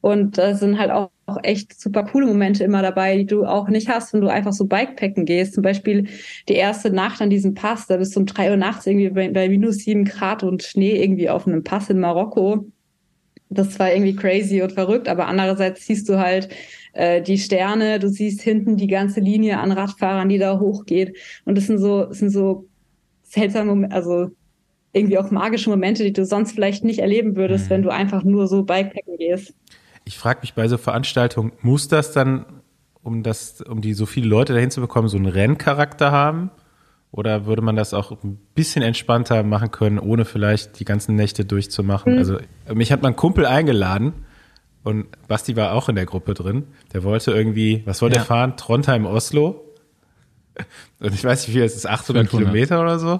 Und 0.00 0.38
da 0.38 0.54
sind 0.54 0.78
halt 0.78 0.90
auch, 0.90 1.10
auch 1.26 1.38
echt 1.42 1.78
super 1.78 2.04
coole 2.04 2.26
Momente 2.26 2.64
immer 2.64 2.82
dabei, 2.82 3.18
die 3.18 3.26
du 3.26 3.44
auch 3.44 3.68
nicht 3.68 3.88
hast, 3.88 4.12
wenn 4.12 4.22
du 4.22 4.28
einfach 4.28 4.52
so 4.52 4.64
Bikepacken 4.64 5.26
gehst. 5.26 5.54
Zum 5.54 5.62
Beispiel 5.62 6.08
die 6.48 6.54
erste 6.54 6.90
Nacht 6.90 7.20
an 7.20 7.30
diesem 7.30 7.54
Pass, 7.54 7.86
da 7.86 7.98
bist 7.98 8.16
du 8.16 8.20
um 8.20 8.26
drei 8.26 8.50
Uhr 8.50 8.56
nachts 8.56 8.86
irgendwie 8.86 9.10
bei, 9.10 9.28
bei 9.28 9.48
minus 9.48 9.78
sieben 9.78 10.04
Grad 10.04 10.42
und 10.42 10.62
Schnee 10.62 11.02
irgendwie 11.02 11.28
auf 11.28 11.46
einem 11.46 11.64
Pass 11.64 11.90
in 11.90 12.00
Marokko. 12.00 12.66
Das 13.50 13.78
war 13.78 13.92
irgendwie 13.92 14.14
crazy 14.14 14.62
und 14.62 14.72
verrückt, 14.72 15.08
aber 15.08 15.26
andererseits 15.26 15.84
siehst 15.84 16.08
du 16.08 16.18
halt 16.18 16.48
äh, 16.92 17.20
die 17.20 17.38
Sterne, 17.38 17.98
du 17.98 18.08
siehst 18.08 18.42
hinten 18.42 18.76
die 18.76 18.86
ganze 18.86 19.20
Linie 19.20 19.58
an 19.58 19.72
Radfahrern, 19.72 20.28
die 20.28 20.38
da 20.38 20.58
hochgeht. 20.58 21.16
Und 21.44 21.58
das 21.58 21.66
sind 21.66 21.78
so, 21.78 22.04
das 22.04 22.18
sind 22.18 22.30
so 22.30 22.66
seltsame, 23.24 23.90
also 23.90 24.30
irgendwie 24.92 25.18
auch 25.18 25.30
magische 25.30 25.70
Momente, 25.70 26.04
die 26.04 26.12
du 26.12 26.24
sonst 26.24 26.52
vielleicht 26.52 26.84
nicht 26.84 26.98
erleben 26.98 27.36
würdest, 27.36 27.66
mhm. 27.66 27.70
wenn 27.70 27.82
du 27.82 27.90
einfach 27.90 28.24
nur 28.24 28.46
so 28.46 28.64
Bikepacken 28.64 29.16
gehst. 29.18 29.54
Ich 30.10 30.18
frage 30.18 30.40
mich 30.40 30.54
bei 30.54 30.66
so 30.66 30.76
Veranstaltungen, 30.76 31.52
muss 31.62 31.86
das 31.86 32.10
dann, 32.10 32.44
um 33.04 33.22
das, 33.22 33.60
um 33.60 33.80
die 33.80 33.94
so 33.94 34.06
viele 34.06 34.26
Leute 34.26 34.52
dahin 34.54 34.72
zu 34.72 34.80
bekommen, 34.80 35.06
so 35.06 35.16
einen 35.16 35.26
Renncharakter 35.26 36.10
haben? 36.10 36.50
Oder 37.12 37.46
würde 37.46 37.62
man 37.62 37.76
das 37.76 37.94
auch 37.94 38.10
ein 38.24 38.40
bisschen 38.56 38.82
entspannter 38.82 39.44
machen 39.44 39.70
können, 39.70 40.00
ohne 40.00 40.24
vielleicht 40.24 40.80
die 40.80 40.84
ganzen 40.84 41.14
Nächte 41.14 41.44
durchzumachen? 41.44 42.14
Mhm. 42.14 42.18
Also 42.18 42.38
mich 42.74 42.90
hat 42.90 43.02
mein 43.02 43.14
Kumpel 43.14 43.46
eingeladen 43.46 44.24
und 44.82 45.06
Basti 45.28 45.54
war 45.54 45.74
auch 45.74 45.88
in 45.88 45.94
der 45.94 46.06
Gruppe 46.06 46.34
drin. 46.34 46.64
Der 46.92 47.04
wollte 47.04 47.30
irgendwie, 47.30 47.82
was 47.84 48.02
wollte 48.02 48.16
ja. 48.16 48.22
er 48.22 48.26
fahren? 48.26 48.56
Trondheim, 48.56 49.06
Oslo. 49.06 49.64
Und 50.98 51.14
ich 51.14 51.22
weiß 51.22 51.46
nicht, 51.46 51.56
wie 51.56 51.60
es 51.60 51.76
ist, 51.76 51.86
800 51.86 52.26
500. 52.26 52.30
Kilometer 52.30 52.80
oder 52.80 52.98
so 52.98 53.16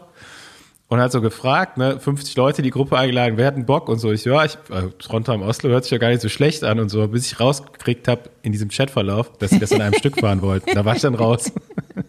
und 0.91 1.01
hat 1.01 1.13
so 1.13 1.21
gefragt, 1.21 1.79
ne, 1.79 2.01
50 2.01 2.37
Leute 2.37 2.63
die 2.63 2.71
Gruppe 2.71 2.99
eingeladen, 2.99 3.37
wer 3.37 3.47
hat 3.47 3.55
einen 3.55 3.65
Bock 3.65 3.89
und 3.89 4.01
so. 4.01 4.11
Ich, 4.11 4.25
ja, 4.25 4.45
ich, 4.45 4.57
äh, 4.71 4.89
Trondheim 4.99 5.41
Oslo 5.41 5.71
hört 5.71 5.85
sich 5.85 5.93
ja 5.93 5.99
gar 5.99 6.09
nicht 6.09 6.21
so 6.21 6.29
schlecht 6.29 6.65
an 6.65 6.81
und 6.81 6.89
so, 6.89 7.07
bis 7.07 7.27
ich 7.31 7.39
rausgekriegt 7.39 8.09
habe 8.09 8.23
in 8.43 8.51
diesem 8.51 8.71
Chatverlauf, 8.71 9.39
dass 9.39 9.51
sie 9.51 9.61
das 9.61 9.71
in 9.71 9.81
einem 9.81 9.95
Stück 9.99 10.19
fahren 10.19 10.43
wollten. 10.43 10.75
Da 10.75 10.85
war 10.85 10.97
ich 10.97 11.03
dann 11.03 11.15
raus. 11.15 11.53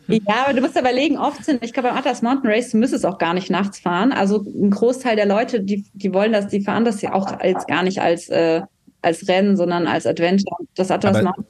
Ja, 0.07 0.43
aber 0.45 0.53
du 0.53 0.61
musst 0.61 0.77
überlegen, 0.77 1.17
oft 1.17 1.45
sind, 1.45 1.63
ich 1.63 1.71
glaube 1.71 1.87
beim 1.87 1.97
Atlas 1.97 2.21
Mountain 2.21 2.49
Race, 2.49 2.71
du 2.71 2.77
müsstest 2.77 3.05
auch 3.05 3.17
gar 3.17 3.33
nicht 3.33 3.49
nachts 3.49 3.79
fahren. 3.79 4.11
Also 4.11 4.43
ein 4.43 4.69
Großteil 4.69 5.15
der 5.15 5.25
Leute, 5.25 5.61
die, 5.61 5.85
die 5.93 6.13
wollen 6.13 6.33
das, 6.33 6.47
die 6.47 6.61
fahren 6.61 6.83
das 6.83 7.01
ja 7.01 7.13
auch 7.13 7.39
als 7.39 7.65
gar 7.65 7.81
nicht 7.81 8.01
als, 8.01 8.27
äh, 8.27 8.61
als 9.01 9.29
Rennen, 9.29 9.55
sondern 9.55 9.87
als 9.87 10.05
Adventure. 10.05 10.57
Das 10.75 10.91
Atlas 10.91 11.15
aber, 11.15 11.23
Mountain. 11.23 11.45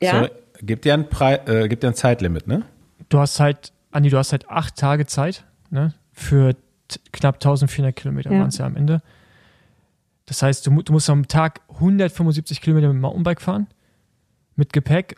Ja. 0.00 0.10
Sorry, 0.12 0.30
gibt 0.62 0.86
ja 0.86 0.94
ein, 0.94 1.08
Pre 1.08 1.40
äh, 1.46 1.68
gibt 1.68 1.82
ja 1.82 1.90
ein 1.90 1.96
Zeitlimit, 1.96 2.46
ne? 2.46 2.62
Du 3.08 3.18
hast 3.18 3.40
halt, 3.40 3.72
Andi, 3.90 4.10
du 4.10 4.16
hast 4.16 4.30
halt 4.30 4.48
acht 4.48 4.76
Tage 4.76 5.06
Zeit, 5.06 5.44
ne? 5.70 5.92
Für 6.12 6.54
knapp 7.12 7.36
1400 7.36 7.94
Kilometer 7.94 8.30
ja. 8.30 8.38
waren 8.38 8.48
es 8.48 8.58
ja 8.58 8.66
am 8.66 8.76
Ende. 8.76 9.02
Das 10.26 10.42
heißt, 10.42 10.66
du, 10.66 10.82
du, 10.82 10.92
musst 10.92 11.10
am 11.10 11.28
Tag 11.28 11.60
175 11.74 12.60
Kilometer 12.60 12.88
mit 12.88 12.94
dem 12.94 13.00
Mountainbike 13.00 13.40
fahren, 13.40 13.66
mit 14.56 14.72
Gepäck, 14.72 15.16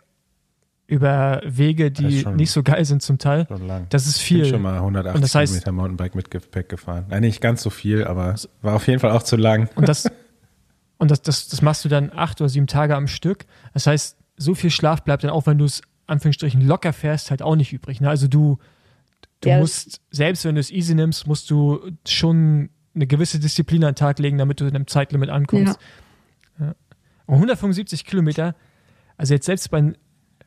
über 0.87 1.41
Wege, 1.45 1.91
die 1.91 2.25
nicht 2.35 2.51
so 2.51 2.63
geil 2.63 2.85
sind 2.85 3.01
zum 3.01 3.17
Teil. 3.17 3.45
Das 3.89 4.07
ist 4.07 4.19
viel. 4.19 4.37
Ich 4.37 4.43
bin 4.43 4.51
schon 4.51 4.61
mal 4.61 4.75
180 4.75 5.21
das 5.21 5.35
heißt, 5.35 5.53
Kilometer 5.53 5.71
Mountainbike 5.73 6.15
mit 6.15 6.31
Gepäck 6.31 6.69
gefahren. 6.69 7.05
Nein, 7.09 7.21
nicht 7.21 7.41
ganz 7.41 7.61
so 7.61 7.69
viel, 7.69 8.05
aber 8.05 8.35
war 8.61 8.75
auf 8.75 8.87
jeden 8.87 8.99
Fall 8.99 9.11
auch 9.11 9.23
zu 9.23 9.35
lang. 9.35 9.69
Und 9.75 9.89
das, 9.89 10.09
und 10.97 11.11
das, 11.11 11.21
das, 11.21 11.49
das 11.49 11.61
machst 11.61 11.83
du 11.83 11.89
dann 11.89 12.11
acht 12.15 12.39
oder 12.39 12.49
sieben 12.49 12.67
Tage 12.67 12.95
am 12.95 13.07
Stück. 13.07 13.45
Das 13.73 13.85
heißt, 13.85 14.17
so 14.37 14.55
viel 14.55 14.71
Schlaf 14.71 15.03
bleibt 15.03 15.25
dann 15.25 15.31
auch, 15.31 15.45
wenn 15.45 15.57
du 15.57 15.65
es 15.65 15.81
Anführungsstrichen 16.07 16.61
locker 16.61 16.93
fährst, 16.93 17.31
halt 17.31 17.41
auch 17.41 17.57
nicht 17.57 17.73
übrig. 17.73 17.99
Ne? 17.99 18.09
Also 18.09 18.27
du, 18.29 18.57
Du 19.41 19.49
ja. 19.49 19.59
musst, 19.59 20.01
selbst 20.09 20.45
wenn 20.45 20.55
du 20.55 20.61
es 20.61 20.71
easy 20.71 20.95
nimmst, 20.95 21.27
musst 21.27 21.49
du 21.49 21.91
schon 22.07 22.69
eine 22.95 23.07
gewisse 23.07 23.39
Disziplin 23.39 23.83
an 23.83 23.91
den 23.91 23.95
Tag 23.95 24.19
legen, 24.19 24.37
damit 24.37 24.59
du 24.59 24.65
in 24.65 24.75
einem 24.75 24.87
Zeitlimit 24.87 25.29
ankommst. 25.29 25.79
Ja. 26.59 26.65
Ja. 26.67 26.75
Und 27.27 27.35
175 27.35 28.05
Kilometer, 28.05 28.55
also 29.17 29.33
jetzt 29.33 29.45
selbst 29.45 29.69
bei 29.69 29.93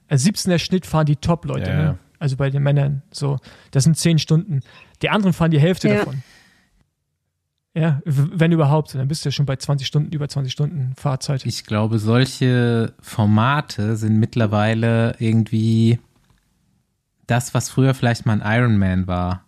also 0.09 0.29
17er 0.29 0.59
Schnitt 0.59 0.87
fahren 0.87 1.07
die 1.07 1.17
Top-Leute, 1.17 1.71
ne? 1.71 1.99
also 2.19 2.37
bei 2.37 2.51
den 2.51 2.63
Männern 2.63 3.03
so, 3.13 3.39
das 3.71 3.85
sind 3.85 3.97
10 3.97 4.19
Stunden. 4.19 4.61
Die 5.03 5.09
anderen 5.09 5.33
fahren 5.33 5.53
die 5.53 5.61
Hälfte 5.61 5.89
davon. 5.89 6.23
Ja, 7.73 8.01
wenn 8.05 8.51
überhaupt, 8.51 8.97
dann 8.97 9.07
bist 9.07 9.25
du 9.25 9.29
ja 9.29 9.33
schon 9.33 9.47
bei 9.47 9.55
20 9.55 9.87
Stunden, 9.87 10.13
über 10.13 10.29
20 10.29 10.53
Stunden 10.53 10.93
Fahrzeit. 10.97 11.47
Ich 11.47 11.65
glaube, 11.65 12.01
solche 12.01 12.93
Formate 13.01 13.97
sind 13.97 14.19
mittlerweile 14.19 15.15
irgendwie 15.21 16.01
das, 17.31 17.55
was 17.55 17.69
früher 17.69 17.95
vielleicht 17.95 18.27
mal 18.27 18.41
ein 18.41 18.61
Ironman 18.61 19.07
war. 19.07 19.45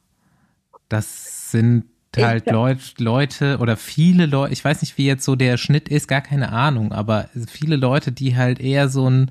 Das 0.89 1.51
sind 1.51 1.85
halt 2.17 2.51
Leut, 2.51 2.99
Leute 2.99 3.59
oder 3.59 3.77
viele 3.77 4.27
Leute, 4.27 4.53
ich 4.53 4.65
weiß 4.65 4.83
nicht, 4.83 4.99
wie 4.99 5.07
jetzt 5.07 5.25
so 5.25 5.35
der 5.35 5.57
Schnitt 5.57 5.89
ist, 5.89 6.09
gar 6.09 6.21
keine 6.21 6.53
Ahnung, 6.53 6.93
aber 6.93 7.29
viele 7.49 7.77
Leute, 7.77 8.13
die 8.13 8.37
halt 8.37 8.61
eher 8.61 8.89
so 8.89 9.09
ein 9.09 9.31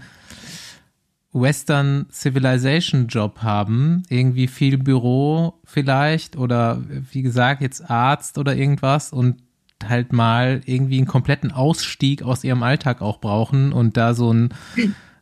Western 1.34 2.08
Civilization 2.12 3.08
Job 3.08 3.42
haben, 3.42 4.04
irgendwie 4.10 4.48
viel 4.48 4.78
Büro 4.78 5.54
vielleicht 5.64 6.36
oder 6.36 6.82
wie 6.88 7.22
gesagt 7.22 7.62
jetzt 7.62 7.90
Arzt 7.90 8.38
oder 8.38 8.56
irgendwas 8.56 9.14
und 9.14 9.42
halt 9.88 10.12
mal 10.14 10.62
irgendwie 10.66 10.98
einen 10.98 11.08
kompletten 11.08 11.52
Ausstieg 11.52 12.24
aus 12.24 12.44
ihrem 12.44 12.64
Alltag 12.64 13.02
auch 13.02 13.20
brauchen 13.20 13.72
und 13.74 13.96
da 13.98 14.14
so 14.14 14.34
ein 14.34 14.50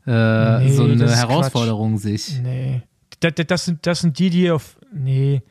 äh, 0.08 0.60
nee, 0.64 0.72
so 0.72 0.86
eine 0.86 1.16
Herausforderung 1.16 1.94
Quatsch. 1.94 2.02
sich. 2.02 2.42
Nee 2.42 2.84
das, 3.20 3.34
das, 3.48 3.66
sind, 3.66 3.86
das 3.86 4.02
sind 4.02 4.20
die, 4.20 4.30
die 4.30 4.52
auf. 4.52 4.78
Nee, 4.94 5.42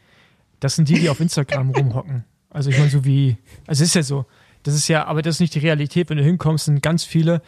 das 0.60 0.76
sind 0.76 0.88
die, 0.88 0.94
die 0.94 1.08
auf 1.08 1.20
Instagram 1.20 1.70
rumhocken. 1.76 2.24
Also 2.50 2.70
ich 2.70 2.78
meine, 2.78 2.90
so 2.90 3.04
wie. 3.04 3.36
Also 3.66 3.82
es 3.82 3.90
ist 3.90 3.94
ja 3.94 4.02
so. 4.02 4.26
Das 4.62 4.74
ist 4.74 4.88
ja, 4.88 5.04
aber 5.06 5.22
das 5.22 5.36
ist 5.36 5.40
nicht 5.40 5.54
die 5.54 5.60
Realität. 5.60 6.10
Wenn 6.10 6.18
du 6.18 6.24
hinkommst, 6.24 6.64
sind 6.64 6.82
ganz 6.82 7.04
viele, 7.04 7.42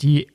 die 0.00 0.28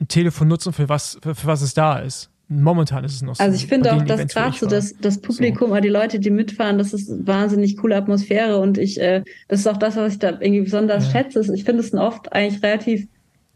ein 0.00 0.08
Telefon 0.08 0.48
nutzen, 0.48 0.72
für 0.72 0.88
was, 0.88 1.18
für, 1.22 1.34
für 1.34 1.46
was 1.46 1.62
es 1.62 1.74
da 1.74 1.98
ist. 1.98 2.30
Momentan 2.48 3.04
ist 3.04 3.14
es 3.14 3.22
noch 3.22 3.36
so. 3.36 3.42
Also 3.42 3.56
ich 3.56 3.66
finde 3.66 3.94
auch, 3.94 4.02
dass 4.02 4.26
gerade 4.26 4.56
so 4.56 4.66
das, 4.66 4.94
das 5.00 5.22
Publikum 5.22 5.68
so. 5.68 5.72
oder 5.72 5.80
die 5.80 5.88
Leute, 5.88 6.20
die 6.20 6.30
mitfahren, 6.30 6.76
das 6.76 6.92
ist 6.92 7.26
wahnsinnig 7.26 7.78
coole 7.78 7.96
Atmosphäre 7.96 8.58
und 8.58 8.76
ich, 8.76 9.00
äh, 9.00 9.22
das 9.48 9.60
ist 9.60 9.66
auch 9.66 9.78
das, 9.78 9.96
was 9.96 10.14
ich 10.14 10.18
da 10.18 10.30
irgendwie 10.32 10.60
besonders 10.60 11.06
ja. 11.06 11.22
schätze. 11.22 11.40
Ich 11.54 11.64
finde 11.64 11.80
es 11.80 11.94
oft 11.94 12.30
eigentlich 12.32 12.62
relativ, 12.62 13.08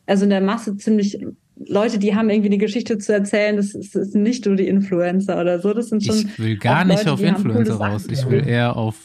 also 0.07 0.25
in 0.25 0.31
der 0.31 0.41
Masse 0.41 0.77
ziemlich 0.79 1.19
Leute, 1.57 1.99
die 1.99 2.15
haben 2.15 2.28
irgendwie 2.28 2.49
eine 2.51 2.59
Geschichte 2.59 2.99
zu 2.99 3.12
erzählen, 3.15 3.57
das, 3.57 3.74
ist, 3.74 3.95
das 3.95 4.12
sind 4.12 4.23
nicht 4.23 4.45
nur 4.45 4.57
die 4.57 4.69
Influencer 4.69 5.41
oder 5.41 5.59
so, 5.59 5.73
das 5.73 5.89
sind 5.89 6.05
schon. 6.05 6.16
Ich 6.16 6.39
will 6.39 6.57
gar 6.59 6.85
nicht 6.85 6.99
Leute, 6.99 7.12
auf 7.12 7.23
Influencer 7.23 7.74
raus, 7.77 8.07
ich 8.11 8.28
will 8.28 8.47
eher 8.47 8.77
auf, 8.77 8.97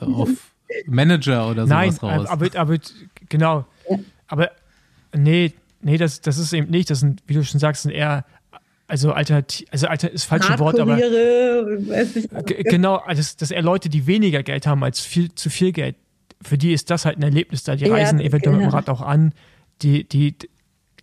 auf 0.00 0.30
Manager 0.86 1.50
oder 1.50 1.66
sowas 1.66 2.00
Nein, 2.00 2.10
raus. 2.10 2.26
Aber, 2.28 2.48
aber 2.54 2.78
genau. 3.28 3.66
Aber 4.28 4.50
nee, 5.14 5.52
nee, 5.82 5.98
das, 5.98 6.20
das 6.20 6.38
ist 6.38 6.52
eben 6.52 6.70
nicht, 6.70 6.88
das 6.88 7.00
sind, 7.00 7.22
wie 7.26 7.34
du 7.34 7.44
schon 7.44 7.60
sagst, 7.60 7.82
sind 7.82 7.92
eher 7.92 8.24
also 8.86 9.12
alternativ, 9.12 9.68
also 9.70 9.86
alter 9.86 10.10
ist 10.10 10.24
falsche 10.24 10.58
Wort, 10.58 10.80
aber 10.80 10.96
weiß 10.98 12.16
nicht, 12.16 12.28
genau, 12.64 13.00
das, 13.06 13.36
das 13.36 13.52
eher 13.52 13.62
Leute, 13.62 13.88
die 13.88 14.06
weniger 14.06 14.42
Geld 14.42 14.66
haben 14.66 14.82
als 14.82 15.00
viel 15.00 15.32
zu 15.34 15.48
viel 15.48 15.70
Geld. 15.70 15.94
für 16.42 16.58
die 16.58 16.72
ist 16.72 16.90
das 16.90 17.04
halt 17.04 17.18
ein 17.18 17.22
Erlebnis 17.22 17.62
da. 17.62 17.76
Die 17.76 17.84
Ja, 17.84 17.92
reisen 17.92 18.18
eventuell 18.20 18.56
mit 18.56 18.62
dem 18.62 18.70
genau. 18.70 18.76
Rad 18.76 18.88
auch 18.88 19.02
an. 19.02 19.32
Die, 19.82 20.04
die, 20.04 20.34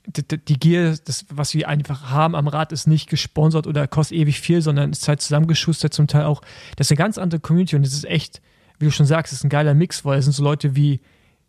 die, 0.07 0.59
Gier, 0.59 0.95
das, 1.05 1.25
was 1.29 1.49
sie 1.49 1.65
einfach 1.65 2.09
haben 2.09 2.35
am 2.35 2.47
Rad, 2.47 2.71
ist 2.71 2.88
nicht 2.88 3.09
gesponsert 3.09 3.67
oder 3.67 3.88
kostet 3.88 4.17
ewig 4.17 4.39
viel, 4.39 4.61
sondern 4.61 4.91
ist 4.91 5.07
halt 5.07 5.21
zusammengeschustert 5.21 5.93
zum 5.93 6.07
Teil 6.07 6.23
auch. 6.23 6.41
Das 6.77 6.88
ist 6.88 6.91
eine 6.91 6.97
ganz 6.97 7.17
andere 7.17 7.41
Community 7.41 7.75
und 7.75 7.85
das 7.85 7.93
ist 7.93 8.05
echt, 8.05 8.41
wie 8.79 8.85
du 8.85 8.91
schon 8.91 9.05
sagst, 9.05 9.34
ist 9.34 9.43
ein 9.43 9.49
geiler 9.49 9.73
Mix, 9.73 10.05
weil 10.05 10.19
es 10.19 10.25
sind 10.25 10.34
so 10.34 10.43
Leute 10.43 10.75
wie, 10.75 11.01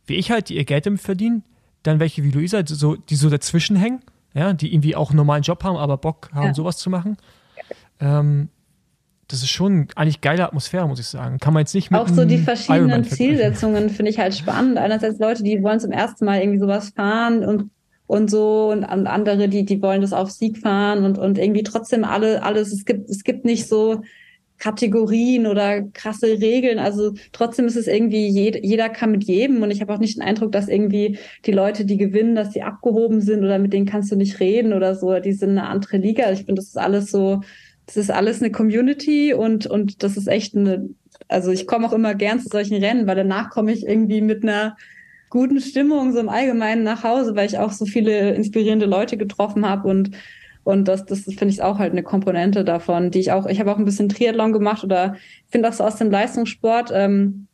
wie 0.06 0.14
ich 0.14 0.30
halt, 0.30 0.48
die 0.48 0.56
ihr 0.56 0.64
Geld 0.64 0.86
damit 0.86 1.00
verdienen, 1.00 1.44
dann 1.84 2.00
welche 2.00 2.22
wie 2.24 2.30
Luisa, 2.30 2.62
die 2.62 2.74
so, 2.74 2.96
die 2.96 3.14
so 3.16 3.30
dazwischen 3.30 3.76
hängen, 3.76 4.00
ja, 4.34 4.52
die 4.52 4.74
irgendwie 4.74 4.96
auch 4.96 5.10
einen 5.10 5.16
normalen 5.18 5.42
Job 5.42 5.62
haben, 5.62 5.76
aber 5.76 5.96
Bock 5.96 6.28
haben, 6.34 6.48
Ja. 6.48 6.54
sowas 6.54 6.78
zu 6.78 6.90
machen. 6.90 7.16
Ähm, 8.00 8.48
das 9.28 9.42
ist 9.42 9.50
schon 9.50 9.88
eigentlich 9.94 10.20
geile 10.22 10.44
Atmosphäre, 10.46 10.88
muss 10.88 11.00
ich 11.00 11.06
sagen. 11.06 11.38
Kann 11.38 11.52
man 11.52 11.60
jetzt 11.60 11.74
nicht 11.74 11.90
mit 11.90 12.00
Auch 12.00 12.08
so 12.08 12.24
die 12.24 12.38
verschiedenen. 12.38 13.04
Zielsetzungen 13.04 13.90
finde 13.90 14.10
ich 14.10 14.18
halt 14.18 14.34
spannend. 14.34 14.78
Einerseits 14.78 15.18
Leute, 15.18 15.42
die 15.42 15.62
wollen 15.62 15.80
zum 15.80 15.92
ersten 15.92 16.24
Mal 16.24 16.40
irgendwie 16.40 16.58
sowas 16.58 16.90
fahren 16.90 17.44
und, 17.44 17.70
und 18.08 18.30
so 18.30 18.70
und 18.72 18.82
an- 18.82 19.06
andere, 19.06 19.48
die, 19.48 19.64
die 19.64 19.80
wollen 19.80 20.00
das 20.00 20.12
auf 20.12 20.30
Sieg 20.30 20.58
fahren 20.58 21.04
und, 21.04 21.18
und 21.18 21.38
irgendwie 21.38 21.62
trotzdem 21.62 22.04
alle, 22.04 22.42
alles, 22.42 22.72
es 22.72 22.84
gibt, 22.84 23.08
es 23.08 23.22
gibt 23.22 23.44
nicht 23.44 23.68
so 23.68 24.02
Kategorien 24.58 25.46
oder 25.46 25.82
krasse 25.82 26.26
Regeln. 26.26 26.78
Also 26.78 27.12
trotzdem 27.32 27.66
ist 27.66 27.76
es 27.76 27.86
irgendwie, 27.86 28.26
jed, 28.26 28.64
jeder 28.64 28.88
kann 28.88 29.12
mit 29.12 29.24
jedem 29.24 29.62
und 29.62 29.70
ich 29.70 29.82
habe 29.82 29.94
auch 29.94 29.98
nicht 29.98 30.16
den 30.16 30.24
Eindruck, 30.24 30.50
dass 30.52 30.68
irgendwie 30.68 31.18
die 31.44 31.52
Leute, 31.52 31.84
die 31.84 31.98
gewinnen, 31.98 32.34
dass 32.34 32.50
die 32.50 32.62
abgehoben 32.62 33.20
sind 33.20 33.44
oder 33.44 33.58
mit 33.58 33.74
denen 33.74 33.86
kannst 33.86 34.10
du 34.10 34.16
nicht 34.16 34.40
reden 34.40 34.72
oder 34.72 34.96
so. 34.96 35.20
Die 35.20 35.34
sind 35.34 35.50
eine 35.50 35.68
andere 35.68 35.98
Liga. 35.98 36.32
Ich 36.32 36.40
finde, 36.40 36.54
das 36.56 36.68
ist 36.68 36.78
alles 36.78 37.10
so, 37.10 37.42
das 37.86 37.98
ist 37.98 38.10
alles 38.10 38.40
eine 38.40 38.50
Community 38.50 39.34
und, 39.34 39.66
und 39.66 40.02
das 40.02 40.16
ist 40.16 40.28
echt 40.28 40.56
eine, 40.56 40.88
also 41.28 41.50
ich 41.52 41.66
komme 41.66 41.86
auch 41.86 41.92
immer 41.92 42.14
gern 42.14 42.40
zu 42.40 42.48
solchen 42.48 42.82
Rennen, 42.82 43.06
weil 43.06 43.16
danach 43.16 43.50
komme 43.50 43.72
ich 43.72 43.86
irgendwie 43.86 44.22
mit 44.22 44.42
einer 44.42 44.76
guten 45.30 45.60
Stimmung 45.60 46.12
so 46.12 46.18
im 46.18 46.28
Allgemeinen 46.28 46.82
nach 46.82 47.04
Hause, 47.04 47.36
weil 47.36 47.46
ich 47.46 47.58
auch 47.58 47.72
so 47.72 47.86
viele 47.86 48.34
inspirierende 48.34 48.86
Leute 48.86 49.16
getroffen 49.16 49.68
habe 49.68 49.88
und 49.88 50.10
und 50.64 50.86
das, 50.86 51.06
das 51.06 51.20
finde 51.24 51.48
ich 51.48 51.62
auch 51.62 51.78
halt 51.78 51.92
eine 51.92 52.02
Komponente 52.02 52.62
davon, 52.62 53.10
die 53.10 53.20
ich 53.20 53.32
auch, 53.32 53.46
ich 53.46 53.58
habe 53.58 53.72
auch 53.72 53.78
ein 53.78 53.86
bisschen 53.86 54.10
Triathlon 54.10 54.52
gemacht 54.52 54.84
oder 54.84 55.16
finde 55.46 55.66
auch 55.70 55.72
so 55.72 55.82
aus 55.82 55.96
dem 55.96 56.10
Leistungssport, 56.10 56.90
ähm, 56.92 57.46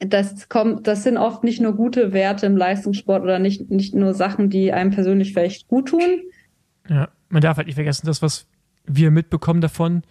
das 0.00 0.48
kommt, 0.48 0.86
das 0.88 1.04
sind 1.04 1.16
oft 1.16 1.44
nicht 1.44 1.60
nur 1.60 1.76
gute 1.76 2.12
Werte 2.12 2.46
im 2.46 2.56
Leistungssport 2.56 3.22
oder 3.22 3.38
nicht, 3.38 3.70
nicht 3.70 3.94
nur 3.94 4.14
Sachen, 4.14 4.50
die 4.50 4.72
einem 4.72 4.90
persönlich 4.90 5.32
vielleicht 5.32 5.68
gut 5.68 5.90
tun. 5.90 6.22
Ja, 6.88 7.08
man 7.28 7.40
darf 7.42 7.58
halt 7.58 7.66
nicht 7.66 7.76
vergessen, 7.76 8.06
das, 8.06 8.20
was 8.20 8.46
wir 8.84 9.12
mitbekommen 9.12 9.60
davon, 9.60 10.02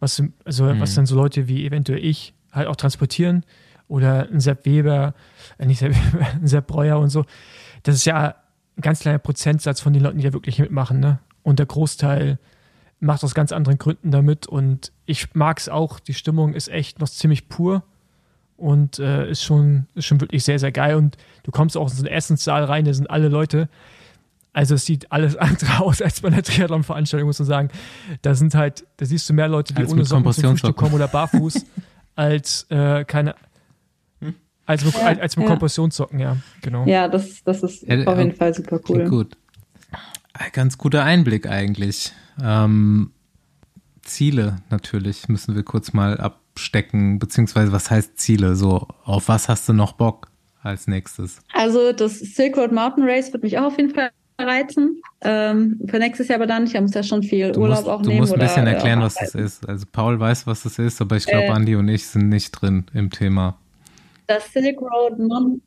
was, 0.00 0.22
also, 0.46 0.64
Mhm. 0.64 0.80
was 0.80 0.94
dann 0.94 1.04
so 1.04 1.14
Leute 1.16 1.46
wie 1.46 1.66
eventuell 1.66 2.02
ich 2.02 2.32
halt 2.52 2.68
auch 2.68 2.76
transportieren 2.76 3.44
oder 3.92 4.26
ein 4.32 4.40
Sepp 4.40 4.64
Weber, 4.64 5.12
äh, 5.58 5.66
nicht 5.66 5.80
Sepp 5.80 5.94
Weber, 5.94 6.26
ein 6.40 6.46
Sepp 6.46 6.66
Breuer 6.66 6.98
und 6.98 7.10
so, 7.10 7.26
das 7.82 7.96
ist 7.96 8.06
ja 8.06 8.36
ein 8.76 8.80
ganz 8.80 9.00
kleiner 9.00 9.18
Prozentsatz 9.18 9.80
von 9.80 9.92
den 9.92 10.02
Leuten, 10.02 10.16
die 10.16 10.24
da 10.24 10.32
wirklich 10.32 10.58
mitmachen, 10.58 10.98
ne? 10.98 11.18
Und 11.42 11.58
der 11.58 11.66
Großteil 11.66 12.38
macht 13.00 13.22
aus 13.22 13.34
ganz 13.34 13.52
anderen 13.52 13.78
Gründen 13.78 14.10
damit. 14.12 14.46
Und 14.46 14.92
ich 15.06 15.34
mag 15.34 15.58
es 15.58 15.68
auch, 15.68 15.98
die 15.98 16.14
Stimmung 16.14 16.54
ist 16.54 16.68
echt 16.68 17.00
noch 17.00 17.08
ziemlich 17.08 17.48
pur 17.48 17.82
und 18.56 19.00
äh, 19.00 19.28
ist, 19.28 19.42
schon, 19.42 19.88
ist 19.94 20.06
schon 20.06 20.20
wirklich 20.20 20.44
sehr, 20.44 20.60
sehr 20.60 20.72
geil. 20.72 20.94
Und 20.94 21.16
du 21.42 21.50
kommst 21.50 21.76
auch 21.76 21.90
in 21.90 21.96
so 21.96 22.04
einen 22.04 22.14
Essenssaal 22.14 22.64
rein, 22.64 22.84
da 22.84 22.94
sind 22.94 23.10
alle 23.10 23.28
Leute, 23.28 23.68
also 24.52 24.76
es 24.76 24.86
sieht 24.86 25.10
alles 25.10 25.36
andere 25.36 25.80
aus 25.80 26.00
als 26.00 26.20
bei 26.20 26.28
einer 26.28 26.42
Triathlon-Veranstaltung, 26.42 27.26
muss 27.26 27.40
man 27.40 27.46
sagen. 27.46 27.68
Da 28.22 28.34
sind 28.34 28.54
halt, 28.54 28.86
da 28.98 29.04
siehst 29.04 29.28
du 29.28 29.34
mehr 29.34 29.48
Leute, 29.48 29.74
die 29.74 29.82
Als 29.82 29.92
ohne 29.92 30.04
Socken 30.04 30.32
zum 30.32 30.50
Frühstück 30.52 30.76
kommen 30.76 30.94
oder 30.94 31.08
barfuß, 31.08 31.66
als 32.14 32.66
äh, 32.70 33.04
keine, 33.04 33.34
als 34.66 34.84
mit, 34.84 34.94
Ja, 34.94 35.00
als, 35.06 35.20
als 35.20 35.36
mit 35.36 35.44
ja. 35.44 35.50
Kompressionssocken, 35.50 36.18
ja, 36.18 36.36
genau. 36.60 36.86
Ja, 36.86 37.08
das, 37.08 37.42
das 37.44 37.62
ist 37.62 37.82
Ja, 37.86 38.04
auf 38.04 38.18
jeden 38.18 38.34
Fall 38.36 38.54
super 38.54 38.80
cool. 38.88 39.04
gut. 39.08 39.36
Ein 40.34 40.50
Ganz 40.52 40.78
guter 40.78 41.04
Einblick 41.04 41.46
eigentlich. 41.46 42.12
Ähm, 42.42 43.10
Ziele 44.02 44.56
natürlich 44.70 45.28
müssen 45.28 45.54
wir 45.54 45.62
kurz 45.62 45.92
mal 45.92 46.18
abstecken, 46.18 47.18
beziehungsweise 47.18 47.72
was 47.72 47.90
heißt 47.90 48.18
Ziele? 48.18 48.56
So, 48.56 48.88
auf 49.04 49.28
was 49.28 49.48
hast 49.48 49.68
du 49.68 49.72
noch 49.72 49.92
Bock 49.92 50.28
als 50.62 50.86
nächstes? 50.86 51.38
Also 51.52 51.92
das 51.92 52.18
Silk 52.18 52.56
Road 52.56 52.72
Mountain 52.72 53.04
Race 53.04 53.32
wird 53.32 53.42
mich 53.42 53.58
auch 53.58 53.64
auf 53.64 53.76
jeden 53.78 53.94
Fall 53.94 54.10
reizen. 54.40 55.00
Ähm, 55.20 55.78
für 55.86 55.98
nächstes 55.98 56.28
Jahr 56.28 56.36
aber 56.38 56.46
dann, 56.46 56.64
ich 56.64 56.80
muss 56.80 56.94
ja 56.94 57.02
schon 57.02 57.22
viel 57.22 57.52
Du 57.52 57.60
Urlaub 57.60 57.76
musst, 57.78 57.88
auch 57.88 58.02
du 58.02 58.08
nehmen. 58.08 58.20
musst 58.22 58.32
ein 58.32 58.38
oder, 58.38 58.46
bisschen 58.46 58.66
erklären, 58.66 59.00
äh, 59.00 59.04
was 59.04 59.14
das 59.14 59.34
ist. 59.34 59.68
Also 59.68 59.86
Paul 59.92 60.18
weiß, 60.18 60.46
was 60.46 60.62
das 60.64 60.78
ist, 60.78 61.00
aber 61.00 61.16
ich 61.16 61.26
glaube, 61.26 61.46
Äh. 61.46 61.50
Andi 61.50 61.76
und 61.76 61.88
ich 61.88 62.06
sind 62.08 62.28
nicht 62.28 62.50
drin 62.52 62.86
im 62.94 63.10
Thema. 63.10 63.56
Das 64.26 64.52
Silk 64.52 64.80
Road 64.80 65.18
Mon 65.18 65.62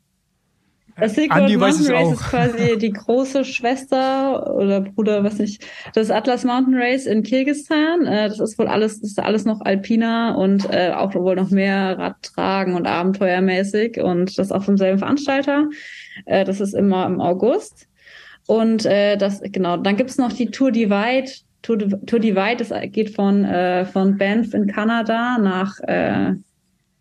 das 0.98 1.14
Silk 1.14 1.34
Road 1.34 1.50
Mountain 1.58 1.94
Race 1.94 2.12
ist 2.12 2.20
quasi 2.20 2.78
die 2.80 2.90
große 2.90 3.44
Schwester 3.44 4.56
oder 4.56 4.80
Bruder, 4.80 5.22
was 5.24 5.38
nicht, 5.38 5.62
das 5.94 6.10
Atlas 6.10 6.42
Mountain 6.44 6.74
Race 6.74 7.04
in 7.04 7.22
Kirgisistan. 7.22 8.06
Äh, 8.06 8.28
das 8.28 8.40
ist 8.40 8.58
wohl 8.58 8.66
alles, 8.66 9.02
ist 9.02 9.18
alles 9.18 9.44
noch 9.44 9.60
alpiner 9.60 10.36
und 10.38 10.72
äh, 10.72 10.92
auch 10.92 11.14
wohl 11.14 11.36
noch 11.36 11.50
mehr 11.50 11.98
Radtragen 11.98 12.74
und 12.74 12.86
abenteuermäßig 12.86 14.00
und 14.00 14.38
das 14.38 14.50
auch 14.50 14.62
vom 14.64 14.78
selben 14.78 14.98
Veranstalter. 14.98 15.68
Äh, 16.24 16.44
das 16.44 16.60
ist 16.60 16.72
immer 16.72 17.04
im 17.06 17.20
August. 17.20 17.88
Und 18.48 18.84
das, 18.84 19.42
genau, 19.42 19.76
dann 19.76 19.96
gibt's 19.96 20.18
noch 20.18 20.32
die 20.32 20.52
Tour 20.52 20.70
Divide. 20.70 21.32
Tour, 21.62 21.78
Tour 21.78 22.20
Divide, 22.20 22.58
das 22.58 22.72
geht 22.92 23.10
von, 23.10 23.44
von 23.92 24.16
Banff 24.16 24.54
in 24.54 24.68
Kanada 24.68 25.38
nach 25.38 25.80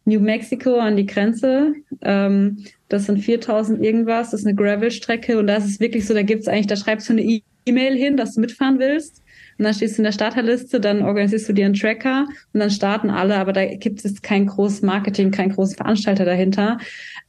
New 0.05 0.19
Mexico 0.19 0.77
an 0.77 0.95
die 0.97 1.05
Grenze. 1.05 1.73
Ähm, 2.01 2.63
das 2.89 3.05
sind 3.05 3.19
4000 3.19 3.83
irgendwas, 3.83 4.31
das 4.31 4.41
ist 4.41 4.45
eine 4.47 4.55
Gravel-Strecke 4.55 5.37
und 5.39 5.47
da 5.47 5.55
ist 5.55 5.65
es 5.65 5.79
wirklich 5.79 6.05
so, 6.05 6.13
da 6.13 6.21
gibt's 6.21 6.47
eigentlich, 6.47 6.67
da 6.67 6.75
schreibst 6.75 7.09
du 7.09 7.13
eine 7.13 7.41
E-Mail 7.65 7.95
hin, 7.95 8.15
dass 8.17 8.35
du 8.35 8.41
mitfahren 8.41 8.79
willst. 8.79 9.21
Und 9.57 9.63
dann 9.63 9.73
stehst 9.73 9.97
du 9.97 10.01
in 10.01 10.03
der 10.03 10.11
Starterliste, 10.11 10.81
dann 10.81 11.01
organisierst 11.01 11.47
du 11.47 11.53
dir 11.53 11.63
einen 11.65 11.73
Tracker 11.75 12.27
und 12.53 12.59
dann 12.59 12.69
starten 12.69 13.09
alle, 13.09 13.37
aber 13.37 13.53
da 13.53 13.65
gibt 13.65 14.03
es 14.03 14.21
kein 14.21 14.47
großes 14.47 14.81
Marketing, 14.81 15.31
kein 15.31 15.49
großen 15.49 15.77
Veranstalter 15.77 16.25
dahinter. 16.25 16.77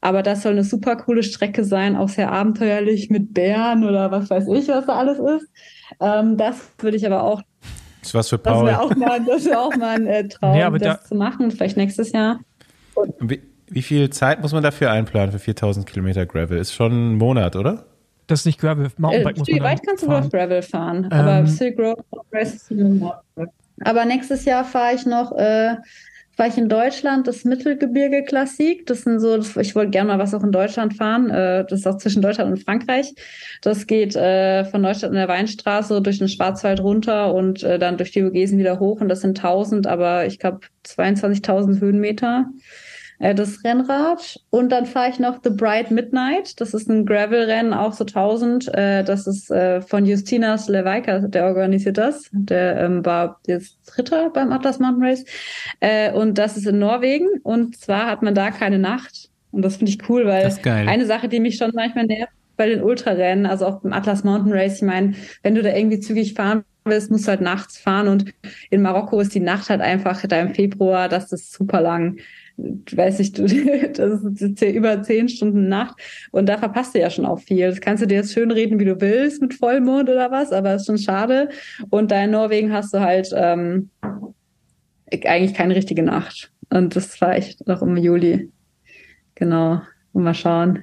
Aber 0.01 0.25
das 0.25 0.43
soll 0.43 0.53
eine 0.53 0.65
super 0.65 0.97
coole 0.97 1.23
Strecke 1.23 1.63
sein, 1.65 1.95
auch 1.97 2.09
sehr 2.09 2.33
abenteuerlich 2.33 3.11
mit 3.11 3.33
Bären 3.33 3.85
oder 3.85 4.11
was 4.11 4.29
weiß 4.29 4.49
ich, 4.49 4.67
was 4.69 4.87
da 4.87 4.97
alles 4.97 5.19
ist. 5.21 5.49
Ähm, 6.01 6.37
das 6.37 6.57
würde 6.81 6.97
ich 6.97 7.07
aber 7.07 7.23
auch, 7.23 7.43
Das 8.01 8.09
ist 8.09 8.15
was 8.15 8.29
für 8.29 8.39
das 8.39 8.53
Paul. 8.53 8.67
wäre 8.67 8.81
auch 8.83 8.97
mal, 8.97 9.25
das 9.25 9.45
wäre 9.47 9.61
auch 9.61 9.77
mal 9.77 9.95
ein 9.95 10.07
äh, 10.09 10.27
Traum, 10.29 10.53
Nee, 10.53 10.79
das 10.81 10.99
da- 10.99 11.05
zu 11.05 11.15
machen, 11.15 11.53
vielleicht 11.53 11.77
nächstes 11.77 12.11
Jahr. 12.11 12.41
Wie, 13.21 13.43
wie 13.69 13.83
viel 13.83 14.11
Zeit 14.11 14.41
muss 14.41 14.53
man 14.53 14.63
dafür 14.63 14.91
einplanen 14.91 15.33
für 15.33 15.39
4000 15.39 15.87
Kilometer 15.87 16.27
Gravel? 16.27 16.59
Ist 16.59 16.73
schon 16.75 17.13
ein 17.13 17.19
Monat, 17.19 17.57
oder? 17.57 17.85
Das 18.27 18.41
ist 18.41 18.47
nicht 18.47 18.61
Gravel, 18.61 18.87
Äh, 18.87 18.91
Mountainbike 18.99 19.39
muss 19.39 19.49
man 19.49 19.57
wie 19.59 19.63
weit 19.63 19.81
kannst 19.87 20.03
du 20.03 20.07
wohl 20.09 20.15
fahren. 20.15 20.25
auf 20.25 20.31
Gravel 20.33 20.63
fahren? 20.63 21.13
Aber 21.13 21.39
Ähm, 21.39 21.47
Silk 21.47 21.79
Road 21.79 21.99
Race 22.33 22.55
ist. 22.55 22.73
Aber 23.85 24.05
nächstes 24.05 24.45
Jahr 24.45 24.65
fahre 24.65 24.95
ich 24.95 25.05
noch, 25.07 25.33
äh, 25.37 25.77
fahre 26.37 26.49
ich 26.49 26.59
in 26.59 26.69
Deutschland 26.69 27.27
das 27.29 27.45
Mittelgebirge 27.45 28.25
Klassik. 28.25 28.87
Das 28.87 29.03
sind 29.03 29.21
so, 29.21 29.39
ich 29.61 29.75
wollte 29.75 29.91
gerne 29.91 30.09
mal 30.09 30.19
was 30.19 30.35
auch 30.35 30.43
in 30.43 30.51
Deutschland 30.53 30.95
fahren. 30.95 31.31
Äh, 31.31 31.65
das 31.69 31.81
ist 31.81 31.87
auch 31.87 31.99
zwischen 31.99 32.21
Deutschland 32.23 32.51
und 32.51 32.65
Frankreich. 32.65 33.15
Das 33.63 33.87
geht 33.87 34.17
äh, 34.17 34.65
von 34.65 34.81
Neustadt 34.83 35.11
in 35.11 35.17
der 35.17 35.29
Weinstraße 35.29 36.01
durch 36.03 36.19
den 36.19 36.29
Schwarzwald 36.29 36.81
runter 36.81 37.33
und 37.35 37.63
äh, 37.63 37.79
dann 37.79 37.97
durch 37.97 38.11
die 38.13 38.23
Vogesen 38.23 38.59
wieder 38.59 38.81
hoch. 38.81 39.01
Und 39.01 39.09
das 39.09 39.21
sind 39.21 39.39
1000, 39.39 39.87
aber 39.87 40.27
ich 40.27 40.39
glaube 40.39 40.61
22.000 40.87 41.81
Höhenmeter 41.81 42.47
äh, 43.19 43.35
das 43.35 43.65
Rennrad. 43.65 44.41
Und 44.51 44.71
dann 44.71 44.87
fahre 44.87 45.11
ich 45.11 45.19
noch 45.19 45.41
The 45.43 45.51
Bright 45.51 45.91
Midnight. 45.91 46.61
Das 46.61 46.75
ist 46.75 46.89
ein 46.89 47.07
Gravel-Rennen, 47.07 47.73
auch 47.73 47.93
so 47.93 48.05
1000. 48.05 48.75
Äh, 48.75 49.05
das 49.05 49.27
ist 49.27 49.51
äh, 49.51 49.81
von 49.81 50.07
Justina 50.07 50.59
Sleweika, 50.59 51.21
der 51.21 51.47
organisiert 51.47 51.99
das. 51.99 52.29
Der 52.33 52.81
ähm, 52.81 53.05
war 53.05 53.41
jetzt 53.47 53.79
Dritter 53.87 54.31
beim 54.31 54.53
Atlas 54.53 54.79
Mountain 54.79 55.05
Race. 55.05 55.25
Äh, 55.81 56.13
und 56.13 56.39
das 56.39 56.57
ist 56.57 56.67
in 56.67 56.79
Norwegen. 56.79 57.29
Und 57.43 57.77
zwar 57.77 58.07
hat 58.07 58.23
man 58.23 58.35
da 58.35 58.51
keine 58.51 58.79
Nacht. 58.79 59.31
Und 59.53 59.63
das 59.63 59.77
finde 59.77 59.91
ich 59.91 60.09
cool, 60.09 60.27
weil 60.27 60.55
eine 60.65 61.07
Sache, 61.07 61.29
die 61.29 61.41
mich 61.41 61.57
schon 61.57 61.73
manchmal 61.75 62.07
nervt 62.07 62.33
bei 62.57 62.69
den 62.69 62.83
Ultrarennen, 62.83 63.47
also 63.47 63.67
auch 63.67 63.81
beim 63.81 63.93
Atlas 63.93 64.25
Mountain 64.25 64.53
Race, 64.53 64.77
ich 64.77 64.83
meine, 64.83 65.15
wenn 65.43 65.55
du 65.55 65.63
da 65.63 65.75
irgendwie 65.75 66.01
zügig 66.01 66.35
fahren 66.35 66.65
willst, 66.85 67.11
musst 67.11 67.27
du 67.27 67.31
halt 67.31 67.41
nachts 67.41 67.79
fahren 67.79 68.09
und 68.09 68.33
in 68.71 68.83
Marokko 68.83 69.21
ist 69.21 69.35
die 69.35 69.41
Nacht 69.41 69.69
halt 69.69 69.81
einfach 69.81 70.25
da 70.27 70.41
im 70.41 70.55
Februar, 70.55 71.09
das 71.09 71.33
ist 71.33 71.53
super 71.53 71.81
lang. 71.81 72.19
Ich 72.59 72.97
weiß 72.97 73.19
nicht, 73.19 73.39
du, 73.39 73.43
das 73.93 74.23
ist 74.23 74.63
über 74.63 75.03
zehn 75.03 75.29
Stunden 75.29 75.69
Nacht 75.69 75.97
und 76.33 76.49
da 76.49 76.57
verpasst 76.57 76.95
du 76.95 77.01
ja 77.01 77.11
schon 77.11 77.27
auch 77.27 77.39
viel. 77.39 77.69
Das 77.69 77.81
kannst 77.81 78.03
du 78.03 78.07
dir 78.07 78.15
jetzt 78.17 78.33
schön 78.33 78.51
reden, 78.51 78.79
wie 78.81 78.85
du 78.87 78.99
willst, 79.01 79.43
mit 79.43 79.53
Vollmond 79.55 80.09
oder 80.09 80.31
was, 80.31 80.53
aber 80.53 80.75
ist 80.75 80.87
schon 80.87 80.97
schade. 80.99 81.49
Und 81.91 82.11
da 82.11 82.25
in 82.25 82.31
Norwegen 82.31 82.73
hast 82.73 82.95
du 82.95 83.01
halt 83.01 83.31
ähm, 83.35 83.91
eigentlich 85.25 85.55
keine 85.55 85.75
richtige 85.77 86.03
Nacht. 86.03 86.51
Und 86.71 86.97
das 86.97 87.21
war 87.21 87.35
echt 87.37 87.67
noch 87.69 87.83
im 87.83 87.97
Juli. 87.97 88.51
Genau. 89.35 89.81
Und 90.13 90.25
mal 90.25 90.35
schauen. 90.35 90.83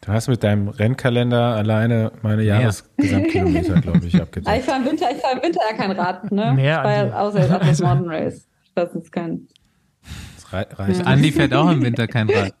Du 0.00 0.12
hast 0.12 0.28
mit 0.28 0.42
deinem 0.42 0.68
Rennkalender 0.68 1.54
alleine 1.56 2.12
meine 2.22 2.42
Jahresgesamtkilometer, 2.42 3.80
glaube 3.80 4.06
ich, 4.06 4.14
Ah, 4.14 4.18
ich 4.18 4.22
abgedeckt. 4.22 4.64
fahre 4.64 4.80
im 4.82 4.90
Winter, 4.90 5.06
ich 5.10 5.16
fahre 5.18 5.36
im 5.36 5.42
Winter 5.42 5.60
ja 5.70 5.76
kein 5.76 5.90
Rad, 5.92 6.30
ne? 6.32 6.52
Mehr, 6.54 6.76
Ich 6.76 6.82
fahr 6.82 6.86
Andi. 6.98 7.10
ja 7.10 7.20
außer 7.20 7.38
jetzt 7.40 7.50
Atlas 7.50 7.68
Also- 7.68 7.84
Mountain 7.86 8.08
Race. 8.10 8.48
Das 8.74 8.94
ist 8.94 9.12
kein. 9.12 9.46
Das 10.54 10.78
rei- 10.78 10.84
reicht. 10.84 11.00
Ja. 11.00 11.06
Andi 11.06 11.32
fährt 11.32 11.54
auch 11.54 11.70
im 11.70 11.82
Winter 11.82 12.06
kein 12.06 12.28
Rad. 12.30 12.54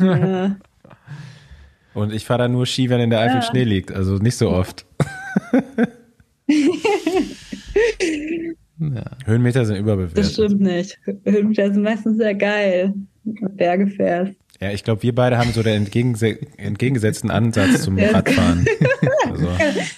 ja. 0.00 0.56
Und 1.94 2.12
ich 2.12 2.24
fahre 2.24 2.38
da 2.42 2.48
nur 2.48 2.66
Ski, 2.66 2.90
wenn 2.90 3.00
in 3.00 3.10
der 3.10 3.20
Eifel 3.20 3.36
Ja. 3.36 3.42
Schnee 3.42 3.62
liegt. 3.64 3.92
Also 3.92 4.16
nicht 4.16 4.36
so 4.36 4.50
oft. 4.50 4.84
Ja. 8.78 9.04
Höhenmeter 9.24 9.64
sind 9.64 9.76
Das 9.76 9.80
überbewertet. 9.82 10.26
stimmt 10.32 10.60
nicht. 10.60 10.98
Höhenmeter 11.24 11.72
sind 11.72 11.82
meistens 11.84 12.16
sehr 12.18 12.34
geil. 12.34 12.92
wenn 13.22 13.34
du 13.36 13.48
Berge 13.50 13.86
fährst. 13.86 14.34
Ja, 14.64 14.70
ich 14.70 14.82
glaube, 14.82 15.02
wir 15.02 15.14
beide 15.14 15.36
haben 15.36 15.52
so 15.52 15.62
den 15.62 15.74
entgegense 15.84 16.38
entgegengesetzten 16.56 17.30
Ansatz 17.30 17.82
zum. 17.82 17.98
Radfahren. 17.98 18.64
Also, 19.30 19.48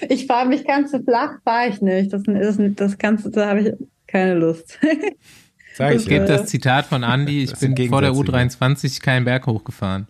Ich 0.09 0.27
fahre 0.27 0.49
mich 0.49 0.67
ganz 0.67 0.91
so 0.91 0.99
flach, 1.03 1.35
fahre 1.45 1.69
ich 1.69 1.81
nicht. 1.81 2.13
Das, 2.13 2.23
ist, 2.27 2.59
nicht- 2.59 2.81
das 2.81 2.99
kannst 2.99 3.25
du, 3.27 3.31
da 3.31 3.49
habe 3.51 3.61
ich 3.61 3.73
keine 4.09 4.35
Lust. 4.35 4.79
sag 5.77 5.91
ich 5.93 5.97
Das 5.99 6.03
Es 6.03 6.09
gibt 6.09 6.29
dir. 6.29 6.37
das 6.37 6.47
Zitat 6.47 6.87
von 6.87 7.05
Andy, 7.05 7.45
ich 7.45 7.51
Das 7.51 7.61
bin 7.61 7.77
vor 7.89 8.01
der 8.01 8.11
Gegensätze. 8.11 8.33
U23 8.59 9.03
keinen 9.03 9.25
Berg 9.25 9.47
hochgefahren. 9.47 10.09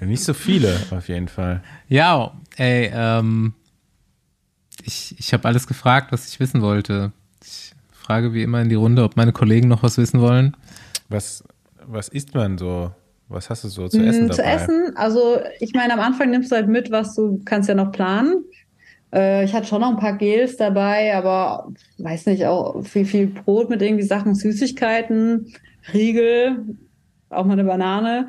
Nicht 0.00 0.24
so 0.24 0.34
viele, 0.34 0.76
auf 0.90 1.08
jeden 1.08 1.28
Fall. 1.28 1.62
Ja, 1.88 2.32
ey, 2.56 2.90
ähm, 2.92 3.54
ich, 4.84 5.14
ich 5.18 5.32
habe 5.32 5.46
alles 5.48 5.66
gefragt, 5.66 6.12
was 6.12 6.28
ich 6.28 6.40
wissen 6.40 6.60
wollte. 6.60 7.12
Ich 7.42 7.72
frage 7.92 8.32
wie 8.34 8.42
immer 8.42 8.60
in 8.60 8.68
die 8.68 8.74
Runde, 8.74 9.02
ob 9.04 9.16
meine 9.16 9.32
Kollegen 9.32 9.68
noch 9.68 9.82
was 9.82 9.96
wissen 9.98 10.20
wollen. 10.20 10.56
Was, 11.08 11.44
was 11.86 12.08
isst 12.08 12.34
man 12.34 12.58
so? 12.58 12.92
Was 13.28 13.50
hast 13.50 13.64
du 13.64 13.68
so 13.68 13.88
zu 13.88 14.02
essen 14.02 14.26
Mm, 14.26 14.26
dabei? 14.26 14.34
Zu 14.34 14.44
essen, 14.44 14.92
also 14.96 15.38
ich 15.60 15.72
meine, 15.74 15.92
am 15.94 16.00
Anfang 16.00 16.30
nimmst 16.30 16.50
du 16.50 16.56
halt 16.56 16.68
mit, 16.68 16.90
was 16.90 17.14
du 17.14 17.40
kannst 17.44 17.68
ja 17.68 17.74
noch 17.74 17.92
planen. 17.92 18.44
Äh, 19.14 19.44
ich 19.44 19.54
hatte 19.54 19.66
schon 19.68 19.80
noch 19.82 19.90
ein 19.90 19.98
paar 19.98 20.16
Gels 20.18 20.56
dabei, 20.56 21.14
aber 21.16 21.72
weiß 21.98 22.26
nicht, 22.26 22.46
auch 22.46 22.82
viel, 22.84 23.06
viel 23.06 23.28
Brot 23.28 23.70
mit 23.70 23.82
irgendwie 23.82 24.04
Sachen, 24.04 24.34
Süßigkeiten, 24.34 25.54
Riegel, 25.92 26.64
auch 27.30 27.44
mal 27.46 27.54
eine 27.54 27.64
Banane. 27.64 28.28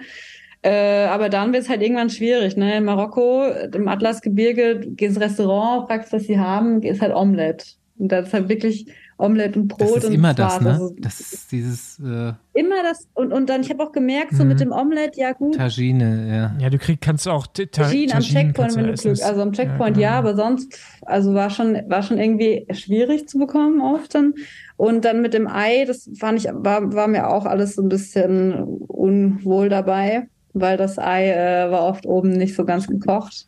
Äh, 0.63 1.05
aber 1.07 1.29
dann 1.29 1.53
wird 1.53 1.63
es 1.63 1.69
halt 1.69 1.81
irgendwann 1.83 2.09
schwierig. 2.09 2.57
Ne? 2.57 2.77
In 2.77 2.85
Marokko, 2.85 3.45
im 3.73 3.87
Atlasgebirge, 3.87 4.81
gehst 4.81 5.17
ins 5.17 5.21
Restaurant, 5.23 5.87
fragst, 5.87 6.13
was 6.13 6.23
sie 6.23 6.39
haben, 6.39 6.81
ist 6.83 7.01
halt 7.01 7.13
Omelette. 7.15 7.65
Und 7.97 8.09
das 8.11 8.27
ist 8.27 8.33
halt 8.33 8.49
wirklich 8.49 8.87
Omelette 9.17 9.59
und 9.59 9.69
Das 9.69 9.77
Brot 9.77 9.97
ist 9.99 10.05
und 10.05 10.13
immer 10.13 10.33
das 10.33 10.55
das, 10.55 10.61
ne? 10.61 10.71
Also, 10.71 10.95
Das 10.99 11.19
ist 11.21 11.51
dieses 11.51 11.99
äh, 11.99 12.33
immer 12.53 12.83
das. 12.83 13.07
Und, 13.13 13.31
und 13.31 13.49
dann, 13.49 13.61
ich 13.61 13.69
habe 13.69 13.81
auch 13.83 13.93
gemerkt, 13.93 14.33
so 14.35 14.43
Mhm. 14.43 14.49
mit 14.49 14.59
dem 14.59 14.71
Omelette, 14.73 15.19
ja 15.19 15.31
gut, 15.31 15.55
Tagine, 15.55 16.27
ja. 16.27 16.55
Ja, 16.61 16.69
du 16.69 16.77
kriegst, 16.77 17.01
kannst 17.01 17.25
auch 17.27 17.47
Ta- 17.47 17.63
Ta- 17.65 17.83
Tagine 17.83 18.13
am 18.13 18.19
Tagine 18.21 18.39
Checkpoint, 18.53 18.75
wenn 18.75 18.87
du. 18.87 18.93
Glück, 18.93 19.23
also 19.23 19.41
am 19.41 19.53
Checkpoint 19.53 19.97
ja, 19.97 20.17
genau. 20.19 20.29
aber 20.29 20.35
sonst, 20.35 20.77
also 21.05 21.33
war 21.33 21.49
schon, 21.49 21.75
war 21.87 22.03
schon 22.03 22.17
irgendwie 22.17 22.65
schwierig 22.71 23.27
zu 23.29 23.37
bekommen 23.39 23.79
oft 23.81 24.13
dann. 24.15 24.33
Und 24.77 25.05
dann 25.05 25.21
mit 25.21 25.33
dem 25.33 25.47
Ei, 25.47 25.85
das 25.85 26.09
fand 26.19 26.39
ich, 26.39 26.49
war, 26.51 26.93
war 26.93 27.07
mir 27.07 27.29
auch 27.29 27.45
alles 27.45 27.75
so 27.75 27.81
ein 27.83 27.87
bisschen 27.89 28.53
unwohl 28.63 29.69
dabei, 29.69 30.27
weil 30.53 30.75
das 30.75 30.99
Ei 30.99 31.29
äh, 31.31 31.71
war 31.71 31.83
oft 31.87 32.05
oben 32.05 32.31
nicht 32.31 32.55
so 32.55 32.65
ganz 32.65 32.87
gekocht. 32.87 33.47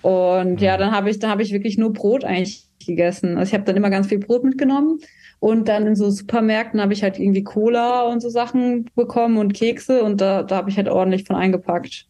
Und 0.00 0.60
ja, 0.60 0.76
dann 0.76 0.90
habe 0.90 1.10
ich, 1.10 1.20
dann 1.20 1.30
habe 1.30 1.42
ich 1.42 1.52
wirklich 1.52 1.78
nur 1.78 1.92
Brot 1.92 2.24
eigentlich 2.24 2.66
gegessen. 2.86 3.36
Also 3.38 3.50
ich 3.50 3.54
habe 3.54 3.64
dann 3.64 3.76
immer 3.76 3.90
ganz 3.90 4.06
viel 4.06 4.18
Brot 4.18 4.44
mitgenommen. 4.44 5.00
Und 5.40 5.68
dann 5.68 5.86
in 5.86 5.96
so 5.96 6.08
Supermärkten 6.08 6.80
habe 6.80 6.92
ich 6.92 7.02
halt 7.02 7.18
irgendwie 7.18 7.42
Cola 7.42 8.02
und 8.02 8.20
so 8.20 8.28
Sachen 8.28 8.88
bekommen 8.94 9.38
und 9.38 9.54
Kekse 9.54 10.04
und 10.04 10.20
da, 10.20 10.44
da 10.44 10.56
habe 10.56 10.70
ich 10.70 10.76
halt 10.76 10.88
ordentlich 10.88 11.24
von 11.24 11.34
eingepackt 11.34 12.06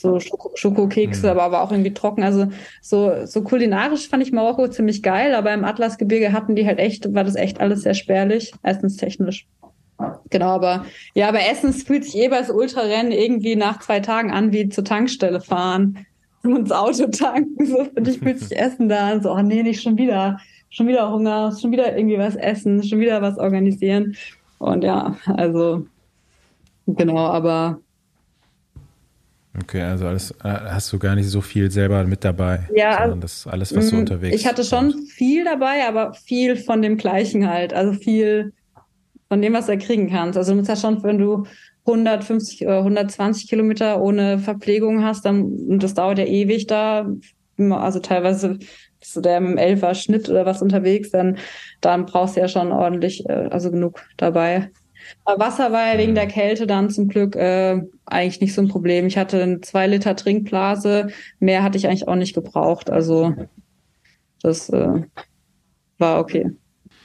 so 0.00 0.18
Schoko 0.20 0.52
Schokokekse, 0.54 1.26
Mhm. 1.26 1.30
aber, 1.30 1.42
aber 1.42 1.62
auch 1.62 1.70
irgendwie 1.72 1.92
trocken. 1.92 2.22
Also 2.22 2.48
so, 2.80 3.26
so 3.26 3.42
kulinarisch 3.42 4.08
fand 4.08 4.22
ich 4.22 4.32
Marokko 4.32 4.68
ziemlich 4.68 5.02
geil, 5.02 5.34
aber 5.34 5.52
im 5.52 5.64
Atlasgebirge 5.64 6.32
hatten 6.32 6.56
die 6.56 6.66
halt 6.66 6.78
echt, 6.78 7.12
war 7.14 7.24
das 7.24 7.36
echt 7.36 7.60
alles 7.60 7.82
sehr 7.82 7.94
spärlich, 7.94 8.52
essenstechnisch. 8.62 9.46
Genau, 10.30 10.46
aber 10.46 10.86
ja, 11.14 11.28
aber 11.28 11.40
Essen 11.40 11.70
es 11.70 11.82
fühlt 11.82 12.04
sich 12.04 12.16
eh 12.16 12.28
bei 12.28 12.42
so 12.42 12.54
Ultrarennen 12.54 13.12
irgendwie 13.12 13.54
nach 13.54 13.80
zwei 13.80 14.00
Tagen 14.00 14.30
an 14.30 14.50
wie 14.52 14.70
zur 14.70 14.84
Tankstelle 14.84 15.42
fahren 15.42 16.06
ins 16.44 16.72
Auto 16.72 17.06
tanken. 17.08 17.66
So 17.66 17.84
finde 17.84 18.10
ich, 18.10 18.20
fühlt 18.22 18.40
sich 18.40 18.56
Essen 18.58 18.88
da. 18.88 19.20
So, 19.20 19.32
oh 19.32 19.42
nee, 19.42 19.62
nicht 19.62 19.82
schon 19.82 19.96
wieder, 19.98 20.38
schon 20.70 20.86
wieder 20.88 21.10
Hunger, 21.12 21.56
schon 21.60 21.72
wieder 21.72 21.96
irgendwie 21.96 22.18
was 22.18 22.36
essen, 22.36 22.82
schon 22.82 23.00
wieder 23.00 23.22
was 23.22 23.38
organisieren. 23.38 24.16
Und 24.58 24.84
ja, 24.84 25.16
also 25.26 25.86
genau, 26.86 27.18
aber 27.18 27.80
Okay, 29.58 29.82
also 29.82 30.06
alles 30.06 30.30
äh, 30.42 30.48
hast 30.48 30.92
du 30.92 30.98
gar 30.98 31.14
nicht 31.16 31.28
so 31.28 31.40
viel 31.40 31.70
selber 31.70 32.04
mit 32.04 32.24
dabei. 32.24 32.70
Ja, 32.76 32.96
sondern 32.96 33.20
das 33.20 33.46
alles, 33.46 33.74
was 33.74 33.90
du 33.90 33.96
Mm, 33.96 33.98
unterwegs 33.98 34.36
Ich 34.36 34.46
hatte 34.46 34.64
schon 34.64 34.92
brauchst. 34.92 35.10
viel 35.10 35.44
dabei, 35.44 35.86
aber 35.88 36.14
viel 36.14 36.56
von 36.56 36.82
dem 36.82 36.96
Gleichen 36.96 37.48
halt. 37.48 37.72
Also 37.72 37.92
viel 37.94 38.52
von 39.28 39.42
dem, 39.42 39.52
was 39.54 39.66
du 39.66 39.78
kriegen 39.78 40.10
kannst. 40.10 40.38
Also 40.38 40.52
du 40.52 40.58
musst 40.58 40.68
ja 40.68 40.76
schon, 40.76 41.02
wenn 41.02 41.18
du 41.18 41.46
150 41.86 42.62
oder 42.66 42.78
120 42.78 43.48
Kilometer 43.48 44.00
ohne 44.00 44.38
Verpflegung 44.38 45.04
hast, 45.04 45.24
dann, 45.24 45.42
und 45.42 45.82
das 45.82 45.94
dauert 45.94 46.18
ja 46.18 46.26
ewig 46.26 46.66
da, 46.66 47.10
also 47.58 47.98
teilweise 48.00 48.58
bist 48.98 49.16
du 49.16 49.20
da 49.20 49.38
dem 49.38 49.56
Elfer 49.56 49.94
Schnitt 49.94 50.28
oder 50.28 50.46
was 50.46 50.62
unterwegs, 50.62 51.10
dann, 51.10 51.38
dann 51.80 52.06
brauchst 52.06 52.36
du 52.36 52.40
ja 52.40 52.48
schon 52.48 52.72
ordentlich, 52.72 53.28
äh, 53.28 53.48
also 53.50 53.70
genug 53.70 54.04
dabei. 54.16 54.70
Aber 55.24 55.44
Wasser 55.44 55.72
war 55.72 55.92
ja 55.92 55.98
wegen 55.98 56.14
der 56.14 56.26
Kälte 56.26 56.66
dann 56.66 56.90
zum 56.90 57.08
Glück 57.08 57.34
äh, 57.34 57.80
eigentlich 58.06 58.40
nicht 58.40 58.54
so 58.54 58.62
ein 58.62 58.68
Problem. 58.68 59.06
Ich 59.06 59.16
hatte 59.16 59.42
eine 59.42 59.60
zwei 59.60 59.86
Liter 59.86 60.14
Trinkblase, 60.14 61.08
mehr 61.38 61.62
hatte 61.62 61.78
ich 61.78 61.86
eigentlich 61.86 62.08
auch 62.08 62.16
nicht 62.16 62.34
gebraucht. 62.34 62.90
Also 62.90 63.34
das 64.42 64.68
äh, 64.68 65.02
war 65.98 66.20
okay. 66.20 66.50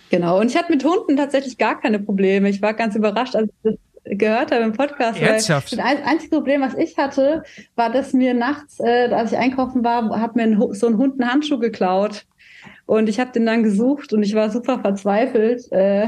Genau. 0.09 0.39
Und 0.39 0.47
ich 0.47 0.57
hatte 0.57 0.71
mit 0.71 0.83
Hunden 0.83 1.17
tatsächlich 1.17 1.57
gar 1.57 1.79
keine 1.79 1.99
Probleme. 1.99 2.49
Ich 2.49 2.61
war 2.61 2.73
ganz 2.73 2.95
überrascht, 2.95 3.35
als 3.35 3.49
ich 3.49 3.55
das 3.63 3.75
gehört 4.05 4.51
habe 4.51 4.63
im 4.63 4.73
Podcast. 4.73 5.19
Ernsthaft? 5.19 5.73
Das 5.73 5.79
ein- 5.79 6.03
einzige 6.03 6.35
Problem, 6.35 6.61
was 6.61 6.75
ich 6.75 6.97
hatte, 6.97 7.43
war, 7.75 7.91
dass 7.91 8.13
mir 8.13 8.33
nachts, 8.33 8.79
äh, 8.79 9.09
als 9.11 9.31
ich 9.31 9.37
einkaufen 9.37 9.83
war, 9.83 10.19
hat 10.19 10.35
mir 10.35 10.43
ein, 10.43 10.73
so 10.73 10.87
ein 10.87 10.97
Hund 10.97 11.19
einen 11.21 11.31
Handschuh 11.31 11.59
geklaut. 11.59 12.25
Und 12.85 13.09
ich 13.09 13.19
habe 13.19 13.31
den 13.31 13.45
dann 13.45 13.63
gesucht 13.63 14.13
und 14.13 14.21
ich 14.23 14.35
war 14.35 14.49
super 14.49 14.79
verzweifelt, 14.79 15.71
äh, 15.71 16.07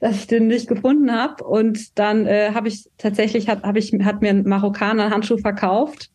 dass 0.00 0.16
ich 0.16 0.26
den 0.26 0.46
nicht 0.46 0.68
gefunden 0.68 1.10
habe. 1.12 1.42
Und 1.44 1.98
dann 1.98 2.26
äh, 2.26 2.50
habe 2.54 2.68
ich 2.68 2.88
tatsächlich, 2.98 3.48
hat, 3.48 3.62
hab 3.62 3.76
ich, 3.76 3.92
hat 4.04 4.20
mir 4.22 4.30
ein 4.30 4.44
Marokkaner 4.44 5.04
einen 5.04 5.14
Handschuh 5.14 5.38
verkauft. 5.38 6.10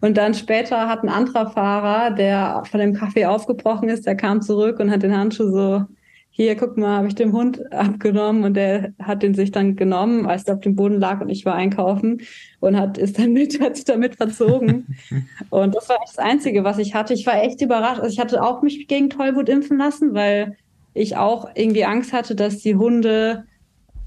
Und 0.00 0.16
dann 0.16 0.34
später 0.34 0.88
hat 0.88 1.02
ein 1.02 1.08
anderer 1.08 1.50
Fahrer, 1.50 2.10
der 2.12 2.62
von 2.70 2.80
dem 2.80 2.94
Café 2.94 3.26
aufgebrochen 3.26 3.88
ist, 3.88 4.06
der 4.06 4.16
kam 4.16 4.40
zurück 4.40 4.78
und 4.80 4.90
hat 4.90 5.02
den 5.02 5.16
Handschuh 5.16 5.50
so, 5.50 5.84
hier, 6.40 6.56
guck 6.56 6.78
mal, 6.78 6.96
habe 6.96 7.08
ich 7.08 7.14
dem 7.14 7.32
Hund 7.32 7.60
abgenommen 7.70 8.44
und 8.44 8.54
der 8.54 8.94
hat 8.98 9.22
den 9.22 9.34
sich 9.34 9.50
dann 9.50 9.76
genommen, 9.76 10.24
als 10.24 10.44
er 10.44 10.54
auf 10.54 10.60
dem 10.60 10.74
Boden 10.74 10.98
lag 10.98 11.20
und 11.20 11.28
ich 11.28 11.44
war 11.44 11.54
einkaufen 11.54 12.22
und 12.60 12.78
hat, 12.78 12.96
ist 12.96 13.18
dann 13.18 13.32
mit, 13.34 13.60
hat 13.60 13.76
sich 13.76 13.84
damit 13.84 14.16
verzogen. 14.16 14.96
und 15.50 15.74
das 15.74 15.90
war 15.90 15.96
echt 15.96 16.16
das 16.16 16.18
Einzige, 16.18 16.64
was 16.64 16.78
ich 16.78 16.94
hatte. 16.94 17.12
Ich 17.12 17.26
war 17.26 17.42
echt 17.42 17.60
überrascht. 17.60 18.00
Also 18.00 18.14
ich 18.14 18.20
hatte 18.20 18.42
auch 18.42 18.62
mich 18.62 18.88
gegen 18.88 19.10
Tollwut 19.10 19.50
impfen 19.50 19.76
lassen, 19.76 20.14
weil 20.14 20.56
ich 20.94 21.18
auch 21.18 21.50
irgendwie 21.54 21.84
Angst 21.84 22.14
hatte, 22.14 22.34
dass 22.34 22.58
die 22.60 22.74
Hunde, 22.74 23.44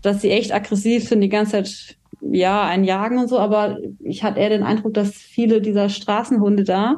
dass 0.02 0.22
sie 0.22 0.32
echt 0.32 0.52
aggressiv 0.52 1.08
sind, 1.08 1.22
die 1.22 1.30
ganze 1.30 1.52
Zeit, 1.52 1.98
ja, 2.20 2.66
einen 2.66 2.84
jagen 2.84 3.20
und 3.20 3.28
so. 3.28 3.38
Aber 3.38 3.78
ich 4.00 4.24
hatte 4.24 4.40
eher 4.40 4.50
den 4.50 4.64
Eindruck, 4.64 4.96
dass 4.96 5.12
viele 5.12 5.62
dieser 5.62 5.88
Straßenhunde 5.88 6.64
da, 6.64 6.96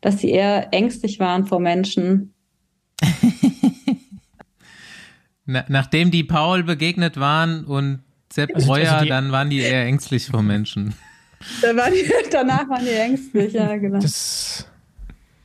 dass 0.00 0.20
sie 0.20 0.30
eher 0.30 0.72
ängstlich 0.72 1.20
waren 1.20 1.44
vor 1.44 1.60
Menschen. 1.60 2.32
Na, 5.52 5.64
nachdem 5.68 6.12
die 6.12 6.22
Paul 6.22 6.62
begegnet 6.62 7.18
waren 7.18 7.64
und 7.64 8.00
Sepp 8.32 8.54
Also- 8.54 8.68
Breuer, 8.68 8.92
also 8.92 9.02
die- 9.04 9.08
dann 9.08 9.32
waren 9.32 9.50
die 9.50 9.58
eher 9.58 9.84
ängstlich 9.84 10.26
vor 10.28 10.42
Menschen. 10.42 10.94
Da 11.60 11.74
waren 11.74 11.92
die, 11.92 12.08
danach 12.30 12.68
waren 12.68 12.84
die 12.84 12.90
ängstlich, 12.92 13.52
ja, 13.54 13.76
genau. 13.76 13.98
Das, 13.98 14.68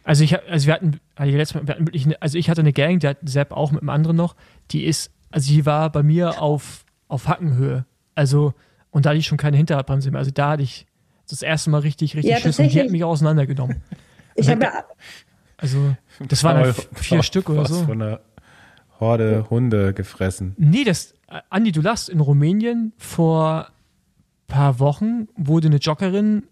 also 0.04 0.24
ich 0.24 0.40
also 0.48 0.68
wir 0.68 0.74
hatten, 0.76 1.00
also 1.16 1.36
letztes 1.36 1.56
Mal, 1.56 1.68
wir 1.68 1.74
hatten 1.74 1.88
wirklich 1.88 2.06
eine, 2.06 2.22
also 2.22 2.38
ich 2.38 2.50
hatte 2.52 2.62
eine 2.62 2.74
Gang, 2.74 3.00
die 3.00 3.08
hat 3.08 3.18
Sepp 3.24 3.52
auch 3.52 3.72
mit 3.72 3.82
einem 3.82 3.90
anderen 3.90 4.16
noch, 4.16 4.36
die 4.72 4.86
ist, 4.86 5.10
also 5.32 5.52
die 5.52 5.66
war 5.66 5.92
bei 5.92 6.04
mir 6.04 6.40
auf, 6.42 6.86
auf 7.08 7.28
Hackenhöhe. 7.28 7.86
Also, 8.14 8.54
und 8.92 9.06
da 9.06 9.10
hatte 9.10 9.20
ich 9.20 9.26
schon 9.26 9.38
keine 9.40 9.58
Hinterradbremse 9.58 10.12
mehr. 10.12 10.20
Also 10.20 10.32
da 10.32 10.52
hatte 10.52 10.64
ich 10.64 10.86
das 11.28 11.42
erste 11.42 11.72
Mal 11.72 11.80
richtig, 11.80 12.16
richtig 12.16 12.32
Ja, 12.32 12.38
Schiss 12.40 12.60
und 12.60 12.72
die 12.72 12.80
hat 12.80 12.90
mich 12.92 13.04
auseinandergenommen. 13.04 13.82
Ich 14.36 14.48
habe 14.50 14.62
ja, 14.64 14.84
Also, 15.58 15.96
das 16.28 16.44
waren 16.44 16.58
halt 16.58 16.88
vier 16.94 17.18
war 17.18 17.24
Stück 17.24 17.50
oder 17.50 17.66
so. 17.66 17.84
von 17.86 18.02
einer 18.02 18.20
Horde 19.00 19.46
Hunde 19.50 19.94
gefressen. 19.94 20.54
Nee, 20.58 20.84
das, 20.84 21.14
äh, 21.30 21.40
Andi, 21.50 21.72
du 21.72 21.82
lachst, 21.82 22.10
in 22.10 22.20
Rumänien 22.20 22.94
vor 22.98 23.68
paar 24.48 24.80
Wochen 24.80 25.28
wurde 25.36 25.68
eine 25.68 25.78
Joggerin 25.78 26.44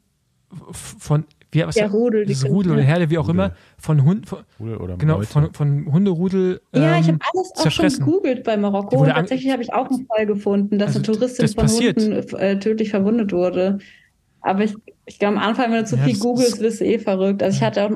von, 0.71 1.25
wie, 1.51 1.65
was 1.65 1.75
Der 1.75 1.89
Rudel, 1.91 2.25
die 2.25 2.33
das 2.33 2.45
Rudel 2.45 2.73
oder 2.73 2.81
Herde, 2.81 3.09
wie 3.09 3.17
auch 3.17 3.27
Rudel. 3.27 3.35
immer, 3.45 3.51
von 3.77 4.03
Hund, 4.03 4.27
von, 4.27 4.39
Rudel 4.59 4.77
oder 4.77 4.97
genau, 4.97 5.17
Meute. 5.17 5.27
von, 5.27 5.53
von 5.53 5.91
Hunderudel. 5.91 6.61
ja, 6.73 6.97
ich 6.99 7.07
ähm, 7.07 7.15
habe 7.15 7.25
alles 7.33 7.51
auch 7.55 7.61
zerfressen. 7.63 8.03
schon 8.03 8.05
gegoogelt 8.13 8.43
bei 8.43 8.57
Marokko. 8.57 8.97
Und 8.97 9.09
tatsächlich 9.09 9.51
habe 9.51 9.61
ich 9.63 9.71
auch 9.73 9.89
einen 9.89 10.05
Fall 10.07 10.25
gefunden, 10.25 10.79
dass 10.79 10.95
Also, 10.95 10.99
eine 10.99 11.05
Touristin 11.19 11.43
das 11.45 11.53
von 11.53 11.63
passiert. 11.65 11.97
Hunden 12.01 12.35
äh, 12.37 12.59
tödlich 12.59 12.89
verwundet 12.89 13.31
wurde. 13.31 13.77
Aber 14.41 14.63
ich, 14.63 14.75
ich 15.05 15.19
glaube, 15.19 15.37
am 15.37 15.43
Anfang, 15.43 15.71
wenn 15.71 15.79
du 15.79 15.85
zu 15.85 15.95
Ja, 15.95 16.03
viel 16.03 16.17
googelst, 16.19 16.55
ist- 16.55 16.61
wirst 16.61 16.81
du 16.81 16.85
eh 16.85 16.99
verrückt. 16.99 17.41
Also 17.43 17.55
ich 17.57 17.63
hatte 17.63 17.85
auch 17.85 17.91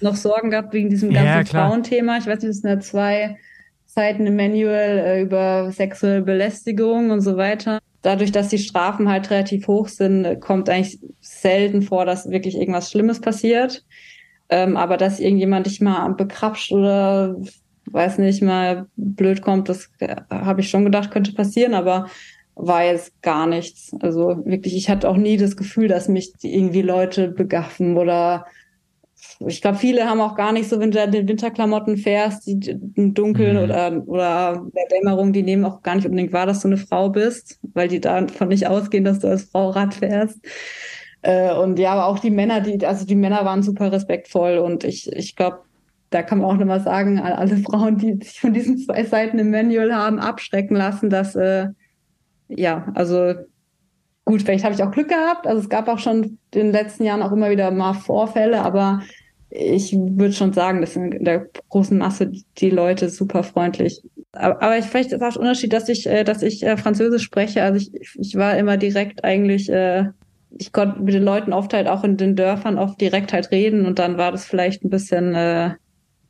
noch 0.00 0.16
Sorgen 0.16 0.50
gehabt 0.50 0.72
wegen 0.74 0.90
diesem 0.90 1.10
Ja, 1.12 1.22
ganzen 1.36 1.50
klar. 1.50 1.68
Frauenthema. 1.68 2.18
Ich 2.18 2.26
weiß 2.26 2.40
nicht, 2.40 2.50
das 2.50 2.56
sind 2.58 2.68
ja 2.70 2.80
zwei, 2.80 3.38
Seiten 3.94 4.26
im 4.26 4.36
Manual 4.36 4.98
äh, 4.98 5.20
über 5.20 5.70
sexuelle 5.70 6.22
Belästigung 6.22 7.10
und 7.10 7.20
so 7.20 7.36
weiter. 7.36 7.78
Dadurch, 8.00 8.32
dass 8.32 8.48
die 8.48 8.58
Strafen 8.58 9.10
halt 9.10 9.30
relativ 9.30 9.68
hoch 9.68 9.88
sind, 9.88 10.40
kommt 10.40 10.70
eigentlich 10.70 10.98
selten 11.20 11.82
vor, 11.82 12.06
dass 12.06 12.30
wirklich 12.30 12.56
irgendwas 12.56 12.90
Schlimmes 12.90 13.20
passiert. 13.20 13.84
Ähm, 14.48 14.78
aber 14.78 14.96
dass 14.96 15.20
irgendjemand 15.20 15.66
dich 15.66 15.82
mal 15.82 16.08
bekrapscht 16.14 16.72
oder 16.72 17.36
weiß 17.84 18.16
nicht, 18.18 18.42
mal 18.42 18.86
blöd 18.96 19.42
kommt, 19.42 19.68
das 19.68 19.90
äh, 19.98 20.16
habe 20.30 20.62
ich 20.62 20.70
schon 20.70 20.84
gedacht, 20.84 21.10
könnte 21.10 21.34
passieren, 21.34 21.74
aber 21.74 22.06
war 22.54 22.84
jetzt 22.84 23.20
gar 23.20 23.46
nichts. 23.46 23.92
Also 24.00 24.42
wirklich, 24.46 24.74
ich 24.74 24.88
hatte 24.88 25.08
auch 25.08 25.16
nie 25.18 25.36
das 25.36 25.56
Gefühl, 25.56 25.88
dass 25.88 26.08
mich 26.08 26.32
irgendwie 26.40 26.82
Leute 26.82 27.28
begaffen 27.28 27.98
oder 27.98 28.46
ich 29.46 29.62
glaube, 29.62 29.78
viele 29.78 30.08
haben 30.08 30.20
auch 30.20 30.34
gar 30.34 30.52
nicht 30.52 30.68
so, 30.68 30.78
wenn 30.80 30.90
du 30.90 31.02
in 31.02 31.10
den 31.10 31.28
Winterklamotten 31.28 31.96
fährst, 31.96 32.46
die 32.46 32.78
im 32.94 33.14
Dunkeln 33.14 33.56
mhm. 33.56 33.62
oder, 33.62 34.02
oder 34.06 34.66
der 34.74 34.98
Dämmerung, 34.98 35.32
die 35.32 35.42
nehmen 35.42 35.64
auch 35.64 35.82
gar 35.82 35.94
nicht 35.96 36.04
unbedingt 36.04 36.32
wahr, 36.32 36.46
dass 36.46 36.60
du 36.60 36.68
eine 36.68 36.76
Frau 36.76 37.10
bist, 37.10 37.58
weil 37.74 37.88
die 37.88 38.00
davon 38.00 38.48
nicht 38.48 38.66
ausgehen, 38.66 39.04
dass 39.04 39.20
du 39.20 39.28
als 39.28 39.44
Frau 39.44 39.70
Rad 39.70 39.94
fährst. 39.94 40.38
Äh, 41.22 41.54
und 41.54 41.78
ja, 41.78 41.92
aber 41.92 42.06
auch 42.06 42.18
die 42.18 42.30
Männer, 42.30 42.60
die, 42.60 42.84
also 42.84 43.06
die 43.06 43.14
Männer 43.14 43.44
waren 43.44 43.62
super 43.62 43.92
respektvoll 43.92 44.58
und 44.58 44.84
ich, 44.84 45.10
ich 45.12 45.36
glaube, 45.36 45.60
da 46.10 46.22
kann 46.22 46.38
man 46.38 46.50
auch 46.50 46.58
nochmal 46.58 46.80
sagen, 46.80 47.18
alle 47.18 47.56
Frauen, 47.58 47.96
die 47.96 48.18
sich 48.22 48.40
von 48.40 48.52
diesen 48.52 48.76
zwei 48.78 49.04
Seiten 49.04 49.38
im 49.38 49.50
Manual 49.50 49.94
haben 49.94 50.18
abschrecken 50.18 50.76
lassen, 50.76 51.10
dass, 51.10 51.34
äh, 51.34 51.68
ja, 52.48 52.86
also 52.94 53.34
gut, 54.24 54.42
vielleicht 54.42 54.64
habe 54.64 54.74
ich 54.74 54.82
auch 54.82 54.90
Glück 54.90 55.08
gehabt. 55.08 55.46
Also 55.46 55.60
es 55.62 55.68
gab 55.68 55.88
auch 55.88 55.98
schon 55.98 56.22
in 56.24 56.38
den 56.52 56.72
letzten 56.72 57.04
Jahren 57.04 57.22
auch 57.22 57.32
immer 57.32 57.50
wieder 57.50 57.70
mal 57.70 57.94
Vorfälle, 57.94 58.62
aber 58.62 59.00
ich 59.54 59.92
würde 59.92 60.32
schon 60.32 60.52
sagen, 60.52 60.80
dass 60.80 60.96
in 60.96 61.24
der 61.24 61.46
großen 61.68 61.98
Masse 61.98 62.32
die 62.58 62.70
Leute 62.70 63.10
super 63.10 63.42
freundlich. 63.42 64.02
Aber, 64.32 64.62
aber 64.62 64.78
ich, 64.78 64.86
vielleicht 64.86 65.12
ist 65.12 65.22
auch 65.22 65.32
der 65.32 65.40
Unterschied, 65.40 65.72
dass 65.72 65.88
ich, 65.90 66.06
äh, 66.06 66.24
dass 66.24 66.42
ich 66.42 66.62
äh, 66.62 66.76
Französisch 66.78 67.22
spreche. 67.22 67.62
Also 67.62 67.78
ich, 67.78 67.92
ich 68.18 68.34
war 68.36 68.56
immer 68.56 68.78
direkt 68.78 69.24
eigentlich, 69.24 69.68
äh, 69.70 70.06
ich 70.58 70.72
konnte 70.72 71.02
mit 71.02 71.12
den 71.12 71.22
Leuten 71.22 71.52
oft 71.52 71.74
halt 71.74 71.86
auch 71.86 72.02
in 72.02 72.16
den 72.16 72.34
Dörfern 72.34 72.78
oft 72.78 73.00
direkt 73.00 73.32
halt 73.32 73.50
reden 73.50 73.84
und 73.84 73.98
dann 73.98 74.16
war 74.16 74.32
das 74.32 74.44
vielleicht 74.44 74.84
ein 74.84 74.90
bisschen, 74.90 75.34
ein 75.34 75.76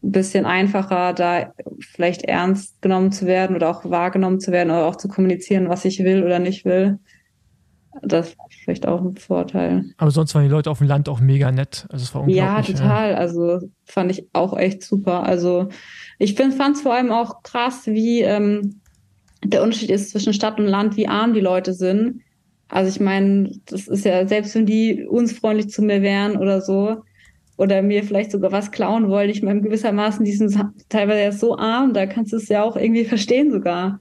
bisschen 0.01 0.45
einfacher, 0.45 1.13
da 1.13 1.53
vielleicht 1.81 2.23
ernst 2.23 2.81
genommen 2.83 3.11
zu 3.11 3.27
werden 3.27 3.57
oder 3.57 3.69
auch 3.71 3.89
wahrgenommen 3.89 4.39
zu 4.39 4.53
werden 4.53 4.71
oder 4.71 4.87
auch 4.87 4.95
zu 4.95 5.09
kommunizieren, 5.09 5.69
was 5.69 5.85
ich 5.85 6.05
will 6.05 6.23
oder 6.23 6.39
nicht 6.39 6.65
will. 6.65 7.01
Das 8.01 8.29
ist 8.29 8.37
vielleicht 8.65 8.87
auch 8.89 9.03
ein 9.03 9.17
Vorteil. 9.17 9.85
Aber 9.99 10.11
sonst 10.11 10.35
waren 10.35 10.45
die 10.45 10.51
Leute 10.51 10.71
auf 10.71 10.79
dem 10.79 10.87
Land 10.87 11.09
auch 11.09 11.21
mega 11.21 11.53
nett. 11.53 11.87
Also 11.91 12.05
es 12.05 12.15
war 12.15 12.23
unglaublich. 12.23 12.69
Ja, 12.69 12.75
total. 12.75 13.11
Ja. 13.11 13.17
Also 13.19 13.61
fand 13.85 14.11
ich 14.11 14.27
auch 14.33 14.57
echt 14.57 14.83
super. 14.83 15.25
Also 15.25 15.69
ich 16.19 16.35
fand 16.35 16.77
es 16.77 16.83
vor 16.83 16.95
allem 16.95 17.13
auch 17.13 17.43
krass, 17.43 17.87
wie 17.87 18.23
ähm, 18.23 18.81
der 19.45 19.63
Unterschied 19.63 19.91
ist 19.91 20.11
zwischen 20.11 20.33
Stadt 20.33 20.59
und 20.59 20.67
Land, 20.67 20.97
wie 20.97 21.09
arm 21.09 21.35
die 21.35 21.41
Leute 21.41 21.75
sind. 21.75 22.23
Also 22.69 22.89
ich 22.89 23.01
meine, 23.01 23.53
das 23.67 23.89
ist 23.89 24.05
ja, 24.07 24.27
selbst 24.27 24.55
wenn 24.55 24.65
die 24.65 25.05
uns 25.05 25.33
freundlich 25.33 25.69
zu 25.69 25.83
mir 25.83 26.01
wären 26.01 26.37
oder 26.37 26.63
so, 26.63 27.03
oder 27.59 27.83
mir 27.83 28.03
vielleicht 28.03 28.31
sogar 28.31 28.51
was 28.51 28.73
klauen 28.73 29.09
wollen, 29.09 29.31
ich 29.31 29.43
meine, 29.43 29.61
gewissermaßen, 29.61 30.25
die 30.25 30.33
sind 30.33 30.59
teilweise 30.89 31.23
ja 31.23 31.33
so 31.33 31.57
arm, 31.59 31.93
da 31.93 32.07
kannst 32.07 32.33
du 32.33 32.37
es 32.37 32.49
ja 32.49 32.63
auch 32.63 32.77
irgendwie 32.77 33.05
verstehen 33.05 33.53
sogar. 33.53 34.01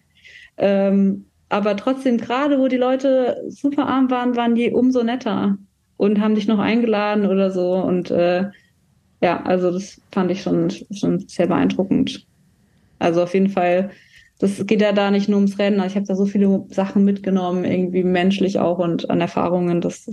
Ähm, 0.57 1.25
aber 1.51 1.75
trotzdem, 1.75 2.17
gerade 2.17 2.59
wo 2.59 2.69
die 2.69 2.77
Leute 2.77 3.43
super 3.49 3.85
arm 3.85 4.09
waren, 4.09 4.37
waren 4.37 4.55
die 4.55 4.71
umso 4.71 5.03
netter 5.03 5.57
und 5.97 6.21
haben 6.21 6.35
dich 6.35 6.47
noch 6.47 6.59
eingeladen 6.59 7.25
oder 7.25 7.51
so. 7.51 7.73
Und 7.73 8.09
äh, 8.09 8.45
ja, 9.21 9.43
also 9.43 9.69
das 9.69 10.01
fand 10.11 10.31
ich 10.31 10.41
schon, 10.41 10.71
schon 10.91 11.27
sehr 11.27 11.47
beeindruckend. 11.47 12.25
Also 12.99 13.21
auf 13.23 13.33
jeden 13.33 13.49
Fall, 13.49 13.91
das 14.39 14.65
geht 14.65 14.81
ja 14.81 14.93
da 14.93 15.11
nicht 15.11 15.27
nur 15.27 15.39
ums 15.39 15.59
Rennen. 15.59 15.85
Ich 15.85 15.95
habe 15.95 16.05
da 16.05 16.15
so 16.15 16.25
viele 16.25 16.65
Sachen 16.69 17.03
mitgenommen, 17.03 17.65
irgendwie 17.65 18.03
menschlich 18.03 18.57
auch 18.57 18.79
und 18.79 19.09
an 19.09 19.19
Erfahrungen. 19.19 19.81
Das, 19.81 20.09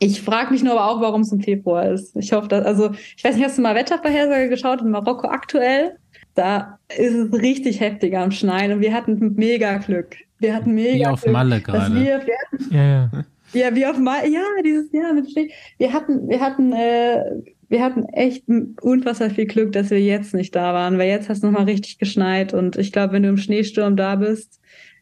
ich 0.00 0.20
frage 0.20 0.52
mich 0.52 0.64
nur 0.64 0.72
aber 0.72 0.90
auch, 0.90 1.00
warum 1.00 1.20
es 1.20 1.30
im 1.30 1.42
Februar 1.42 1.90
ist. 1.90 2.16
Ich 2.16 2.32
hoffe, 2.32 2.48
dass, 2.48 2.66
also 2.66 2.90
ich 3.16 3.22
weiß 3.22 3.36
nicht, 3.36 3.44
hast 3.44 3.56
du 3.56 3.62
mal 3.62 3.76
Wettervorhersage 3.76 4.48
geschaut 4.48 4.80
in 4.80 4.90
Marokko 4.90 5.28
aktuell? 5.28 5.96
Da 6.34 6.80
ist 6.88 7.14
es 7.14 7.32
richtig 7.32 7.78
heftig 7.78 8.16
am 8.16 8.32
Schneien 8.32 8.72
und 8.72 8.80
wir 8.80 8.92
hatten 8.92 9.34
mega 9.36 9.78
Glück. 9.78 10.16
Wir 10.42 10.54
hatten 10.54 10.74
mega 10.74 10.94
Wie 10.94 11.06
auf 11.06 11.22
Glück, 11.22 11.32
Malle 11.32 11.60
gerade. 11.60 11.94
Wir, 11.94 12.20
wir 12.26 12.34
hatten, 12.42 12.74
Ja, 12.74 12.82
ja. 12.82 13.10
ja, 13.52 13.74
wie 13.76 13.86
auf 13.86 13.98
Malle. 13.98 14.28
Ja, 14.28 14.40
dieses 14.64 14.92
Jahr 14.92 15.14
mit 15.14 15.30
Schnee. 15.30 15.50
Wir 15.78 15.92
hatten, 15.92 16.28
wir 16.28 16.40
hatten, 16.40 16.72
äh, 16.72 17.22
wir 17.68 17.82
hatten 17.82 18.04
echt 18.06 18.44
unfassbar 18.80 19.30
viel 19.30 19.46
Glück, 19.46 19.70
dass 19.72 19.90
wir 19.90 20.00
jetzt 20.00 20.34
nicht 20.34 20.54
da 20.56 20.74
waren, 20.74 20.98
weil 20.98 21.08
jetzt 21.08 21.28
hast 21.28 21.44
du 21.44 21.46
nochmal 21.46 21.66
richtig 21.66 21.98
geschneit 21.98 22.52
und 22.54 22.76
ich 22.76 22.90
glaube, 22.90 23.12
wenn 23.12 23.22
du 23.22 23.28
im 23.28 23.36
Schneesturm 23.36 23.96
da 23.96 24.16
bist, 24.16 24.60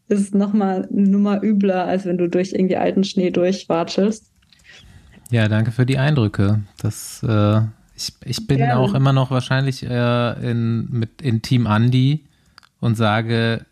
ist 0.08 0.20
es 0.20 0.34
nochmal 0.34 0.86
eine 0.92 1.08
Nummer 1.08 1.42
übler, 1.42 1.86
als 1.86 2.04
wenn 2.04 2.18
du 2.18 2.28
durch 2.28 2.52
irgendwie 2.52 2.76
alten 2.76 3.02
Schnee 3.02 3.30
durchwatschelst. 3.30 4.30
Ja, 5.30 5.48
danke 5.48 5.70
für 5.70 5.86
die 5.86 5.96
Eindrücke. 5.96 6.60
Das, 6.82 7.22
äh, 7.26 7.60
ich, 7.96 8.12
ich 8.24 8.46
bin 8.46 8.58
Gerne. 8.58 8.78
auch 8.78 8.92
immer 8.92 9.14
noch 9.14 9.30
wahrscheinlich 9.30 9.88
äh, 9.88 10.50
in, 10.50 10.88
mit, 10.90 11.22
in 11.22 11.40
Team 11.40 11.66
Andy 11.66 12.24
und 12.80 12.96
sage, 12.96 13.64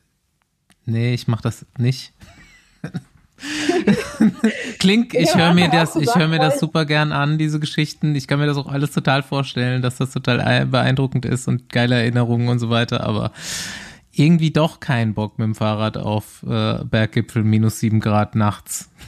nee, 0.89 1.15
ich 1.15 1.29
mache 1.29 1.43
das 1.43 1.67
nicht. 1.79 2.13
Klink, 4.79 5.15
ich 5.15 5.35
höre 5.35 5.55
mir 5.55 5.69
das, 5.69 5.95
ich 5.95 6.13
höre 6.15 6.29
mir 6.29 6.39
das 6.41 6.59
super 6.59 6.85
gern 6.85 7.13
an, 7.13 7.39
diese 7.39 7.61
Geschichten. 7.61 8.17
Ich 8.17 8.27
kann 8.27 8.41
mir 8.41 8.47
das 8.47 8.57
auch 8.57 8.67
alles 8.67 8.93
total 8.93 9.23
vorstellen, 9.23 9.83
dass 9.83 9.97
das 9.97 10.11
total 10.11 10.67
beeindruckend 10.67 11.25
ist 11.25 11.47
und 11.47 11.69
geile 11.69 11.97
Erinnerungen 11.97 12.49
und 12.49 12.59
so 12.59 12.71
weiter, 12.71 13.05
aber 13.05 13.33
irgendwie 14.11 14.51
doch 14.51 14.81
keinen 14.81 15.15
Bock 15.15 15.39
mit 15.39 15.47
dem 15.47 15.55
Fahrrad 15.55 15.97
auf 15.97 16.43
äh, 16.43 16.85
Berggipfel 16.85 17.45
minus 17.45 17.79
sieben 17.79 18.01
Grad 18.01 18.35
nachts. 18.35 18.91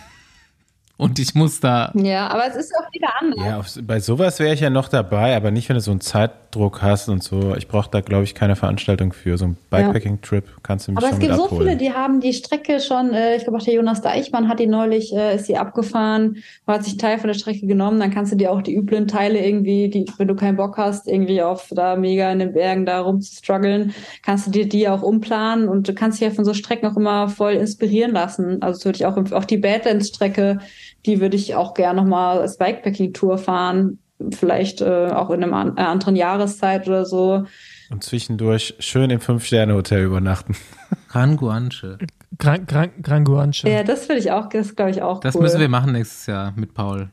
Und 0.96 1.18
ich 1.18 1.34
muss 1.34 1.60
da 1.60 1.90
Ja, 1.94 2.28
aber 2.28 2.46
es 2.46 2.56
ist 2.56 2.74
auch 2.76 2.92
wieder 2.92 3.08
anders. 3.18 3.46
Ja, 3.46 3.56
auf, 3.56 3.86
bei 3.86 4.00
sowas 4.00 4.38
wäre 4.38 4.52
ich 4.52 4.60
ja 4.60 4.68
noch 4.68 4.86
dabei, 4.86 5.34
aber 5.34 5.50
nicht, 5.50 5.66
wenn 5.70 5.76
du 5.76 5.80
so 5.80 5.92
einen 5.92 6.02
Zeitdruck 6.50 6.82
hast 6.82 7.08
und 7.08 7.22
so. 7.22 7.54
Ich 7.56 7.68
brauche 7.68 7.90
da, 7.90 8.00
glaube 8.00 8.24
ich, 8.24 8.34
keine 8.34 8.56
Veranstaltung 8.56 9.12
für. 9.12 9.38
So 9.38 9.46
ein 9.46 9.56
Bikepacking-Trip 9.70 10.44
kannst 10.62 10.88
du 10.88 10.92
mich 10.92 10.98
Aber 10.98 11.08
schon 11.08 11.14
es 11.14 11.20
gibt 11.20 11.30
mit 11.30 11.38
so 11.38 11.44
abholen. 11.46 11.62
viele, 11.62 11.76
die 11.76 11.92
haben 11.92 12.20
die 12.20 12.32
Strecke 12.32 12.80
schon, 12.80 13.12
äh, 13.12 13.36
ich 13.36 13.44
glaube 13.44 13.58
auch 13.58 13.62
der 13.62 13.74
Jonas 13.74 14.00
Deichmann 14.02 14.48
hat 14.48 14.58
die 14.58 14.66
neulich, 14.66 15.14
äh, 15.14 15.36
ist 15.36 15.46
sie 15.46 15.56
abgefahren, 15.56 16.38
hat 16.66 16.84
sich 16.84 16.94
einen 16.94 16.98
Teil 16.98 17.18
von 17.18 17.28
der 17.28 17.34
Strecke 17.34 17.66
genommen, 17.66 18.00
dann 18.00 18.10
kannst 18.10 18.32
du 18.32 18.36
dir 18.36 18.52
auch 18.52 18.62
die 18.62 18.74
üblen 18.74 19.06
Teile 19.06 19.44
irgendwie, 19.44 19.88
die, 19.88 20.06
wenn 20.18 20.28
du 20.28 20.34
keinen 20.34 20.56
Bock 20.56 20.76
hast, 20.76 21.06
irgendwie 21.06 21.42
auf 21.42 21.68
da 21.70 21.96
mega 21.96 22.30
in 22.32 22.40
den 22.40 22.52
Bergen 22.52 22.86
da 22.86 23.00
rumzustruggeln, 23.00 23.94
kannst 24.22 24.46
du 24.46 24.50
dir 24.50 24.68
die 24.68 24.88
auch 24.88 25.02
umplanen 25.02 25.68
und 25.68 25.88
du 25.88 25.94
kannst 25.94 26.20
dich 26.20 26.28
ja 26.28 26.34
von 26.34 26.44
so 26.44 26.54
Strecken 26.54 26.86
auch 26.86 26.96
immer 26.96 27.28
voll 27.28 27.52
inspirieren 27.52 28.12
lassen. 28.12 28.62
Also 28.62 28.78
das 28.78 28.84
würde 28.84 28.96
ich 28.96 29.06
auch, 29.06 29.16
auch 29.32 29.44
die 29.44 29.58
Badlands-Strecke, 29.58 30.58
die 31.06 31.20
würde 31.20 31.36
ich 31.36 31.54
auch 31.54 31.74
gerne 31.74 32.00
nochmal 32.00 32.40
als 32.40 32.58
Bikepacking-Tour 32.58 33.38
fahren, 33.38 33.98
vielleicht 34.32 34.80
äh, 34.80 35.10
auch 35.12 35.30
in 35.30 35.42
einem 35.42 35.54
an, 35.54 35.76
äh, 35.76 35.82
anderen 35.82 36.16
Jahreszeit 36.16 36.86
oder 36.86 37.04
so. 37.04 37.44
Und 37.90 38.04
zwischendurch 38.04 38.74
schön 38.78 39.10
im 39.10 39.20
Fünf-Sterne-Hotel 39.20 40.04
übernachten. 40.04 40.56
Ranguanche. 41.10 41.98
Gran, 42.38 42.66
Gran, 42.66 42.90
Gran 43.02 43.24
Guanche. 43.24 43.68
Ja, 43.68 43.82
das 43.82 44.08
würde 44.08 44.20
ich 44.20 44.30
auch, 44.30 44.48
das 44.48 44.76
glaube 44.76 44.92
ich 44.92 45.02
auch 45.02 45.20
Das 45.20 45.34
cool. 45.34 45.42
müssen 45.42 45.60
wir 45.60 45.68
machen 45.68 45.92
nächstes 45.92 46.26
Jahr 46.26 46.52
mit 46.56 46.74
Paul. 46.74 47.10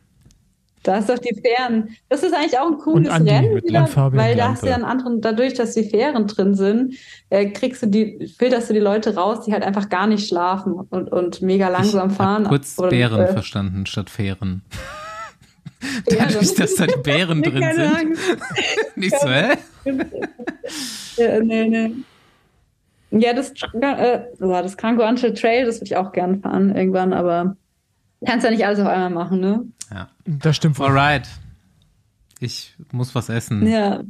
Da 0.83 0.99
ist 0.99 1.09
doch 1.09 1.19
die 1.19 1.35
Fähren. 1.35 1.89
Das 2.07 2.23
ist 2.23 2.33
eigentlich 2.33 2.57
auch 2.57 2.67
ein 2.67 2.77
cooles 2.77 3.09
Und 3.09 3.13
Andi 3.13 3.31
Rennen, 3.31 3.55
wieder, 3.57 3.89
weil 4.13 4.37
da 4.37 4.49
hast 4.49 4.63
du 4.63 4.67
ja 4.67 4.75
einen 4.75 4.85
anderen, 4.85 5.19
dadurch, 5.19 5.53
dass 5.53 5.73
die 5.73 5.83
Fähren 5.83 6.27
drin 6.27 6.55
sind, 6.55 6.93
äh, 7.29 7.47
kriegst 7.47 7.83
du 7.83 7.87
die, 7.87 8.33
filterst 8.37 8.69
du 8.69 8.73
die 8.73 8.79
Leute 8.79 9.15
raus, 9.15 9.43
die 9.45 9.51
halt 9.51 9.63
einfach 9.63 9.89
gar 9.89 10.07
nicht 10.07 10.27
schlafen 10.27 10.73
und, 10.73 11.11
und 11.11 11.41
mega 11.41 11.67
langsam 11.67 12.11
ich 12.11 12.15
fahren. 12.15 12.45
Kurz 12.45 12.79
Oder, 12.79 12.89
Bären 12.89 13.19
äh, 13.19 13.27
verstanden 13.33 13.85
statt 13.85 14.09
Fähren. 14.09 14.61
Dadurch, 16.05 16.55
dass 16.55 16.75
da 16.75 16.87
die 16.87 16.99
Bären 17.01 17.41
drin 17.43 17.61
keine 17.61 17.75
sind. 17.75 17.95
Angst. 17.97 18.23
Nicht 18.95 19.19
so, 19.19 19.27
hä? 19.29 19.57
Ja, 21.17 21.39
nee, 21.39 21.67
nee. 21.67 21.91
Ja, 23.09 23.33
das, 23.33 23.51
äh, 23.81 24.19
oh, 24.39 24.51
das 24.61 24.77
Krankoanche 24.77 25.33
Trail, 25.33 25.65
das 25.65 25.77
würde 25.77 25.85
ich 25.85 25.95
auch 25.95 26.11
gerne 26.11 26.37
fahren 26.37 26.75
irgendwann, 26.75 27.11
aber 27.13 27.55
kannst 28.23 28.43
ja 28.45 28.51
nicht 28.51 28.63
alles 28.65 28.79
auf 28.79 28.87
einmal 28.87 29.09
machen, 29.09 29.39
ne? 29.39 29.65
Ja. 29.91 30.09
Das 30.25 30.57
stimmt. 30.57 30.79
Alright. 30.79 31.27
Ich 32.39 32.75
muss 32.91 33.15
was 33.15 33.29
essen. 33.29 33.65
Ja. 33.65 34.03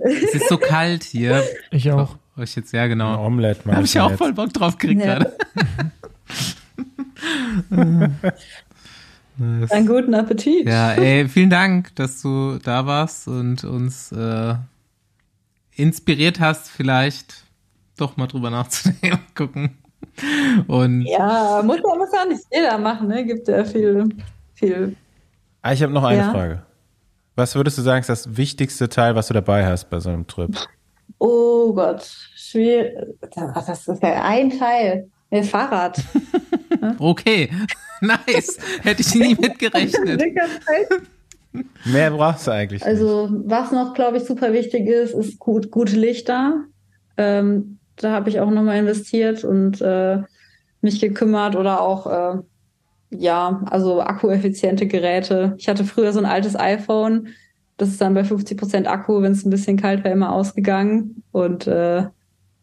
Es 0.00 0.34
ist 0.34 0.48
so 0.48 0.56
kalt 0.58 1.04
hier. 1.04 1.44
Ich 1.70 1.92
auch. 1.92 2.16
Euch 2.36 2.56
jetzt, 2.56 2.72
ja 2.72 2.82
Ein 2.84 2.88
genau. 2.88 3.24
Omelette 3.24 3.68
mal. 3.68 3.76
Habe 3.76 3.84
ich 3.84 4.00
auch 4.00 4.12
voll 4.12 4.32
Bock 4.32 4.52
drauf 4.52 4.78
gekriegt 4.78 5.04
Ja. 5.04 5.18
gerade. 5.18 5.36
Einen 9.40 9.86
guten 9.86 10.14
Appetit. 10.14 10.68
Ja, 10.68 10.92
ey, 10.92 11.28
vielen 11.28 11.50
Dank, 11.50 11.94
dass 11.96 12.20
du 12.22 12.58
da 12.62 12.86
warst 12.86 13.26
und 13.28 13.64
uns 13.64 14.12
äh, 14.12 14.54
inspiriert 15.74 16.38
hast, 16.40 16.70
vielleicht 16.70 17.44
doch 17.96 18.16
mal 18.16 18.26
drüber 18.26 18.50
nachzudenken, 18.50 19.20
gucken. 19.34 19.78
Und 20.66 21.02
Ja, 21.02 21.62
muss 21.64 21.76
ja, 21.78 21.96
muss 21.96 22.08
ja 22.12 22.24
nicht 22.26 22.42
jeder 22.52 22.76
machen, 22.78 23.08
ne? 23.08 23.24
Gibt 23.24 23.48
ja 23.48 23.64
viel, 23.64 24.08
viel. 24.54 24.96
Ah, 25.62 25.72
ich 25.72 25.82
habe 25.82 25.92
noch 25.92 26.04
eine 26.04 26.18
Ja. 26.18 26.30
Frage. 26.30 26.62
Was 27.34 27.54
würdest 27.54 27.78
du 27.78 27.82
sagen, 27.82 28.00
ist 28.00 28.08
das 28.10 28.36
wichtigste 28.36 28.88
Teil, 28.90 29.14
was 29.14 29.28
du 29.28 29.34
dabei 29.34 29.64
hast 29.64 29.88
bei 29.88 29.98
so 30.00 30.10
einem 30.10 30.26
Trip? 30.26 30.54
Oh 31.18 31.72
Gott, 31.72 32.02
schwierig. 32.36 32.92
Das 33.54 33.88
ist 33.88 34.02
ja 34.02 34.22
ein 34.22 34.50
Teil. 34.58 35.08
Nee, 35.30 35.42
Fahrrad. 35.42 36.00
Okay, 36.98 37.48
nice. 38.26 38.58
Hätte 38.82 39.02
ich 39.02 39.14
nie 39.14 39.36
mitgerechnet. 39.40 40.22
Mehr 41.84 42.10
brauchst 42.10 42.46
du 42.46 42.50
eigentlich. 42.50 42.84
Also, 42.84 43.28
was 43.44 43.70
noch, 43.72 43.94
glaube 43.94 44.16
ich, 44.16 44.24
super 44.24 44.52
wichtig 44.52 44.88
ist, 44.88 45.14
ist 45.14 45.38
gut, 45.38 45.70
gute 45.70 45.96
Lichter. 45.96 46.64
Ähm, 47.16 47.78
da 47.96 48.12
habe 48.12 48.28
ich 48.30 48.40
auch 48.40 48.50
nochmal 48.50 48.78
investiert 48.78 49.44
und 49.44 49.80
äh, 49.80 50.22
mich 50.80 51.00
gekümmert 51.00 51.54
oder 51.54 51.80
auch, 51.80 52.06
äh, 52.06 52.38
ja, 53.10 53.62
also 53.70 54.00
akkueffiziente 54.00 54.86
Geräte. 54.86 55.54
Ich 55.58 55.68
hatte 55.68 55.84
früher 55.84 56.12
so 56.12 56.18
ein 56.18 56.26
altes 56.26 56.58
iPhone, 56.58 57.28
das 57.76 57.90
ist 57.90 58.00
dann 58.00 58.14
bei 58.14 58.24
50 58.24 58.58
Prozent 58.58 58.88
Akku, 58.88 59.22
wenn 59.22 59.32
es 59.32 59.44
ein 59.44 59.50
bisschen 59.50 59.76
kalt 59.76 60.04
war, 60.04 60.10
immer 60.10 60.32
ausgegangen. 60.32 61.22
Und 61.30 61.66
äh, 61.66 62.04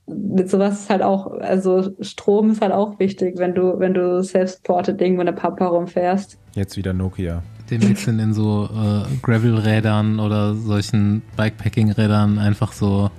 mit 0.09 0.49
sowas 0.49 0.81
ist 0.81 0.89
halt 0.89 1.01
auch, 1.01 1.39
also 1.39 1.95
Strom 2.01 2.51
ist 2.51 2.61
halt 2.61 2.71
auch 2.71 2.99
wichtig, 2.99 3.37
wenn 3.37 3.53
du, 3.53 3.79
wenn 3.79 3.93
du 3.93 4.23
self-supported 4.23 4.99
irgendwo 5.01 5.21
in 5.21 5.27
der 5.27 5.33
Pampa 5.33 5.67
rumfährst. 5.67 6.37
Jetzt 6.55 6.77
wieder 6.77 6.93
Nokia. 6.93 7.43
Demnächst 7.69 8.05
sind 8.05 8.19
in 8.19 8.33
so 8.33 8.65
äh, 8.65 9.05
Gravel-Rädern 9.21 10.19
oder 10.19 10.55
solchen 10.55 11.21
Bikepacking-Rädern 11.37 12.39
einfach 12.39 12.71
so 12.73 13.11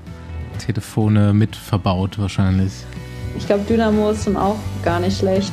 Telefone 0.58 1.32
mit 1.32 1.54
verbaut 1.54 2.18
wahrscheinlich. 2.18 2.72
Ich 3.36 3.46
glaube, 3.46 3.62
Dynamo 3.68 4.10
ist 4.10 4.26
dann 4.26 4.36
auch 4.36 4.58
gar 4.82 4.98
nicht 4.98 5.18
schlecht, 5.18 5.52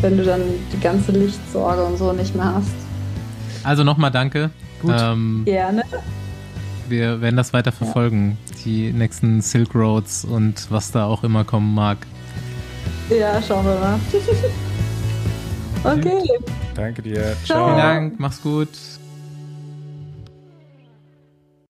wenn 0.00 0.16
du 0.16 0.24
dann 0.24 0.42
die 0.72 0.80
ganze 0.80 1.12
Lichtsorge 1.12 1.84
und 1.84 1.96
so 1.96 2.12
nicht 2.12 2.34
mehr 2.34 2.54
hast. 2.54 2.74
Also 3.62 3.84
nochmal 3.84 4.10
danke. 4.10 4.50
Gut. 4.80 4.96
Ähm, 4.98 5.42
Gerne. 5.44 5.82
wir 6.88 7.20
werden 7.20 7.36
das 7.36 7.52
weiter 7.52 7.70
verfolgen. 7.70 8.36
Die 8.64 8.92
nächsten 8.92 9.40
Silk 9.40 9.74
Roads 9.74 10.24
und 10.24 10.70
was 10.70 10.90
da 10.92 11.06
auch 11.06 11.24
immer 11.24 11.44
kommen 11.44 11.74
mag. 11.74 11.98
Ja, 13.10 13.42
schauen 13.42 13.64
wir 13.64 13.74
mal. 13.74 14.00
okay. 15.98 16.22
Danke 16.74 17.02
dir. 17.02 17.36
Ciao. 17.44 17.66
Vielen 17.66 17.76
Dank, 17.76 18.20
mach's 18.20 18.40
gut. 18.40 18.68